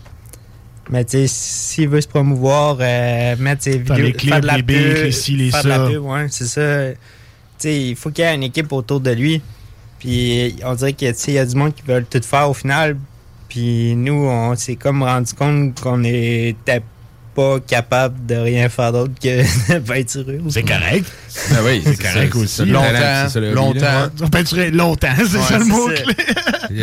[0.91, 4.47] Mais tu sais, s'il veut se promouvoir, euh, mettre ses vidéos, les clips, faire de
[4.47, 5.87] la les pub, les ci, les faire de la ça.
[5.91, 6.91] pub, ouais, c'est ça.
[6.93, 6.97] Tu
[7.59, 9.43] sais, il faut qu'il y ait une équipe autour de lui.
[9.99, 12.97] Puis on dirait qu'il y a du monde qui veut tout faire au final.
[13.57, 16.83] Puis nous, on s'est comme rendu compte qu'on n'était
[17.35, 20.41] pas capable de rien faire d'autre que de peinturer.
[20.51, 21.11] C'est correct.
[21.51, 22.67] Ben oui, c'est correct aussi.
[22.67, 23.29] Longtemps,
[23.81, 24.11] ça.
[24.23, 26.03] On peinturer longtemps, c'est Ouais, ça le c'est mot ça.
[26.03, 26.15] clé.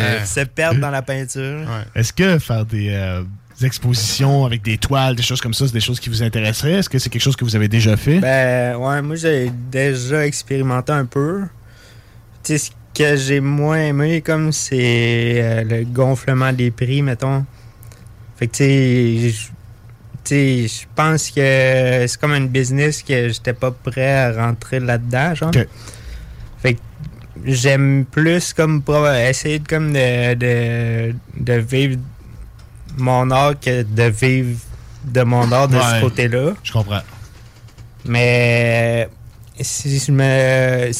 [0.00, 1.60] Euh, Se perdre dans la peinture.
[1.94, 3.22] Est-ce que faire des, euh,
[3.60, 6.72] des expositions avec des toiles, des choses comme ça, c'est des choses qui vous intéresseraient?
[6.72, 8.18] Est-ce que c'est quelque chose que vous avez déjà fait?
[8.18, 11.42] Ben, ouais, moi, j'ai déjà expérimenté un peu.
[12.42, 17.44] Tu sais, ce que j'ai moins aimé, comme, c'est euh, le gonflement des prix, mettons.
[18.36, 18.64] Fait que, tu
[20.24, 25.34] sais, je- pense que c'est comme un business que j'étais pas prêt à rentrer là-dedans,
[25.34, 25.50] genre.
[26.62, 26.80] Fait que
[27.44, 31.98] j'aime plus, comme, pro- essayer de, comme, de, de, de vivre
[32.96, 34.56] mon art que de vivre
[35.04, 36.54] de mon art de Ouais, ce côté-là.
[36.62, 37.02] Je comprends.
[38.06, 39.08] Mais
[39.60, 40.90] si je me.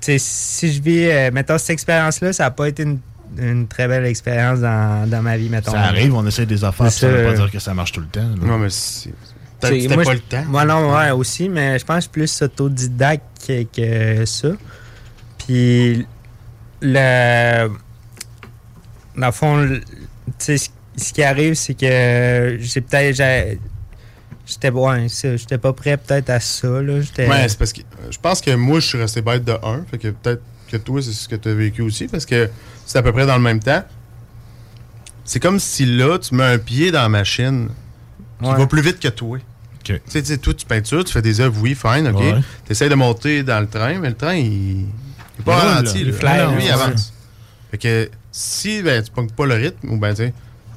[0.00, 1.06] Si, je vis.
[1.10, 2.98] euh, mettons, cette expérience-là, ça n'a pas été une,
[3.38, 5.72] une très belle expérience dans, dans ma vie, mettons.
[5.72, 7.30] Ça arrive, on essaie des affaires, ça veut ça.
[7.30, 8.20] pas dire que ça marche tout le temps.
[8.20, 8.46] là.
[8.46, 9.10] Non, mais c'est.
[9.10, 9.14] Tu
[9.60, 10.44] Peut-être sais, que c'était pas le temps.
[10.48, 14.48] Moi, non, ouais, aussi, mais je pense plus autodidacte que, que ça.
[15.38, 16.06] Puis,
[16.82, 17.68] le.
[19.16, 19.80] Dans le fond, tu
[20.38, 23.58] sais, ce, ce qui arrive, c'est que j'ai peut-être.
[24.46, 26.68] J'étais ouais, ça, j'étais pas prêt peut-être à ça.
[26.82, 27.00] Là.
[27.00, 29.52] J'étais- Ouais, c'est parce que euh, je pense que moi, je suis resté bête de
[29.62, 29.84] 1.
[29.90, 32.08] Fait que peut-être que toi, c'est ce que tu as vécu aussi.
[32.08, 32.50] Parce que
[32.84, 33.82] c'est à peu près dans le même temps.
[35.24, 37.68] C'est comme si là, tu mets un pied dans la machine
[38.42, 38.56] qui Ouais.
[38.56, 39.38] va plus vite que toi.
[39.82, 42.18] Tu sais, tu sais, toi, tu peintures, tu fais des œuvres, oui, fine, OK.
[42.20, 42.40] Ouais.
[42.66, 44.46] Tu essaies de monter dans le train, mais le train, il,
[44.80, 44.86] il
[45.40, 45.98] est pas ralenti.
[46.04, 46.04] là.
[46.08, 47.12] Il flaire, Lui, il avance.
[47.70, 50.34] Fait que si ben, tu pognes pas le rythme, ou ben, tu sais,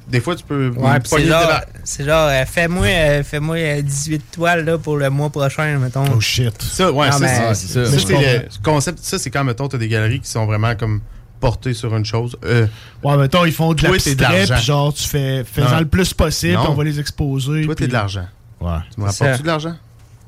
[0.08, 1.60] des fois, tu peux Ouais, c'est genre,
[2.00, 6.04] genre euh, fais-moi euh, fais-moi euh, 18 toiles là, pour le mois prochain, mettons.
[6.14, 6.60] Oh shit.
[6.62, 8.98] Ça, ouais, Non, ça, c'est- le concept.
[9.02, 11.00] Ça, c'est quand, mettons, t'as des galeries qui sont vraiment comme
[11.40, 12.36] portées sur une chose.
[12.44, 12.66] Euh,
[13.04, 14.54] Ouais, mettons, ils font de l'abstrait, l'argent.
[14.56, 16.70] puis genre, tu fais, fais-en le plus possible, Non.
[16.70, 17.64] on va les exposer.
[17.64, 18.26] Toi, t'es puis- de l'argent.
[18.60, 18.78] Ouais.
[18.94, 19.76] Tu me rapportes-tu de l'argent?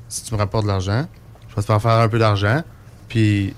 [0.07, 1.05] Si tu me rapportes de l'argent,
[1.49, 2.61] je vais te faire faire un peu d'argent.
[3.09, 3.53] Puis.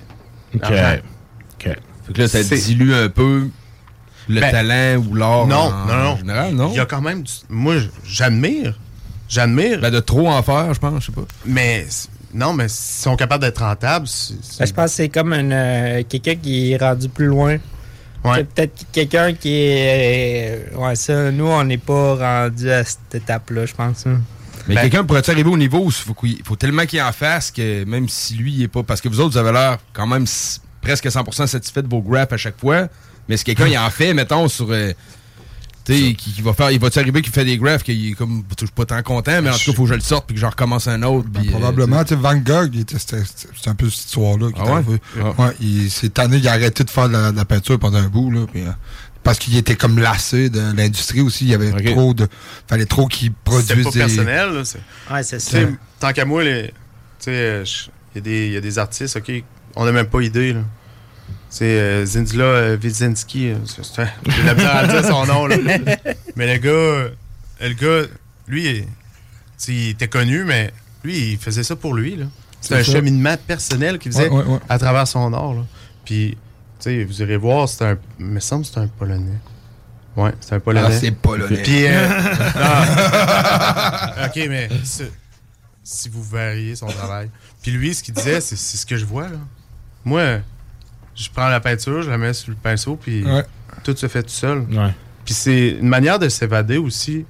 [0.55, 0.63] Ok.
[0.63, 1.77] Ok.
[2.05, 3.49] Fait que là, ça dilue un peu
[4.29, 6.09] le Ben, talent ou l'art Non, en, non, non.
[6.11, 6.69] en général, non?
[6.71, 7.23] Il y a quand même.
[7.23, 8.77] du- Moi, j'admire.
[9.29, 9.79] J'admire.
[9.81, 11.25] Ben, de trop en faire, je pense, je sais pas.
[11.45, 11.85] Mais.
[12.33, 16.01] Non, mais s'ils sont capables d'être rentables, c'est- Ben, je pense que c'est comme euh,
[16.09, 17.57] quelqu'un qui est rendu plus loin.
[18.23, 18.31] Ouais.
[18.37, 20.71] C'est Peut-être quelqu'un qui est.
[20.75, 24.05] ouais, ça, nous, on n'est pas rendu à cette étape-là, je pense.
[24.07, 24.21] hein.
[24.67, 25.91] Mais Ben- quelqu'un pourrait arriver au niveau où
[26.23, 28.81] il faut, tellement qu'il en fasse que même si lui, il est pas.
[28.81, 30.25] Parce que vous autres, vous avez l'air quand même
[30.81, 32.87] presque 100% satisfait de vos graphes à chaque fois.
[33.29, 34.67] Mais si quelqu'un il en fait, mettons, sur.
[34.71, 34.91] euh,
[35.85, 36.71] tu sais, qui, qui va faire.
[36.71, 38.43] Il va-tu arriver qu'il fait des graphes qu'il est comme.
[38.59, 40.25] Je suis pas tant content, mais en tout cas, il faut que je le sorte
[40.27, 41.27] puis que j'en recommence un autre.
[41.33, 42.03] puis, euh, Probablement.
[42.03, 43.17] tu sais, Van Gogh, c'était
[43.69, 44.47] un peu cette histoire-là.
[44.57, 44.99] Ah ouais?
[45.19, 45.41] Ah.
[45.41, 47.97] Ouais, il- cette année, il a arrêté de faire de la, de la peinture pendant
[47.97, 48.31] un bout.
[48.31, 48.69] Là, puis, euh,
[49.23, 51.45] parce qu'il était comme lassé de l'industrie aussi.
[51.45, 52.27] Il y avait trop de.
[52.67, 53.99] fallait trop qu'il C'est produise pas des.
[53.99, 54.49] personnel.
[54.53, 54.79] là, c'est-
[55.13, 55.57] Ouais, c'est ça.
[55.99, 58.79] Tant qu'à moi, les- tu sais, je- il y, a des- il y a des
[58.79, 59.31] artistes, OK,
[59.75, 60.53] on n'a même pas idée.
[60.53, 60.59] là.
[61.53, 63.49] C'est euh, Zindula euh, Widzinski.
[63.49, 63.57] euh,
[63.99, 65.45] un- J'ai la misère à dire son nom.
[65.45, 65.55] Là.
[66.35, 67.09] Mais le gars, euh,
[67.61, 68.07] le gars,
[68.47, 68.83] lui,
[69.67, 70.73] il, était connu, mais
[71.03, 72.19] lui, il faisait ça pour lui.
[72.59, 72.91] C'est un ça.
[72.93, 74.59] cheminement personnel qu'il faisait Ouais, ouais, ouais.
[74.67, 75.53] à travers son art.
[75.53, 75.61] là.
[76.03, 76.35] Puis,
[76.79, 77.97] tu sais, vous irez voir, c'est un.
[78.19, 79.37] Il me semble que c'est un Polonais.
[80.17, 80.87] Ouais, c'est un Polonais.
[80.89, 81.61] Ah, c'est polonais.
[81.61, 82.07] Puis, euh,
[82.55, 84.25] ah.
[84.25, 84.69] ok, mais
[85.83, 87.29] si, vous verriez son travail.
[87.61, 89.37] Puis lui, ce qu'il disait, c'est c'est ce que je vois, là.
[90.03, 90.39] Moi,
[91.15, 93.43] je prends la peinture, je la mets sur le pinceau, puis Ouais.
[93.83, 94.59] tout se fait tout seul.
[94.71, 94.93] Ouais.
[95.25, 97.25] Puis c'est une manière de s'évader aussi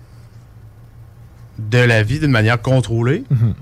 [1.59, 3.53] de la vie d'une manière contrôlée, Mhm.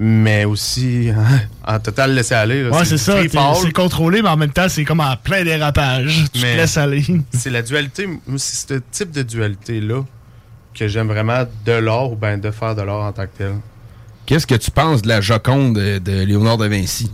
[0.00, 2.64] mais aussi hein, en total laisser aller.
[2.64, 2.70] là.
[2.70, 3.18] Ouais, c'est ça.
[3.62, 6.24] C'est contrôlé, mais en même temps, c'est comme en plein dérapage.
[6.32, 7.04] Tu Mais- te laisses aller.
[7.32, 8.08] C'est la dualité.
[8.36, 10.02] C'est ce type de dualité-là
[10.74, 13.54] que j'aime vraiment de l'art ou bien de faire de l'art en tant que tel.
[14.26, 17.10] Qu'est-ce que tu penses de la Joconde de, de Léonard de Vinci?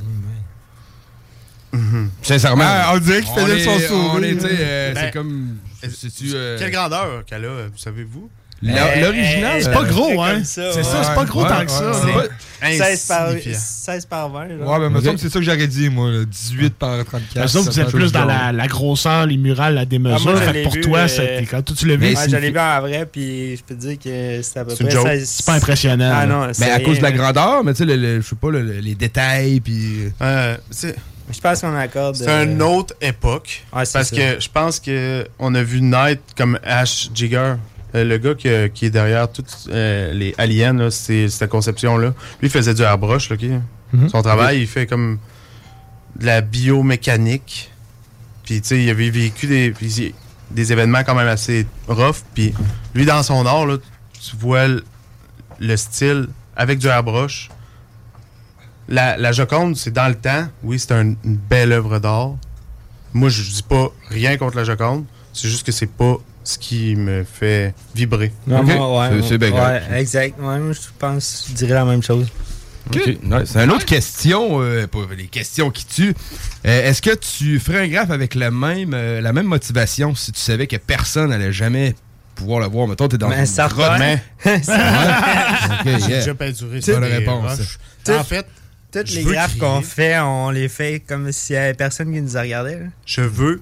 [2.22, 2.64] Sincèrement.
[2.66, 4.36] Ah, on dirait qu'il faisait son sourire.
[4.44, 5.56] euh, Ben, c'est comme.
[5.82, 8.30] sais-tu, euh, Quelle grandeur qu'elle a, vous savez-vous?
[8.62, 10.42] La- L'original, C'est euh, pas gros, hein?
[10.42, 10.82] ça, C'est ouais.
[10.84, 11.90] ça, c'est pas gros Ouais, tant ouais, que ça.
[11.90, 12.12] ouais.
[12.16, 12.22] là.
[12.62, 13.58] C'est 16 par, insignifiant.
[13.60, 14.44] 16 par 20.
[14.46, 14.54] Là.
[14.64, 16.10] Ouais, mais me semble que c'est ça que j'aurais dit, moi.
[16.10, 17.36] là, 18 par 34.
[17.36, 20.30] Eux autres, vous ça êtes plus dans la, la grosseur, les murales, la Ah, démesure.
[20.32, 22.06] moi, l'ai pour vu, toi, euh, c'était quand toi, tu l'as vu.
[22.06, 24.64] Ouais, c'est- je l'ai vu en vrai, puis je peux te dire que c'est à
[24.64, 25.08] peu C'est près joke.
[25.08, 25.28] 16.
[25.28, 26.12] C'est pas impressionnant.
[26.14, 28.50] Ah non, Mais c'est à cause de la grandeur, mais tu sais, je sais pas,
[28.50, 30.10] le- le- les détails, puis.
[31.28, 32.16] C'est Je pense qu'on accorde.
[32.16, 33.62] c'est euh, une autre époque.
[33.72, 34.16] Ouais, parce ça.
[34.16, 37.54] que je pense que on a vu naître comme Ash Jigger.
[37.94, 42.08] euh, le gars qui, euh, qui est derrière toutes euh, les aliens, là, cette conception-là,
[42.40, 43.30] lui il faisait du airbrush.
[43.30, 43.36] Là?
[43.92, 44.08] Mhm.
[44.08, 45.18] Son travail, il fait comme
[46.18, 47.70] de la biomécanique.
[48.44, 49.72] Puis, tu sais, il avait vécu des,
[50.50, 52.16] des événements quand même assez rough.
[52.34, 52.52] Puis,
[52.94, 53.78] lui, dans son art, là,
[54.20, 54.84] tu vois le,
[55.60, 57.48] le style avec du airbrush.
[58.88, 60.46] La, la Joconde, c'est dans le temps.
[60.62, 62.32] Oui, c'est un- une belle œuvre d'art.
[63.12, 65.04] Moi, je dis pas rien contre la Joconde.
[65.32, 68.32] C'est juste que c'est pas ce qui me fait vibrer.
[68.46, 69.84] Non, moi, ouais, C'est- c'est bien ouais, correct.
[69.96, 70.38] exact.
[70.38, 72.26] Ouais, moi, je pense, je dirais la même chose.
[72.90, 73.06] OK.
[73.22, 73.44] Nice.
[73.46, 76.14] C'est une autre question, euh, pas les questions qui tuent.
[76.66, 80.32] Euh, Est-ce que tu ferais un graphe avec la même, euh, la même motivation si
[80.32, 81.94] tu savais que personne n'allait jamais
[82.34, 82.86] pouvoir le voir?
[82.86, 83.92] Mettons, t'es dans une grotte.
[83.98, 84.22] Mais-
[85.84, 86.18] J'ai yeah.
[86.18, 87.78] déjà peinturé C'est sur bonne réponse.
[88.10, 88.46] En fait,
[89.00, 92.20] Toutes je les graphes qu'on fait, on les fait comme s'il y avait personne qui
[92.20, 92.74] nous a regardé.
[92.76, 92.86] là.
[93.06, 93.60] je veux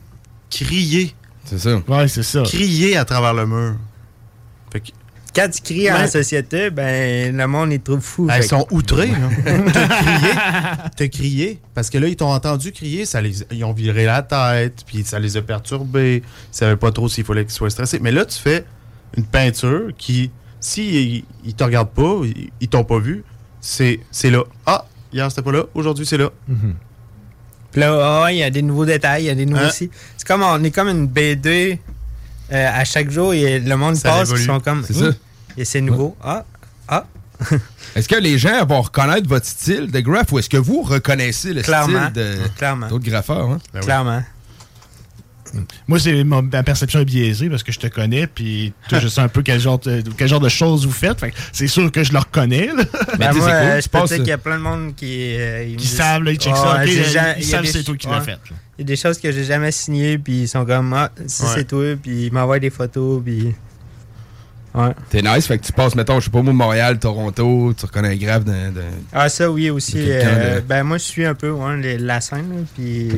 [0.50, 1.14] crier.
[1.44, 1.80] C'est ça.
[1.88, 2.42] Ouais, c'est ça.
[2.42, 3.76] Crier à travers le mur.
[4.72, 4.86] Fait que-
[5.34, 6.08] Quand tu cries en Ouais.
[6.08, 8.28] société, ben le monde, il te trouve fou.
[8.28, 9.10] Fait ils que- sont outrés.
[9.72, 10.30] T'as crié.
[10.96, 11.60] T'as crié.
[11.74, 13.06] Parce que là, ils t'ont entendu crier.
[13.06, 14.84] Ça les, ils ont viré la tête.
[14.86, 16.22] Puis ça les a perturbés.
[16.52, 17.98] Ils savaient pas trop s'il fallait qu'ils soient stressés.
[18.00, 18.64] Mais là, tu fais
[19.16, 20.30] une peinture qui,
[20.60, 23.24] si ils te regardent pas, ils, ils t'ont pas vu,
[23.60, 24.42] c'est c'est là.
[24.66, 25.64] Ah, hier c'était pas là.
[25.74, 26.30] Aujourd'hui c'est là.
[27.70, 29.68] Puis là, ah, il y a des nouveaux détails, il y a des nouveaux Hein?
[29.68, 29.90] aussi.
[30.18, 31.78] C'est comme, on est comme une BD.
[32.52, 34.84] euh, à chaque jour, et le monde Ça passe, ils sont comme.
[34.84, 35.04] Ça.
[35.06, 35.14] Hum,
[35.56, 36.14] Et c'est nouveau.
[36.22, 36.44] Ah,
[36.88, 37.06] ah.
[37.96, 41.54] Est-ce que les gens vont reconnaître votre style de graph ou est-ce que vous reconnaissez
[41.54, 42.10] le Clairement.
[42.10, 43.50] style de d'autres graffeurs?
[43.50, 43.58] hein?
[43.80, 44.22] Clairement.
[45.86, 49.08] Moi, c'est ma, ma perception est biaisée parce que je te connais, puis toi, je
[49.08, 51.20] sais un peu quel genre de, quel genre de choses vous faites.
[51.20, 52.68] Fait c'est sûr que je le reconnais.
[52.68, 52.84] là.
[53.18, 54.94] Ben, moi, c'est cool, euh, je te passes- dire qu'il y a plein de monde
[54.96, 55.36] qui.
[55.36, 56.84] euh, ils Qui savent, là, ils checkent ça,
[57.36, 58.38] ils savent c'est toi qui l'as fait.
[58.78, 61.24] Il y a des choses que j'ai jamais signées, puis ils sont comme, ah, Ouais.
[61.28, 63.54] c'est toi, puis ils m'envoient des photos, puis.
[64.74, 64.88] Ouais.
[65.10, 68.08] T'es nice, fait que tu passes, mettons, je sais pas, moi, Montréal, Toronto, tu reconnais
[68.08, 68.70] un graphe d'un.
[68.70, 68.80] d'un-
[69.12, 69.96] Ah, ça, oui, aussi.
[69.96, 73.08] De euh, de- Ben, moi, je suis un peu ouais, les- la scène, là, puis.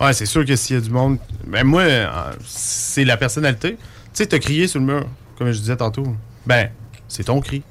[0.00, 1.18] Ouais, c'est sûr que s'il y a du monde.
[1.46, 2.06] Ben, moi, euh,
[2.46, 3.72] c'est la personnalité.
[3.72, 3.78] Tu
[4.12, 5.06] sais, t'as crié sur le mur,
[5.36, 6.04] comme je disais tantôt.
[6.46, 6.70] Ben,
[7.08, 7.62] c'est ton cri.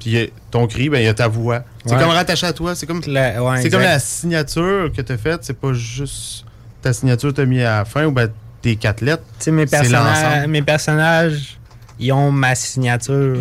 [0.00, 1.62] Puis euh, ton cri, ben, il y a ta voix.
[1.84, 2.00] C'est Ouais.
[2.00, 2.74] comme rattaché à toi.
[2.74, 5.40] C'est comme, La- ouais, c'est comme la signature que t'as faite.
[5.42, 6.44] C'est pas juste
[6.82, 8.30] ta signature t'as mis à la fin ou ben
[8.62, 9.24] tes quatre lettres.
[9.38, 10.46] Tu sais, mes, personnages- l'ensemble.
[10.48, 11.58] mes personnages,
[11.98, 13.38] ils ont ma signature.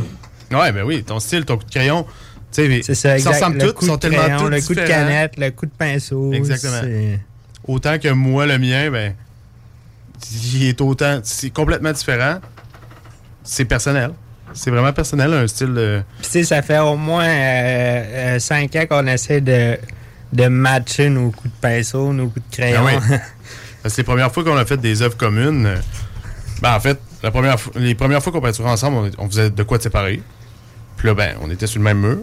[0.52, 2.06] Ouais, ben oui, ton style, ton coup de crayon.
[2.52, 3.34] C'est ça, Ils exact.
[3.34, 6.32] ressemblent Le tous, ils sont tellement tous le coup de canette, le coup de pinceau.
[6.34, 6.82] Exactement.
[7.66, 9.14] C'est- Autant que moi, le mien, ben,
[10.54, 11.20] il est autant.
[11.24, 12.40] C'est complètement différent.
[13.44, 14.12] C'est personnel.
[14.54, 16.02] C'est vraiment personnel, un style de.
[16.20, 19.78] Puis, tu sais, ça fait au moins 5 ans qu'on essaie de,
[20.32, 22.86] de matcher nos coups de pinceau, nos coups de crayon.
[22.86, 22.94] Oui.
[23.84, 25.76] Parce que les premières fois qu'on a fait des œuvres communes, euh,
[26.62, 29.64] ben en fait, la première les premières fois qu'on peinturait ensemble, on, on faisait de
[29.64, 30.22] quoi de séparer.
[30.98, 32.18] Puis là, ben, on était sur le même mur.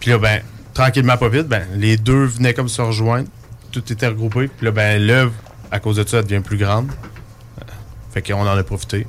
[0.00, 0.40] Puis là, ben,
[0.72, 3.28] tranquillement, pas vite, ben, les deux venaient comme se rejoindre.
[3.72, 4.48] Tout était regroupé.
[4.48, 5.32] Puis là, ben, l'œuvre,
[5.70, 6.88] à cause de ça, elle devient plus grande.
[6.88, 7.64] Euh,
[8.12, 9.06] Fait qu'on en a profité.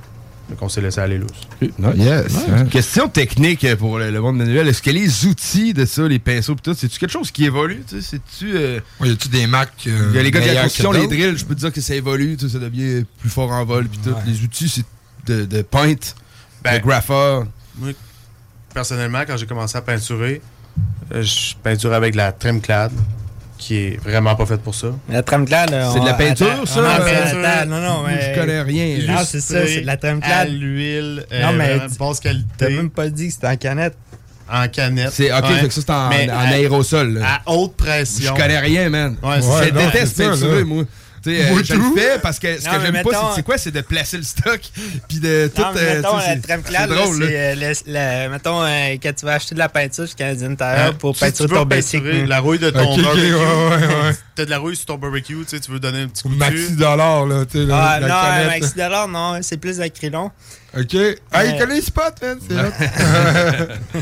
[0.50, 1.32] Donc, on s'est laissé aller lousse.
[1.96, 2.34] Yes.
[2.70, 4.68] Question technique pour le, le monde manuel.
[4.68, 7.84] Est-ce que les outils de ça, les pinceaux pis tout, c'est-tu quelque chose qui évolue?
[7.88, 8.52] C'est-tu.
[8.56, 11.08] euh, y a-tu des Mac euh, Il y a les gars de la construction, les
[11.08, 14.00] drills, je peux te dire que ça évolue, ça devient plus fort en vol pis
[14.00, 14.14] tout.
[14.26, 14.86] Les outils, c'est
[15.26, 15.96] de, de paint,
[16.62, 17.46] Ben, de grapheur.
[17.78, 17.92] Moi,
[18.74, 20.42] personnellement, quand j'ai commencé à peinturer,
[21.14, 22.92] euh, je peinturais avec de la Tremclad,
[23.64, 24.88] qui est vraiment pas faite pour ça.
[25.10, 26.82] La Tremclad, là, C'est de la peinture, attends, ça?
[26.82, 28.34] Non, mais attends, non, non, mais.
[28.36, 28.98] je connais rien.
[29.08, 30.32] Non, c'est ça, c'est de la Tremclad.
[30.32, 31.76] À l'huile, Non, euh, mais.
[31.78, 32.48] vraiment basse qualité.
[32.58, 33.96] T'as même pas dit que c'était en canette.
[34.52, 35.12] En canette.
[35.12, 37.40] C'est- ok, fait que ça, c'est en- Mais en à- aérosol, là.
[37.46, 38.36] À haute pression.
[38.36, 39.16] Je connais rien, man.
[39.24, 40.84] Ouais, c'est- non, déteste peinturer, moi.
[41.24, 43.30] Tu sais, euh, Moi, je le fais parce que ce Non, que j'aime pas, mettons-
[43.30, 43.58] c'est- c'est quoi?
[43.58, 44.60] C'est de placer le stock
[45.08, 45.62] puis de tout.
[45.62, 47.28] Non, mais euh, mettons, la c'est- Tremclad, c'est là, drôle, là.
[47.28, 47.40] c'est.
[47.40, 50.68] euh, le- le- Mettons, euh, quand tu vas acheter de la peinture chez Canadien Tire
[50.68, 50.94] Hein?
[51.00, 52.04] pour peinturer ton basic.
[52.28, 53.34] la rouille de ton Ok, ok, barbecue.
[53.34, 54.16] ouais, ouais, ouais.
[54.36, 56.30] T'as de la rouille sur ton barbecue, tu sais, tu veux donner un petit coup
[56.30, 59.78] de Maxi dollar, là, tu sais, la, Ah, la non, maxi dollar, non, c'est plus
[59.78, 60.32] d'acrylon.
[60.78, 60.96] OK.
[61.32, 62.56] Ah, il connaît les spots, man, c'est.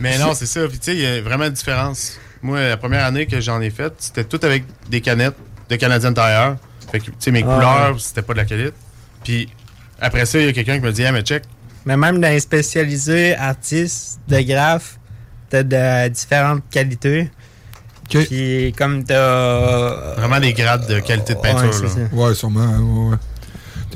[0.00, 0.60] Mais non, c'est ça.
[0.68, 2.18] Puis tu sais, il y a vraiment une différence.
[2.42, 5.36] Moi, la première année que j'en ai faite, c'était tout avec des canettes
[5.68, 6.56] de Canadian Tire.
[6.92, 7.98] Fait que, tu sais, mes Ah, couleurs, ouais.
[7.98, 8.72] c'était pas de la qualité.
[9.24, 9.48] Puis
[10.00, 11.44] après ça, il y a quelqu'un qui me dit, ah, mais check.
[11.86, 14.98] Mais même dans les spécialisés artistes de graphes,
[15.50, 17.30] t'as de différentes qualités.
[18.08, 20.14] Puis comme t'as.
[20.16, 22.08] Vraiment des grades de qualité de Ouais, peinture, c'est là.
[22.10, 22.14] ça.
[22.14, 22.66] Ouais, sûrement.
[22.66, 23.16] Ouais, ouais.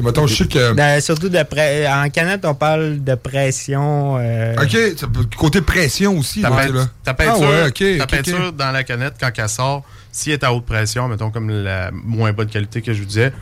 [0.01, 0.73] Mettons, je sais que.
[0.75, 4.17] Ben, surtout de pré- en canette, on parle de pression.
[4.19, 8.71] euh, OK, côté pression aussi, Ta, là, peint- ta peinture, Ah ouais, ta peinture dans
[8.71, 9.83] la canette, quand elle sort,
[10.19, 13.07] si elle est à haute pression, mettons comme la moins bonne qualité que je vous
[13.07, 13.33] disais,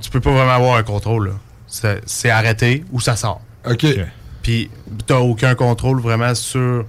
[0.00, 1.34] tu peux pas vraiment avoir un contrôle.
[1.66, 3.40] C'est arrêté ou ça sort.
[3.68, 3.84] OK.
[4.42, 4.70] Puis
[5.06, 6.84] t'as aucun contrôle vraiment sur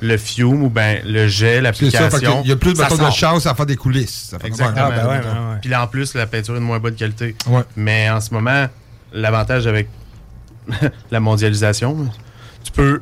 [0.00, 2.08] le fume ou ben le jet, l'application.
[2.18, 4.28] qu'il y a plus mettons, de chance à faire des coulisses.
[4.30, 4.88] Ça fait Exactement.
[4.88, 5.58] Ouais, ouais, ouais, ouais.
[5.60, 7.36] Puis là, en plus, la peinture est de moins bonne qualité.
[7.46, 7.62] Ouais.
[7.76, 8.66] Mais en ce moment,
[9.12, 9.88] l'avantage avec
[11.10, 12.08] la mondialisation,
[12.64, 13.00] tu peux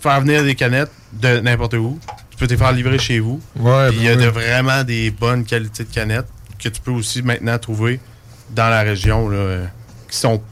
[0.00, 1.98] faire venir des canettes de n'importe où.
[2.34, 3.40] Tu peux te faire livrer chez vous.
[3.56, 6.26] Ouais, Puis il y ben a de vraiment des bonnes qualités de canettes
[6.58, 8.00] que tu peux aussi maintenant trouver
[8.50, 9.64] dans la région là, euh,
[10.10, 10.42] qui sont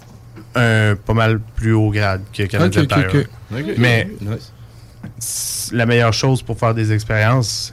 [0.54, 3.20] un, pas mal plus haut grade que Canadian Ok, ok, Tire.
[3.20, 3.28] ok.
[3.58, 5.70] Ok, Mais nice.
[5.72, 7.72] la meilleure chose pour faire des expériences,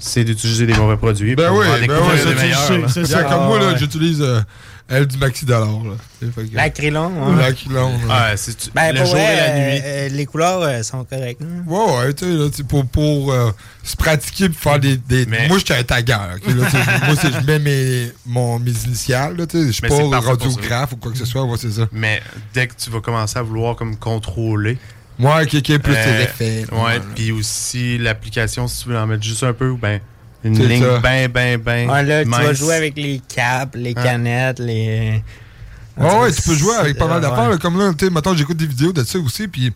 [0.00, 1.36] c'est d'utiliser des mauvais produits.
[1.36, 3.22] Ben oui, en ben des meilleurs, c'est ça.
[3.22, 4.40] Comme moi, là, j'utilise euh,
[4.88, 5.68] elle du Maxi Dollar.
[6.52, 7.36] L'acrylon.
[7.36, 7.92] L'acrylon.
[8.36, 9.80] c'est tu- Ben, le pour jour vrai, et la euh, nuit.
[9.84, 11.42] euh, les couleurs euh, sont correctes.
[11.42, 11.62] hein.
[11.66, 13.50] Ouais, ouais, tu sais, là, tu sais, pour, pour euh,
[13.82, 14.96] se pratiquer pour faire des.
[14.96, 16.36] des- Moi, j'étais un tagueur.
[16.46, 16.54] là,
[17.06, 19.36] moi, c'est je mets mes, mon, mes initiales.
[19.36, 21.44] là, tu sais, Je suis pas radiographe ou quoi que ce soit.
[21.44, 21.86] Ouais, c'est ça.
[21.92, 22.22] Mais
[22.54, 24.78] dès que tu vas commencer à vouloir comme contrôler.
[25.18, 26.64] Ouais, ok, ok, plus euh, tes effets.
[26.72, 30.00] Ouais, Ouais, puis aussi l'application, si tu veux en mettre juste un peu, ben,
[30.44, 31.28] une ligne ben,
[31.58, 31.90] ben.
[31.90, 34.02] Ouais, là, tu vas jouer avec les caps, les Hein?
[34.02, 35.22] canettes, les.
[35.98, 37.44] Ouais, ouais, tu peux jouer avec pas mal d'affaires.
[37.44, 37.50] ouais.
[37.50, 39.48] là, Comme là, tu sais, j'écoute des vidéos de ça aussi.
[39.48, 39.72] Puis,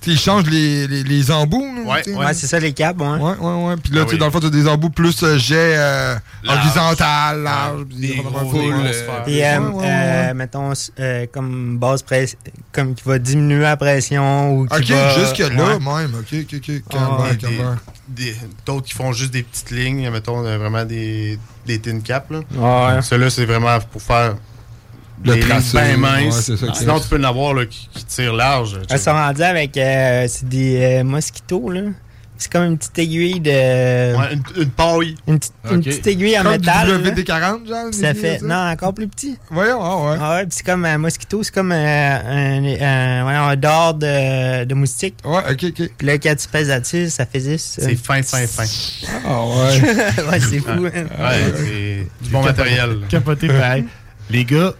[0.00, 1.64] tu sais, ils changent les, les, les embouts.
[1.76, 3.06] là, Ouais, ouais, c'est ça, les caps, ouais.
[3.08, 3.74] Ouais, ouais, ouais.
[3.82, 4.18] Puis là, Ah tu sais, oui.
[4.18, 6.58] dans le fond, tu as des embouts plus euh, jet euh, Large.
[6.66, 7.84] horizontal, large.
[7.88, 10.34] puis des grosses euh, euh, ouais, ouais, ouais.
[10.34, 12.38] mettons, euh, comme base pression,
[12.72, 15.18] comme qui va diminuer la pression ou qui Ok, va...
[15.18, 15.78] jusque-là, Ouais.
[15.78, 16.14] même.
[16.18, 16.90] Ok, ok, ok.
[16.94, 17.76] Ah,
[18.66, 22.30] D'autres qui font juste des petites lignes, mettons, vraiment des, des tin caps.
[22.30, 22.40] Là.
[22.96, 23.02] Ouais.
[23.02, 24.34] Ceux-là, c'est vraiment pour faire
[25.24, 26.40] Le des lignes bien minces.
[26.40, 28.78] c'est ça qui Sinon, tu peux en avoir là, qui, qui tirent large.
[28.90, 31.80] Elles sont rendues avec euh, c'est des euh, mosquitos, là.
[32.38, 33.50] C'est comme une petite aiguille de.
[34.16, 35.14] Ouais, une, une paille.
[35.28, 35.84] Une, petite- une Ok.
[35.84, 36.86] petite aiguille en Comme métal.
[37.00, 37.10] du là.
[37.12, 38.38] WD-40, genre, Ça fait.
[38.40, 38.46] ça?
[38.46, 39.38] Non, encore plus petit.
[39.48, 40.18] Voyons, ah ouais.
[40.20, 42.64] Ah ouais, c'est comme un mosquito, c'est comme euh, un,
[43.28, 45.14] un, un dard de, de moustique.
[45.24, 45.90] Ouais, ok, ok.
[45.96, 47.76] Puis là, quand tu pèses là-dessus, ça fait 10.
[47.80, 48.64] C'est fin, fin, fin.
[49.24, 49.80] Ah ouais.
[50.32, 50.80] ouais, c'est fou.
[50.80, 51.24] Ouais, hein.
[51.24, 52.98] ouais, c'est du bon matériel.
[53.08, 53.84] Capoté pareil.
[54.30, 54.72] Les gars,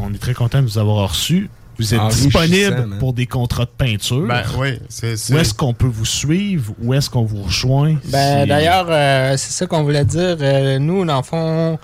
[0.00, 1.50] on est très content de vous avoir reçus.
[1.78, 4.26] Vous êtes Enrichissant, disponible pour des contrats de peinture.
[4.26, 5.16] Ben oui, c'est.
[5.16, 6.74] c'est- Où est-ce qu'on peut vous suivre?
[6.82, 7.94] Où est-ce qu'on vous rejoint?
[8.06, 10.36] Ben, Si- d'ailleurs, euh, c'est ça qu'on voulait dire.
[10.40, 11.78] Euh, nous, dans le fond,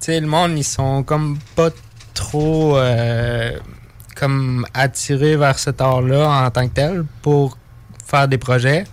[0.00, 1.68] tu sais, le monde, ils sont comme pas
[2.14, 3.52] trop euh,
[4.16, 7.58] comme attirés vers cet art-là en tant que tel pour
[8.06, 8.84] faire des projets.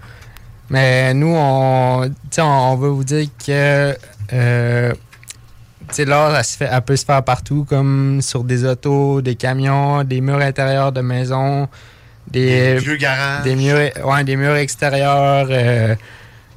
[0.70, 2.04] Mais nous, on,
[2.38, 3.96] on, on veut vous dire que
[4.34, 4.94] euh,
[5.92, 9.36] sais, l'art, elle, se fait- elle peut se faire partout, comme sur des autos, des
[9.36, 11.68] camions, des murs intérieurs de maisons,
[12.32, 13.44] des, Des vieux garages.
[13.44, 15.96] des murs, ouais, des murs extérieurs, euh,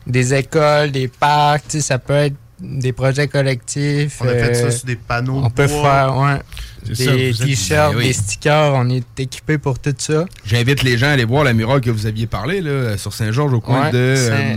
[0.07, 4.19] des écoles, des parcs, tu sais, ça peut être des projets collectifs.
[4.21, 5.83] On a fait ça euh, sur des panneaux On de peut bois.
[5.83, 8.07] faire, ouais, des t-shirts, Ben oui.
[8.09, 10.25] des stickers, on est équipé pour tout ça.
[10.45, 13.53] J'invite les gens à aller voir la muraille que vous aviez parlé là, sur Saint-Georges
[13.53, 14.15] au coin Ouais, de.
[14.17, 14.57] Saint- euh,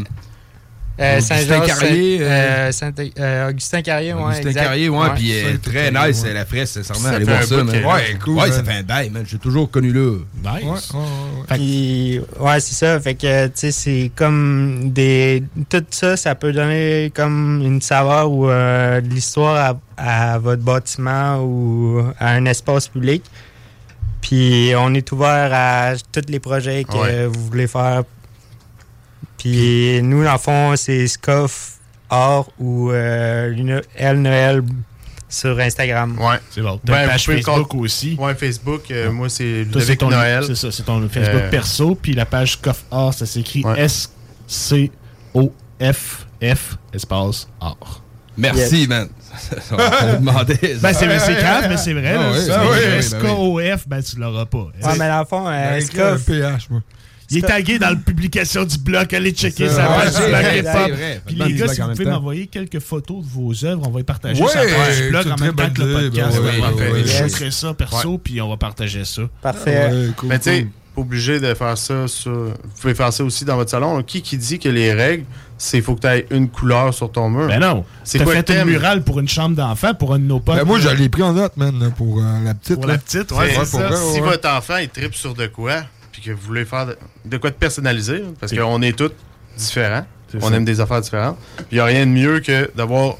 [1.02, 4.22] Euh, Augustin Carrier, Saint- euh, euh, Saint- euh, Augustin Carrier, ouais.
[4.24, 4.64] Augustin exact.
[4.64, 6.34] Carrier, ouais, puis Ça, très nice ouais.
[6.34, 7.10] la fraise, sincèrement.
[7.10, 7.86] Ça Allez fait voir un ça, man.
[7.86, 8.38] Ouais, cool.
[8.38, 9.24] Ouais, ça fait un bail, man.
[9.28, 10.18] J'ai toujours connu là.
[10.44, 10.92] Nice.
[12.40, 13.00] Ouais, c'est ça.
[13.00, 15.44] Fait que, tu sais, c'est comme des.
[15.70, 20.62] Tout ça, ça peut donner comme une saveur ou euh, de l'histoire à, à votre
[20.62, 23.24] bâtiment ou à un espace public.
[24.22, 27.26] Puis, on est ouvert à tous les projets que Ouais.
[27.26, 28.04] vous voulez faire.
[29.42, 31.78] Puis, nous, dans le fond, c'est Scoff
[32.12, 34.62] Or ou euh, Lune- Elle Noël
[35.28, 36.16] sur Instagram.
[36.20, 36.38] Ouais.
[36.52, 36.80] C'est bon.
[36.86, 38.16] T'as une page Facebook aussi.
[38.20, 38.84] Ouais, Facebook.
[38.92, 40.44] euh, moi, c'est Ludovic ton, Noël.
[40.46, 44.92] c'est ça, c'est ton Facebook Euh, perso, puis la page Coff Art, ça s'écrit S-C-O-F-F
[46.94, 48.04] espace art.
[48.38, 49.08] Merci, man.
[49.72, 50.56] On va demander.
[50.82, 52.16] Ben, c'est c'est grave, mais c'est vrai.
[52.18, 54.58] Ah oui, ben ben S-K-O-F, ben, tu l'auras pas.
[54.84, 56.26] Ouais, mais dans le fond, euh, Ben, Scoff.
[57.32, 59.14] Il est tagué dans la publication du blog.
[59.16, 59.88] Allez checker sa ça.
[59.88, 60.98] page du blog hip-hop.
[61.26, 64.00] Puis les le gars, si vous pouvez m'envoyer quelques photos de vos œuvres, on va
[64.00, 66.40] les partager Ouais, sur la page c'est du blog en même temps que le podcast.
[67.42, 69.22] Je ça perso, puis on va partager ça.
[69.42, 69.92] Parfait.
[70.24, 72.32] Mais tu sais, pas obligé de faire ça sur.
[72.34, 74.04] Vous pouvez faire ça aussi dans votre salon.
[74.04, 75.24] Qui qui dit que les règles,
[75.58, 77.48] c'est faut que tu aies une couleur sur ton mur?
[77.48, 77.86] Ben non.
[78.04, 78.68] C'est quoi fait une thème?
[78.68, 80.58] murale pour une chambre d'enfant, pour un de nos potes.
[80.58, 82.76] Ben, moi, je l'ai pris en note, man, pour euh, la petite.
[82.76, 82.94] Pour là.
[82.94, 83.88] la petite, ouais, C'est- c'est pour ça.
[83.88, 85.84] vrai, si votre enfant il tripe sur de quoi,
[86.22, 89.12] puis que vous voulez faire de, de quoi de personnalisé, hein, parce qu'on est tous
[89.58, 90.56] différents, on ça.
[90.56, 93.16] aime des affaires différentes, puis il n'y a rien de mieux que d'avoir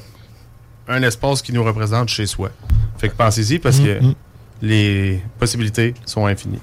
[0.88, 2.50] un espace qui nous représente chez soi.
[2.98, 4.14] Fait que pensez-y parce que Mhm.
[4.62, 6.60] les possibilités sont infinies.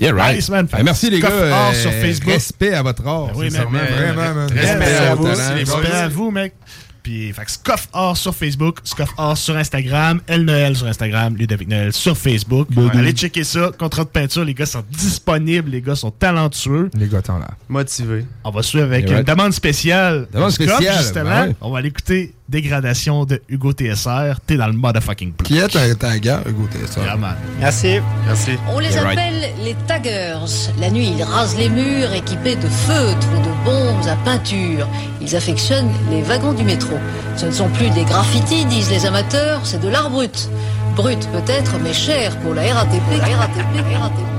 [0.00, 0.36] Yeah, right.
[0.36, 0.66] Nice, man.
[0.66, 1.28] Ben, merci les gars.
[1.28, 2.32] Art euh, sur Facebook.
[2.32, 3.26] Respect à votre art.
[3.26, 3.66] Ben oui, man.
[3.68, 4.50] Vraiment, man.
[4.50, 5.24] Respect Respect à vous.
[5.24, 6.54] Respect à vous, mec.
[7.02, 11.36] Puis, fait que Scoff Or sur Facebook, Scoff Or sur Instagram, El Noël sur Instagram,
[11.36, 12.68] Ludovic Noël sur Facebook.
[12.94, 13.70] Allez checker ça.
[13.78, 16.90] Contrat de peinture, les gars sont disponibles, les gars sont talentueux.
[16.94, 17.48] Les gars, t'en là.
[17.68, 18.24] Motivé.
[18.44, 19.18] On va suivre avec Et ouais.
[19.18, 20.28] une demande spéciale.
[20.32, 21.24] Demande Scoff, spéciale, justement.
[21.24, 21.56] ben ouais.
[21.60, 24.38] On va aller écouter Dégradation de Hugo TSR.
[24.46, 25.46] T'es dans le motherfucking bloc.
[25.48, 27.02] Qui est ta, ta gare, Hugo TSR?
[27.02, 27.34] Yeah, man.
[27.58, 27.98] Merci.
[28.26, 28.50] Merci.
[28.68, 29.18] On les right.
[29.18, 30.70] appelle les taggers.
[30.78, 34.86] La nuit, ils rasent les murs équipés de feutres ou de bombes à peinture.
[35.22, 36.98] Ils affectionnent les wagons du métro.
[37.38, 40.50] Ce ne sont plus des graffitis, disent les amateurs, c'est de l'art brut.
[40.94, 43.18] Brut peut-être, mais cher pour la RATP.
[43.18, 44.32] La RATP, RATP.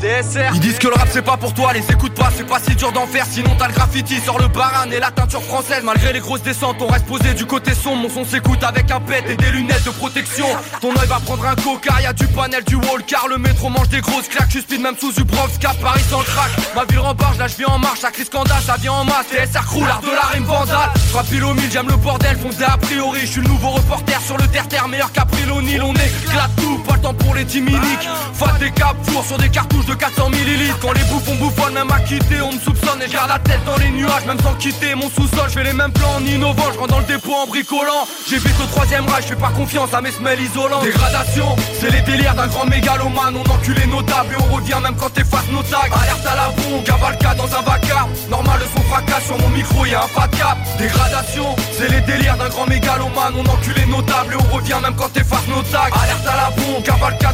[0.54, 2.76] Ils disent que le rap c'est pas pour toi, les écoute pas, c'est pas si
[2.76, 5.82] dur d'en faire, sinon t'as le graffiti sur le baran et la teinture française.
[5.84, 9.00] Malgré les grosses descentes, on reste posé du côté sombre, mon son s'écoute avec un
[9.00, 10.46] pet et des lunettes de protection.
[10.82, 13.70] Ton œil va prendre un coca, y a du panel, du wall, car le métro
[13.70, 16.52] mange des grosses claques, je speed même sous du Bronx, cap Paris sans crack.
[16.76, 19.28] Ma ville rembarge, là je vis en marche, la crise scandale, ça vient en masse,
[19.32, 20.90] TSR crew, l'art de la rime vandale.
[21.12, 24.38] Frappe au mille, j'aime le bordel, fondé a priori, je suis le nouveau reporter sur
[24.38, 28.10] le terre-terre, meilleur qu'April O'Neil, on éclate tout, pas le temps pour les timiniques.
[28.34, 30.80] Fat des cap four sur des cartouches de 400 millilitres.
[30.82, 33.64] Quand les bouffons bouffonnent, même à quitter, on me soupçonne et je garde la tête
[33.66, 35.48] dans les nuages, même sans quitter mon sous-sol.
[35.48, 38.08] Je fais les mêmes plans en innovant, je rentre dans le dépôt en bricolant.
[38.28, 40.84] J'évite au troisième rage, je fais pas confiance à mes semelles isolantes.
[40.84, 43.36] Dégradation, c'est les délires d'un grand mégalomane.
[43.36, 45.80] On enculé nos tables et on revient même quand t'effaces nos tags.
[45.92, 48.10] Alerte à la bombe, cavalcade dans un vacarme.
[48.30, 50.58] Normal, le son fracasse sur mon micro, y a un de cap.
[50.78, 53.34] Dégradation, c'est les délires d'un grand mégalomane.
[53.38, 55.83] On enculé nos tables et on revient même quand t'effaces nos tags.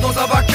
[0.09, 0.48] Cavalcade dans un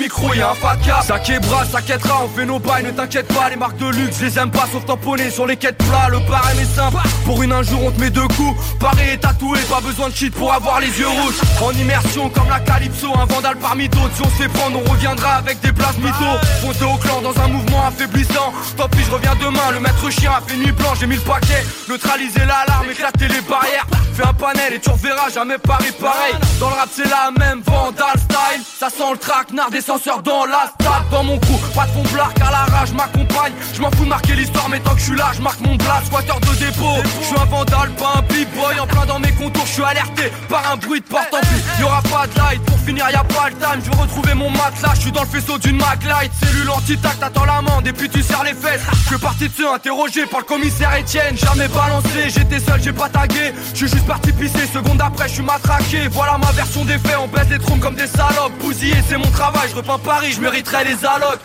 [0.00, 1.04] micro, y a un de cap.
[1.04, 3.50] Ça bras, ça quêtera, on fait nos bails, ne t'inquiète pas.
[3.50, 6.08] Les marques de luxe, les aime pas, sauf tamponner sur les quêtes plats.
[6.10, 8.58] Le barème est simple, pour une un jour on te met deux coups.
[8.78, 11.40] Pareil et tatoué, pas besoin de cheat pour avoir les yeux rouges.
[11.62, 14.14] En immersion comme la Calypso, un vandale parmi d'autres.
[14.14, 16.40] Si on se fait prendre, on reviendra avec des places mythos.
[16.62, 18.52] Foncer au clan dans un mouvement affaiblissant.
[18.76, 19.70] Tant pis, je reviens demain.
[19.72, 21.64] Le maître chien a fait nuit blanche, j'ai mis le paquet.
[21.88, 23.86] Neutraliser l'alarme, éclater les barrières.
[24.14, 26.34] Fais un panel et tu reverras jamais Paris pareil.
[26.58, 28.62] Dans le rap, c'est la même vandale style.
[28.78, 31.08] Ça sent le traquenard des censeurs dans la stade.
[31.10, 33.52] Dans mon crew, pas de fond blar car la rage m'accompagne.
[33.74, 35.74] Je m'en fous de marquer l'histoire, mais tant que je suis là, je marque mon
[35.74, 36.06] blast.
[36.06, 38.78] Squatter de dépôt, je suis un vandale, pas un big boy.
[38.78, 41.62] En plein dans mes contours, je suis alerté par un bruit de porte en plus.
[41.80, 43.80] Y'aura pas de light, pour finir, y a pas le time.
[43.84, 46.32] Je veux retrouver mon matelas, je suis dans le faisceau d'une Maglite.
[46.40, 48.82] Cellule anti-tac, t'attends l'amende et puis tu serres les fesses.
[49.02, 51.36] Je suis parti de ceux interrogés par le commissaire Etienne.
[51.36, 53.52] Jamais balancé, j'étais seul, j'ai pas tagué.
[53.72, 56.06] Je suis juste parti pisser, seconde après, je suis matraqué.
[56.12, 58.52] Voilà ma version des faits, on baisse les trompes comme des salopes.
[58.60, 61.40] Bousillé, c'est mon travail, repeins Paris, je mériterais les allocs.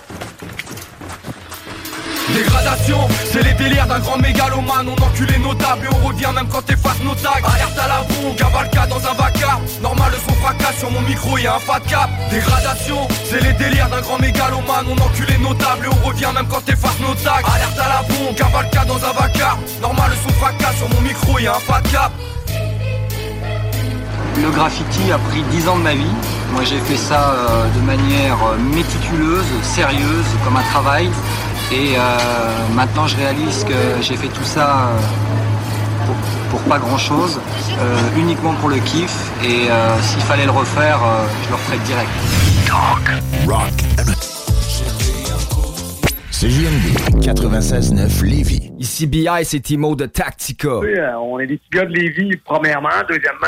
[2.34, 4.90] Dégradation, c'est les délires d'un grand mégalomane.
[4.90, 8.02] On enculé nos tables et on revient même quand t'effaces nos tags Alerte à la
[8.02, 9.64] bombe, cavalcade dans un vacarme.
[9.82, 12.10] Normal le son fracasse sur mon micro, y a un fat cap.
[12.30, 14.86] Dégradation, c'est les délires d'un grand mégalomane.
[14.90, 18.02] On enculé nos tables et on revient même quand t'effaces nos tags Alerte à la
[18.02, 19.60] bombe, cavalcade dans un vacarme.
[19.82, 22.12] Normal le son fracasse sur mon micro, y a un fat cap.
[24.42, 26.35] Le graffiti a pris 10 ans de ma vie.
[26.54, 31.10] Moi j'ai fait ça euh, de manière euh, méticuleuse, sérieuse, comme un travail.
[31.72, 32.00] Et euh,
[32.76, 35.00] maintenant je réalise que j'ai fait tout ça euh,
[36.06, 36.16] pour,
[36.60, 37.40] pour pas grand chose,
[38.18, 39.32] uniquement pour le kiff.
[39.44, 42.10] Et euh, s'il fallait le refaire, euh, je le referais direct.
[43.48, 43.72] Rock.
[46.32, 48.72] CJMD 96.9 Lévis.
[48.78, 50.80] Ici BI, c'est Timo de Tactica.
[50.80, 52.90] Oui, euh, on est des petits gars de Lévis, premièrement.
[53.08, 53.48] Deuxièmement,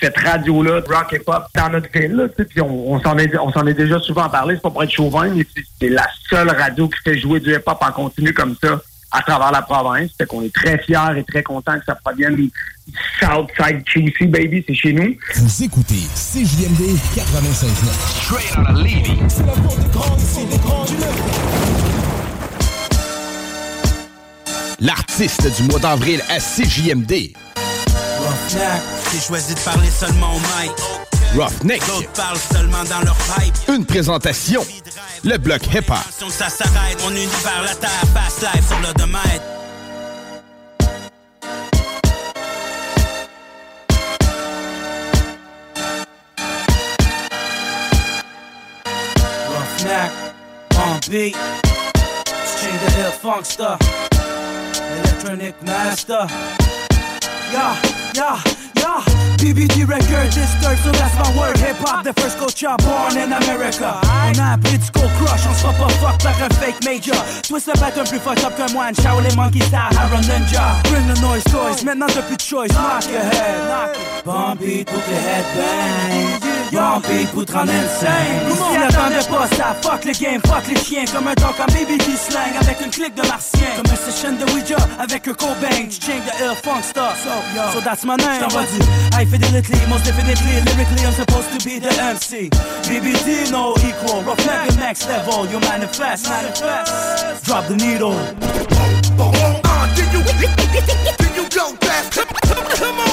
[0.00, 2.12] cette radio-là, de rock et pop, dans notre ville.
[2.12, 4.62] Là, tu sais, puis on, on s'en est, on s'en est déjà souvent parlé, c'est
[4.62, 5.44] pas pour être chauvin, mais
[5.80, 8.80] c'est- la seule radio qui fait jouer du hip-hop en continu comme ça
[9.10, 10.10] à travers la province.
[10.18, 12.50] Fait qu'on est très fiers et très contents que ça provienne du
[13.18, 15.16] Southside QC, baby, c'est chez nous.
[15.36, 18.22] Vous écoutez CJMD 96.9.
[18.22, 19.18] Straight out of Lévis.
[19.28, 20.92] C'est la porte des grands, c'est des grands du
[24.80, 27.32] L'artiste du mois d'avril à CJMD.
[28.48, 28.80] Roughneck,
[29.12, 30.72] j'ai choisi de parler seulement au mic.
[31.36, 31.86] Roughneck.
[31.86, 33.54] D'autres parlent seulement dans leur pipe.
[33.68, 34.64] Une présentation.
[35.22, 35.98] Le bloc hip-hop.
[36.30, 39.42] Ça s'arrête, mon univers, la terre, fast life sur le domaine.
[49.46, 50.10] Roughneck,
[50.72, 51.36] on beat.
[52.46, 53.76] String the ill funkster.
[55.04, 56.26] Electronic master.
[57.52, 57.74] Yeah,
[58.18, 58.42] yeah,
[58.76, 59.00] yeah.
[59.38, 61.56] BBD record, this third, so that's my word.
[61.58, 64.00] Hip hop, the first culture born in America.
[64.02, 67.18] On a appris go crush, on fera pas fuck like un fake major.
[67.46, 70.82] Twist le bâton plus fucked up qu'un moine, shout les monkeys Harold Ninja.
[70.90, 73.96] Bring the noise, toys, maintenant t'as plus de choice, knock your head.
[74.24, 76.57] Bon beat pour que les head bang.
[76.72, 78.44] Bon beat pour te rendre insane.
[78.52, 81.04] Si n'attendait pas ça, fuck le game, fuck les chiens.
[81.12, 83.68] Comme un dog en BBD slang avec une clique de martien.
[83.76, 85.88] Comme un session de Ouija avec un Cobain.
[85.88, 87.16] Tu change the ill funk stuff.
[87.22, 87.30] So,
[87.72, 88.40] so that's my name.
[88.40, 88.78] J't'envoie du
[89.16, 90.60] high fidelity, most definitely.
[90.66, 92.50] Lyrically, I'm supposed to be the MC.
[92.88, 94.22] BBD, no equal.
[94.22, 95.46] Reflect the next level.
[95.46, 97.44] You manifest, manifest.
[97.44, 98.14] Drop the needle.
[99.94, 100.22] Did you,
[101.16, 102.12] did you go fast?
[102.78, 103.07] Come on.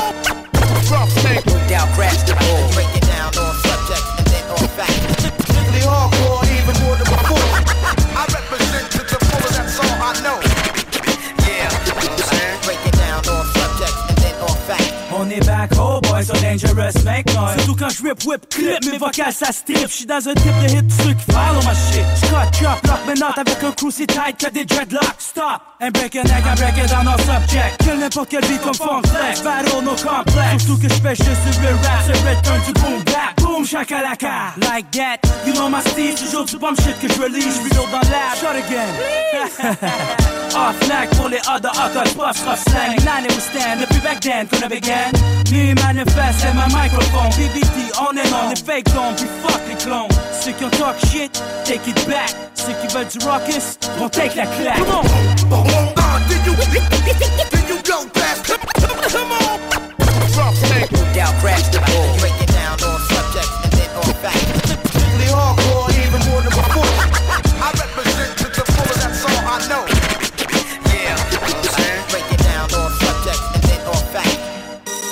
[15.39, 17.55] Back, oh boy, so dangerous, make noise.
[17.57, 19.89] Surtout quand je rip, whip, clip, mes vocales ça strip.
[19.89, 22.05] J'suis dans un type de hit, qui follow ma shit.
[22.23, 25.19] Scott, chop, lock, mais not avec un crew si tight que des dreadlocks.
[25.19, 27.83] Stop, and break a neck, and break it down on subject.
[27.83, 29.41] Kill n'importe quel beat comme funk flex.
[29.41, 30.63] Battle, no complex.
[30.63, 33.35] Surtout que j'fais juste real rap, c'est return to boom back.
[33.37, 34.53] Boom, shakalaka.
[34.57, 37.59] Like that, you know my style, toujours du bomb shit que je release.
[37.63, 38.89] Reload dans lab, shot again.
[40.55, 42.95] Off neck pour les other other puffs, rough slang.
[43.03, 45.11] Nine we stand, depuis back then qu'on avait began.
[45.51, 45.73] Me
[46.05, 47.29] manifeste et ma microphone.
[47.37, 50.07] BBT on and on, les fake don't, puis fuck les clones.
[50.31, 51.31] Ceux qui ont talk shit,
[51.63, 52.33] take it back.
[52.53, 54.77] Ceux qui veulent du raucous, vont take la claque.
[54.77, 55.65] Come on!
[56.27, 56.55] Did you,
[57.51, 58.45] did you go fast?
[58.45, 59.59] Come on.
[60.37, 60.89] Rough snake.
[61.13, 62.17] Down, crash the ball.
[62.19, 64.54] Break it down on subject and then on fact.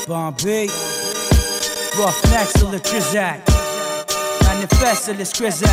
[0.07, 0.67] Bombay,
[1.97, 3.39] rough necks sur le Trizac.
[4.43, 5.69] Manifeste sur le Squizzac.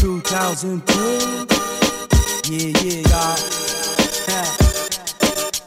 [0.00, 1.46] 2002.
[2.50, 3.58] Yeah, yeah, y'all.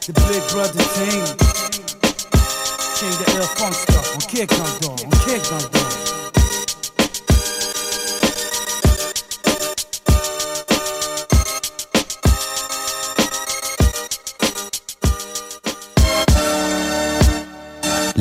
[0.01, 1.25] The Big Brother team.
[2.97, 4.15] Change the ill funk stuff.
[4.15, 4.95] On kick on door.
[5.05, 6.00] On kick on door.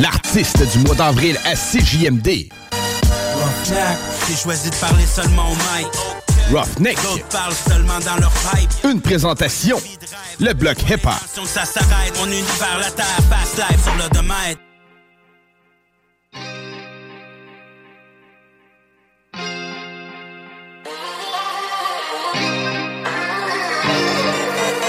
[0.01, 2.49] L'artiste du mois d'avril à CJMD.
[3.35, 3.99] Roughneck.
[4.27, 5.89] J'ai choisi de parler seulement au mic.
[6.51, 6.97] Roughneck.
[7.03, 8.71] D'autres parlent seulement dans leur pipe.
[8.85, 9.79] Une présentation.
[10.39, 11.13] Le bloc hip-hop.
[11.45, 12.17] Ça s'arrête.
[12.19, 14.61] Mon univers, la terre, fast life sur l'odomètre.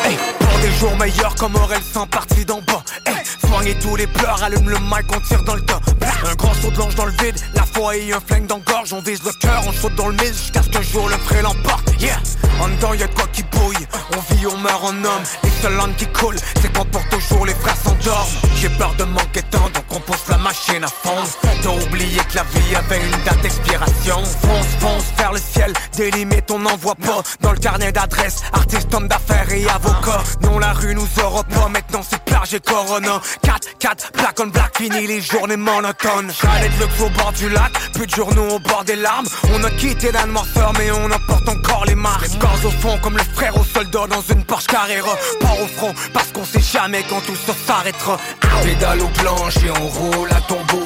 [0.05, 2.83] Hey, pour des jours meilleurs comme Aurel sans partie d'en bas?
[3.05, 3.20] Hey,
[3.61, 5.79] soignez tous les pleurs, allume le mic, on tire dans le tas.
[6.25, 8.93] Un grand saut de l'ange dans le vide, la foi et un flingue dans gorge.
[8.93, 11.41] On vise le cœur, on saute dans le mille jusqu'à ce qu'un jour le frais
[11.41, 11.90] l'emporte.
[12.59, 13.87] En dedans y'a quoi qui bouille.
[14.15, 15.23] On vit, on meurt en homme.
[15.43, 18.29] Les seules langues qui coulent, c'est quand pour toujours les frères s'endorment.
[18.55, 21.23] J'ai peur de manquer temps, donc on pousse la machine à fond.
[21.61, 24.23] T'as oublié que la vie avait une date d'expiration.
[24.23, 27.21] Fonce, fonce vers le ciel, des limites on n'en voit pas.
[27.41, 30.23] Dans le carnet d'adresse, artiste, homme d'affaires et avocat.
[30.41, 33.21] Non, la rue nous aura pas, maintenant c'est plage et corona.
[33.43, 36.31] 4, 4, black on black, fini les journées monotones.
[36.31, 39.27] Chalet de luxe au bord du lac, plus de journaux au bord des larmes.
[39.53, 41.97] On a quitté la noirceur, mais on emporte encore les Les
[42.65, 45.17] au fond, comme le frère au soldat dans une Porsche Carrera.
[45.41, 48.17] Pas au front, parce qu'on sait jamais quand tout ça s'arrêtera.
[48.63, 50.85] Pédale au planche et on roule à tombeau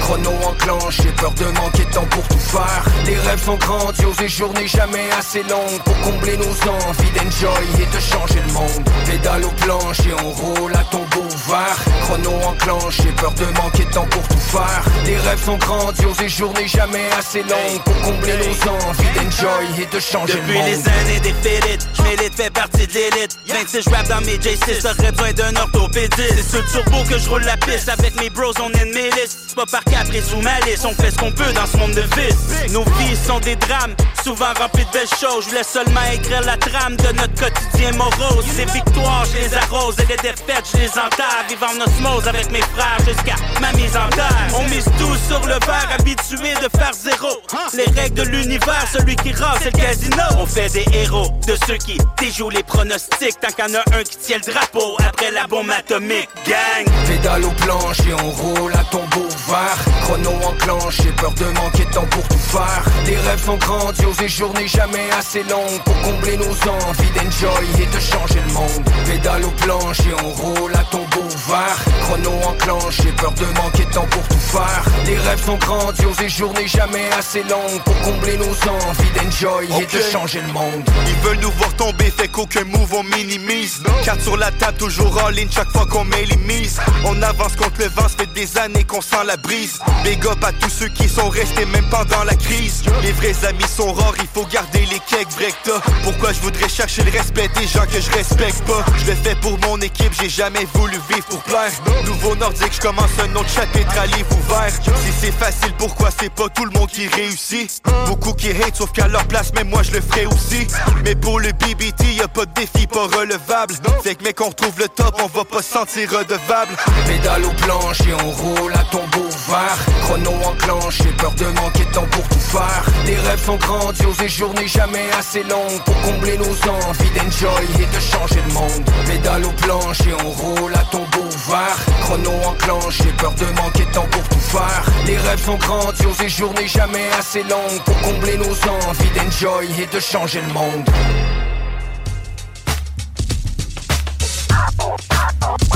[0.00, 2.82] Chrono enclenche, j'ai peur de manquer de temps pour tout faire.
[3.06, 7.86] Les rêves sont grandioses et journées jamais assez longues Pour combler nos envies d'enjoy et
[7.94, 8.84] de changer le monde.
[9.06, 11.76] Pédale au planche et on roule à tombeau ouvert.
[12.04, 14.82] Chrono enclenche, j'ai peur de manquer de temps pour tout faire.
[15.04, 19.86] Les rêves sont grandioses et journées jamais assez longues Pour combler nos envies d'enjoy et
[19.94, 20.66] de changer Depuis le monde.
[20.68, 25.12] les années des félites, j'm'élite, fait partie de l'élite 26 rap dans mes J6, j'aurais
[25.12, 26.44] besoin d'un orthopédiste.
[26.50, 28.94] C'est sur le turbo que je roule la piste, avec mes bros on est une
[28.94, 31.92] milice C'est pas par caprice ou malice, on fait ce qu'on peut dans ce monde
[31.92, 32.72] de vice.
[32.72, 35.44] Nos vies sont des drames, souvent remplis de belles choses.
[35.44, 38.44] Je voulais seulement écrire la trame de notre quotidien morose.
[38.56, 41.44] Les victoires, je les arrose et les défaites, je les enterre.
[41.48, 44.48] Vivant en osmose avec mes frères jusqu'à ma mise en terre.
[44.56, 47.28] On mise tout sur le verre, habitué de faire zéro.
[47.74, 50.22] Les règles de l'univers, celui qui rase c'est le casino.
[50.38, 53.38] On fait des héros de ceux qui déjouent les pronostics.
[53.40, 56.86] Tant qu'il y en a un qui tient le drapeau après la bombe atomique Gang.
[57.06, 59.78] Pédale au planche et on roule à tombeau ouvert.
[60.02, 62.82] Chrono enclenche, j'ai peur de manquer de temps pour tout faire.
[63.06, 67.82] Les rêves sont grandioses grandiose et journées jamais assez longues Pour combler nos envies d'enjoy
[67.82, 68.84] et de changer le monde.
[69.06, 71.78] Pédale au planche et on roule à tombeau ouvert.
[72.04, 74.82] Chrono enclenché, peur de manquer de temps pour tout faire.
[75.06, 79.86] Les rêves sont grandioses et journées jamais assez longues Pour combler nos envies d'enjoy et
[79.86, 80.84] de changer le monde.
[81.06, 83.82] Ils veulent nous voir tomber, fait qu'aucun move on minimise.
[84.04, 86.80] Carte sur la table, toujours en ligne chaque fois qu'on met les mises.
[87.04, 89.78] On avance contre le vent, ça fait des années qu'on la brise.
[90.02, 92.82] Big up à tous ceux qui sont restés même pendant la crise.
[93.02, 95.28] Les vrais amis sont rares, il faut garder les cakes
[95.64, 95.80] t'as.
[96.02, 98.84] Pourquoi je voudrais chercher le respect des gens que je respecte pas?
[98.98, 101.70] Je le fais pour mon équipe, j'ai jamais voulu vivre pour plaire.
[102.04, 104.72] Nouveau nordique, je commence un autre chapitre à livre ouvert.
[104.72, 107.82] Si c'est facile, pourquoi c'est pas tout le monde qui réussit?
[108.06, 110.66] Beaucoup qui hate, sauf qu'à leur place, même moi je le ferai aussi.
[111.04, 113.74] Mais pour le BBT, y a pas de défi pas relevable.
[114.02, 116.74] Fait que mec, on retrouve le top, on va pas se sentir redevable.
[117.06, 119.03] Pédale au planche et on roule à tombeau
[119.48, 122.82] ouvert Chrono enclenché, peur de manquer de temps pour tout faire.
[123.06, 127.86] Les rêves sont grandioses et journées jamais assez longues Pour combler nos envies d'enjoy et
[127.86, 128.84] de changer le monde.
[129.06, 133.92] Pédale au planche et on roule à tombeau ouvert Chrono enclenché, peur de manquer de
[133.92, 134.82] temps pour tout faire.
[135.06, 139.86] Les rêves sont grandioses et journées jamais assez longues Pour combler nos envies d'enjoy et
[139.86, 140.88] de changer le monde.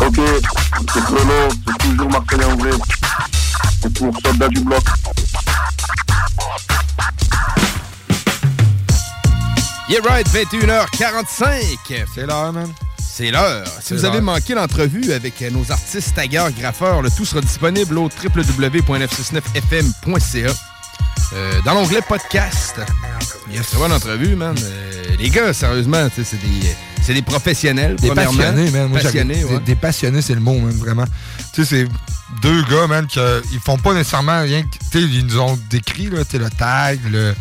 [0.01, 0.21] Ok,
[0.93, 2.09] c'est Chrono, c'est toujours.
[3.81, 4.83] C'est pour Soldat du Bloc.
[9.89, 12.05] Yeah right, 21h45.
[12.15, 12.71] C'est l'heure, man.
[12.99, 13.67] C'est l'heure.
[13.81, 18.05] Si vous avez manqué l'entrevue avec nos artistes, taggeurs, graffeurs, le tout sera disponible au
[18.05, 20.68] www.969fm.ca.
[21.35, 22.81] Euh, dans l'onglet podcast.
[23.51, 23.69] Yes.
[23.69, 24.57] Très bonne entrevue, man.
[24.59, 28.37] Euh, les gars, sérieusement, c'est des, c'est des professionnels, Des premièrement.
[28.39, 28.89] passionnés, man.
[28.89, 29.59] Moi, passionnés, ouais.
[29.59, 31.05] des, des passionnés, c'est le mot, man, vraiment.
[31.53, 31.89] Tu sais, c'est
[32.43, 34.69] deux gars, man, qui euh, font pas nécessairement rien que.
[34.91, 37.35] Tu sais, ils nous ont décrit, là, tu sais, le tag, le.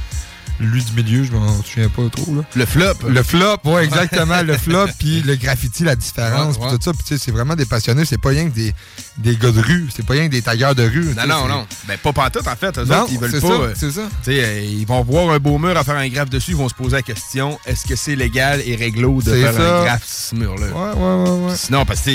[0.59, 2.41] Lui du milieu, je m'en souviens pas trop, là.
[2.55, 2.93] Le flop.
[3.07, 4.41] Le flop, ouais, exactement.
[4.41, 6.91] le flop, puis le graffiti, la différence, puis tout ça.
[6.93, 8.05] Puis, tu sais, c'est vraiment des passionnés.
[8.05, 8.73] C'est pas rien que des,
[9.19, 9.87] des gars de rue.
[9.95, 11.13] C'est pas rien que des tailleurs de rue.
[11.15, 11.67] Non, non, non.
[11.87, 12.77] Ben, pas pantoute, en fait.
[12.79, 13.47] Eux Non, autres, ils veulent c'est pas.
[13.47, 14.01] ça, euh, c'est ça.
[14.29, 16.73] Euh, ils vont voir un beau mur à faire un graphe dessus, ils vont se
[16.75, 19.79] poser la question est-ce que c'est légal et réglo de faire ça.
[19.81, 20.67] un graphe sur ce mur-là?
[20.67, 21.55] Ouais, ouais, ouais, ouais.
[21.55, 22.11] Sinon, parce que,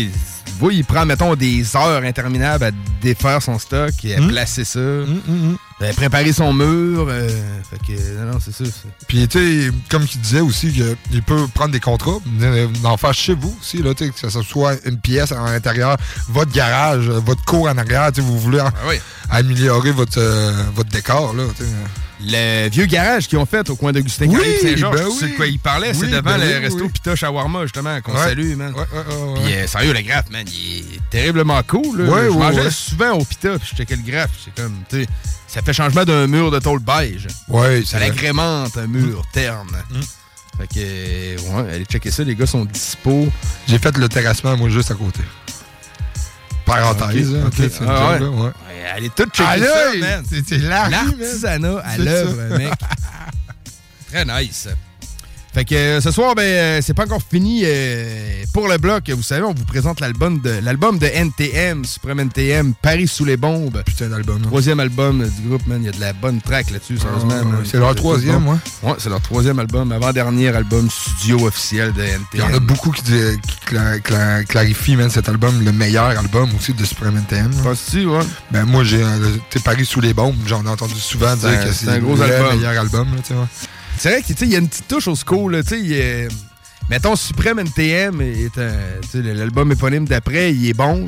[0.58, 2.70] vous, il prend, mettons, des heures interminables à
[3.00, 4.28] défaire son stock et à Mm.
[4.28, 4.80] placer ça,
[5.88, 7.06] à préparer son mur.
[7.08, 7.28] euh,
[7.70, 8.64] fait que, non, non, c'est ça.
[9.06, 13.14] Puis, tu sais, comme il disait aussi, qu'il peut prendre des contrats, euh, d'en faire
[13.14, 15.96] chez vous aussi, là, tu que ce soit une pièce à l'intérieur,
[16.28, 18.68] votre garage, votre cour en arrière, tu vous voulez Ah
[19.30, 21.64] améliorer votre, euh, votre décor, là, tu.
[22.24, 25.36] Le vieux garage qu'ils ont fait au coin d'Augustin Oui, Saint-Georges, ben tu sais de
[25.36, 26.88] quoi il parlait, c'est devant ben le oui, resto oui.
[26.88, 28.24] Pita Shawarma, justement, qu'on Ouais.
[28.28, 28.72] salue, man.
[28.74, 29.40] Ouais, ouais.
[29.44, 32.02] Puis, euh, sérieux, le graphe, man, il est terriblement cool.
[32.02, 32.10] Là.
[32.12, 34.30] Ouais, je ouais, mangeais souvent au Pita, puis je checkais le graphe.
[34.44, 35.08] C'est comme, tu sais,
[35.48, 37.26] ça fait changement d'un mur de tôle beige.
[37.48, 39.68] Ouais, Ça l'agrémente un mur terne.
[40.58, 43.26] Fait que, euh, ouais, allez checker ça, les gars sont dispo.
[43.66, 45.20] J'ai fait le terrassement, moi, juste à côté.
[46.74, 47.54] Parenthèse, Ok, hein, ok.
[47.54, 48.18] tu sais, c'est une Ah job, ouais.
[48.20, 48.42] là, ouais.
[48.44, 50.24] Ouais, allez tout checker À ça, man.
[50.28, 50.58] C'est-.
[50.58, 52.72] L'artisanat à l'œuvre, mec.
[54.10, 54.68] Très nice.
[55.52, 59.10] Fait que euh, ce soir, ben, euh, c'est pas encore fini euh, pour le bloc.
[59.10, 63.36] Vous savez, on vous présente l'album de l'album de NTM, Supreme NTM, Paris sous les
[63.36, 63.82] bombes.
[63.84, 64.40] Putain d'album.
[64.40, 65.82] Troisième album du groupe, man.
[65.82, 67.34] Il y a de la bonne track là-dessus, sérieusement.
[67.34, 67.62] ouais, man.
[67.66, 68.56] c'est leur troisième, ouais.
[68.82, 72.24] Ouais, c'est leur troisième album, avant-dernier album studio officiel de NTM.
[72.32, 73.02] Il y en a beaucoup qui,
[74.48, 77.50] clarifient, man, cet album, le meilleur album aussi de Supreme NTM.
[77.62, 78.24] Penses-tu, ouais?
[78.50, 79.04] Ben, moi, j'ai
[79.62, 80.36] Paris sous les bombes.
[80.46, 82.18] J'en ai entendu souvent dire que c'est le album.
[82.18, 83.40] meilleur album, là, tu ouais.
[83.98, 85.52] C'est vrai qu'il y a une petite touche au school.
[85.52, 86.28] Là, tu sais,
[86.90, 88.56] mettons, Supreme NTM est
[89.14, 91.04] l'album éponyme d'après, il est bon.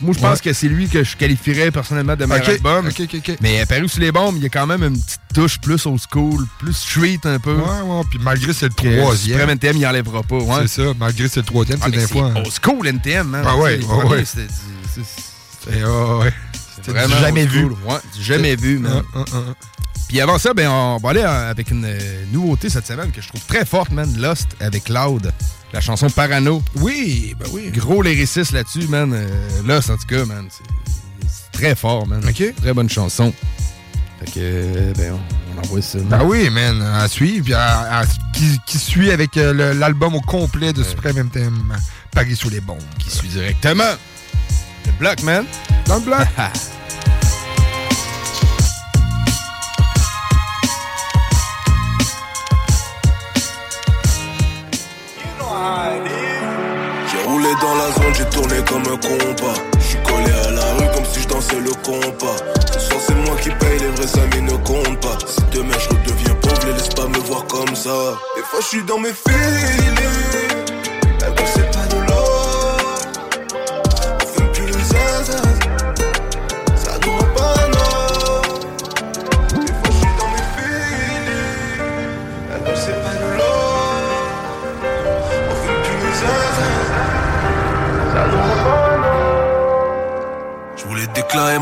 [0.00, 0.44] Moi, je pense Ouais.
[0.44, 2.90] que c'est lui que je qualifierais personnellement de meilleur album.
[3.40, 5.98] Mais Paris sous les bombes, il y a quand même une petite touche plus old
[6.12, 7.54] school, plus street un peu.
[7.54, 9.38] Ouais, ouais, puis malgré c'est le troisième.
[9.38, 10.36] Supreme NTM, il enlèvera pas.
[10.36, 10.66] Ouais.
[10.66, 12.26] C'est ça, malgré c'est le troisième, Ah, c'est des fois.
[12.26, 12.42] hein.
[12.44, 13.44] old school NTM, man.
[13.46, 14.24] Ah ouais, Tu sais, ouais, ouais.
[16.82, 17.64] c'est- vraiment jamais vu.
[17.64, 19.02] Ouais, jamais vu, man.
[19.14, 19.54] Ah, ah, ah.
[20.08, 23.20] Puis avant ça, ben, on va aller euh, avec une euh, nouveauté cette semaine que
[23.20, 24.12] je trouve très forte, man.
[24.18, 25.32] Lost avec Loud.
[25.72, 26.62] La chanson Parano.
[26.76, 27.70] Oui, ben oui.
[27.74, 29.12] Gros lyriciste là-dessus, man.
[29.12, 29.26] Euh,
[29.66, 30.46] Lost, en tout cas, man.
[30.50, 32.22] C'est très fort, man.
[32.28, 32.54] OK.
[32.56, 33.32] Très bonne chanson.
[34.20, 35.20] Fait que, euh, ben, on,
[35.58, 35.98] on envoie ça.
[35.98, 36.08] man.
[36.10, 37.44] Ben oui, man, à suivre.
[37.46, 41.76] Puis à- à- qui, qui suit avec euh, l'album au complet de Supreme MTM,
[42.12, 42.78] Paris sous les bombes.
[42.98, 43.82] Qui suit directement.
[44.86, 45.44] Le bloc, man.
[45.86, 46.20] Dans le bloc.
[57.74, 59.54] dans la zone, j'ai tourné comme un compas.
[59.80, 62.36] J'suis collé à la rue comme si je dansais le compas.
[62.72, 65.18] Ce soir c'est moi qui paye, les vrais amis ne comptent pas.
[65.26, 67.96] Si demain je redeviens pauvre, les laisse pas me voir comme ça.
[68.36, 70.23] Des fois je suis dans mes filets,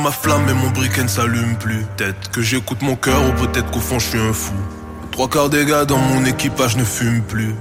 [0.03, 1.85] ma flamme mais mon briquet ne s'allume plus.
[1.97, 4.55] Peut-être que j'écoute mon cœur ou peut-être qu'au fond je suis un fou.
[5.13, 7.55] Trois quarts des gars dans mon équipage ne fument plus.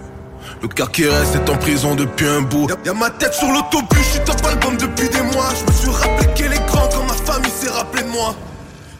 [0.62, 2.68] Le quart qui reste est en prison depuis un bout.
[2.86, 5.50] Y'a, ma tête sur l'autobus, je suis top album depuis des mois.
[5.60, 8.36] Je me suis rappelé qu'elle est grande quand ma famille s'est rappelé de moi.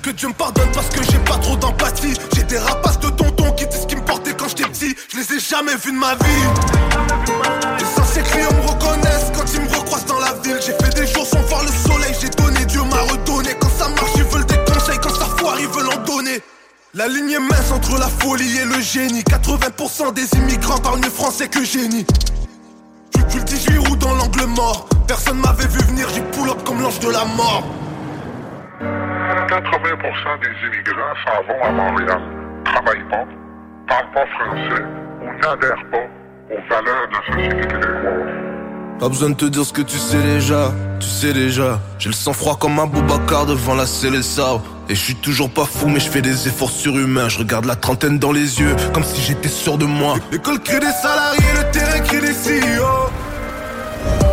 [0.02, 2.14] Que Dieu me pardonne parce que j'ai pas trop d'empathie.
[2.36, 4.96] J'ai des rapaces de tonton qui disent ce qu'ils me portaient quand j'étais petit.
[5.12, 6.44] Je les ai jamais vus de ma vie.
[7.78, 10.60] Les anciens clients me reconnaissent quand ils me recroisent dans la ville.
[16.94, 19.22] La ligne est mince entre la folie et le génie.
[19.22, 22.06] 80% des immigrants parlent mieux français que génie.
[23.16, 24.90] Je suis le 18 roues dans l'angle mort.
[25.08, 27.64] Personne m'avait vu venir, j'ai pull up comme l'ange de la mort.
[28.82, 32.22] 80% des immigrants s'en à Montréal,
[32.66, 33.26] travaillent pas,
[33.88, 34.84] parlent pas français
[35.22, 36.08] ou n'adhèrent pas
[36.50, 38.51] aux valeurs de la société québécoise.
[39.00, 41.80] Pas besoin de te dire ce que tu sais déjà, tu sais déjà.
[41.98, 44.62] J'ai le sang froid comme un Boubacar devant la Célessa.
[44.90, 47.30] Et je suis toujours pas fou, mais je fais des efforts surhumains.
[47.30, 50.16] Je regarde la trentaine dans les yeux, comme si j'étais sûr de moi.
[50.32, 53.10] L'école crée des salariés, le terrain crée des CEO.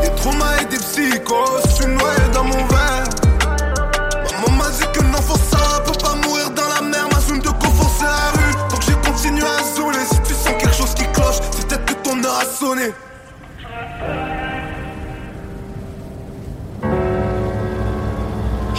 [0.03, 3.09] Des traumas et des psychos, je suis noyé dans mon verre.
[4.33, 7.09] Maman m'a dit que non, faut ça, peut pas mourir dans la mer.
[7.13, 8.55] Ma zone de confort, c'est la rue.
[8.71, 10.05] Donc j'ai continué à zouler.
[10.11, 12.93] Si tu sens quelque chose qui cloche, c'est peut-être que ton heure a sonné.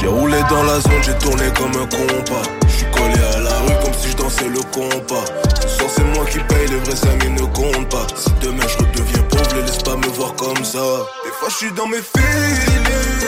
[0.09, 2.49] Roulé dans la zone, j'ai tourné comme un compas.
[2.67, 5.25] Je suis collé à la rue comme si je dansais le compas.
[5.61, 8.07] Ce c'est moi qui paye, les vrais amis ne comptent pas.
[8.15, 10.79] Si demain je redeviens pauvre, les laisse pas me voir comme ça.
[11.25, 13.18] Des fois je suis dans mes filets.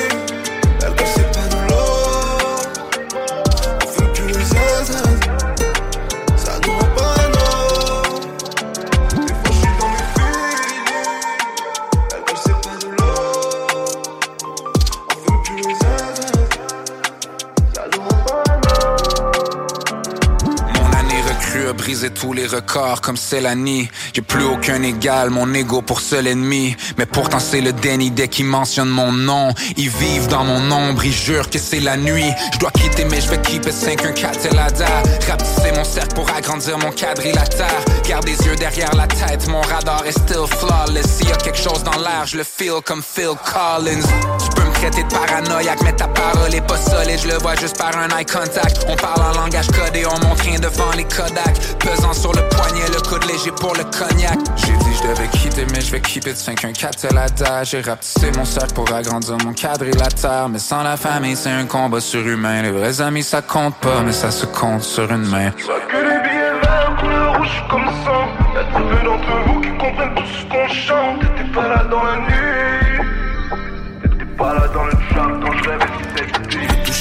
[21.91, 23.89] Brisé tous les records comme Célanie.
[24.13, 26.73] J'ai plus aucun égal, mon ego pour seul ennemi.
[26.97, 29.49] Mais pourtant c'est le déni dès qu'ils mentionnent mon nom.
[29.75, 32.31] Ils vivent dans mon ombre, ils jurent que c'est la nuit.
[32.53, 34.87] Je dois quitter mais je vais keep it 514 Telada.
[35.27, 37.83] Rapetisser mon cercle pour agrandir mon quadrilatère.
[38.07, 41.17] Garde des yeux derrière la tête, mon radar est still flawless.
[41.17, 44.70] S'il y a quelque chose dans l'air, je le feel comme Phil Collins.
[44.81, 47.19] Traiter de paranoïaque, mais ta parole est pas solide.
[47.21, 48.83] Je le vois juste par un eye contact.
[48.87, 51.53] On parle en langage codé, on montre rien devant les Kodak.
[51.79, 54.39] Pesant sur le poignet, le coude léger pour le cognac.
[54.55, 57.63] J'ai dit je devais quitter, mais je vais keep it 514 Telada.
[57.63, 60.49] J'ai rapetissé mon cercle pour agrandir mon quadrilatère.
[60.49, 62.63] Mais sans la famille, c'est un combat surhumain.
[62.63, 65.51] Les vrais amis, ça compte pas, mais ça se compte sur une main.
[65.63, 68.25] Vois que les billets verts couleur rouge comme sang.
[68.55, 71.19] Y'a très peu d'entre vous qui comprennent tout ce qu'on chante.
[71.19, 72.40] T'étais pas là dans la nuit.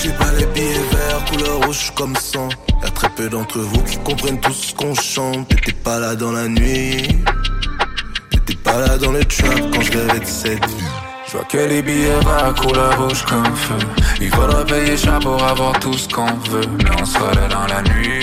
[0.00, 2.48] Touchez pas les billets verts, couleur rouge comme sang.
[2.82, 5.48] Y'a très peu d'entre vous qui comprennent tout ce qu'on chante.
[5.48, 7.08] T'étais pas là dans la nuit.
[8.30, 10.84] T'étais pas là dans le trap quand je rêvais de cette vie.
[11.26, 13.86] Je vois que les billets verts couleur rouge comme feu.
[14.20, 16.66] Il faudra payer cher pour avoir tout ce qu'on veut.
[16.78, 18.19] Mais on sera là dans la nuit.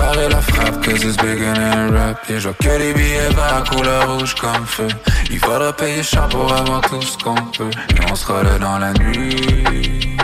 [0.00, 2.18] Préparer la frappe, cause it's bigger than rap.
[2.30, 4.88] Et je vois que les billets verts couleur rouge comme feu.
[5.30, 7.70] Il faudra payer cher pour avoir tout ce qu'on peut.
[7.92, 10.16] Mais on sera là dans la nuit.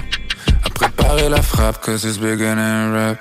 [0.64, 3.18] À préparer la frappe, cause it's bigger than rap.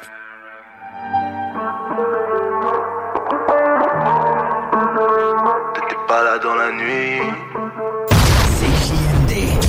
[5.73, 7.19] T'étais pas là dans la nuit.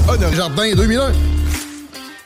[0.08, 1.35] Honor Jardin 2001.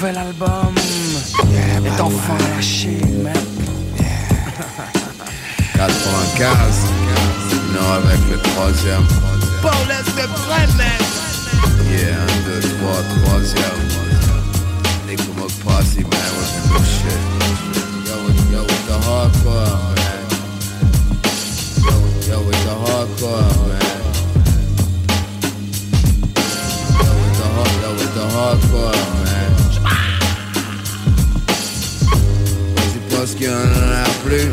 [0.00, 0.74] Nouvel album
[1.84, 3.36] est enfin lâché, mec.
[5.74, 6.48] 95,
[7.74, 9.06] non avec le troisième.
[9.60, 10.84] Paul laisse le prenne,
[11.90, 13.80] Yeah, un, deux, trois, troisième.
[15.06, 16.32] Nicomo Posse, man,
[16.70, 17.20] new shit.
[18.06, 20.22] Yo, with, yo, with the hardcore, man.
[21.84, 23.90] Yo, with, yo, with the hardcore, man.
[27.04, 27.46] Yo, with the,
[27.82, 29.19] yo, with the hardcore,
[33.20, 34.48] pense qu'il y en a plus.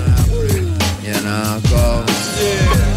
[1.01, 2.03] Il y en a encore.
[2.05, 2.96] Pour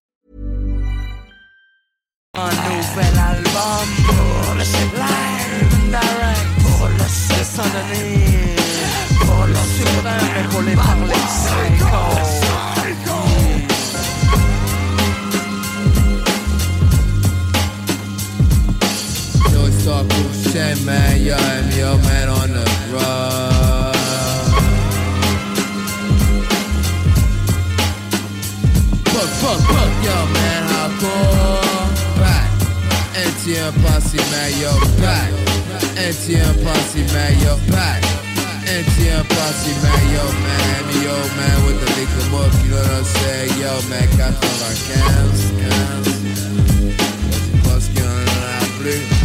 [2.43, 7.07] Un nouvel album pour le sublime direct pour le
[7.43, 8.55] Saint-Denis
[9.19, 11.13] pour le suprême et pour les parler
[19.83, 21.21] Yo, cool shit, man.
[21.21, 23.30] Yo, I'm yo, man, on the road.
[33.41, 34.69] NTM posse, man, yo,
[35.01, 35.31] back.
[35.97, 38.03] NTM posse, man, yo, back.
[38.69, 40.85] NTM posse, man, yo, man.
[40.85, 43.59] Me, yo, man, with the lick 'em up, you know what I'm saying?
[43.59, 46.21] Yo, man, 95 15.
[47.41, 49.20] Je pense qu'il y en a plus.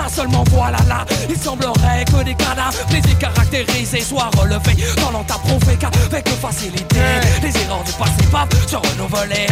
[0.00, 1.04] Ça seulement voilà là.
[1.28, 7.00] Il semblerait que des cadavres Les caractérisés soient relevés Dans prouvé qu'avec facilité
[7.42, 9.46] Les erreurs du passé peuvent se renouveler.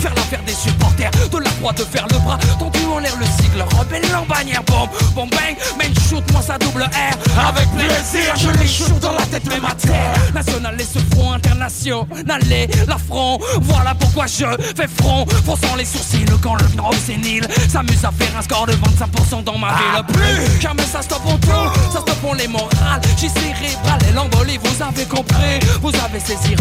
[0.00, 3.26] Faire l'affaire des supporters De la croix de faire le bras Tendu en l'air le
[3.26, 7.48] sigle rebelle en bannière Bombe, bombe bang, mais shoot moi sa double R.
[7.48, 10.14] Avec plaisir je les shoot dans la tête même à terre.
[10.34, 13.38] National et ce front international et l'affront.
[13.62, 18.36] Voilà pourquoi je fais front Fronçant les sourcils quand le gros sénile S'amuse à faire
[18.38, 21.50] un score de 25% dans ma ville Plus jamais ça stoppe en tout
[21.92, 25.60] Ça stoppe en les morales J'ai cérébral et l'embolie vous avez compris.
[25.80, 26.54] Vous avez saisi,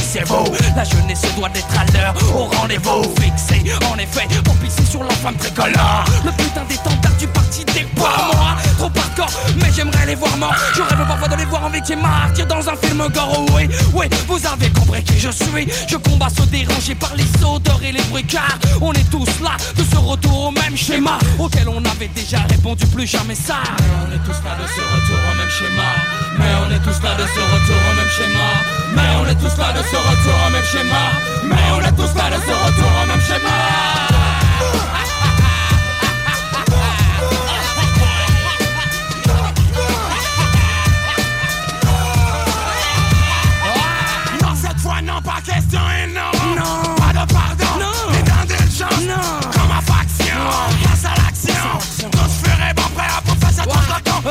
[0.00, 0.44] c'est vous.
[0.74, 3.02] La jeunesse se doit d'être à l'heure Au rendez-vous.
[3.20, 6.04] Fixé En effet pour pisser sur la femme tricolore.
[6.24, 10.54] Le putain d'étendard du parti des pas moi Trop hardcore mais j'aimerais les voir morts.
[10.74, 13.34] Je rêve parfois de les voir en victime martyr dans un film gore.
[13.38, 15.68] Oh oui, oui, vous avez compris qui je suis.
[15.88, 19.82] Je combats ceux dérangés par les sauteurs et les brucards On est tous là de
[19.82, 23.56] ce retour au même schéma Auquel on avait déjà plus jamais ça.
[23.78, 25.90] Mais on est tous là de ce retour au même schéma.
[26.38, 28.48] Mais on est tous là de ce retour au même schéma.
[28.94, 31.02] Mais on est tous là de ce retour au même schéma.
[31.44, 33.56] Mais on est tous là de ce retour au même schéma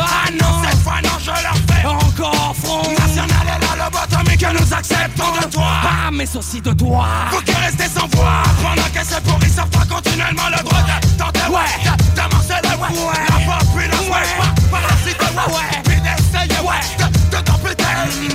[0.02, 0.62] Ah non.
[0.64, 1.86] Cette fois, non, je leur fais.
[1.86, 2.82] Encore front.
[2.92, 5.68] National est là, le bottom que nous acceptons de toi.
[5.84, 8.44] Ah mais ceci de toi Vous qui restez sans voix.
[8.62, 11.48] Pendant que c'est pourri, ça fera continuellement le droit de tenter.
[11.50, 11.94] Ouais.
[12.16, 12.90] D'amorcer le ouais.
[13.30, 14.00] La populace.
[14.02, 14.28] Ouais.
[14.72, 15.26] Pas parasiter.
[15.36, 15.82] Ouais.
[15.84, 16.60] Puis d'essayer.
[16.62, 16.82] Ouais.
[17.00, 17.84] De, de t'amputer.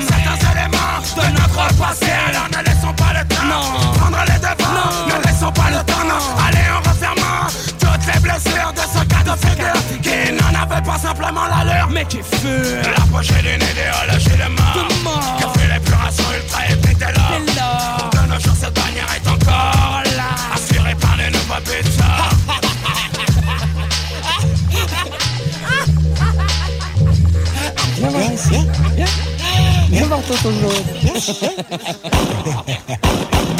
[0.08, 2.10] Certains éléments de notre passé.
[2.28, 5.06] Alors ne laissons pas le temps prendre les devants.
[5.08, 6.00] Ne laissons pas le temps.
[6.46, 6.89] Allez les
[8.38, 10.02] de ce cas de figure.
[10.02, 14.74] Qui n'en avait pas simplement la leur Mais qui fut l'apogée d'une idéologie de mort,
[14.74, 15.42] de.
[15.42, 17.12] Que fait l'épuration ultra épique dès
[17.60, 20.30] lors De nos jours cette bannière est encore là.
[20.54, 21.90] Assurée par les nouveaux buts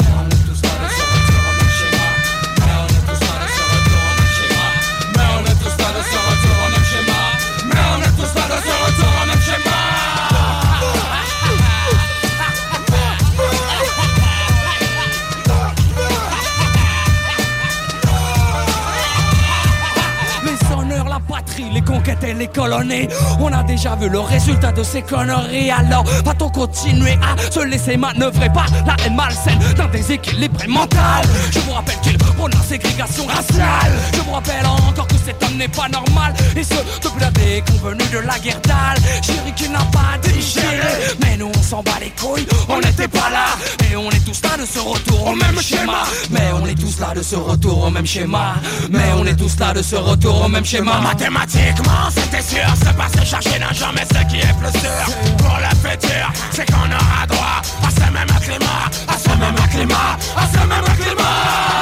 [21.59, 23.07] les conquêtes et les colonies.
[23.39, 25.71] On a déjà vu le résultat de ces conneries.
[25.71, 31.59] Alors va-t-on continuer à se laisser manœuvrer par la haine malsaine D'un déséquilibre mental Je
[31.59, 33.91] vous rappelle qu'il prône la ségrégation raciale.
[34.13, 36.33] Je vous rappelle encore que cet homme n'est pas normal.
[36.55, 41.15] Et ce, depuis la déconvenue de la guerre d'Algérie qui n'a pas digéré.
[41.21, 43.45] Mais nous on s'en bat les couilles, on n'était pas là.
[43.91, 46.03] Et on est tous là de ce retour au même schéma.
[46.29, 48.55] Mais on est tous là de ce retour au même schéma.
[48.89, 50.99] Mais on est tous là de ce retour au même schéma
[51.41, 55.15] Mathématiquement, c'était sûr, c'est passé chercher n'a jamais ce qui est plus sûr.
[55.39, 60.17] Pour le futur, c'est qu'on aura droit à ce même climat, à ce même climat,
[60.37, 61.81] à ce même climat.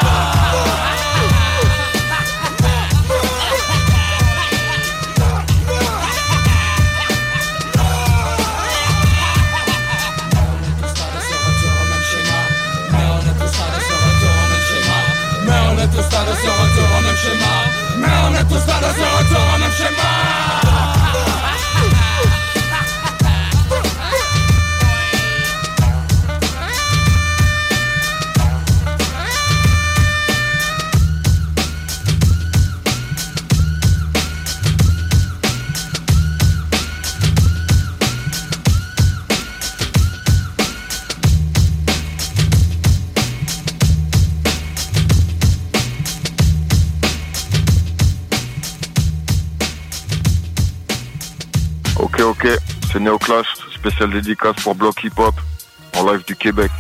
[15.77, 17.59] Mais tous là de ce retour au même schéma
[18.51, 19.98] Mais on est tous là de
[53.80, 55.35] Neoclash, spécial dédicace pour Block Hip Hop,
[55.97, 56.72] en live du Québec.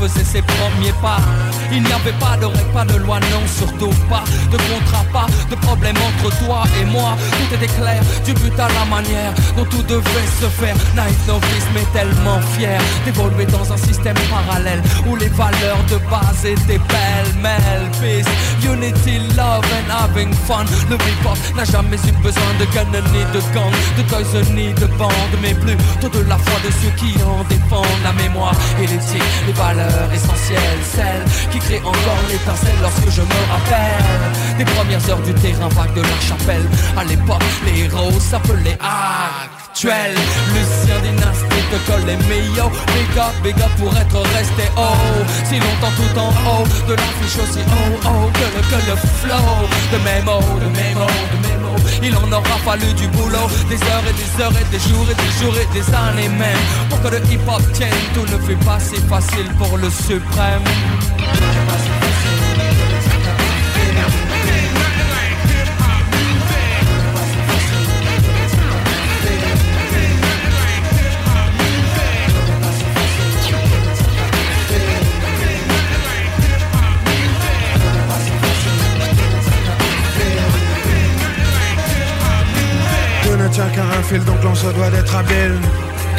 [0.00, 1.20] Faisait ses premiers pas.
[1.72, 5.26] Il n'y avait pas de règles, pas de loi, non surtout pas De contrat, pas
[5.50, 7.16] de problème entre toi et moi.
[7.36, 10.74] Tout était clair, du but à la manière Dont tout devait se faire.
[10.96, 16.44] Naïf novice mais tellement fier D'évoluer dans un système parallèle Où les valeurs de base
[16.44, 17.84] étaient pêle-mêle.
[18.00, 18.30] Peace,
[18.64, 20.64] unity, love and having fun.
[20.88, 24.86] Le hip-hop n'a jamais eu besoin de gun ni de gang De toys ni de
[24.98, 29.22] bande Mais plutôt de la foi de ceux qui en défendent La mémoire et l'éthique,
[29.46, 35.22] les valeurs essentielles Celles qui créent encore l'étincelle lorsque je me rappelle Des premières heures
[35.22, 36.66] du terrain vague de la chapelle.
[36.96, 38.78] À l'époque, les héros s'appelaient
[39.74, 42.70] Lucien Dynastie te colle les meilleurs.
[42.70, 45.24] Big up, big up pour être resté haut.
[45.44, 49.68] Si longtemps tout en haut De l'affiche aussi oh oh Que le, que le flow.
[49.92, 53.48] De mots, de mots, de mots Il en aura fallu du boulot.
[53.68, 56.58] Des heures et des heures et des jours et des jours et des années même.
[56.90, 60.64] Pour que le hip hop tienne Tout ne fut pas si facile pour le suprême
[83.68, 85.52] Qu'à un fil, donc l'on se doit d'être habile.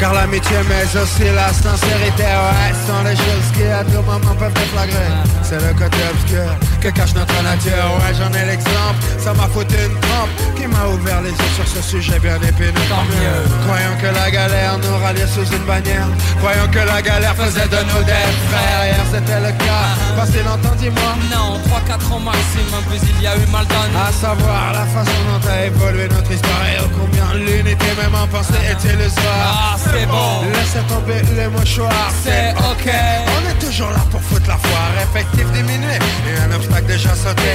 [0.02, 4.52] Car l'amitié, mais aussi la sincérité, ouais, sont les choses qui à tout moment peuvent
[4.52, 5.14] déflagrer.
[5.44, 6.50] C'est le côté obscur
[6.80, 8.98] que cache notre nature, ouais, j'en ai l'exemple.
[9.16, 12.72] Ça m'a foutu une trempe qui m'a ouvert les yeux sur ce sujet bien épineux.
[12.90, 13.46] Tant mieux.
[13.62, 16.08] Croyant que la galère nous ralliait sous une bannière.
[16.38, 18.82] Croyant que la galère faisait de nous des frères.
[18.82, 21.14] Hier c'était le cas, passé longtemps, dis-moi.
[21.30, 25.20] Non, 3-4 ans maximum, puis il y a eu mal donné À savoir la façon
[25.30, 29.78] dont a évolué notre histoire et ô combien l'unité même en pensée est illusoire.
[29.92, 30.42] C'est bon.
[30.54, 32.94] Laissez tomber les mouchoirs, C'est ok.
[33.36, 37.52] On est toujours là pour foutre la foire, effectif diminué et un obstacle déjà sauté.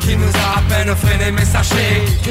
[0.00, 2.30] Qui nous a à peine freiné, mais sachez que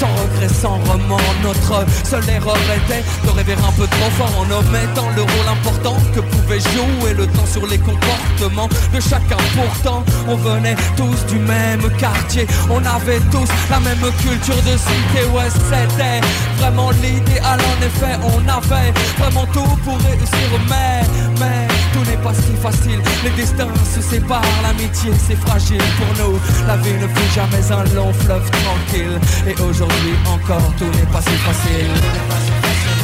[0.00, 4.50] Sans regret, sans remords, notre seule erreur était de rêver un peu trop fort en
[4.50, 9.36] omettant le rôle important que pouvait jouer le temps sur les comportements de chacun.
[9.54, 15.26] Pourtant, on venait tous du même quartier, on avait tous la même culture de cité.
[15.34, 17.60] Ouais, c'était vraiment l'idéal.
[17.60, 21.02] En effet, on avait vraiment tout pour réussir, mais,
[21.38, 23.02] mais tout n'est pas si facile.
[23.22, 26.38] Les destins se séparent, l'amitié c'est fragile pour nous.
[26.66, 29.20] La vie ne fut jamais un long fleuve tranquille.
[29.46, 29.89] Et aujourd'hui
[30.26, 32.99] encore, tout n'est pas si facile.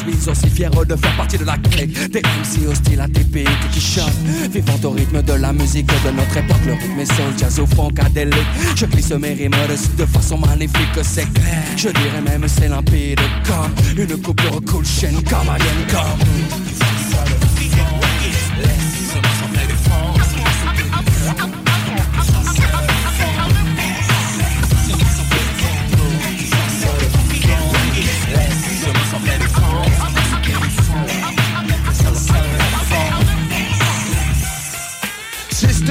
[0.00, 3.80] Suis aussi fier de faire partie de la clique des MC hostiles à TP qui
[3.80, 4.12] chantent.
[4.50, 7.66] Vivant au rythme de la musique de notre époque, le rythme est soul, jazz au
[7.66, 8.36] funkadélique.
[8.76, 11.62] Je glisse mes rimes dessus de façon magnifique, c'est clair.
[11.76, 16.89] Je dirais même c'est limpide comme une coupure cool chaîne comme Alien comme.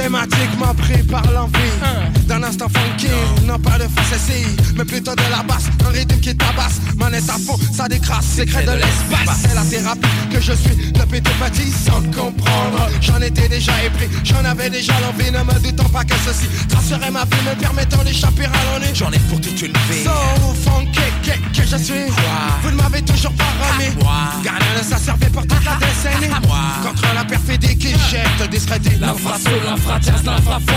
[0.10, 3.08] my Systématiquement pris par l'envie d'un instant funky,
[3.46, 4.46] non pas de facétie,
[4.76, 8.64] mais plutôt de la basse, un rythme qui tabasse, manette à fond, ça décrasse, secret
[8.64, 9.40] de l'espace.
[9.42, 12.90] C'est la thérapie que je suis depuis tout petit sans le comprendre.
[13.02, 17.12] J'en étais déjà épris, j'en avais déjà l'envie, ne me doutant pas que ceci tracerait
[17.12, 18.94] ma vie, me permettant d'échapper à l'ennui.
[18.94, 20.04] J'en ai pour toute une vie.
[20.06, 22.06] So funky que, que je suis,
[22.64, 23.44] vous ne m'avez toujours pas
[23.74, 23.94] remis.
[24.44, 26.32] Gagnant, ça servait pour toute la décennie.
[26.84, 28.92] Contre la perfidie qui jette discrédit.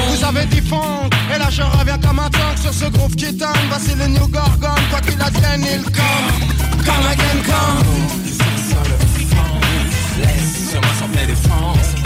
[0.08, 3.36] Vous avez dit funk, et là je reviens comme un tank sur ce groove qui
[3.36, 3.56] tangue.
[3.68, 6.84] Voici le New Gorgon, quoi qu'il advienne, il come.
[6.84, 7.86] Come again, come.
[10.18, 12.01] Laisse-moi sans faire défense.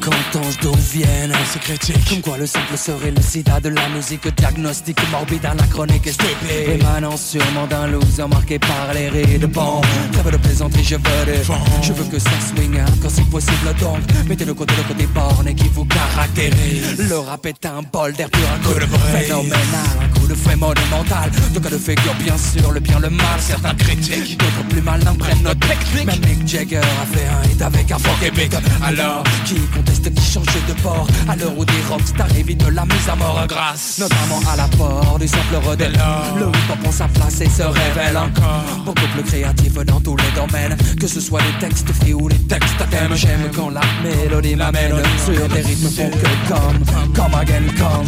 [0.00, 4.26] Qu'entends-je d'où viennent ces critiques Comme quoi le simple serait le sida de la musique
[4.34, 6.80] Diagnostic morbide, anachronique et stupide.
[6.80, 9.46] Émanant sûrement d'un loser marqué par les rides.
[9.46, 9.80] Bon,
[10.12, 11.42] trêve de plaisanterie, je veux des
[11.82, 13.98] Je veux que ça swing hein, quand c'est possible donc.
[14.28, 17.08] Mettez le côté le côté borné qui vous caractérise.
[17.08, 19.58] Le rap est un bol d'air pur, un coup de phénoménal
[20.00, 21.30] Un coup de fouet monumental.
[21.52, 23.38] Deux cas de figure, bien sûr, le bien, le mal.
[23.38, 26.06] Certains critiques, d'autres plus malins prennent notre technique.
[26.06, 28.54] Même Mick Jagger a fait un hit avec un funk épique.
[28.82, 31.06] Alors, qui conteste, qui change de port?
[31.28, 35.26] À l'heure où des rockstars évitent la mise à mort grâce Notamment à l'apport du
[35.26, 35.92] simple redel
[36.36, 38.84] Le hip-hop prend sa place et se révèle encore.
[38.84, 42.38] Beaucoup plus créatif dans tous les domaines Que ce soit les textes free ou les
[42.38, 43.14] textes à thème.
[43.14, 46.84] J'aime quand la mélodie m'amène Sur des rythmes font que comme
[47.14, 48.06] Come again, come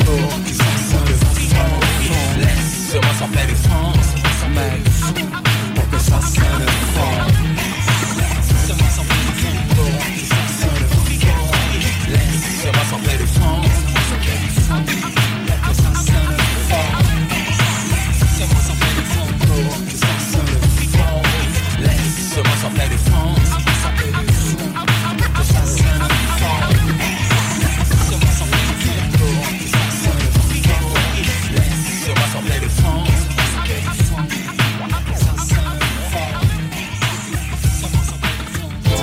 [2.92, 4.50] sur moi sans faire les France, sans
[5.74, 6.20] Pour que ça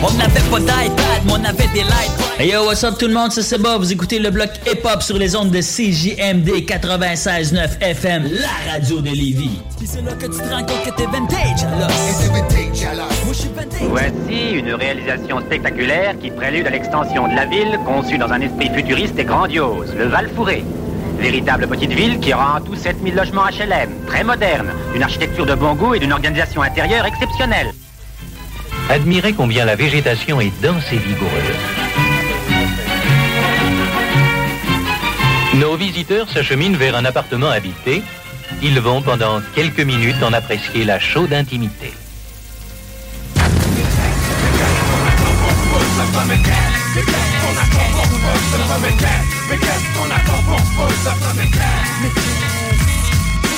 [0.01, 2.39] On n'avait pas d'iPad, mais on avait des lights.
[2.39, 3.77] Hey yo, what's up tout le monde, c'est Seba.
[3.77, 9.09] Vous écoutez le bloc hip-hop sur les ondes de CJMD 96.9 FM, la radio de
[9.09, 9.59] Lévis.
[9.77, 11.89] Puis c'est là que tu te rends compte que t'es vintage, alors.
[11.89, 13.07] Et t'es vintage, alors.
[13.25, 13.81] Moi, je suis vintage.
[13.89, 18.69] Voici une réalisation spectaculaire qui prélude à l'extension de la ville conçue dans un esprit
[18.73, 20.63] futuriste et grandiose, le Val Fouré.
[21.19, 25.55] Véritable petite ville qui aura en tout 7000 logements HLM, très moderne, d'une architecture de
[25.55, 27.73] bon goût et d'une organisation intérieure exceptionnelle.
[28.89, 31.31] Admirez combien la végétation est dense et vigoureuse.
[35.57, 38.01] Nos visiteurs s'acheminent vers un appartement habité.
[38.63, 41.93] Ils vont pendant quelques minutes en apprécier la chaude intimité.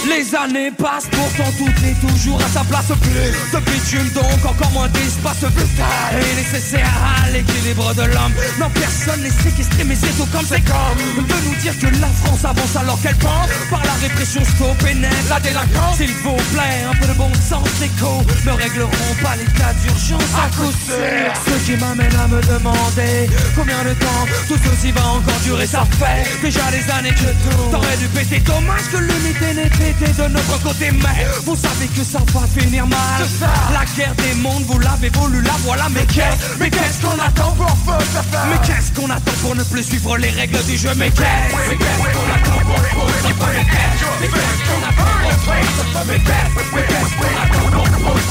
[0.08, 2.88] Les années passent, pourtant tout est toujours à sa place.
[3.02, 5.86] Plus de bitume donc encore moins d'espace vital
[6.18, 8.34] Et nécessaire à l'équilibre de l'homme.
[8.60, 11.26] Non personne n'est séquestré mais c'est tout comme c'est comme.
[11.28, 13.50] De nous dire que la France avance alors qu'elle pense.
[13.70, 15.98] Par la répression stop et net la délinquance.
[15.98, 18.24] S'il vous plaît un peu de bon sens écho.
[18.46, 21.30] Ne régleront pas l'état d'urgence à coup sûr.
[21.46, 25.68] Ce qui m'amène à me demander Combien de temps tout ceci va encore durer.
[25.68, 30.28] Ça fait déjà des années que tout T'aurais dû péter Dommage que l'unité n'ait de
[30.30, 33.00] notre côté Mais vous savez que ça va finir mal
[33.74, 37.52] La guerre des mondes vous l'avez voulu la voilà Mais qu'est-ce, mais qu'est-ce qu'on attend
[37.52, 37.78] pour
[38.50, 41.78] Mais qu'est-ce qu'on attend pour ne plus suivre les règles du jeu Mais qu'est-ce, mais
[41.78, 47.14] qu'est-ce qu'on attend pour Mais qu'est-ce, mais qu'est-ce qu'on attend pour Mais qu'est-ce, mais qu'est-ce
[47.18, 48.22] qu'on attend pour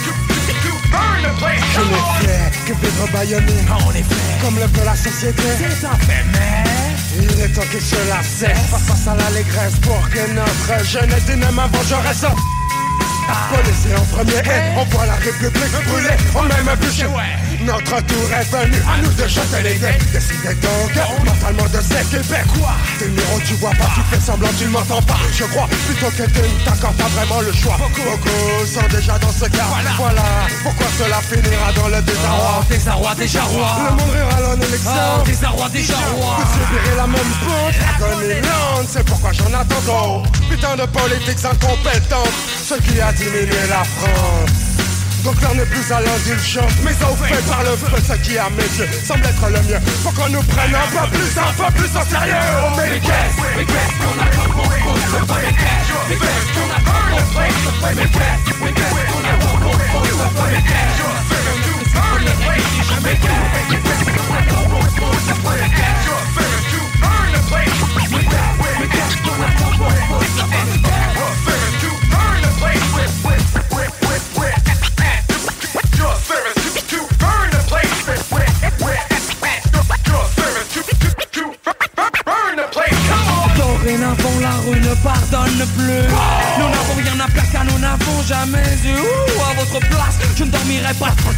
[0.00, 0.29] Mais
[0.92, 5.42] Je ne fais que vivre baïonné En effet Comme le veut la société.
[5.58, 8.58] C'est un fait mais Il est temps que cela cesse.
[8.70, 12.26] Face à l'allégresse pour que notre jeunesse dyname vengeresse
[13.52, 15.52] Policier en premier et on voit la République
[15.86, 16.16] brûler.
[16.34, 17.06] On même bûcher
[17.62, 19.98] Notre tour est venu à nous de jeter les dés.
[20.12, 24.66] Décidez donc mentalement de s'équiper Quoi T'es numéro tu vois pas, tu fais semblant tu
[24.66, 25.18] m'entends pas.
[25.32, 27.76] Je crois plutôt que tu ne t'accordes pas vraiment le choix.
[27.78, 29.66] Beaucoup sont déjà dans ce cas.
[29.98, 30.22] Voilà.
[30.62, 32.60] Pourquoi cela finira dans le désarroi.
[32.60, 33.76] Oh, désarroi, déjà roi.
[33.84, 34.90] Le monde rira en élection.
[34.90, 36.36] Oh, désarroi, déjà roi.
[36.38, 41.44] Vous subirez la même faute L'agonie lente, c'est pourquoi j'en attends trop Putain de politiques
[41.44, 42.32] incompétentes
[42.64, 44.69] Ce qui a diminué la France
[45.24, 48.48] donc l'heure n'est plus à l'indulgence Mais au fait par le feu Ce qui à
[48.50, 49.80] mes yeux semble être le mieux.
[50.02, 52.34] Faut qu'on nous prenne un peu plus, un peu plus au sérieux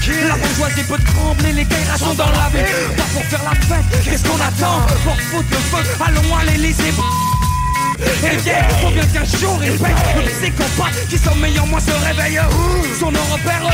[0.09, 2.67] La bourgeoisie peut trembler, les guerres sont dans la ville.
[2.97, 4.81] Pas pour faire la fête, qu'est-ce qu'on attend?
[5.05, 6.93] Pour foutre le feu, allons à l'Elysée
[8.25, 11.93] et bien, faut bien qu'un jour il paye Les psychopathes qui sommeillent en moi se
[12.05, 12.41] réveillent
[12.99, 13.71] Sont nos repères,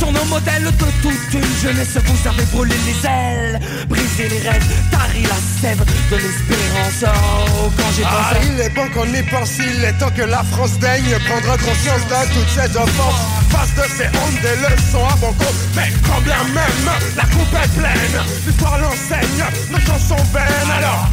[0.00, 0.70] sont nos modèles de
[1.02, 6.16] toute une jeunesse Vous savez brûler les ailes, briser les rêves Tari la sève de
[6.16, 7.04] l'espérance.
[7.04, 10.22] Oh, quand j'ai Ah, pensé il est bon qu'on y pense, il est temps que
[10.22, 13.35] la France daigne prendre conscience de toutes ces offenses.
[13.56, 17.54] Face de ces hontes, des leçons à bon compte, mais quand bien même la coupe
[17.56, 21.08] est pleine, l'histoire l'enseigne, nos chansons vaines, alors.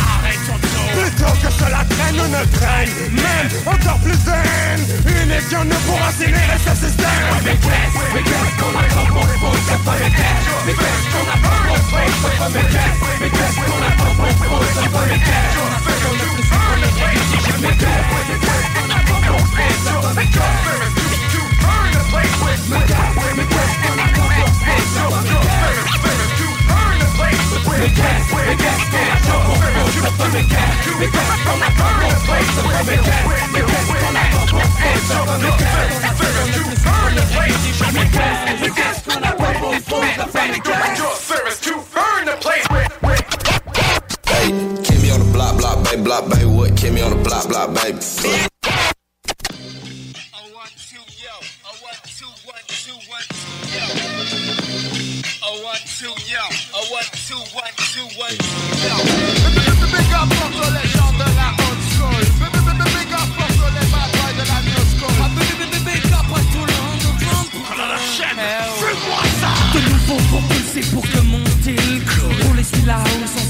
[0.92, 4.36] Plutôt que cela traîne ou ne traîne, même encore plus de
[5.24, 6.26] une édion ne pourra ce
[6.76, 7.28] système.
[7.46, 8.72] Mais qu'est-ce, mais qu'est-ce qu'on
[9.40, 9.88] pour qu'est-ce,
[11.12, 12.08] qu'on a comme pour
[13.08, 14.20] pour ce mais qu'est-ce, qu'on qu'est-ce qu'on qu'on
[19.24, 21.13] qu'on qu'on qu'on
[46.04, 48.00] block, block, can be on the block blah baby,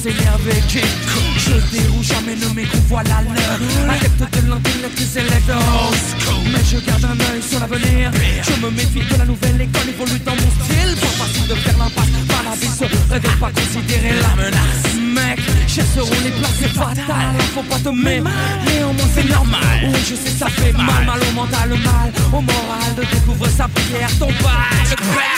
[0.03, 2.35] là-haut sans s'énerver qui Je déroule jamais
[2.65, 6.13] qu'on voit la leur Adepte de l'intellect les doses.
[6.51, 8.11] Mais je garde un œil sur l'avenir.
[8.41, 10.95] Je me méfie de la nouvelle école évolue dans mon style.
[10.99, 14.93] Pas facile de faire l'impasse par la vie se réveille pas considérer la menace.
[15.13, 18.29] Mec, chasseront les places c'est fatal Faut pas te mettre,
[18.65, 19.79] néanmoins c'est normal.
[19.83, 21.19] Oui je sais ça fait mal, mal.
[21.21, 22.95] Au mental, mal au moral.
[22.97, 24.73] De découvrir sa prière, ton bail.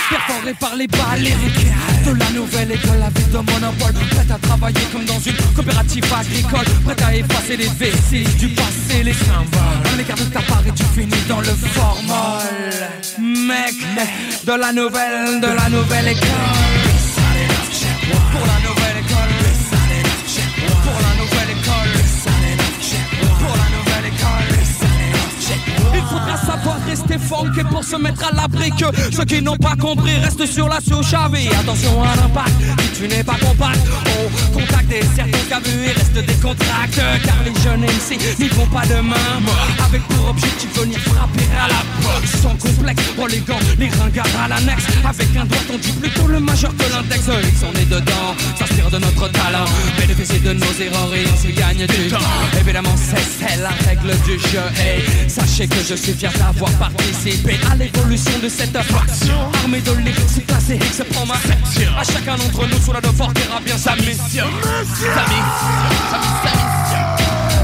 [0.10, 4.38] Perforé par les balles, les De la nouvelle école, la vie de monopole Prête à
[4.38, 9.94] travailler comme dans une coopérative agricole Prête à effacer les vestiges du passé, les symboles.
[9.94, 12.45] Un écart de ta part et tu finis dans le formol.
[13.19, 13.76] Mec,
[14.45, 16.65] de la nouvelle, de la nouvelle école
[26.96, 30.70] rester funky pour se mettre à l'abri que ceux qui n'ont pas compris restent sur
[30.70, 31.50] la surchavée.
[31.60, 32.54] Attention à l'impact,
[32.94, 33.80] si tu n'es pas compact,
[34.16, 37.02] au contact des cercles cavus et reste des contracts.
[37.26, 39.16] Car les jeunes MC n'y vont pas de main.
[39.86, 43.04] Avec pour objectif venir frapper à la boxe sans complexe.
[43.16, 44.86] Pour les gants, les ringards à l'annexe.
[45.04, 47.24] Avec un doigt on dit plutôt le majeur que l'index.
[47.28, 49.66] Ils sont nés dedans, s'inspirent de notre talent.
[49.98, 52.30] Bénéficier de nos erreurs et on se gagne du temps.
[52.60, 54.66] Évidemment, c'est la règle du jeu.
[54.78, 59.36] Hey, sachez que je suis fier d'avoir participé à l'évolution de cette faction.
[59.62, 61.91] Armée de lyrics, classé X prend ma section.
[61.98, 64.45] À chacun d'entre nous, sous la devoir dira bien sa mission.
[64.64, 65.76] Sa mission,
[66.12, 66.66] sa mission.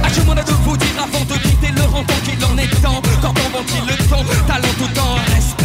[0.04, 3.02] À de vous dire avant de quitter le rang tant qu'il en est temps.
[3.22, 5.61] Quand on ventile le temps, talent tout temps, dans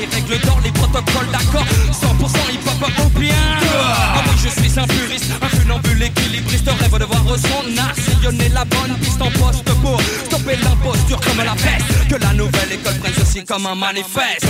[0.00, 1.64] les règles d'or, les protocoles d'accord.
[1.92, 3.34] 100% hip hop au bien.
[3.74, 6.68] Ah oui, je suis un puriste, un funambule équilibriste.
[6.68, 11.44] Rêve de voir son art sillonner la bonne piste en poste pour stopper l'imposture comme
[11.44, 12.08] la peste.
[12.08, 14.46] Que la nouvelle école prenne ceci comme un manifeste.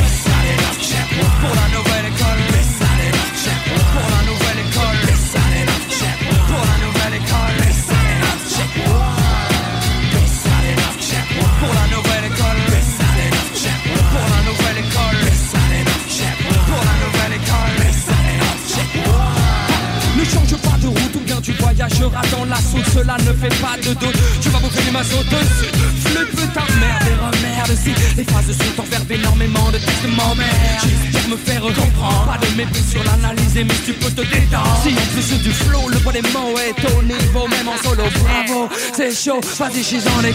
[22.01, 24.16] Voyageras dans la soude Cela ne fait pas de doute.
[24.40, 25.70] Tu vas bouffer du mazo dessus
[26.05, 27.93] Flip ta merde et remerde Si.
[28.16, 30.51] Les phrases sont enverbées énormément de textes m'emmerdent
[30.82, 32.27] J'espère me faire comprendre.
[32.27, 35.89] Pas de mépris sur l'analyse mais tu peux te détendre Si en plus du flow
[35.89, 38.05] le poids des mots est au niveau Même en solo.
[38.22, 39.40] Bravo C'est chaud.
[39.59, 40.35] Vas-y je en hey.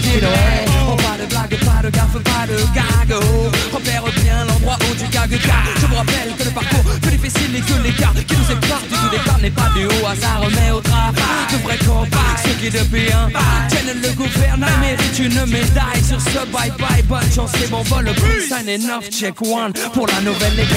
[0.88, 3.12] Oh pas de blague, pas de gaffe, pas de gag.
[3.12, 3.76] Oh.
[3.76, 7.56] Repère bien l'endroit où tu gagues car Je vous rappelle que le parcours plus difficile
[7.56, 10.72] et que l'écart Qui nous sépare du tout départ n'est pas du au hasard mais
[10.72, 11.16] au travail
[11.56, 13.30] De vrais copains, ceux qui depuis un
[13.70, 16.04] Tiennent le gouvernement mérite une médaille.
[16.06, 20.08] Sur ce bye bye, bonne chance et bon vol Le sign enough, check one Pour
[20.08, 20.76] la nouvelle école.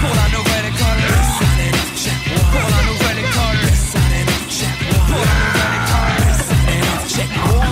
[0.00, 1.02] Pour la nouvelle école.
[2.50, 3.62] Pour la nouvelle école.
[5.06, 6.26] Pour la nouvelle école.
[7.08, 7.62] Check one.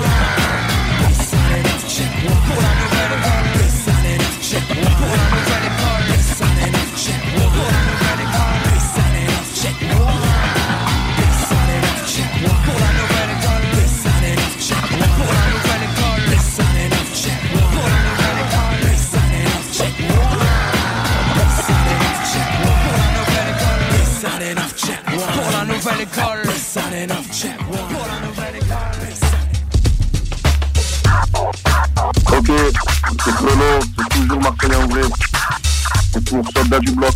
[2.47, 3.47] Pour la nouvelle école.
[4.53, 5.56] Pour la nouvelle école
[32.33, 32.51] Ok,
[33.25, 35.09] c'est Chrono, c'est toujours Martin Anglais.
[36.13, 37.15] C'est pour Soldat du Bloc.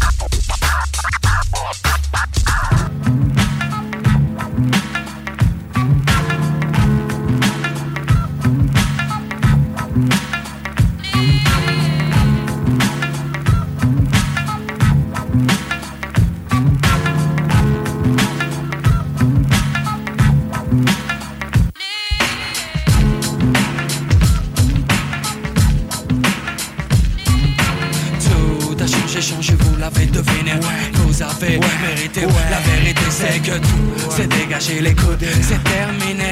[31.40, 36.30] La vérité c'est que tout s'est dégagé, les coudes, c'est terminé.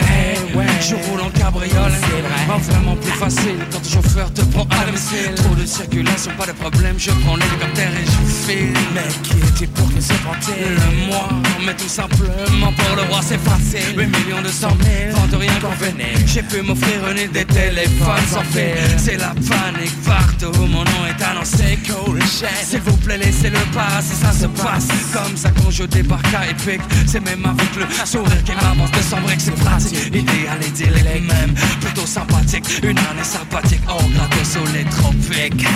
[0.80, 2.46] Je roule en cabriole, c'est vrai.
[2.46, 5.34] Pas vraiment plus facile quand ton chauffeur te prend à domicile.
[5.36, 8.74] Trop de circulation, pas de problème, je prends l'hélicoptère et je file.
[8.94, 11.28] Mais qui est-il pour que se Le moi,
[11.64, 13.96] mais tout simplement pour le roi c'est facile.
[13.96, 15.72] 8 millions de cent mille, vente rien qu'en
[16.26, 18.98] J'ai pu m'offrir une des téléphones sans fil.
[18.98, 22.20] C'est la panique partout, mon nom est annoncé cool
[22.62, 26.80] S'il vous plaît laissez-le passer, ça se passe Comme ça façon je débarque à épique
[27.06, 30.06] C'est même avec le sourire qui m'avance de vrai que c'est pratique.
[30.06, 32.64] Idéal et idyllique même Plutôt sympathique.
[32.82, 35.66] Une année sympathique Oh gratos au lait tropique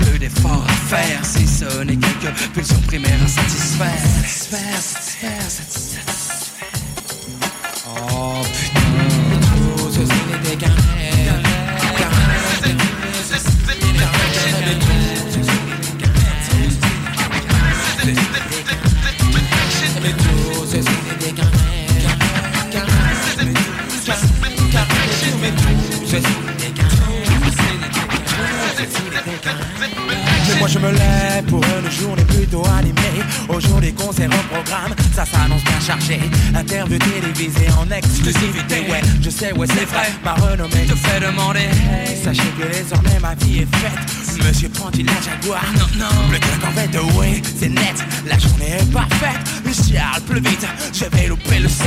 [0.00, 3.90] Peu d'efforts à faire Si ce n'est quelques pulsions primaires à satisfaire.
[4.24, 5.26] Satisfaire,
[7.88, 9.26] Oh putain.
[9.96, 10.66] N'était
[26.16, 26.45] Mais
[30.66, 33.22] moi je me lève pour une journée plutôt animée.
[33.48, 36.20] Aujourd'hui concert au programme, ça s'annonce bien chargé.
[36.54, 38.80] Interview télévisée en exclusivité.
[38.90, 41.60] Ouais, je sais, ouais c'est vrai, ma renommée te fait demander.
[41.60, 42.16] Hey.
[42.22, 44.44] Sachez que désormais ma vie est faite.
[44.44, 45.62] Monsieur prend-il la Jaguar.
[45.74, 46.30] Non, non.
[46.32, 48.04] Le truc en fait, oui, c'est net.
[48.26, 50.66] La journée est parfaite, le ciel pleut vite.
[50.92, 51.84] Je vais louper le son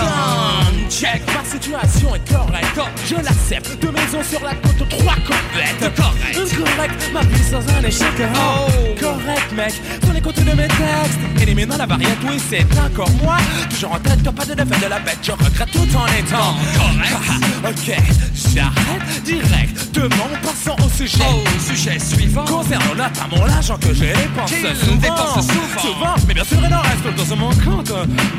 [0.90, 2.80] Check, ma situation est correcte.
[3.06, 5.96] Je l'accepte, deux maisons sur la côte, trois corvettes.
[5.96, 6.56] Correct.
[6.58, 8.08] Correct, ma vie sans un échec.
[8.36, 8.69] Oh.
[9.00, 9.74] Correct mec,
[10.04, 13.38] sur les côtés de mes textes Éliminant la variante, oui c'est encore moi
[13.70, 17.18] Toujours en tête, pas de défaite de la bête Je regrette tout en étant correct
[17.68, 17.98] Ok,
[18.54, 24.76] j'arrête directement Passons au sujet Au sujet suivant Concernant notamment l'argent que j'ai dépensé Qu'il
[24.76, 25.82] souvent dépense souvent.
[25.82, 27.91] Souvent, mais bien sûr il en reste dans mon compte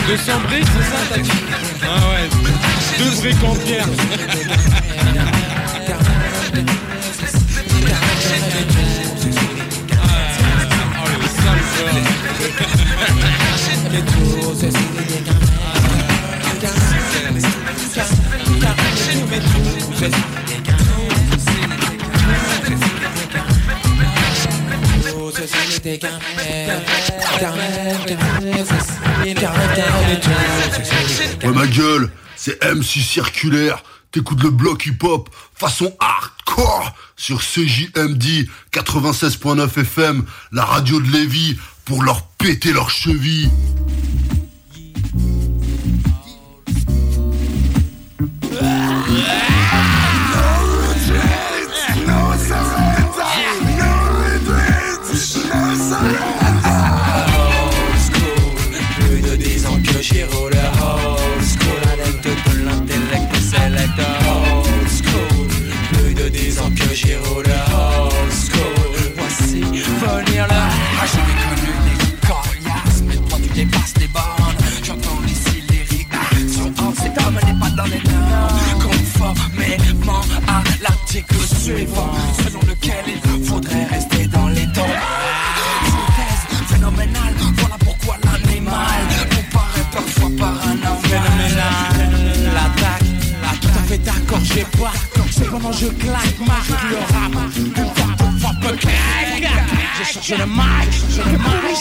[0.06, 1.30] De briques, c'est ça t'as dit
[1.82, 2.28] Ah ouais,
[2.96, 3.86] deux briques en pierre
[31.44, 39.80] Ouais ma gueule, c'est MC Circulaire, t'écoutes le bloc hip-hop façon hardcore sur CJMD 96.9
[39.80, 43.50] FM, la radio de Lévis, pour leur péter leurs chevilles.
[81.16, 82.12] L'article suivant,
[82.44, 84.82] selon lequel il faudrait rester dans les temps.
[85.84, 90.76] Synthèse phénoménale, voilà pourquoi l'animal comparé parfois par un
[91.08, 94.92] Phénoménal L'attaque, tout à fait d'accord, j'ai pas.
[95.30, 97.32] Cependant je claque, marque le rap.
[97.56, 101.76] Une deux fois, peu Je cherche le mic, je le mic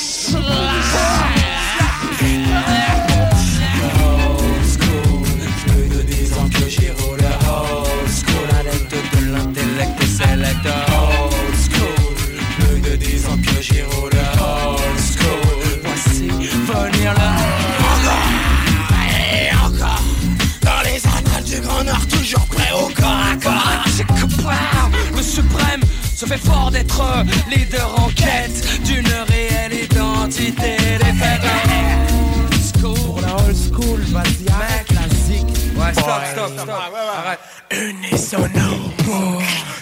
[13.74, 15.82] La old school.
[15.84, 17.32] Voici venir la
[17.80, 18.28] encore
[19.10, 20.04] et encore
[20.62, 23.86] dans les annales du Grand Nord, toujours prêt au corps à corps.
[23.88, 24.06] C'est
[25.16, 25.82] le suprême
[26.16, 27.02] se fait fort d'être
[27.50, 30.78] leader en quête d'une réelle identité.
[31.00, 31.14] Les
[32.82, 34.46] pour la old school, vas-y,
[34.86, 35.48] classique.
[35.76, 37.40] Ouais, stop, stop, stop, arrête.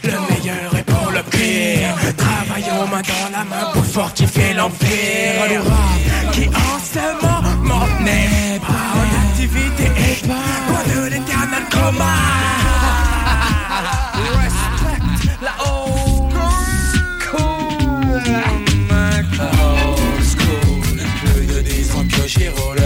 [0.03, 0.82] Le meilleur
[1.13, 7.87] le pire Travaillons main dans la main pour fortifier l'empire Le qui en ce moment
[8.01, 12.15] n'est pas en activité Et pas loin de l'éternel coma
[14.41, 15.01] Respect
[15.41, 16.33] la old
[17.21, 18.23] school
[19.11, 19.59] Cool,
[20.39, 22.83] cool Plus de 10 ans que j'y roule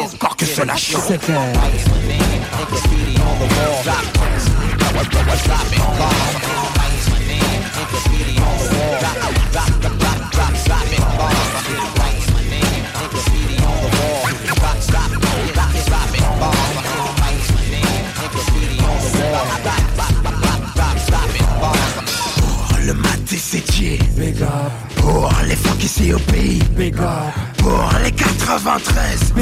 [0.00, 1.20] encore que cela choque.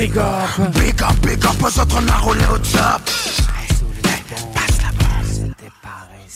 [0.01, 3.02] big up Big up, big up aux autres, on roulé au top
[5.24, 6.27] C'était pareil,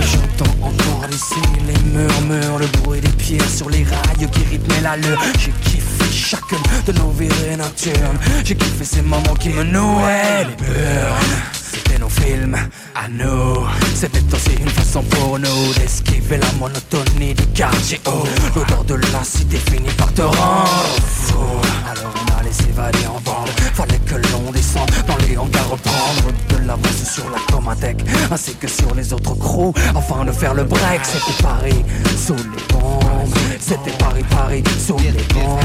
[0.00, 5.20] J'entends encore ici les murmures, le bruit des pieds sur les rails qui rythmaient l'allure.
[5.38, 8.18] J'ai kiffé chacune de nos virées nocturnes.
[8.44, 10.56] J'ai kiffé ces moments qui me nouaient les.
[11.52, 12.56] C'était nos films
[12.94, 13.66] à nous.
[13.94, 18.00] C'était aussi une façon pour nous d'esquiver la monotonie du quartier.
[18.06, 18.24] Oh,
[18.56, 21.23] l'odeur de la cité finit par te rendre
[21.90, 23.48] alors on allait s'évader en bande.
[23.74, 27.96] Fallait que l'on descende dans les hangars Reprendre de l'avance sur la Comatec
[28.30, 31.00] Ainsi que sur les autres crews Afin de faire le break.
[31.04, 31.84] C'était Paris
[32.16, 33.34] sous les bombes.
[33.58, 35.60] C'était Paris, Paris sous les bombes.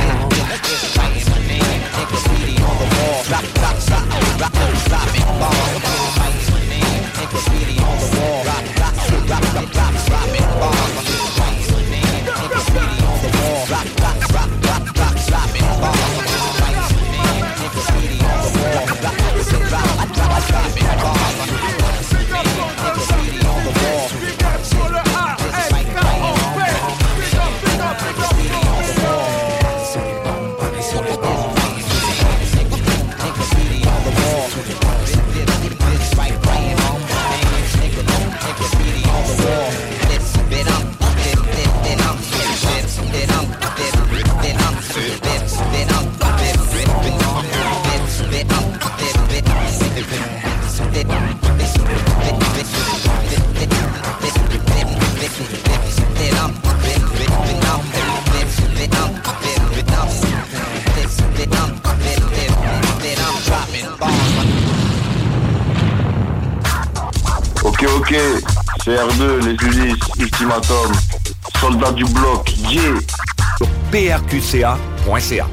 [68.90, 70.91] CR2, les Ulysses, Ultimatum,
[71.60, 72.98] soldats du bloc, yeah.
[73.91, 75.48] Prqca.ca.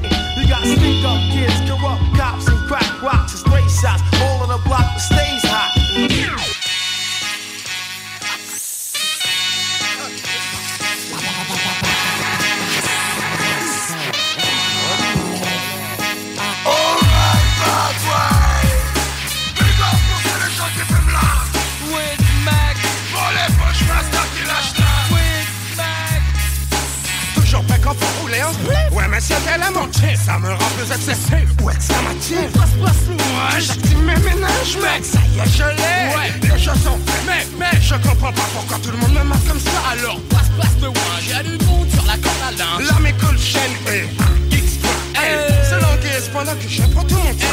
[34.75, 36.15] ménages mec Ça y est je l'ai.
[36.15, 36.31] Ouais.
[36.43, 37.25] Les choses sont faites.
[37.25, 39.69] Mais mais je comprends pas pourquoi tout le monde me marque comme ça.
[39.91, 42.87] Alors passe passe loin J'ai du monde sur la corde à linge.
[42.89, 44.07] Là mes cool chaîne et
[44.55, 44.77] X
[45.15, 47.47] Hey, c'est l'anguille pendant que je pour tout mon temps.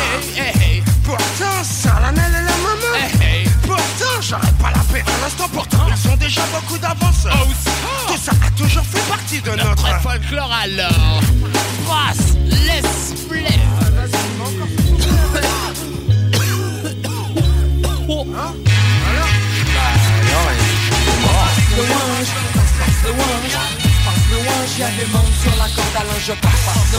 [1.05, 2.55] Pourtant, ça la et la maman.
[3.62, 5.49] Pourtant, j'arrête pas la paix à l'instant.
[5.52, 7.26] Pourtant, ils ont déjà beaucoup d'avance
[8.09, 11.20] Tout ça a toujours fait partie de notre, folklore alors.
[11.86, 13.15] Brasse, laisse
[18.34, 18.66] wange,
[23.04, 23.54] passe le wange,
[24.30, 24.38] le
[24.78, 26.98] y'a des monde sur la corde à linge, le.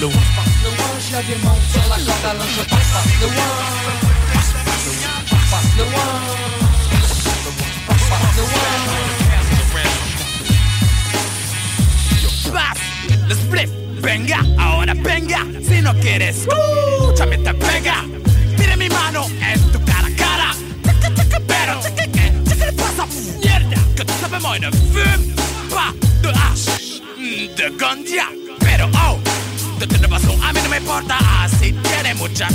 [0.00, 0.70] Le wange, passe le
[1.12, 1.22] y'a
[1.72, 2.58] sur la corde à linge,
[3.20, 3.34] le le
[5.76, 5.84] le
[13.28, 16.46] le spliff, venga, ahora venga Si no quieres,
[17.16, 18.15] te pega
[18.88, 22.32] mi mano en tu cara a cara Tica, tica, Pero, tica, ¿qué?
[22.48, 23.06] ¿Qué le pasa?
[23.42, 25.34] Mierda, que tú sabes moi ne fume
[25.74, 25.92] pas
[26.22, 28.28] de hash, mm, de ganja
[28.60, 29.18] Pero oh,
[29.78, 32.48] de toute façon a mí no me importa Así tiene mucha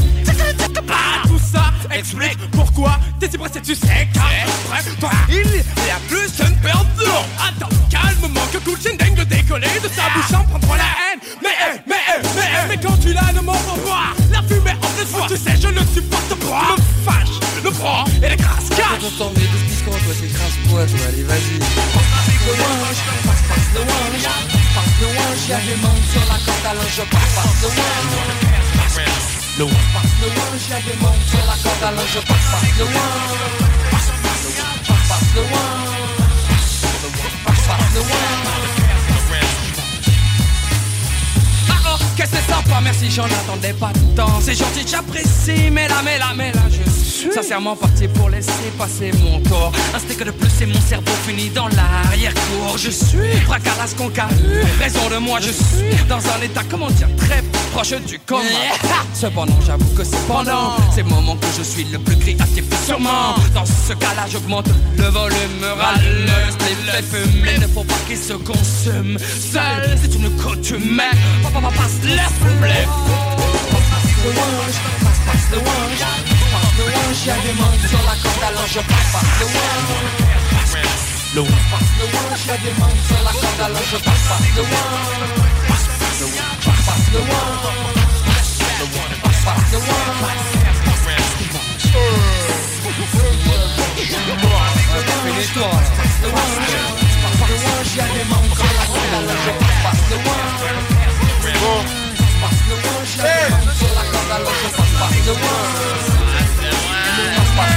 [0.89, 5.99] Ah, tout ça explique pourquoi t'es si pressé, tu sais qu'après toi Il y a
[6.07, 6.87] plus une perte.
[6.97, 7.05] D'eau
[7.39, 11.19] Attends, calmement que cool dingue de décoller De sa bouche en prendre la haine.
[11.41, 14.13] Mais, eh, mais, eh, mais, eh, mais quand tu l'as, ne m'en pas.
[14.31, 16.75] La fumée en pleine foi Tu sais, je ne supporte pas.
[16.75, 20.85] Le fâche, le froid et les grasses caches T'entends mes deux piscons, toi c'est crasse-toi,
[20.85, 22.30] toi, allez vas-y.
[22.41, 24.25] Passe le wange, passe passe le wange,
[24.73, 26.65] passe le wange, y'a des monde sur la corde
[27.11, 28.17] passe passe le wange.
[29.59, 33.41] Le wange, passe le wange, sur la corde à linge, passe passe le wange.
[33.91, 34.09] Passe
[35.07, 36.01] passe le wange,
[37.45, 38.80] passe passe le Ah oh, qu'est-ce
[42.21, 44.39] que c'est sympa, merci, j'en attendais pas tant.
[44.41, 48.71] C'est gentil, j'apprécie, mais là, mais là, mais là, je suis Sincèrement parti pour laisser
[48.77, 49.71] passer mon corps.
[49.93, 52.77] Un steak de plus et mon cerveau finit dans l'arrière-cour.
[52.77, 54.27] Je suis fracasse conca
[54.79, 58.41] Raison de moi, je suis dans un état, comment dire, très proche du coma.
[59.13, 63.35] Cependant, j'avoue que c'est pendant ces moments que je suis le plus créatif sûrement.
[63.53, 64.67] Dans ce cas-là, j'augmente
[64.97, 69.17] le volume râle Le fait fumer, ne faut pas qu'il se consume.
[69.19, 71.01] Seul, c'est une coutume.
[71.43, 72.87] Papa, papa, passe, laisse plaît
[74.23, 76.03] le wange, passe passe le wange,
[76.53, 76.83] passe le
[77.25, 77.53] y'a des
[77.87, 78.61] sur la corde à le.
[81.33, 82.05] Le wange, passe le
[82.47, 82.73] y'a des
[83.07, 83.79] sur la corde à le
[98.29, 99.51] monde sur la corde à linge,
[99.83, 100.01] passe
[101.61, 102.00] passe
[103.11, 105.33] sur la corde alors je passe pas de
[107.57, 107.75] passe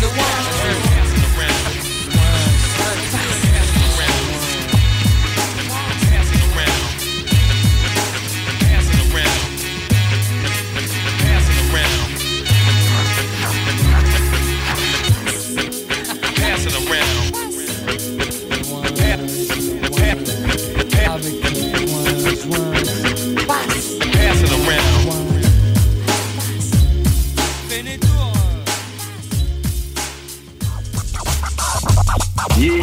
[0.00, 0.89] de passe de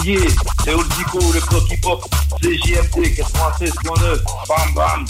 [0.08, 0.19] Yeah,
[0.64, 2.02] c'est Old Dico, le bloc hip-hop,
[2.42, 5.06] c'est JMT 96.9, bam bam.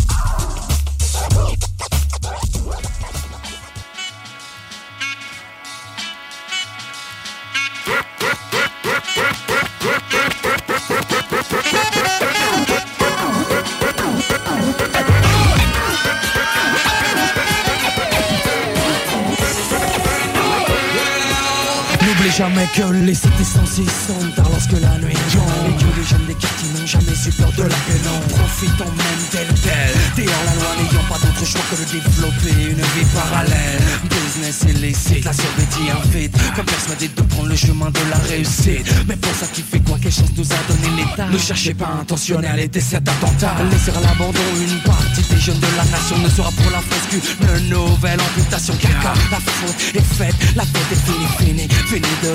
[22.37, 25.41] Jamais que les cités sont sombres lorsque la nuit tombe.
[25.67, 29.23] Et que les jeunes des quartiers n'ont jamais su peur de la non Profitons même
[29.31, 33.81] tel tel Dehors la loi n'ayant pas d'autre choix que de développer une vie parallèle.
[34.03, 38.85] Business illicite, la survie un vide Comme persuadé de prendre le chemin de la réussite.
[39.07, 41.25] Mais pour ça qui fait quoi, quelle chance nous a donné l'État?
[41.25, 45.71] Ne cherchez pas à l'aider cet attentat Laisser à l'abandon une partie des jeunes de
[45.75, 46.17] la nation.
[46.19, 48.75] Ne sera pour la France qu'une nouvelle amputation.
[48.79, 52.26] Car la faute est faite, la fête est finie, finie Fini de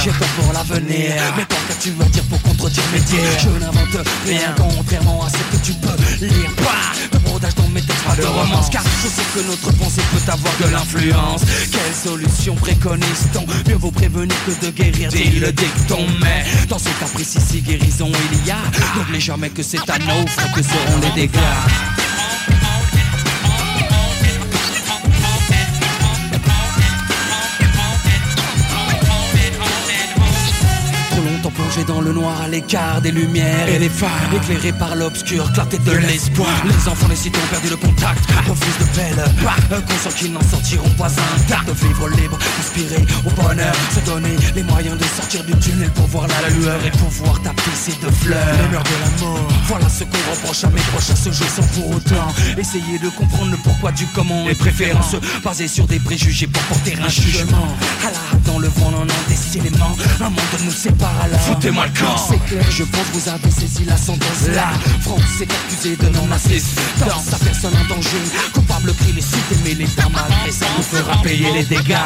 [0.00, 1.14] j'ai peur pour l'avenir.
[1.36, 3.18] Mais tant qu'as-tu à dire pour contredire mes dires.
[3.40, 6.50] Je n'invente rien, contrairement à ce que tu peux lire.
[6.56, 8.70] Pas de brodage dans mes textes, pas de romance.
[8.70, 11.42] Car je sais que notre pensée peut avoir de l'influence.
[11.70, 13.46] Quelle solution préconise-t-on?
[13.68, 16.06] Mieux vaut prévenir que de guérir, dit le dicton.
[16.20, 18.58] Mais dans ce cas précis, si guérison il y a
[18.96, 21.97] N'oublie jamais que c'est à nos frais que seront les dégâts
[31.68, 35.78] plongé dans le noir à l'écart des lumières et des phares Éclairés par l'obscur, clarté
[35.78, 36.48] de l'espoir.
[36.64, 40.42] Les enfants des cités ont perdu le contact, refusent de pelle euh, Conscients qu'ils n'en
[40.42, 45.54] sortiront pas intacts vivre libre, inspiré au bonheur Se donner les moyens de sortir du
[45.58, 48.38] tunnel pour voir la lueur Et pouvoir tapisser de fleurs.
[48.62, 51.66] Les de la mort Voilà ce qu'on reproche à mes proches à ce jeu sans
[51.74, 56.46] pour autant Essayer de comprendre le pourquoi du comment Les préférences basées sur des préjugés
[56.46, 57.68] pour porter un jugement.
[58.06, 61.86] À la hâte dans le vent, non, non, décidément Un monde nous sépare alors Foutez-moi
[61.86, 62.16] le camp.
[62.16, 64.46] C'est clair, je pense que vous avez saisi la sentence.
[64.54, 64.70] La
[65.00, 68.18] France est accusée de non-assistance Sa personne en danger
[68.52, 71.96] Coupable pris les cités mais l'État malgré ça nous fera payer les dégâts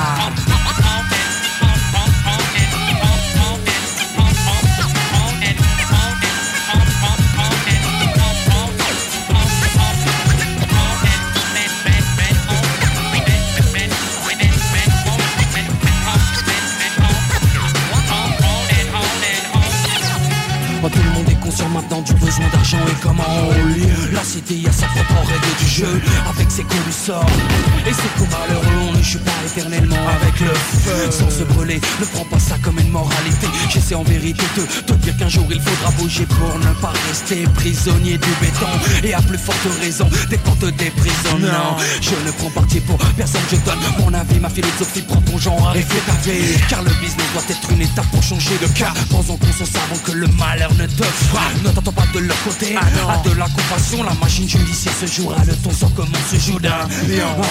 [25.73, 27.27] jeu Avec ses sort.
[27.87, 28.62] Et ses coups malheureux
[29.03, 31.11] ne joue pas éternellement avec le feu.
[31.11, 33.47] Sans se brûler, ne prends pas ça comme une moralité.
[33.71, 37.45] J'essaie en vérité de te dire qu'un jour il faudra bouger Pour ne pas rester
[37.55, 38.73] prisonnier du béton.
[39.03, 41.39] Et à plus forte raison des portes des prisons.
[41.41, 45.39] Non, je ne prends parti pour personne Je donne mon avis, ma philosophie Prends ton
[45.39, 48.69] genre et fais ta vie Car le business doit être une étape pour changer de
[48.79, 48.93] cas.
[49.11, 51.63] Prends en conscience avant que le malheur ne te frappe.
[51.65, 52.77] Ne t'entends pas de leur côté.
[52.77, 55.41] À de la compassion, la machine judiciaire se jouera.
[55.45, 56.87] De ton sang comme on se joue d'un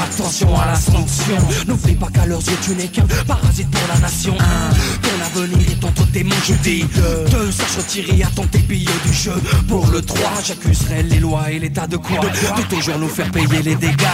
[0.03, 3.99] Attention à la sanction N'oublie pas qu'à leurs yeux tu n'es qu'un parasite pour la
[3.99, 4.35] nation.
[4.39, 4.69] Un,
[5.01, 6.85] Ton avenir est entre tes mains je dis.
[7.31, 9.33] Deux, sache retirer à ton billet du jeu.
[9.67, 12.19] Pour le 3, j'accuserai les lois et l'état de quoi.
[12.19, 14.07] De toujours nous faire payer les dégâts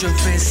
[0.00, 0.49] faire dès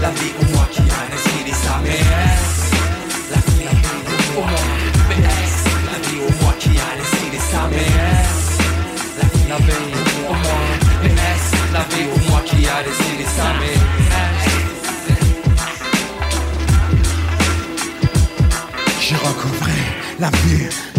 [0.00, 0.82] la vie ou moi qui a
[1.12, 2.00] décidé ça Mais
[3.30, 3.68] la vie
[4.06, 4.50] ou moi
[5.92, 7.90] la vie ou moi qui a décidé ça Mais
[9.18, 10.38] la vie ou moi
[11.74, 13.76] la vie moi qui a décidé ça Mais
[19.00, 19.78] J'ai recouvré
[20.18, 20.89] la du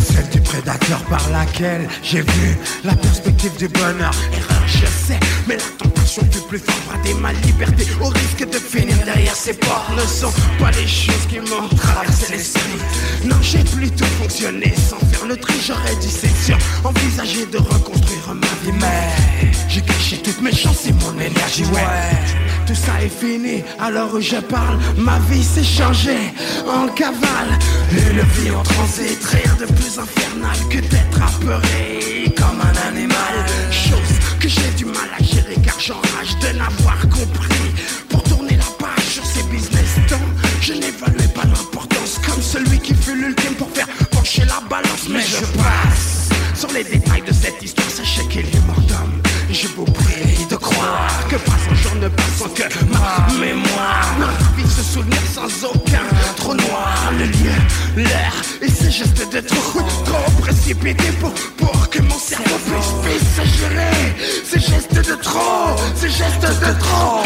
[0.52, 4.14] prédateur par laquelle j'ai vu la perspective du bonheur.
[4.34, 8.98] Erreur, je sais, mais la du plus fort brader ma liberté au risque de finir
[9.06, 9.92] derrière ces portes.
[9.96, 12.80] Ne sont pas les choses qui m'ont traversé l'esprit.
[13.24, 15.54] Non, j'ai plutôt fonctionné sans faire le tri.
[15.66, 18.78] J'aurais dû, sûr, envisager de reconstruire ma vie.
[18.82, 22.20] Mais j'ai caché toutes mes chances et mon énergie, ouais.
[22.68, 26.34] Tout ça est fini, alors je parle, ma vie s'est changée
[26.68, 27.58] en cavale.
[27.92, 33.46] Une vie en transit, rire de plus infernal que d'être apeuré comme un animal.
[33.72, 37.74] Chose que j'ai du mal à gérer car j'enrage de n'avoir compris.
[38.10, 40.30] Pour tourner la page sur ces business temps,
[40.62, 45.08] je n'évaluais pas l'importance comme celui qui fut l'ultime pour faire pencher la balance.
[45.10, 49.22] Mais je passe sur les détails de cette histoire, sachez qu'il est mort d'homme.
[49.52, 51.61] Je vous prie de croire que pas
[52.02, 56.02] ne passe sans que ma mémoire ravisse ce souvenir sans aucun
[56.36, 57.12] trou noir.
[57.18, 62.58] Le lieu, l'air et ces gestes de trop, trop précipités pour, pour que mon cerveau
[62.66, 67.24] puisse, puisse gérer ces gestes de trop, ces gestes de trop.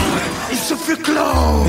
[0.52, 1.66] Il se fut clos.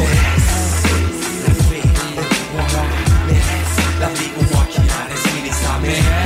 [4.01, 6.25] la vie ou moi qui a ça Mais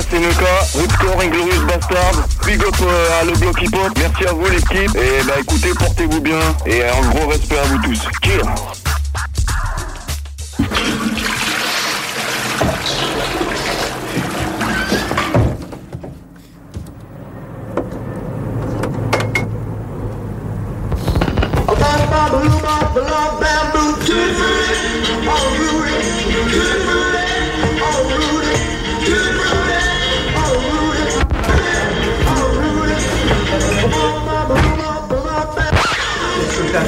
[0.00, 0.44] c'est Nuka,
[0.74, 2.12] Ripcore Inglorious Bastard,
[2.46, 5.70] big up euh, à le bloc hip hop, merci à vous l'équipe, et bah écoutez,
[5.74, 8.00] portez-vous bien, et un gros respect à vous tous.
[8.24, 8.77] Cheers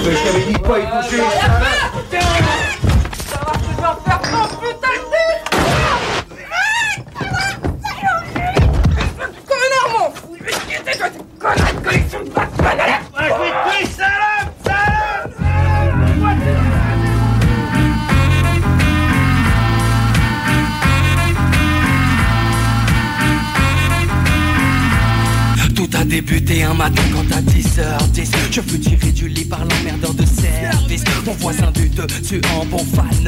[0.03, 0.79] Je t'avais dit de pas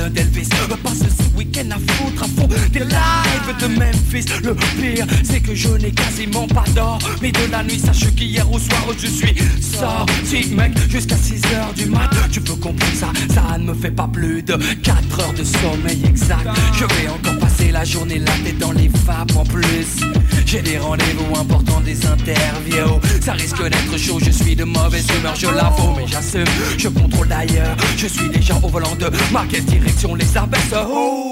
[0.03, 4.25] fan d'Elvis Me passe ce week-end à foutre à fond des lives de Memphis.
[4.43, 7.79] Le pire c'est que je n'ai quasiment pas d'or Mais de la nuit.
[7.79, 12.11] Sache qu'hier au soir je suis sorti mec Jusqu'à 6h du mat.
[12.31, 16.03] Tu peux comprendre ça, ça ne me fait pas plus de 4 heures de sommeil
[16.07, 16.49] exact.
[16.75, 20.01] Je vais encore passer la journée la tête dans les vapes en plus
[20.47, 23.01] J'ai des rendez-vous importants, des interviews.
[23.21, 26.45] Ça risque d'être chaud, je suis de mauvaise humeur, je l'avoue Mais j'assume,
[26.77, 31.32] je contrôle d'ailleurs Je suis déjà au volant de ma direction les abaisse Oh,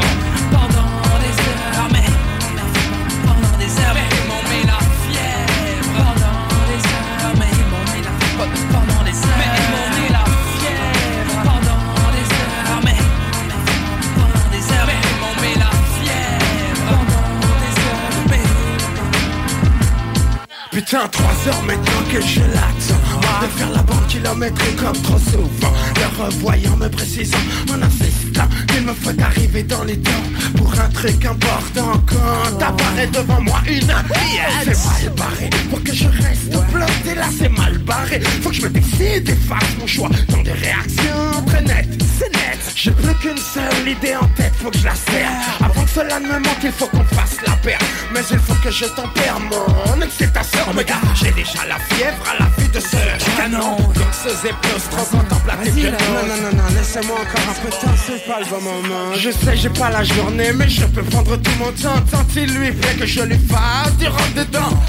[20.91, 23.41] Putain, trois heures maintenant que je l'attends.
[23.41, 25.73] De faire la bande kilométrique comme trop souvent.
[25.95, 27.37] Le revoyant me précisant
[27.73, 30.11] en insistant Qu'il me faut arriver dans les temps
[30.57, 31.93] Pour un truc important.
[32.05, 35.49] Quand apparaît devant moi une pièce C'est mal barré.
[35.69, 38.19] Pour que je reste bloqué là c'est mal barré.
[38.41, 40.09] Faut que je me décide et fasse mon choix.
[40.27, 44.69] Dans des réactions très nettes C'est net J'ai plus qu'une seule idée en tête Faut
[44.69, 45.31] que je la serre.
[45.59, 47.79] Avant que cela ne me manque il faut qu'on fasse la paire.
[48.13, 50.59] Mais il faut que je tempère mon excitation.
[50.69, 50.85] Oh god,
[51.15, 53.77] j'ai déjà la fièvre à la vue de ce canon.
[54.23, 55.97] Zéplos trop contemplatif Vas-y, là.
[55.97, 59.13] Non, non, non, non, laissez-moi encore un peu de temps, c'est pas le bon moment.
[59.15, 61.99] Je sais, j'ai pas la journée, mais je peux prendre tout mon temps.
[62.11, 64.79] Tant il lui fait que je lui fasse du rentre dedans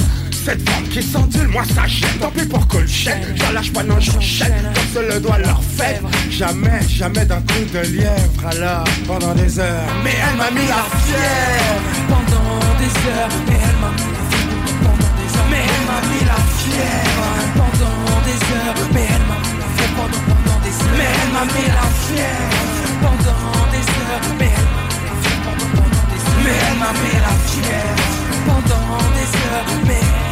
[0.44, 2.18] cette femme qui s'endule, moi ça gêne.
[2.20, 4.54] Tant pis pour Colchette, je lâche pas, non j'enchaîne.
[4.74, 9.58] Comme se le doit leur faire Jamais, jamais d'un coup de lièvre, alors, pendant des
[9.58, 9.92] heures.
[10.02, 11.82] Mais elle m'a mis la fièvre.
[12.08, 13.28] Pendant des heures.
[13.46, 14.72] Mais elle m'a mis la fièvre.
[14.82, 15.50] Pendant des heures.
[15.50, 17.28] Mais elle m'a mis la fièvre.
[17.54, 18.76] Pendant des heures.
[18.92, 19.86] Mais elle m'a mis la fièvre.
[19.94, 20.96] Pendant, pendant des heures.
[20.98, 22.58] Mais elle m'a mis la fièvre.
[23.02, 24.26] Pendant des heures.
[24.28, 25.46] Mais elle m'a mis la fièvre.
[25.46, 26.42] Pendant, pendant des heures.
[26.44, 28.10] Mais elle m'a mis la fièvre.
[28.46, 29.70] Pendant des heures.
[29.86, 30.31] Mais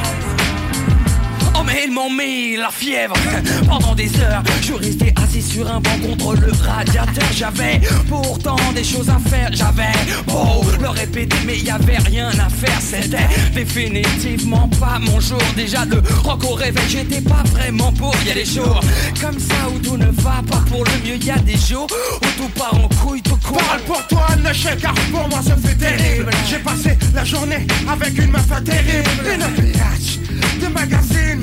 [1.71, 3.15] mais ils m'ont mis la fièvre.
[3.69, 7.29] Pendant des heures Je restais assis sur un banc contre le radiateur.
[7.35, 9.51] J'avais pourtant des choses à faire.
[9.53, 9.93] J'avais
[10.27, 12.81] beau le répéter mais y avait rien à faire.
[12.81, 15.43] C'était définitivement pas mon jour.
[15.57, 18.15] Déjà de rock au réveil j'étais pas vraiment pour.
[18.27, 18.81] Y a des jours
[19.21, 21.17] comme ça où tout ne va pas pour le mieux.
[21.17, 21.87] Y a des jours
[22.23, 23.59] où tout part en couille tout court.
[23.59, 26.31] Parle pour toi, Nechel, car pour moi ça fait terrible.
[26.49, 29.09] J'ai passé la journée avec une meuf terrible.
[29.33, 31.43] Une de magazine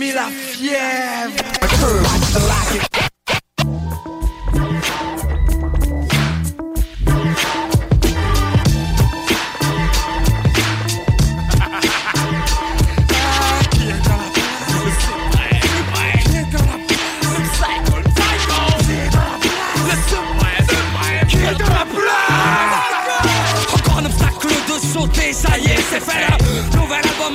[0.00, 1.30] mis la fièvre.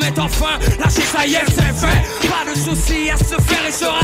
[0.05, 2.27] Est enfin lâché, ça y est, c'est fait.
[2.27, 3.99] Pas de soucis à se faire et sera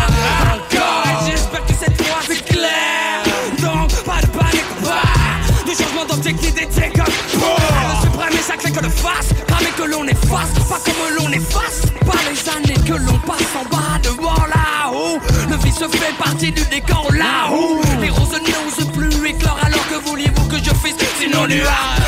[0.53, 1.03] encore.
[1.05, 3.23] Et j'espère que cette fois c'est clair.
[3.59, 8.79] Donc, pas de panique, pas de changement d'objectif d'été comme Le suprême est sacré que
[8.79, 11.81] le fasse, jamais que l'on efface, pas comme l'on efface.
[12.05, 15.19] Pas les années que l'on passe en bas devant là-haut.
[15.49, 17.81] Le vice fait partie du décor là-haut.
[17.99, 22.01] Les roses n'osent plus éclore alors que vouliez-vous que je fasse sinon nuage.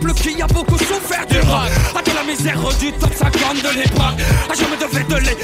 [0.00, 4.18] Qui a beaucoup souffert du rock À de la misère du top 50 de l'époque
[4.48, 5.36] Ah je me devais de les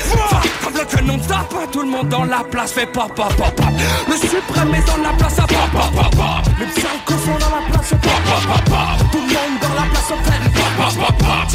[0.63, 3.67] Comme le canon tape Tout le monde dans la place fait pop pop pop pop
[4.09, 7.91] Le suprême est dans la place à pop pop pop pop Les dans la place
[7.91, 11.47] pop pop pop pop Tout le monde dans la place fait pop pop pop pop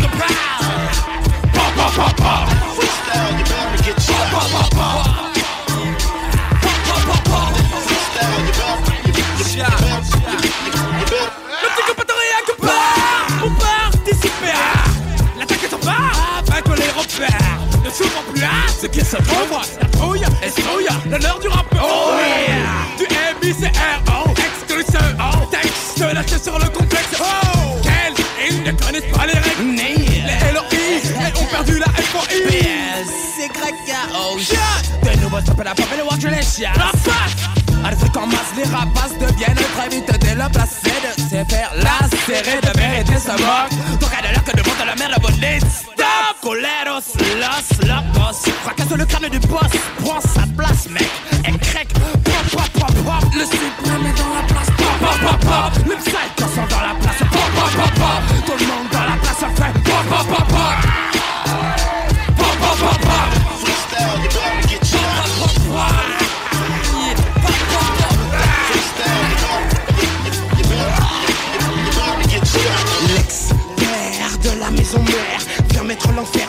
[1.54, 2.52] Pop pop pop pop
[18.42, 19.60] s'ouvre plus à Ce qui se trouve?
[19.82, 22.14] La trouille et souille L'honneur du rappeur Oh
[22.48, 22.98] yeah.
[22.98, 23.06] Du
[23.48, 25.46] MICRO Exclusion Oh.
[25.52, 27.10] Texte lâché sur le complexe.
[27.20, 27.78] Oh.
[27.84, 28.26] Quels?
[28.50, 29.76] Ils ne connaissent pas les règles.
[29.76, 33.50] Les LOI Elles ont perdu la FOI C'est
[34.16, 34.58] oh shit.
[35.04, 36.72] De nouveau stop la pop et le watch les chiens.
[36.76, 37.52] La face.
[37.90, 40.06] Des trucs en masse, les rapaces deviennent très vite
[40.52, 44.00] placé de se faire lacérer de vérité se moque.
[44.00, 45.21] Donc à de là que demande la merde!
[46.42, 47.06] Coleros,
[47.38, 48.42] los, locos.
[48.64, 49.72] Fracasse le crâne du boss,
[50.04, 51.08] prends sa place, mec.
[51.48, 53.34] Et crack, pop, pop, pop, pop.
[53.36, 55.86] Le suprême est dans la place, pop, pop, pop, pop.
[55.88, 57.11] Les psychos sont dans la place,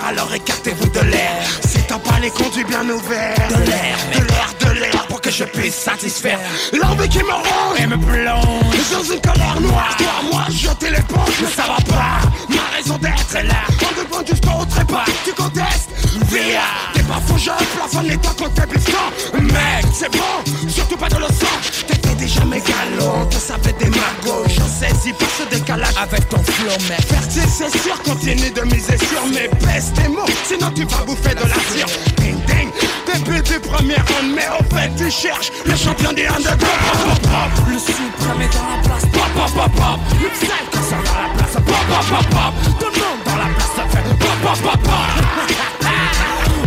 [0.06, 1.42] alors écartez-vous de l'air.
[1.66, 3.36] C'est un palais conduit bien ouvert.
[3.48, 6.38] De l'air, de l'air, de l'air, pour que je puisse satisfaire
[6.72, 9.96] l'envie qui me rend et me plonge dans une colère noire.
[9.98, 12.20] Toi, moi, jeter l'éponge, mais ça va pas.
[12.48, 15.04] Ma raison d'être est là, en dépend jusqu'au trépas.
[15.24, 15.90] Tu contestes,
[16.28, 16.60] via.
[16.94, 19.40] T'es pas fou, je plafonne contre tes pistons.
[19.40, 21.81] Mec, c'est bon, surtout pas de le sang.
[22.22, 24.44] T'étais déjà mégalo, te savais des magots.
[24.46, 27.00] Je saisis pas ce décalage avec ton flow, mec.
[27.08, 31.34] Fertile, c'est sûr, continue de miser sur mes pestes tes mots, sinon tu vas bouffer
[31.34, 31.86] de la cire.
[32.18, 32.70] Ding ding,
[33.06, 36.60] début du premier round, mais au fait tu cherches le champion des underground.
[36.62, 37.68] Pop, pop, pop.
[37.68, 40.00] Le suprême est dans la place, pop, pop, pop.
[40.22, 42.54] Le psycho sont dans la place, pop, pop, pop, pop.
[42.78, 44.92] Tout le monde dans la place, ça fait pop, pop, pop, pop.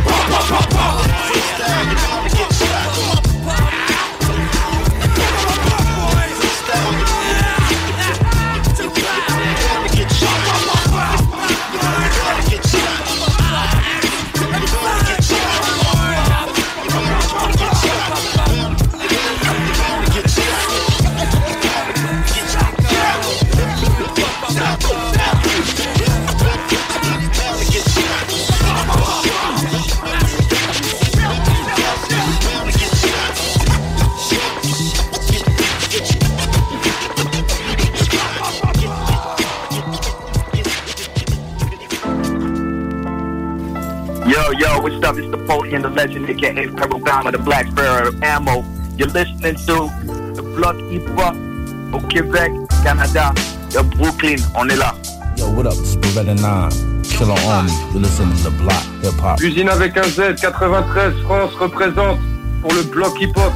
[0.06, 1.05] Pop, pop, pop, pop.
[44.86, 45.18] What's up?
[45.18, 48.64] It's the Napoleon, the legend, aka of the Black Sparrow Ammo.
[48.96, 49.90] You're listening to
[50.36, 51.34] the Block Hip Hop
[51.92, 52.52] au Québec,
[52.84, 53.34] Canada,
[53.72, 54.38] de Brooklyn.
[54.54, 54.94] On est là.
[55.38, 55.74] Yo, what up?
[55.74, 57.02] It's Beretta 9.
[57.02, 57.72] Killer Army.
[57.94, 59.42] You're listening to the Block Hip Hop.
[59.42, 62.20] Usine avec un Z, 93 France représente
[62.62, 63.54] pour le bloc hip-hop.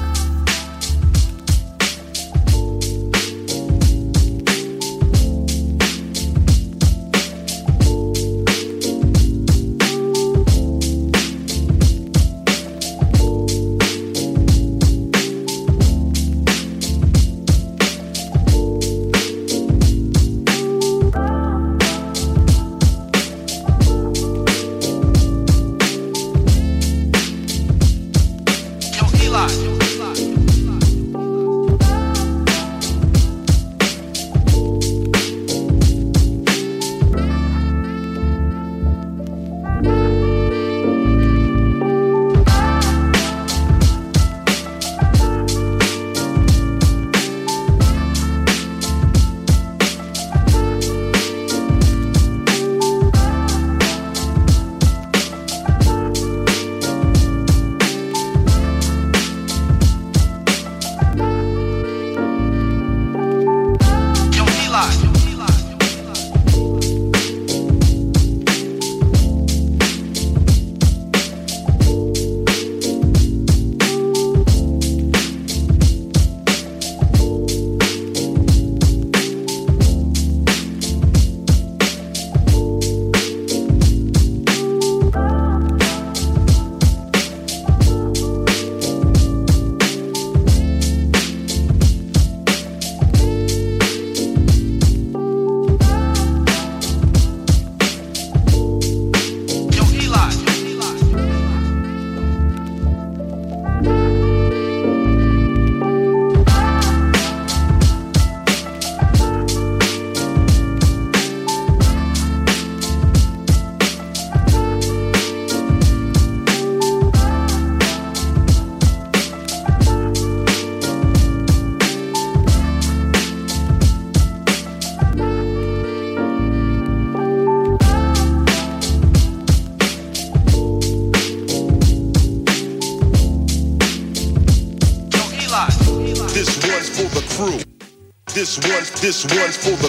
[139.09, 139.88] This one's for the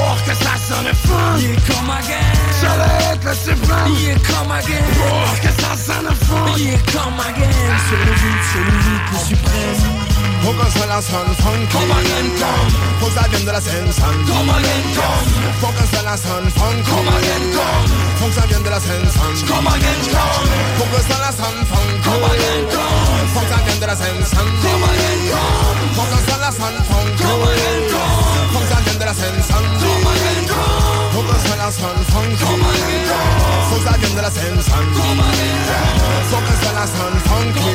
[0.00, 3.94] pour que ça sonne fun Yeah, come again J'allais être le suprême.
[4.00, 7.52] Yeah, come again Pour que ça sonne fun Yeah, come again
[7.88, 10.00] C'est le vide, c'est le vide, le suprême.
[10.42, 12.70] Faut que ça la sonne funky Come again, come
[13.00, 15.28] Faut que ça vienne de la scène sonne Come again, come
[15.60, 18.80] Faut que ça la sonne funky Come again, come Faut que ça vienne de la
[18.80, 20.48] scène sonne Come again, come
[20.78, 23.96] Faut que ça la sonne funky Come again, come Faut que ça vienne de la
[23.96, 28.58] scène sonne Come again, come Faut que ça la sonne funky Come again, come Faut
[28.58, 32.02] que ça vienne de la scène sonne Come again, come Faut que ça la sonne
[32.10, 36.26] funky Come again, come Faut que ça vienne de la scène sonne Come again, come
[36.30, 37.70] Faut que ça la sonne funky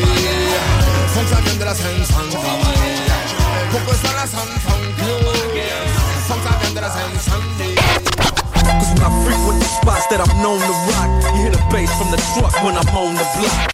[1.13, 2.31] Faut que ça vienne de la scène sonne
[3.71, 5.11] Faut que ça la sonne funky
[6.27, 7.49] Faut que ça vienne de la scène sonne
[8.65, 11.91] Cause when I frequent the spots that I'm known to rock, you hear the bass
[11.97, 13.71] from the truck when I'm on the block.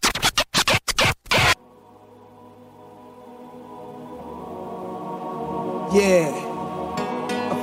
[5.94, 6.41] Yeah.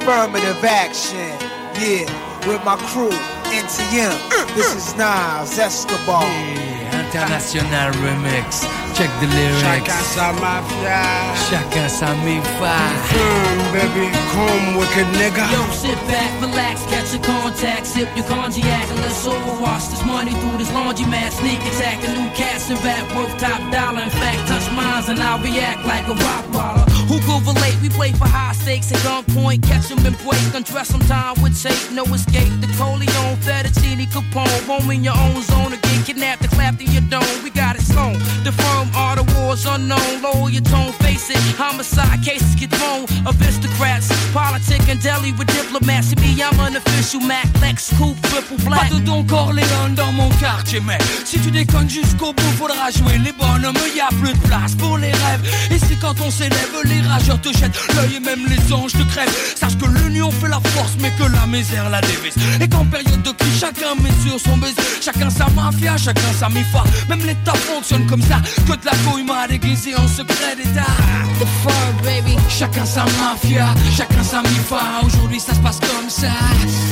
[0.08, 1.36] Affirmative action.
[1.78, 2.08] Yeah.
[2.48, 4.08] With my crew, NTM.
[4.32, 4.78] Uh, this uh.
[4.78, 6.77] is Nas Escobar.
[6.98, 8.66] International remix
[8.98, 11.02] Check the lyrics Chacun sa mafia.
[11.46, 12.74] Chacun sa mifa
[13.14, 15.46] Come, baby, come, wicked nigga.
[15.54, 20.32] Yo, sit back, relax, catch a contact, sip your cognac, and let's overwash this money
[20.42, 21.30] through this laundromat.
[21.30, 24.02] Sneak attack, a new cast and rap worth top dollar.
[24.02, 26.84] In fact, touch mines and I'll react like a rock baller.
[27.06, 27.78] Who go relate?
[27.80, 31.54] We play for high stakes at gunpoint, catch 'em and break, undress 'em time with
[31.62, 32.50] tape, no escape.
[32.60, 37.02] The Coleon, Fettuccine, Capone, roam in your own zone again, kidnapped and clapped in your
[37.08, 37.42] dome.
[37.44, 38.12] We got it slow.
[38.44, 40.22] The firm are the wars unknown.
[40.22, 41.38] Lower your tone, face it.
[41.56, 43.06] Homicide cases get thrown.
[43.26, 46.14] Aristocrats, politic and deli with diplomats.
[46.16, 48.90] Me, I'm an official Mac, Lex, Coupe, triple black.
[48.90, 53.18] Pas de Don Corleone dans mon quartier Mais si tu déconnes jusqu'au bout Faudra jouer
[53.18, 56.74] les bonhommes Y a plus de place pour les rêves Et c'est quand on s'élève
[56.84, 60.48] Les rageurs te jettent l'œil Et même les anges te crèvent Sache que l'union fait
[60.48, 64.10] la force Mais que la misère la dévise Et qu'en période de crise Chacun met
[64.38, 66.77] son baiser Chacun sa mafia Chacun sa mifa
[67.08, 70.92] Même l'état fonctionne comme ça Que de la couille mal déguisée en secret d'état
[71.40, 72.36] The fur, baby.
[72.48, 73.66] Chacun sa mafia
[73.96, 76.28] Chacun sa mifa Aujourd'hui ça se passe comme ça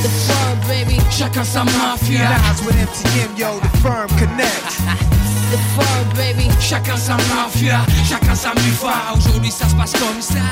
[0.03, 0.99] The fur, baby.
[1.11, 2.29] Chacun sa mafia
[2.65, 4.79] with MTM, yo, the firm connect.
[5.51, 6.49] The fur, baby.
[6.59, 9.13] Chacun sa mafia, chacun sa mifa.
[9.15, 10.43] Aujourd'hui ça se passe comme ça.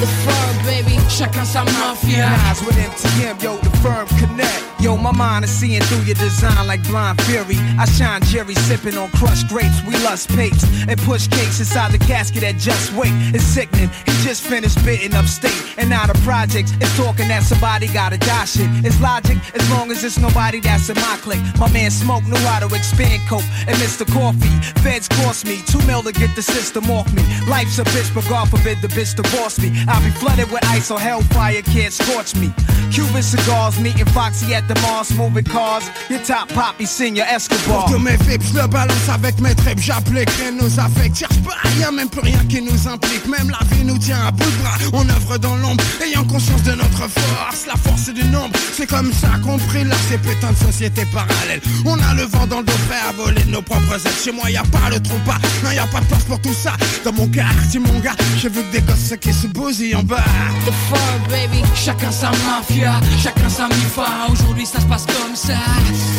[0.00, 0.98] The fur, baby.
[1.08, 2.28] Chacun sa mafia.
[2.66, 4.62] With MTM, yo, the firm connect.
[4.80, 7.56] Yo, my mind is seeing through your design like blind fury.
[7.78, 9.82] I shine Jerry sipping on crushed grapes.
[9.86, 13.12] We lust pates and push cakes inside the casket that just wait.
[13.34, 13.90] It's sickening.
[14.06, 18.44] He just finished spitting upstate and now the projects is talking that somebody gotta die
[18.44, 18.68] shit.
[18.84, 21.44] It's logic as long as it's nobody that's in my clique.
[21.58, 24.04] My man Smoke knew how to expand coke and Mr.
[24.12, 24.54] Coffee.
[24.82, 27.22] Feds cost me two mil to get the system off me.
[27.48, 29.70] Life's a bitch, but God forbid the bitch divorce me.
[29.88, 32.52] I'll be flooded with ice or hellfire can't scorch me.
[32.90, 35.88] Cuban cigars, meeting Foxy at the Mars, moving cars.
[36.08, 37.88] Your top poppy, senior Escobar.
[37.98, 38.18] Mes
[38.64, 41.18] le balance avec mes tripes, j'applique rien nous affecte.
[41.18, 43.26] Cherche pas, y'a même plus rien qui nous implique.
[43.26, 44.78] Même la vie nous tient à bout de bras.
[44.92, 47.66] On œuvre dans l'ombre, ayant conscience de notre force.
[47.66, 51.60] La force du nombre, c'est comme ça qu'on prie là ces putains de sociétés parallèles.
[51.84, 54.12] On a le vent dans le dos prêt à voler nos propres ailes.
[54.24, 56.40] Chez moi, y a pas le trou pas, non, y a pas de place pour
[56.40, 56.72] tout ça.
[57.04, 60.24] Dans mon quartier, mon gars, j'ai vu que des gosses qui se bousillent en bas.
[60.64, 61.62] The fur, baby.
[61.74, 64.06] Chacun sa mafia, chacun sa mifa.
[64.30, 65.58] Aujourd'hui ça se passe comme ça.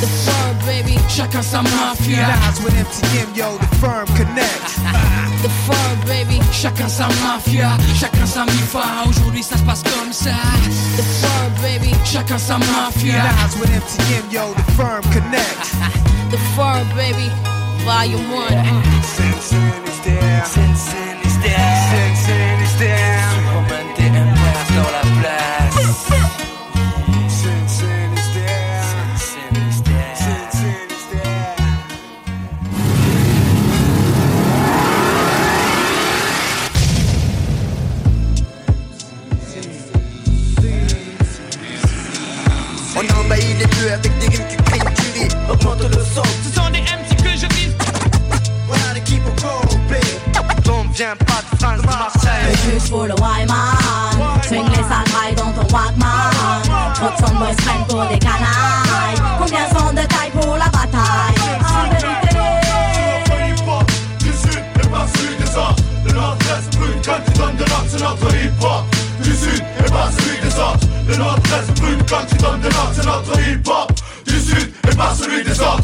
[0.02, 0.98] The fur, baby.
[1.10, 2.25] Chacun sa mafia.
[2.28, 4.70] Nas with MTM, yo, the firm connect.
[5.46, 6.40] The fur, baby.
[6.52, 9.06] Chacun sa mafia, chacun sa mifa.
[9.08, 10.34] Aujourd'hui ça se passe comme ça.
[10.98, 11.94] The fur, baby.
[12.04, 13.22] Chacun sa mafia.
[13.22, 15.76] Nas with MTM, yo, the firm connect.
[16.32, 17.30] The fur, baby.
[17.86, 18.50] Volume 1.
[19.04, 20.46] Sin is there.
[20.46, 21.78] Sin Sin is there.
[21.92, 22.45] Sin Sin
[42.98, 46.24] On envahit les bleus avec des rimes qui crient, tu ris, augmente le son.
[46.44, 47.76] Ce sont des MC que je vise.
[48.68, 50.00] Voilà l'équipe au complet.
[50.70, 52.56] On vient pas de France, de Marseille.
[52.72, 53.78] Juste pour le Wyman
[54.48, 56.32] Swing les sacrailles dans ton Walkman
[56.94, 59.20] Trop de son boys prennent pour des canailles.
[59.40, 61.36] Combien sont de taille pour la bataille?
[61.68, 62.38] En vérité.
[64.20, 67.88] Du sud et pas celui des autres Le nord-est brûle quand tu donnes de l'ordre
[67.90, 68.84] c'est notre hip-hop.
[69.22, 71.75] Du sud et pas celui des autres Le nord-est
[72.08, 73.92] Country tu donnes des c'est notre hip-hop
[74.26, 75.84] du sud et pas celui des autres.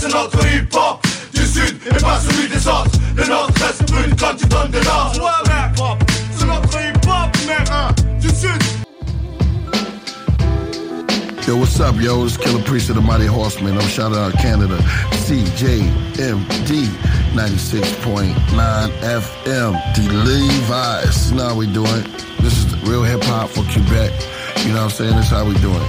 [0.00, 2.90] C'est notre hip-hop du sud et pas celui des autres.
[3.16, 5.98] Les nôtres restent brutes Country tu donnes des hip-hop.
[11.48, 12.26] Yo, what's up, yo?
[12.26, 13.78] It's Killer Priest of the Mighty Horseman.
[13.78, 14.76] I'm shouting out Canada,
[15.24, 16.84] CJMD
[17.32, 18.34] 96.9
[19.00, 21.32] FM, the Levi's.
[21.32, 22.04] Now we doing.
[22.40, 24.10] This is real hip hop for Quebec.
[24.64, 25.16] You know what I'm saying?
[25.16, 25.84] This is how we doing.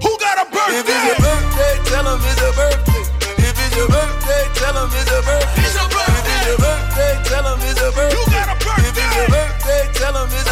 [0.00, 0.80] Who got a birthday?
[0.80, 3.02] If it's your birthday, tell him it's a birthday.
[3.36, 5.68] If it's your birthday, tell him it's a birthday.
[5.68, 6.16] It's a birthday.
[6.16, 8.16] If it's your birthday, tell him it's a birthday.
[8.16, 8.88] You got a birthday.
[8.88, 10.45] If it's your birthday, tell him it's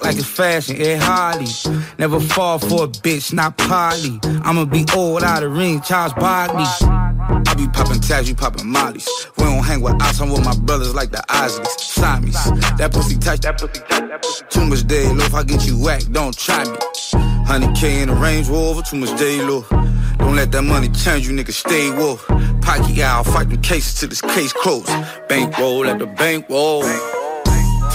[0.00, 1.46] Like it's fashion, Ed Harley.
[1.98, 4.18] Never fall for a bitch, not Polly.
[4.42, 6.64] I'ma be old out of ring, Charles Barkley.
[6.64, 9.08] I be popping tags, you popping mollies.
[9.36, 11.66] We don't hang with us, I'm with my brothers like the Isleys.
[11.78, 12.44] Siamese.
[12.78, 15.66] That pussy touch, that pussy touch, that pussy Too much day low, if I get
[15.66, 16.76] you whacked, don't try me.
[17.46, 19.64] 100K in the Range Rover, too much day low.
[20.18, 22.26] Don't let that money change you, nigga, stay woke.
[22.62, 24.86] Pocket out, fight them cases till this case closed.
[25.28, 26.82] Bankroll at the bankroll.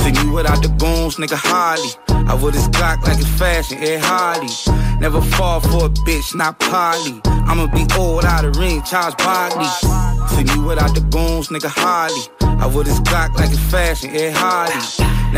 [0.01, 1.90] See me without the goons, nigga Harley.
[2.09, 4.50] I wear this Glock like it's fashion, Ed Harley.
[5.00, 7.22] Never fall for a bitch, not Polly.
[7.26, 9.66] I'ma be old out of ring, Charles Barkley.
[10.35, 12.24] See me without the goons, nigga Harley.
[12.42, 14.82] I wear this Glock like it's fashion, Ed Harley.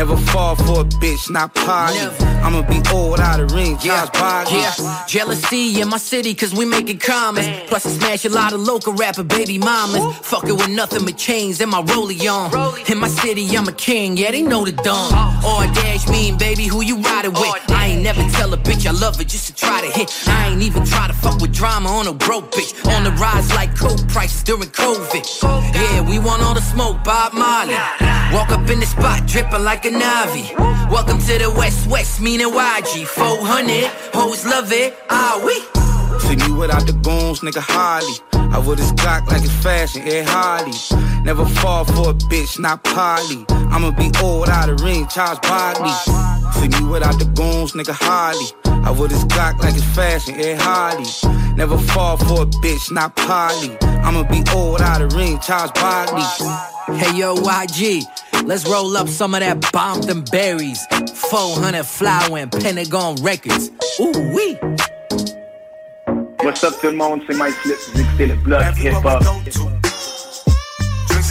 [0.00, 1.98] Never fall for a bitch, not Polly.
[2.40, 4.60] I'ma be old out of ring, Charles Barkley.
[4.60, 7.44] Yeah, jealousy in my city, cause we make it common.
[7.66, 10.16] Plus, I smash a lot of local rapper baby mamas.
[10.22, 12.48] Fucking with nothing but chains and my rollie on.
[12.90, 15.12] In my city, I'm a king, yeah, they know the dumb.
[15.12, 15.66] Oh.
[15.68, 17.60] Or dash mean, baby, who you riding with?
[17.68, 20.10] I ain't never tell a bitch I love her just to try to hit.
[20.26, 22.72] I ain't even try to fuck with drama on a broke bitch.
[22.88, 25.24] On the rise like coke prices during COVID.
[25.74, 27.76] Yeah, we want all the smoke, Bob Marley.
[28.32, 30.56] Walk up in the spot, dripping like a Navi.
[30.90, 33.06] Welcome to the West West, meaning YG.
[33.06, 35.54] 400, hoes love it, ah we.
[36.20, 38.14] See me without the goons, nigga Harley.
[38.32, 40.72] I wear this Glock like it's fashion, Ed Harley.
[41.24, 43.44] Never fall for a bitch, not Polly.
[43.48, 45.92] I'ma be old out of ring, Charles Barkley.
[46.60, 48.46] See me without the goons, nigga Harley.
[48.84, 51.04] I wear this Glock like it's fashion, Ed Harley.
[51.56, 53.76] Never fall for a bitch, not Polly.
[54.02, 56.22] I'ma be old out of ring, Charles Barkley.
[56.96, 58.02] Hey yo, YG,
[58.44, 60.84] let's roll up some of that bomb them berries.
[61.14, 63.70] 400 flower and Pentagon Records.
[64.00, 64.58] Ooh wee.
[66.42, 69.22] What's up tout le monde, c'est Mike Flip, vous écoutez le bloc hip-hop.
[71.08, 71.22] Three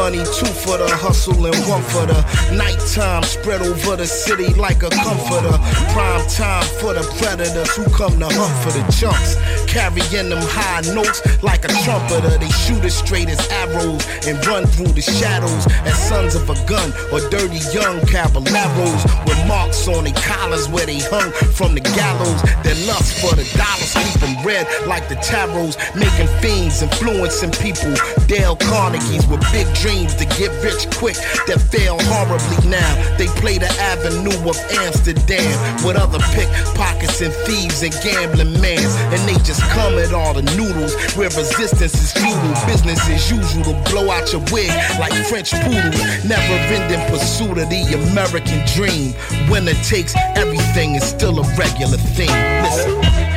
[0.00, 2.16] money, two for the hustle, and one for the
[2.56, 3.22] nighttime.
[3.22, 5.52] Spread over the city like a comforter.
[5.92, 9.36] Prime time for the predators who come to hunt for the chunks.
[9.68, 12.32] carrying them high notes like a trumpeter.
[12.40, 16.56] They shoot as straight as arrows and run through the shadows as sons of a
[16.64, 21.84] gun or dirty young caballeros with marks on their collars where they hung from the
[21.92, 22.40] gallows.
[22.64, 27.92] Their lust for the dollars keep them red like the tarots, making fiends, influencing people.
[28.26, 31.16] Dale Carnegie's with big dreams to get rich quick
[31.50, 32.94] that fail horribly now.
[33.18, 35.50] They play the avenue of Amsterdam
[35.84, 38.94] with other pickpockets and thieves and gambling mans.
[39.10, 42.54] And they just come at all the noodles where resistance is futile.
[42.66, 44.70] Business as usual to blow out your wig
[45.00, 45.98] like French poodles.
[46.24, 49.14] Never ending pursuit of the American dream.
[49.50, 52.30] Winner takes everything is still a regular thing.
[52.62, 53.29] Listen.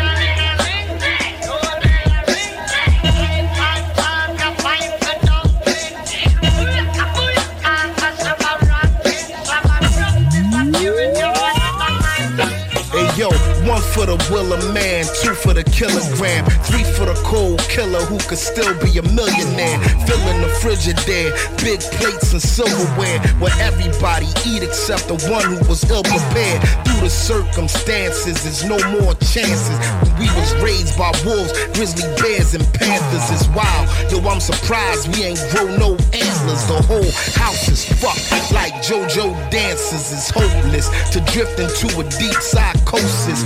[13.94, 18.18] For the will of man, two for the kilogram, three for the cold killer who
[18.26, 19.78] could still be a millionaire.
[20.10, 21.30] Filling the frigidaire,
[21.62, 26.62] big plates and silverware, where everybody eat except the one who was ill prepared.
[26.84, 29.78] Through the circumstances, there's no more chances.
[30.18, 33.30] We was raised by wolves, grizzly bears, and panthers.
[33.30, 33.86] It's wild.
[34.10, 36.66] Yo, I'm surprised we ain't grow no antlers.
[36.66, 40.10] The whole house is fucked like JoJo dances.
[40.10, 43.46] It's hopeless to drift into a deep psychosis.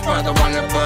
[0.00, 0.24] Versace.
[0.24, 0.79] Let's brother one above.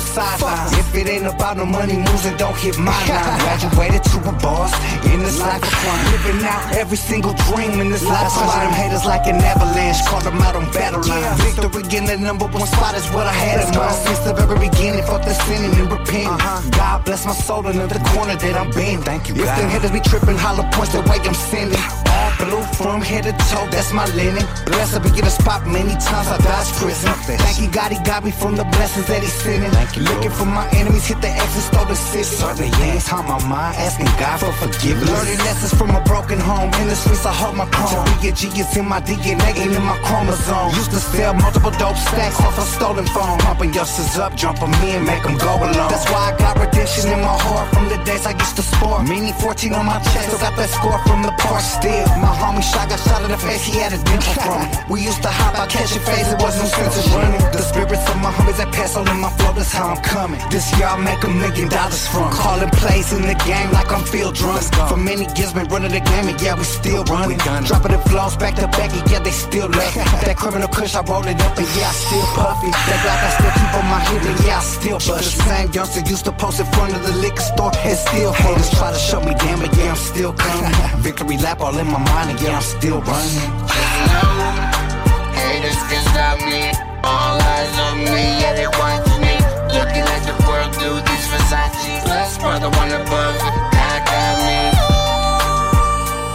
[0.00, 0.72] Sidelines.
[0.78, 3.40] If it ain't about no money moves, then don't hit my line.
[3.44, 4.72] Graduated to a boss
[5.06, 6.04] in this life of crime.
[6.12, 8.32] Living out every single dream in this life.
[8.36, 10.00] Of them haters like an avalanche.
[10.06, 11.36] Caught them out on battle line.
[11.38, 13.94] Victory in the number one spot is what I had in mind.
[13.94, 16.28] Since the very beginning, fuck the sinning and repent.
[16.28, 16.70] Uh-huh.
[16.70, 19.02] God bless my soul another corner that I'm bending.
[19.02, 19.58] Thank you, If God.
[19.58, 21.78] them haters be tripping, hollow points the way I'm sending.
[22.50, 24.42] From head to toe, that's my linen.
[24.66, 27.12] Blessed to be in a spot many times I dodged prison.
[27.38, 29.70] Thank you, God, he got me from the blessings that he's sending.
[30.02, 32.24] Looking for my enemies, hit the exit, stole the city.
[32.24, 35.06] Certain things on my mind, asking God for forgiveness.
[35.06, 36.72] Learning lessons from a broken home.
[36.80, 38.04] In the streets, I hold my chrome.
[38.04, 40.74] To be a G is in my DNA, ain't in my chromosome.
[40.74, 43.38] Used to sell multiple dope stacks off a stolen phone.
[43.46, 45.90] Pumping youngsters up, jump 'em in, make 'em go alone.
[45.92, 49.06] That's why I got redemption in my heart from the days I used to sport.
[49.06, 52.08] Mini 14 on my chest, still got that score from the park still.
[52.24, 54.64] My homie shot got shot in the face, he had a dimple from.
[54.88, 57.40] We used to hop out, catch your face, it wasn't sense of running.
[57.52, 60.40] The spirits of my homies that pass on in my flow, that's how I'm coming.
[60.48, 62.32] This year I'll make a million dollars from.
[62.32, 64.64] Calling plays in the game like I'm field drunk.
[64.88, 67.38] For many years been running the game and yeah, we still running.
[67.68, 70.08] Dropping the flows back to back and yeah, they still love it.
[70.30, 72.72] That criminal kush, I roll it up and yeah, I still puff it.
[72.72, 75.36] That Glock I still keep on my hip and yeah, I still bust.
[75.36, 78.70] The same youngster used to post in front of the liquor store and still haters
[78.70, 80.72] try to shut me down, but yeah, I'm still coming.
[81.06, 83.48] Victory lap all in my mind I'm still running.
[85.32, 86.68] Haters can stop me.
[87.02, 89.40] All eyes on me, yeah, they watch me.
[89.72, 92.38] Looking at the world through these Versace.
[92.38, 93.40] Brother one above.
[93.72, 94.60] God got me.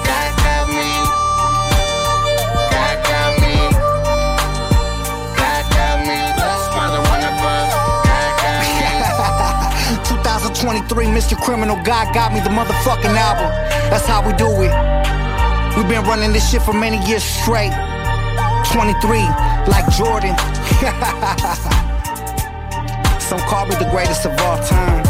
[0.09, 0.89] God got me.
[2.73, 3.55] God got me.
[5.37, 6.17] God got me.
[6.33, 7.69] Let's brother one above.
[8.09, 10.01] God got me.
[10.25, 11.37] 2023, Mr.
[11.39, 13.53] Criminal, God got me the motherfucking album.
[13.91, 15.05] That's how we do it.
[15.75, 17.73] We've been running this shit for many years straight.
[18.71, 19.19] 23,
[19.67, 20.35] like Jordan.
[23.19, 25.03] Some call me the greatest of all time.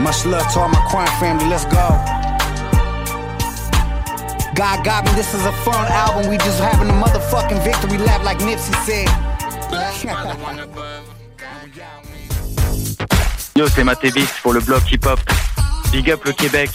[0.00, 1.46] Much love to all my crime family.
[1.46, 1.88] Let's go.
[4.54, 5.10] God got me.
[5.12, 6.30] This is a fun album.
[6.30, 9.08] We just having a motherfucking victory lap, like Nipsey said.
[13.56, 15.20] Yo, c'est Matévis pour le blog hip-hop.
[15.92, 16.70] Big up le Québec.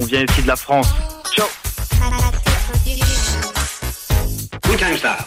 [0.00, 0.88] On vient ici de la France.
[1.34, 1.46] Ciao.
[4.66, 5.18] Who times that?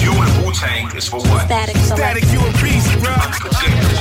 [0.00, 1.44] You and Wu-Tang is for what?
[1.44, 3.91] Static, Static, you and peace, bro.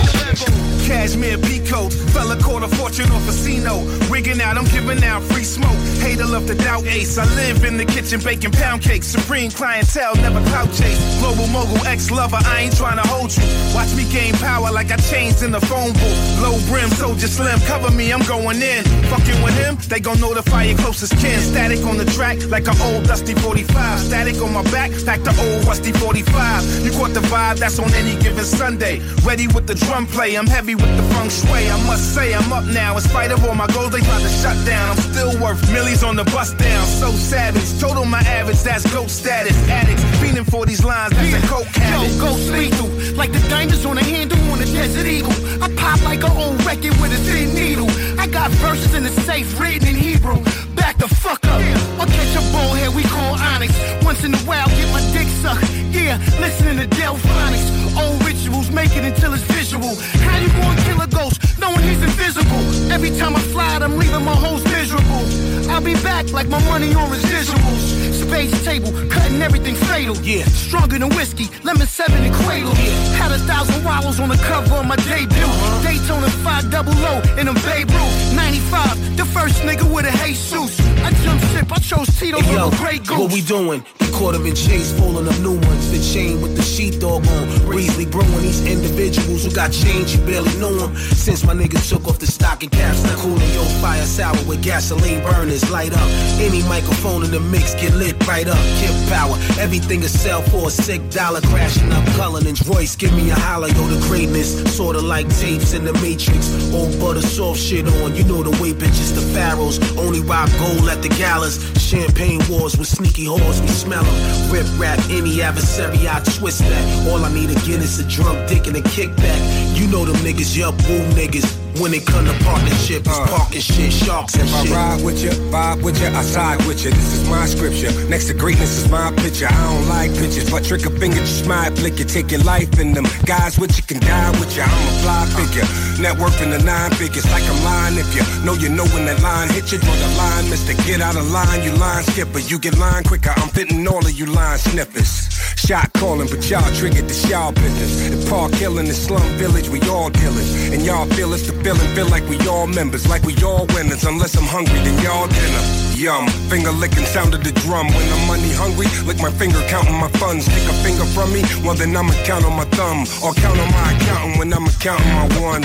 [0.87, 1.37] Cashmere
[1.71, 3.79] coat, fella caught a fortune off a casino.
[4.11, 5.77] Rigging out, I'm giving out free smoke.
[6.03, 7.17] Hater love to doubt ace.
[7.17, 9.07] I live in the kitchen baking pound cakes.
[9.07, 10.99] Supreme clientele, never clout chase.
[11.19, 13.43] Global mogul, ex lover, I ain't trying to hold you.
[13.73, 16.41] Watch me gain power like I changed in the phone booth.
[16.41, 18.83] Low brim, soldier slim, cover me, I'm going in.
[19.11, 21.39] Fucking with him, they gon' notify your closest kin.
[21.39, 23.99] Static on the track like an old dusty 45.
[23.99, 26.85] Static on my back, like the old rusty 45.
[26.85, 28.99] You caught the vibe, that's on any given Sunday.
[29.23, 31.67] Ready with the drum play, I'm heavy with the feng shui.
[31.67, 32.93] I must say, I'm up now.
[32.95, 34.91] In spite of all my goals, they tried to shut down.
[34.91, 36.85] I'm still worth millions on the bus down.
[36.85, 37.80] So savage.
[37.82, 39.58] Total my average, that's ghost status.
[39.67, 42.11] Addicts, feeling for these lines, that's a coke habit.
[42.11, 42.88] Yo, ghost lethal.
[43.17, 45.33] Like the diamonds on the handle on a desert eagle.
[45.59, 47.90] I pop like an old record with a thin needle.
[48.19, 50.38] I got verses in the safe written in Hebrew.
[50.75, 51.61] Back the fuck up.
[51.61, 51.98] Yeah.
[52.00, 53.74] I'll catch a bullhead we call Onyx.
[54.06, 55.66] Once in a while, get my dick sucked.
[55.90, 57.98] Yeah, listening to Delphonics.
[57.98, 59.95] Old rituals, make it until it's visual.
[59.95, 62.91] How you gonna kill a ghost knowing he's invisible?
[62.91, 65.23] Every time I fly, I'm leaving my hoes miserable.
[65.71, 67.81] I'll be back like my money on residuals.
[68.27, 70.15] Space table, cutting everything fatal.
[70.17, 72.73] Yeah, stronger than whiskey, lemon seven and cradle.
[72.75, 75.51] Yeah, had a thousand wallows on the cover of my debut.
[75.83, 78.35] Daytona 5 double low in a Babe Ruth.
[78.35, 80.80] 95, the first nigga with a Jesus.
[81.03, 83.19] I jump ship, I chose Tito Hey, yo, a great goose.
[83.19, 83.83] what we doing?
[83.99, 85.91] We caught him in chase, pulling up new ones.
[85.91, 87.47] The chain with the sheepdog on.
[87.71, 90.95] Reasley brewing these individuals who got change, you barely knew them.
[90.95, 95.21] Since my niggas took off the stocking caps, the cooling yo fire sour with gasoline
[95.23, 96.09] burners light up.
[96.39, 98.61] Any microphone in the mix get lit right up.
[98.81, 101.41] Give power, everything is sell for a sick dollar.
[101.41, 104.49] Crashing up Cullinan's Royce, give me a holler, yo, the greatness.
[104.75, 106.51] Sorta like tapes in the Matrix.
[106.73, 109.77] Old butter soft shit on, you know the way bitches, the pharaohs.
[109.97, 111.59] Only rock gold at the galas.
[111.79, 114.51] Champagne wars with sneaky whores, we smell them.
[114.51, 117.09] Rip rap, any adversary, I twist that.
[117.09, 118.07] All I need again is a
[118.47, 119.39] dick and a kickback.
[119.77, 121.61] You know them niggas, yup, woo niggas.
[121.79, 123.25] When it come to partnership, it's uh.
[123.27, 126.83] parking shit, sharks and If I ride with you, vibe with you, I side with
[126.83, 126.91] you.
[126.91, 127.91] This is my scripture.
[128.09, 129.47] Next to greatness is my picture.
[129.47, 132.77] I don't like pictures, but trick a finger, just smile, flick you, take your life
[132.77, 133.05] in them.
[133.25, 134.63] Guys with you can die with you.
[134.63, 135.65] I'm a fly figure.
[136.03, 137.97] Network in the nine figures, like I'm lying.
[137.97, 140.73] If you know you know when that line hit you, draw the line, mister.
[140.83, 142.39] Get out of line, you line skipper.
[142.39, 143.33] You get line quicker.
[143.37, 145.31] I'm fitting all of you line snippers.
[145.55, 148.11] Shot calling, but y'all triggered the y'all business.
[148.11, 150.50] If Park Hill in the slum village, we all dealers.
[150.74, 154.03] And y'all feel it's the feeling, feel like we all members, like we all winners.
[154.03, 155.64] Unless I'm hungry, then y'all dinner.
[155.95, 157.88] Yum, finger licking sound of the drum.
[157.88, 160.45] When I'm money hungry, lick my finger counting my funds.
[160.45, 163.06] Take a finger from me, well then I'ma count on my thumb.
[163.24, 165.61] Or count on my accountant when I'm counting my one.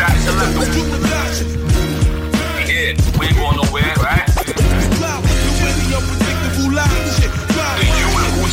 [0.00, 0.50] That's a lot.
[2.66, 5.29] Yeah, we ain't going nowhere, right?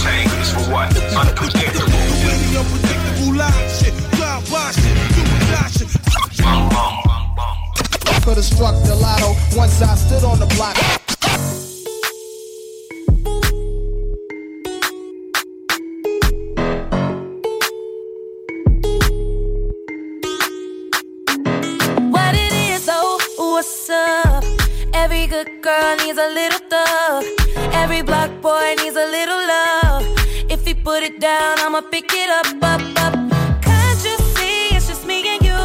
[0.07, 0.95] And Wu-Tang is for what?
[1.15, 1.97] Unpredictable.
[6.39, 7.57] Bum, bum.
[8.23, 11.06] Could've struck the lotto once I stood on the block.
[25.43, 27.23] Good girl needs a little thug.
[27.81, 30.03] Every block boy needs a little love.
[30.49, 33.13] If he put it down, I'ma pick it up, up, up.
[33.67, 35.63] Can't you see it's just me and you?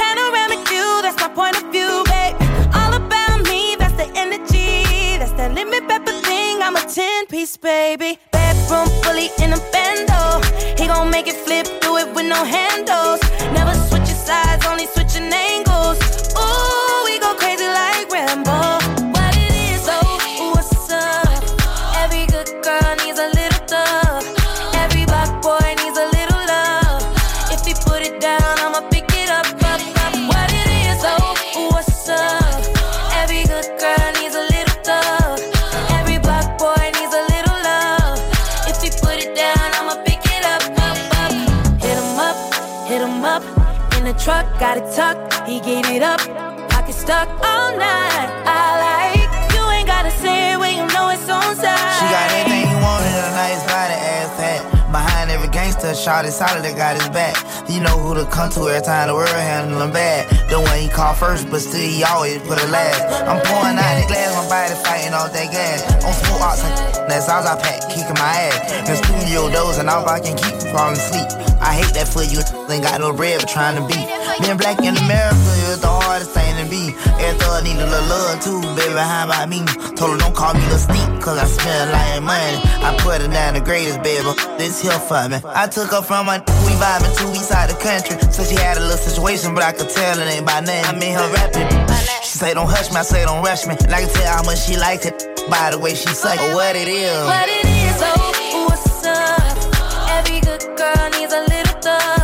[0.00, 2.36] Panoramic view, that's my point of view, babe.
[2.80, 5.18] All about me, that's the energy.
[5.20, 6.62] That's that limit pepper thing.
[6.62, 8.18] I'm a 10 piece, baby.
[8.32, 10.22] Bedroom fully in a bando.
[10.80, 12.87] He gon' make it flip, do it with no handles.
[44.58, 45.48] Got it tucked.
[45.48, 46.20] He gave it up.
[46.68, 48.47] Pocket stuck all night.
[56.08, 57.36] Shot solid that got his back.
[57.68, 60.24] You know who to come to every time the world handle him bad.
[60.48, 63.04] The one he called first, but still he always put it last.
[63.28, 65.84] I'm pouring out the glass, my body fighting off that gas.
[66.00, 66.64] On smoke ox
[67.08, 68.88] that's all I pack, kicking my ass.
[68.88, 71.28] In studio doors and all I can keep from falling asleep.
[71.60, 72.40] I hate that for you,
[72.72, 74.00] ain't got no bread but trying to be.
[74.40, 76.94] Being black in America is the hardest thing be.
[77.18, 79.64] Every thug need a little love too, baby, how about me?
[79.96, 82.60] Told her don't call me the steep, cause I a lot of money.
[82.84, 84.22] I put her down the greatest, baby,
[84.56, 85.40] this here for me.
[85.44, 88.16] I took her from my we vibing to east side the country.
[88.30, 90.84] So she had a little situation, but I could tell it ain't by name.
[90.84, 91.68] I made her rapping.
[92.22, 93.74] She say don't hush me, I say don't rush me.
[93.80, 95.16] And I can tell how much she liked it
[95.50, 96.38] by the way she suck.
[96.54, 97.24] What it is.
[97.24, 99.56] What it is, oh, what's up?
[100.16, 102.17] Every good girl needs a little thug.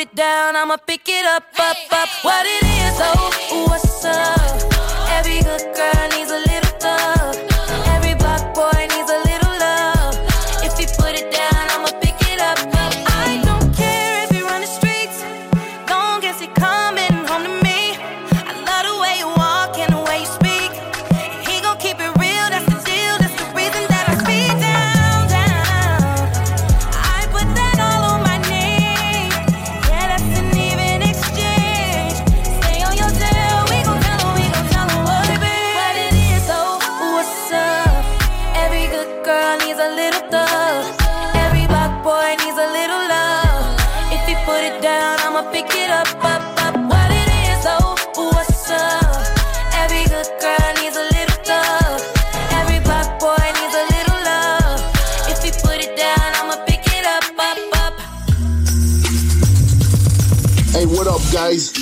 [0.00, 2.08] It down, I'ma pick it up, up, up.
[2.22, 4.72] What it is, oh, what's up?
[5.10, 6.69] Every good girl needs a little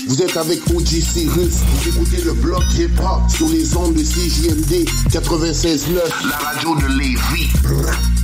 [0.07, 1.57] Vous êtes avec OG Cyrus.
[1.57, 6.27] Vous écoutez le bloc hip-hop sur les ondes de CJMD 96.9.
[6.27, 8.18] La radio de Lévis.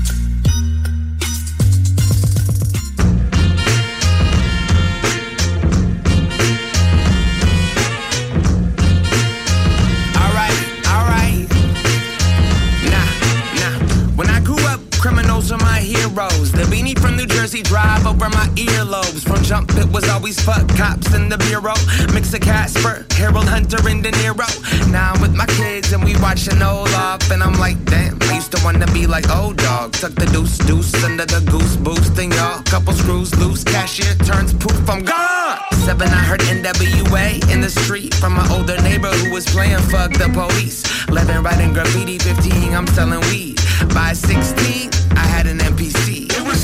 [17.55, 19.23] Jersey drive over my earlobes.
[19.23, 21.79] From jump, it was always fuck cops in the bureau.
[22.13, 24.49] Mix of Casper, Harold Hunter, and De Niro.
[24.91, 28.19] Now I'm with my kids and we watching Olaf, and I'm like, damn.
[28.23, 29.93] I used to wanna be like old dog.
[29.93, 32.61] Tuck the deuce deuce under the goose boost thing, y'all.
[32.65, 35.59] Couple screws loose, cashier turns poof, I'm gone.
[35.87, 40.13] Seven, I heard NWA in the street from my older neighbor who was playing fuck
[40.13, 40.83] the police.
[41.07, 43.61] 11, writing graffiti, 15, I'm selling weed.
[43.95, 46.04] By 16, I had an MPC.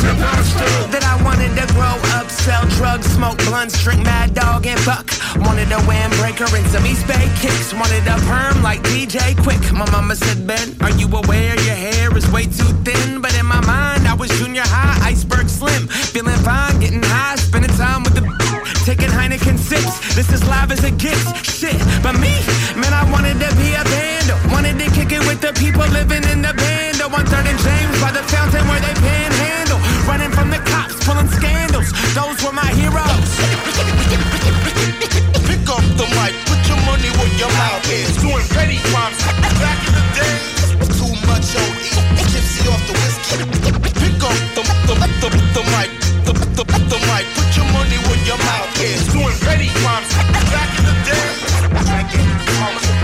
[0.00, 5.04] That I wanted to grow up, sell drugs, smoke blunts, drink mad dog, and fuck.
[5.44, 7.74] Wanted a windbreaker and some East Bay kicks.
[7.74, 9.60] Wanted a perm like DJ Quick.
[9.72, 13.20] My mama said, Ben, are you aware your hair is way too thin?
[13.20, 15.86] But in my mind, I was junior high, iceberg slim.
[15.88, 18.24] Feeling fine, getting high, spending time with the.
[18.84, 21.20] Taking Heineken sips, this is live as it gets.
[21.44, 22.32] Shit, but me,
[22.80, 24.50] man, I wanted to be a band.
[24.50, 26.90] Wanted to kick it with the people living in the band.
[27.10, 29.39] On third and James by the fountain where they panhandle.
[30.10, 31.86] Running from the cops, pulling scandals.
[32.18, 33.30] Those were my heroes.
[35.46, 38.18] Pick up the mic, put your money where your mouth is.
[38.18, 39.22] Doing petty crimes
[39.62, 40.74] back in the days.
[40.98, 41.62] Too much OE,
[42.26, 43.38] tipsy off the whiskey.
[44.02, 45.94] Pick up the, the, the, the mic,
[46.26, 49.06] the, the, the mic, put your money where your mouth is.
[49.14, 50.10] Doing petty crimes
[50.50, 51.38] back in the days.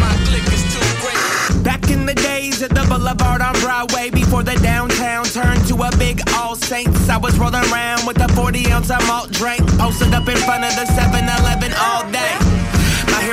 [0.02, 1.22] My clique is too great.
[1.62, 4.95] Back in the days at the Boulevard on Broadway, before the downtown
[6.66, 10.36] Saints, I was rolling around with a 40 ounce of malt drink, posted up in
[10.38, 12.45] front of the 7 Eleven all day.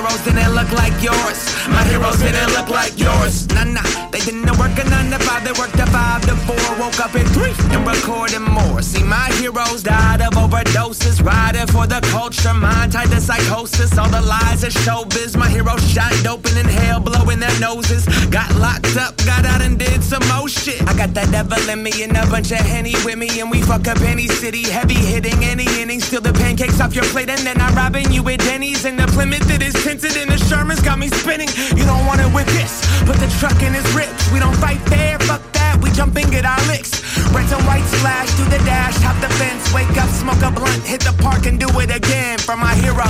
[0.04, 1.40] Heroes didn't look like yours.
[1.70, 3.48] My heroes didn't look like yours.
[3.56, 6.56] Nah, nah, they didn't work a 9 to 5, they worked a 5 to 4.
[6.78, 8.82] Woke up at 3 and recorded more.
[8.82, 13.98] See, my heroes died of overdoses, riding for the culture, mind tied to psychosis.
[13.98, 15.38] All the lies of showbiz.
[15.38, 18.06] My heroes shot dope and hell, blowing their noses.
[18.28, 20.82] Got locked up, got out and did some more shit.
[20.82, 23.62] I got that devil in me and a bunch of henny with me, and we
[23.62, 24.64] fuck up any city.
[24.64, 28.28] Heavy hitting any inning, steal the pancakes off your plate, and then I robbing you
[28.28, 28.84] at Denny's.
[28.84, 31.48] And the Plymouth that is and the Sherman's got me spinning.
[31.78, 34.10] You don't want it with this, put the truck in his ribs.
[34.34, 36.98] We don't fight fair, fuck that, we jump and get our licks.
[37.30, 40.82] Red and white splash through the dash, hop the fence, wake up, smoke a blunt,
[40.82, 43.06] hit the park and do it again for my heroes.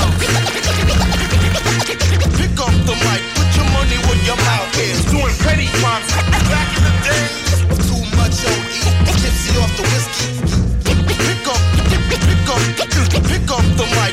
[2.35, 4.99] Pick up the mic, put your money where your mouth is.
[5.07, 6.11] Doing petty crimes
[6.51, 7.31] back in the day.
[7.79, 8.59] Too much OE,
[9.23, 10.35] tipsy off the whiskey.
[10.83, 11.63] Pick up,
[12.11, 12.59] pick up,
[13.23, 14.11] pick up the mic,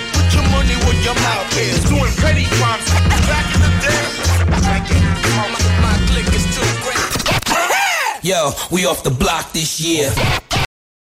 [1.05, 1.85] your mouth is.
[1.85, 2.87] Doing petty crimes
[3.31, 4.15] back in the days.
[5.81, 8.25] My clique is too great.
[8.25, 10.13] Yo, we off the block this year.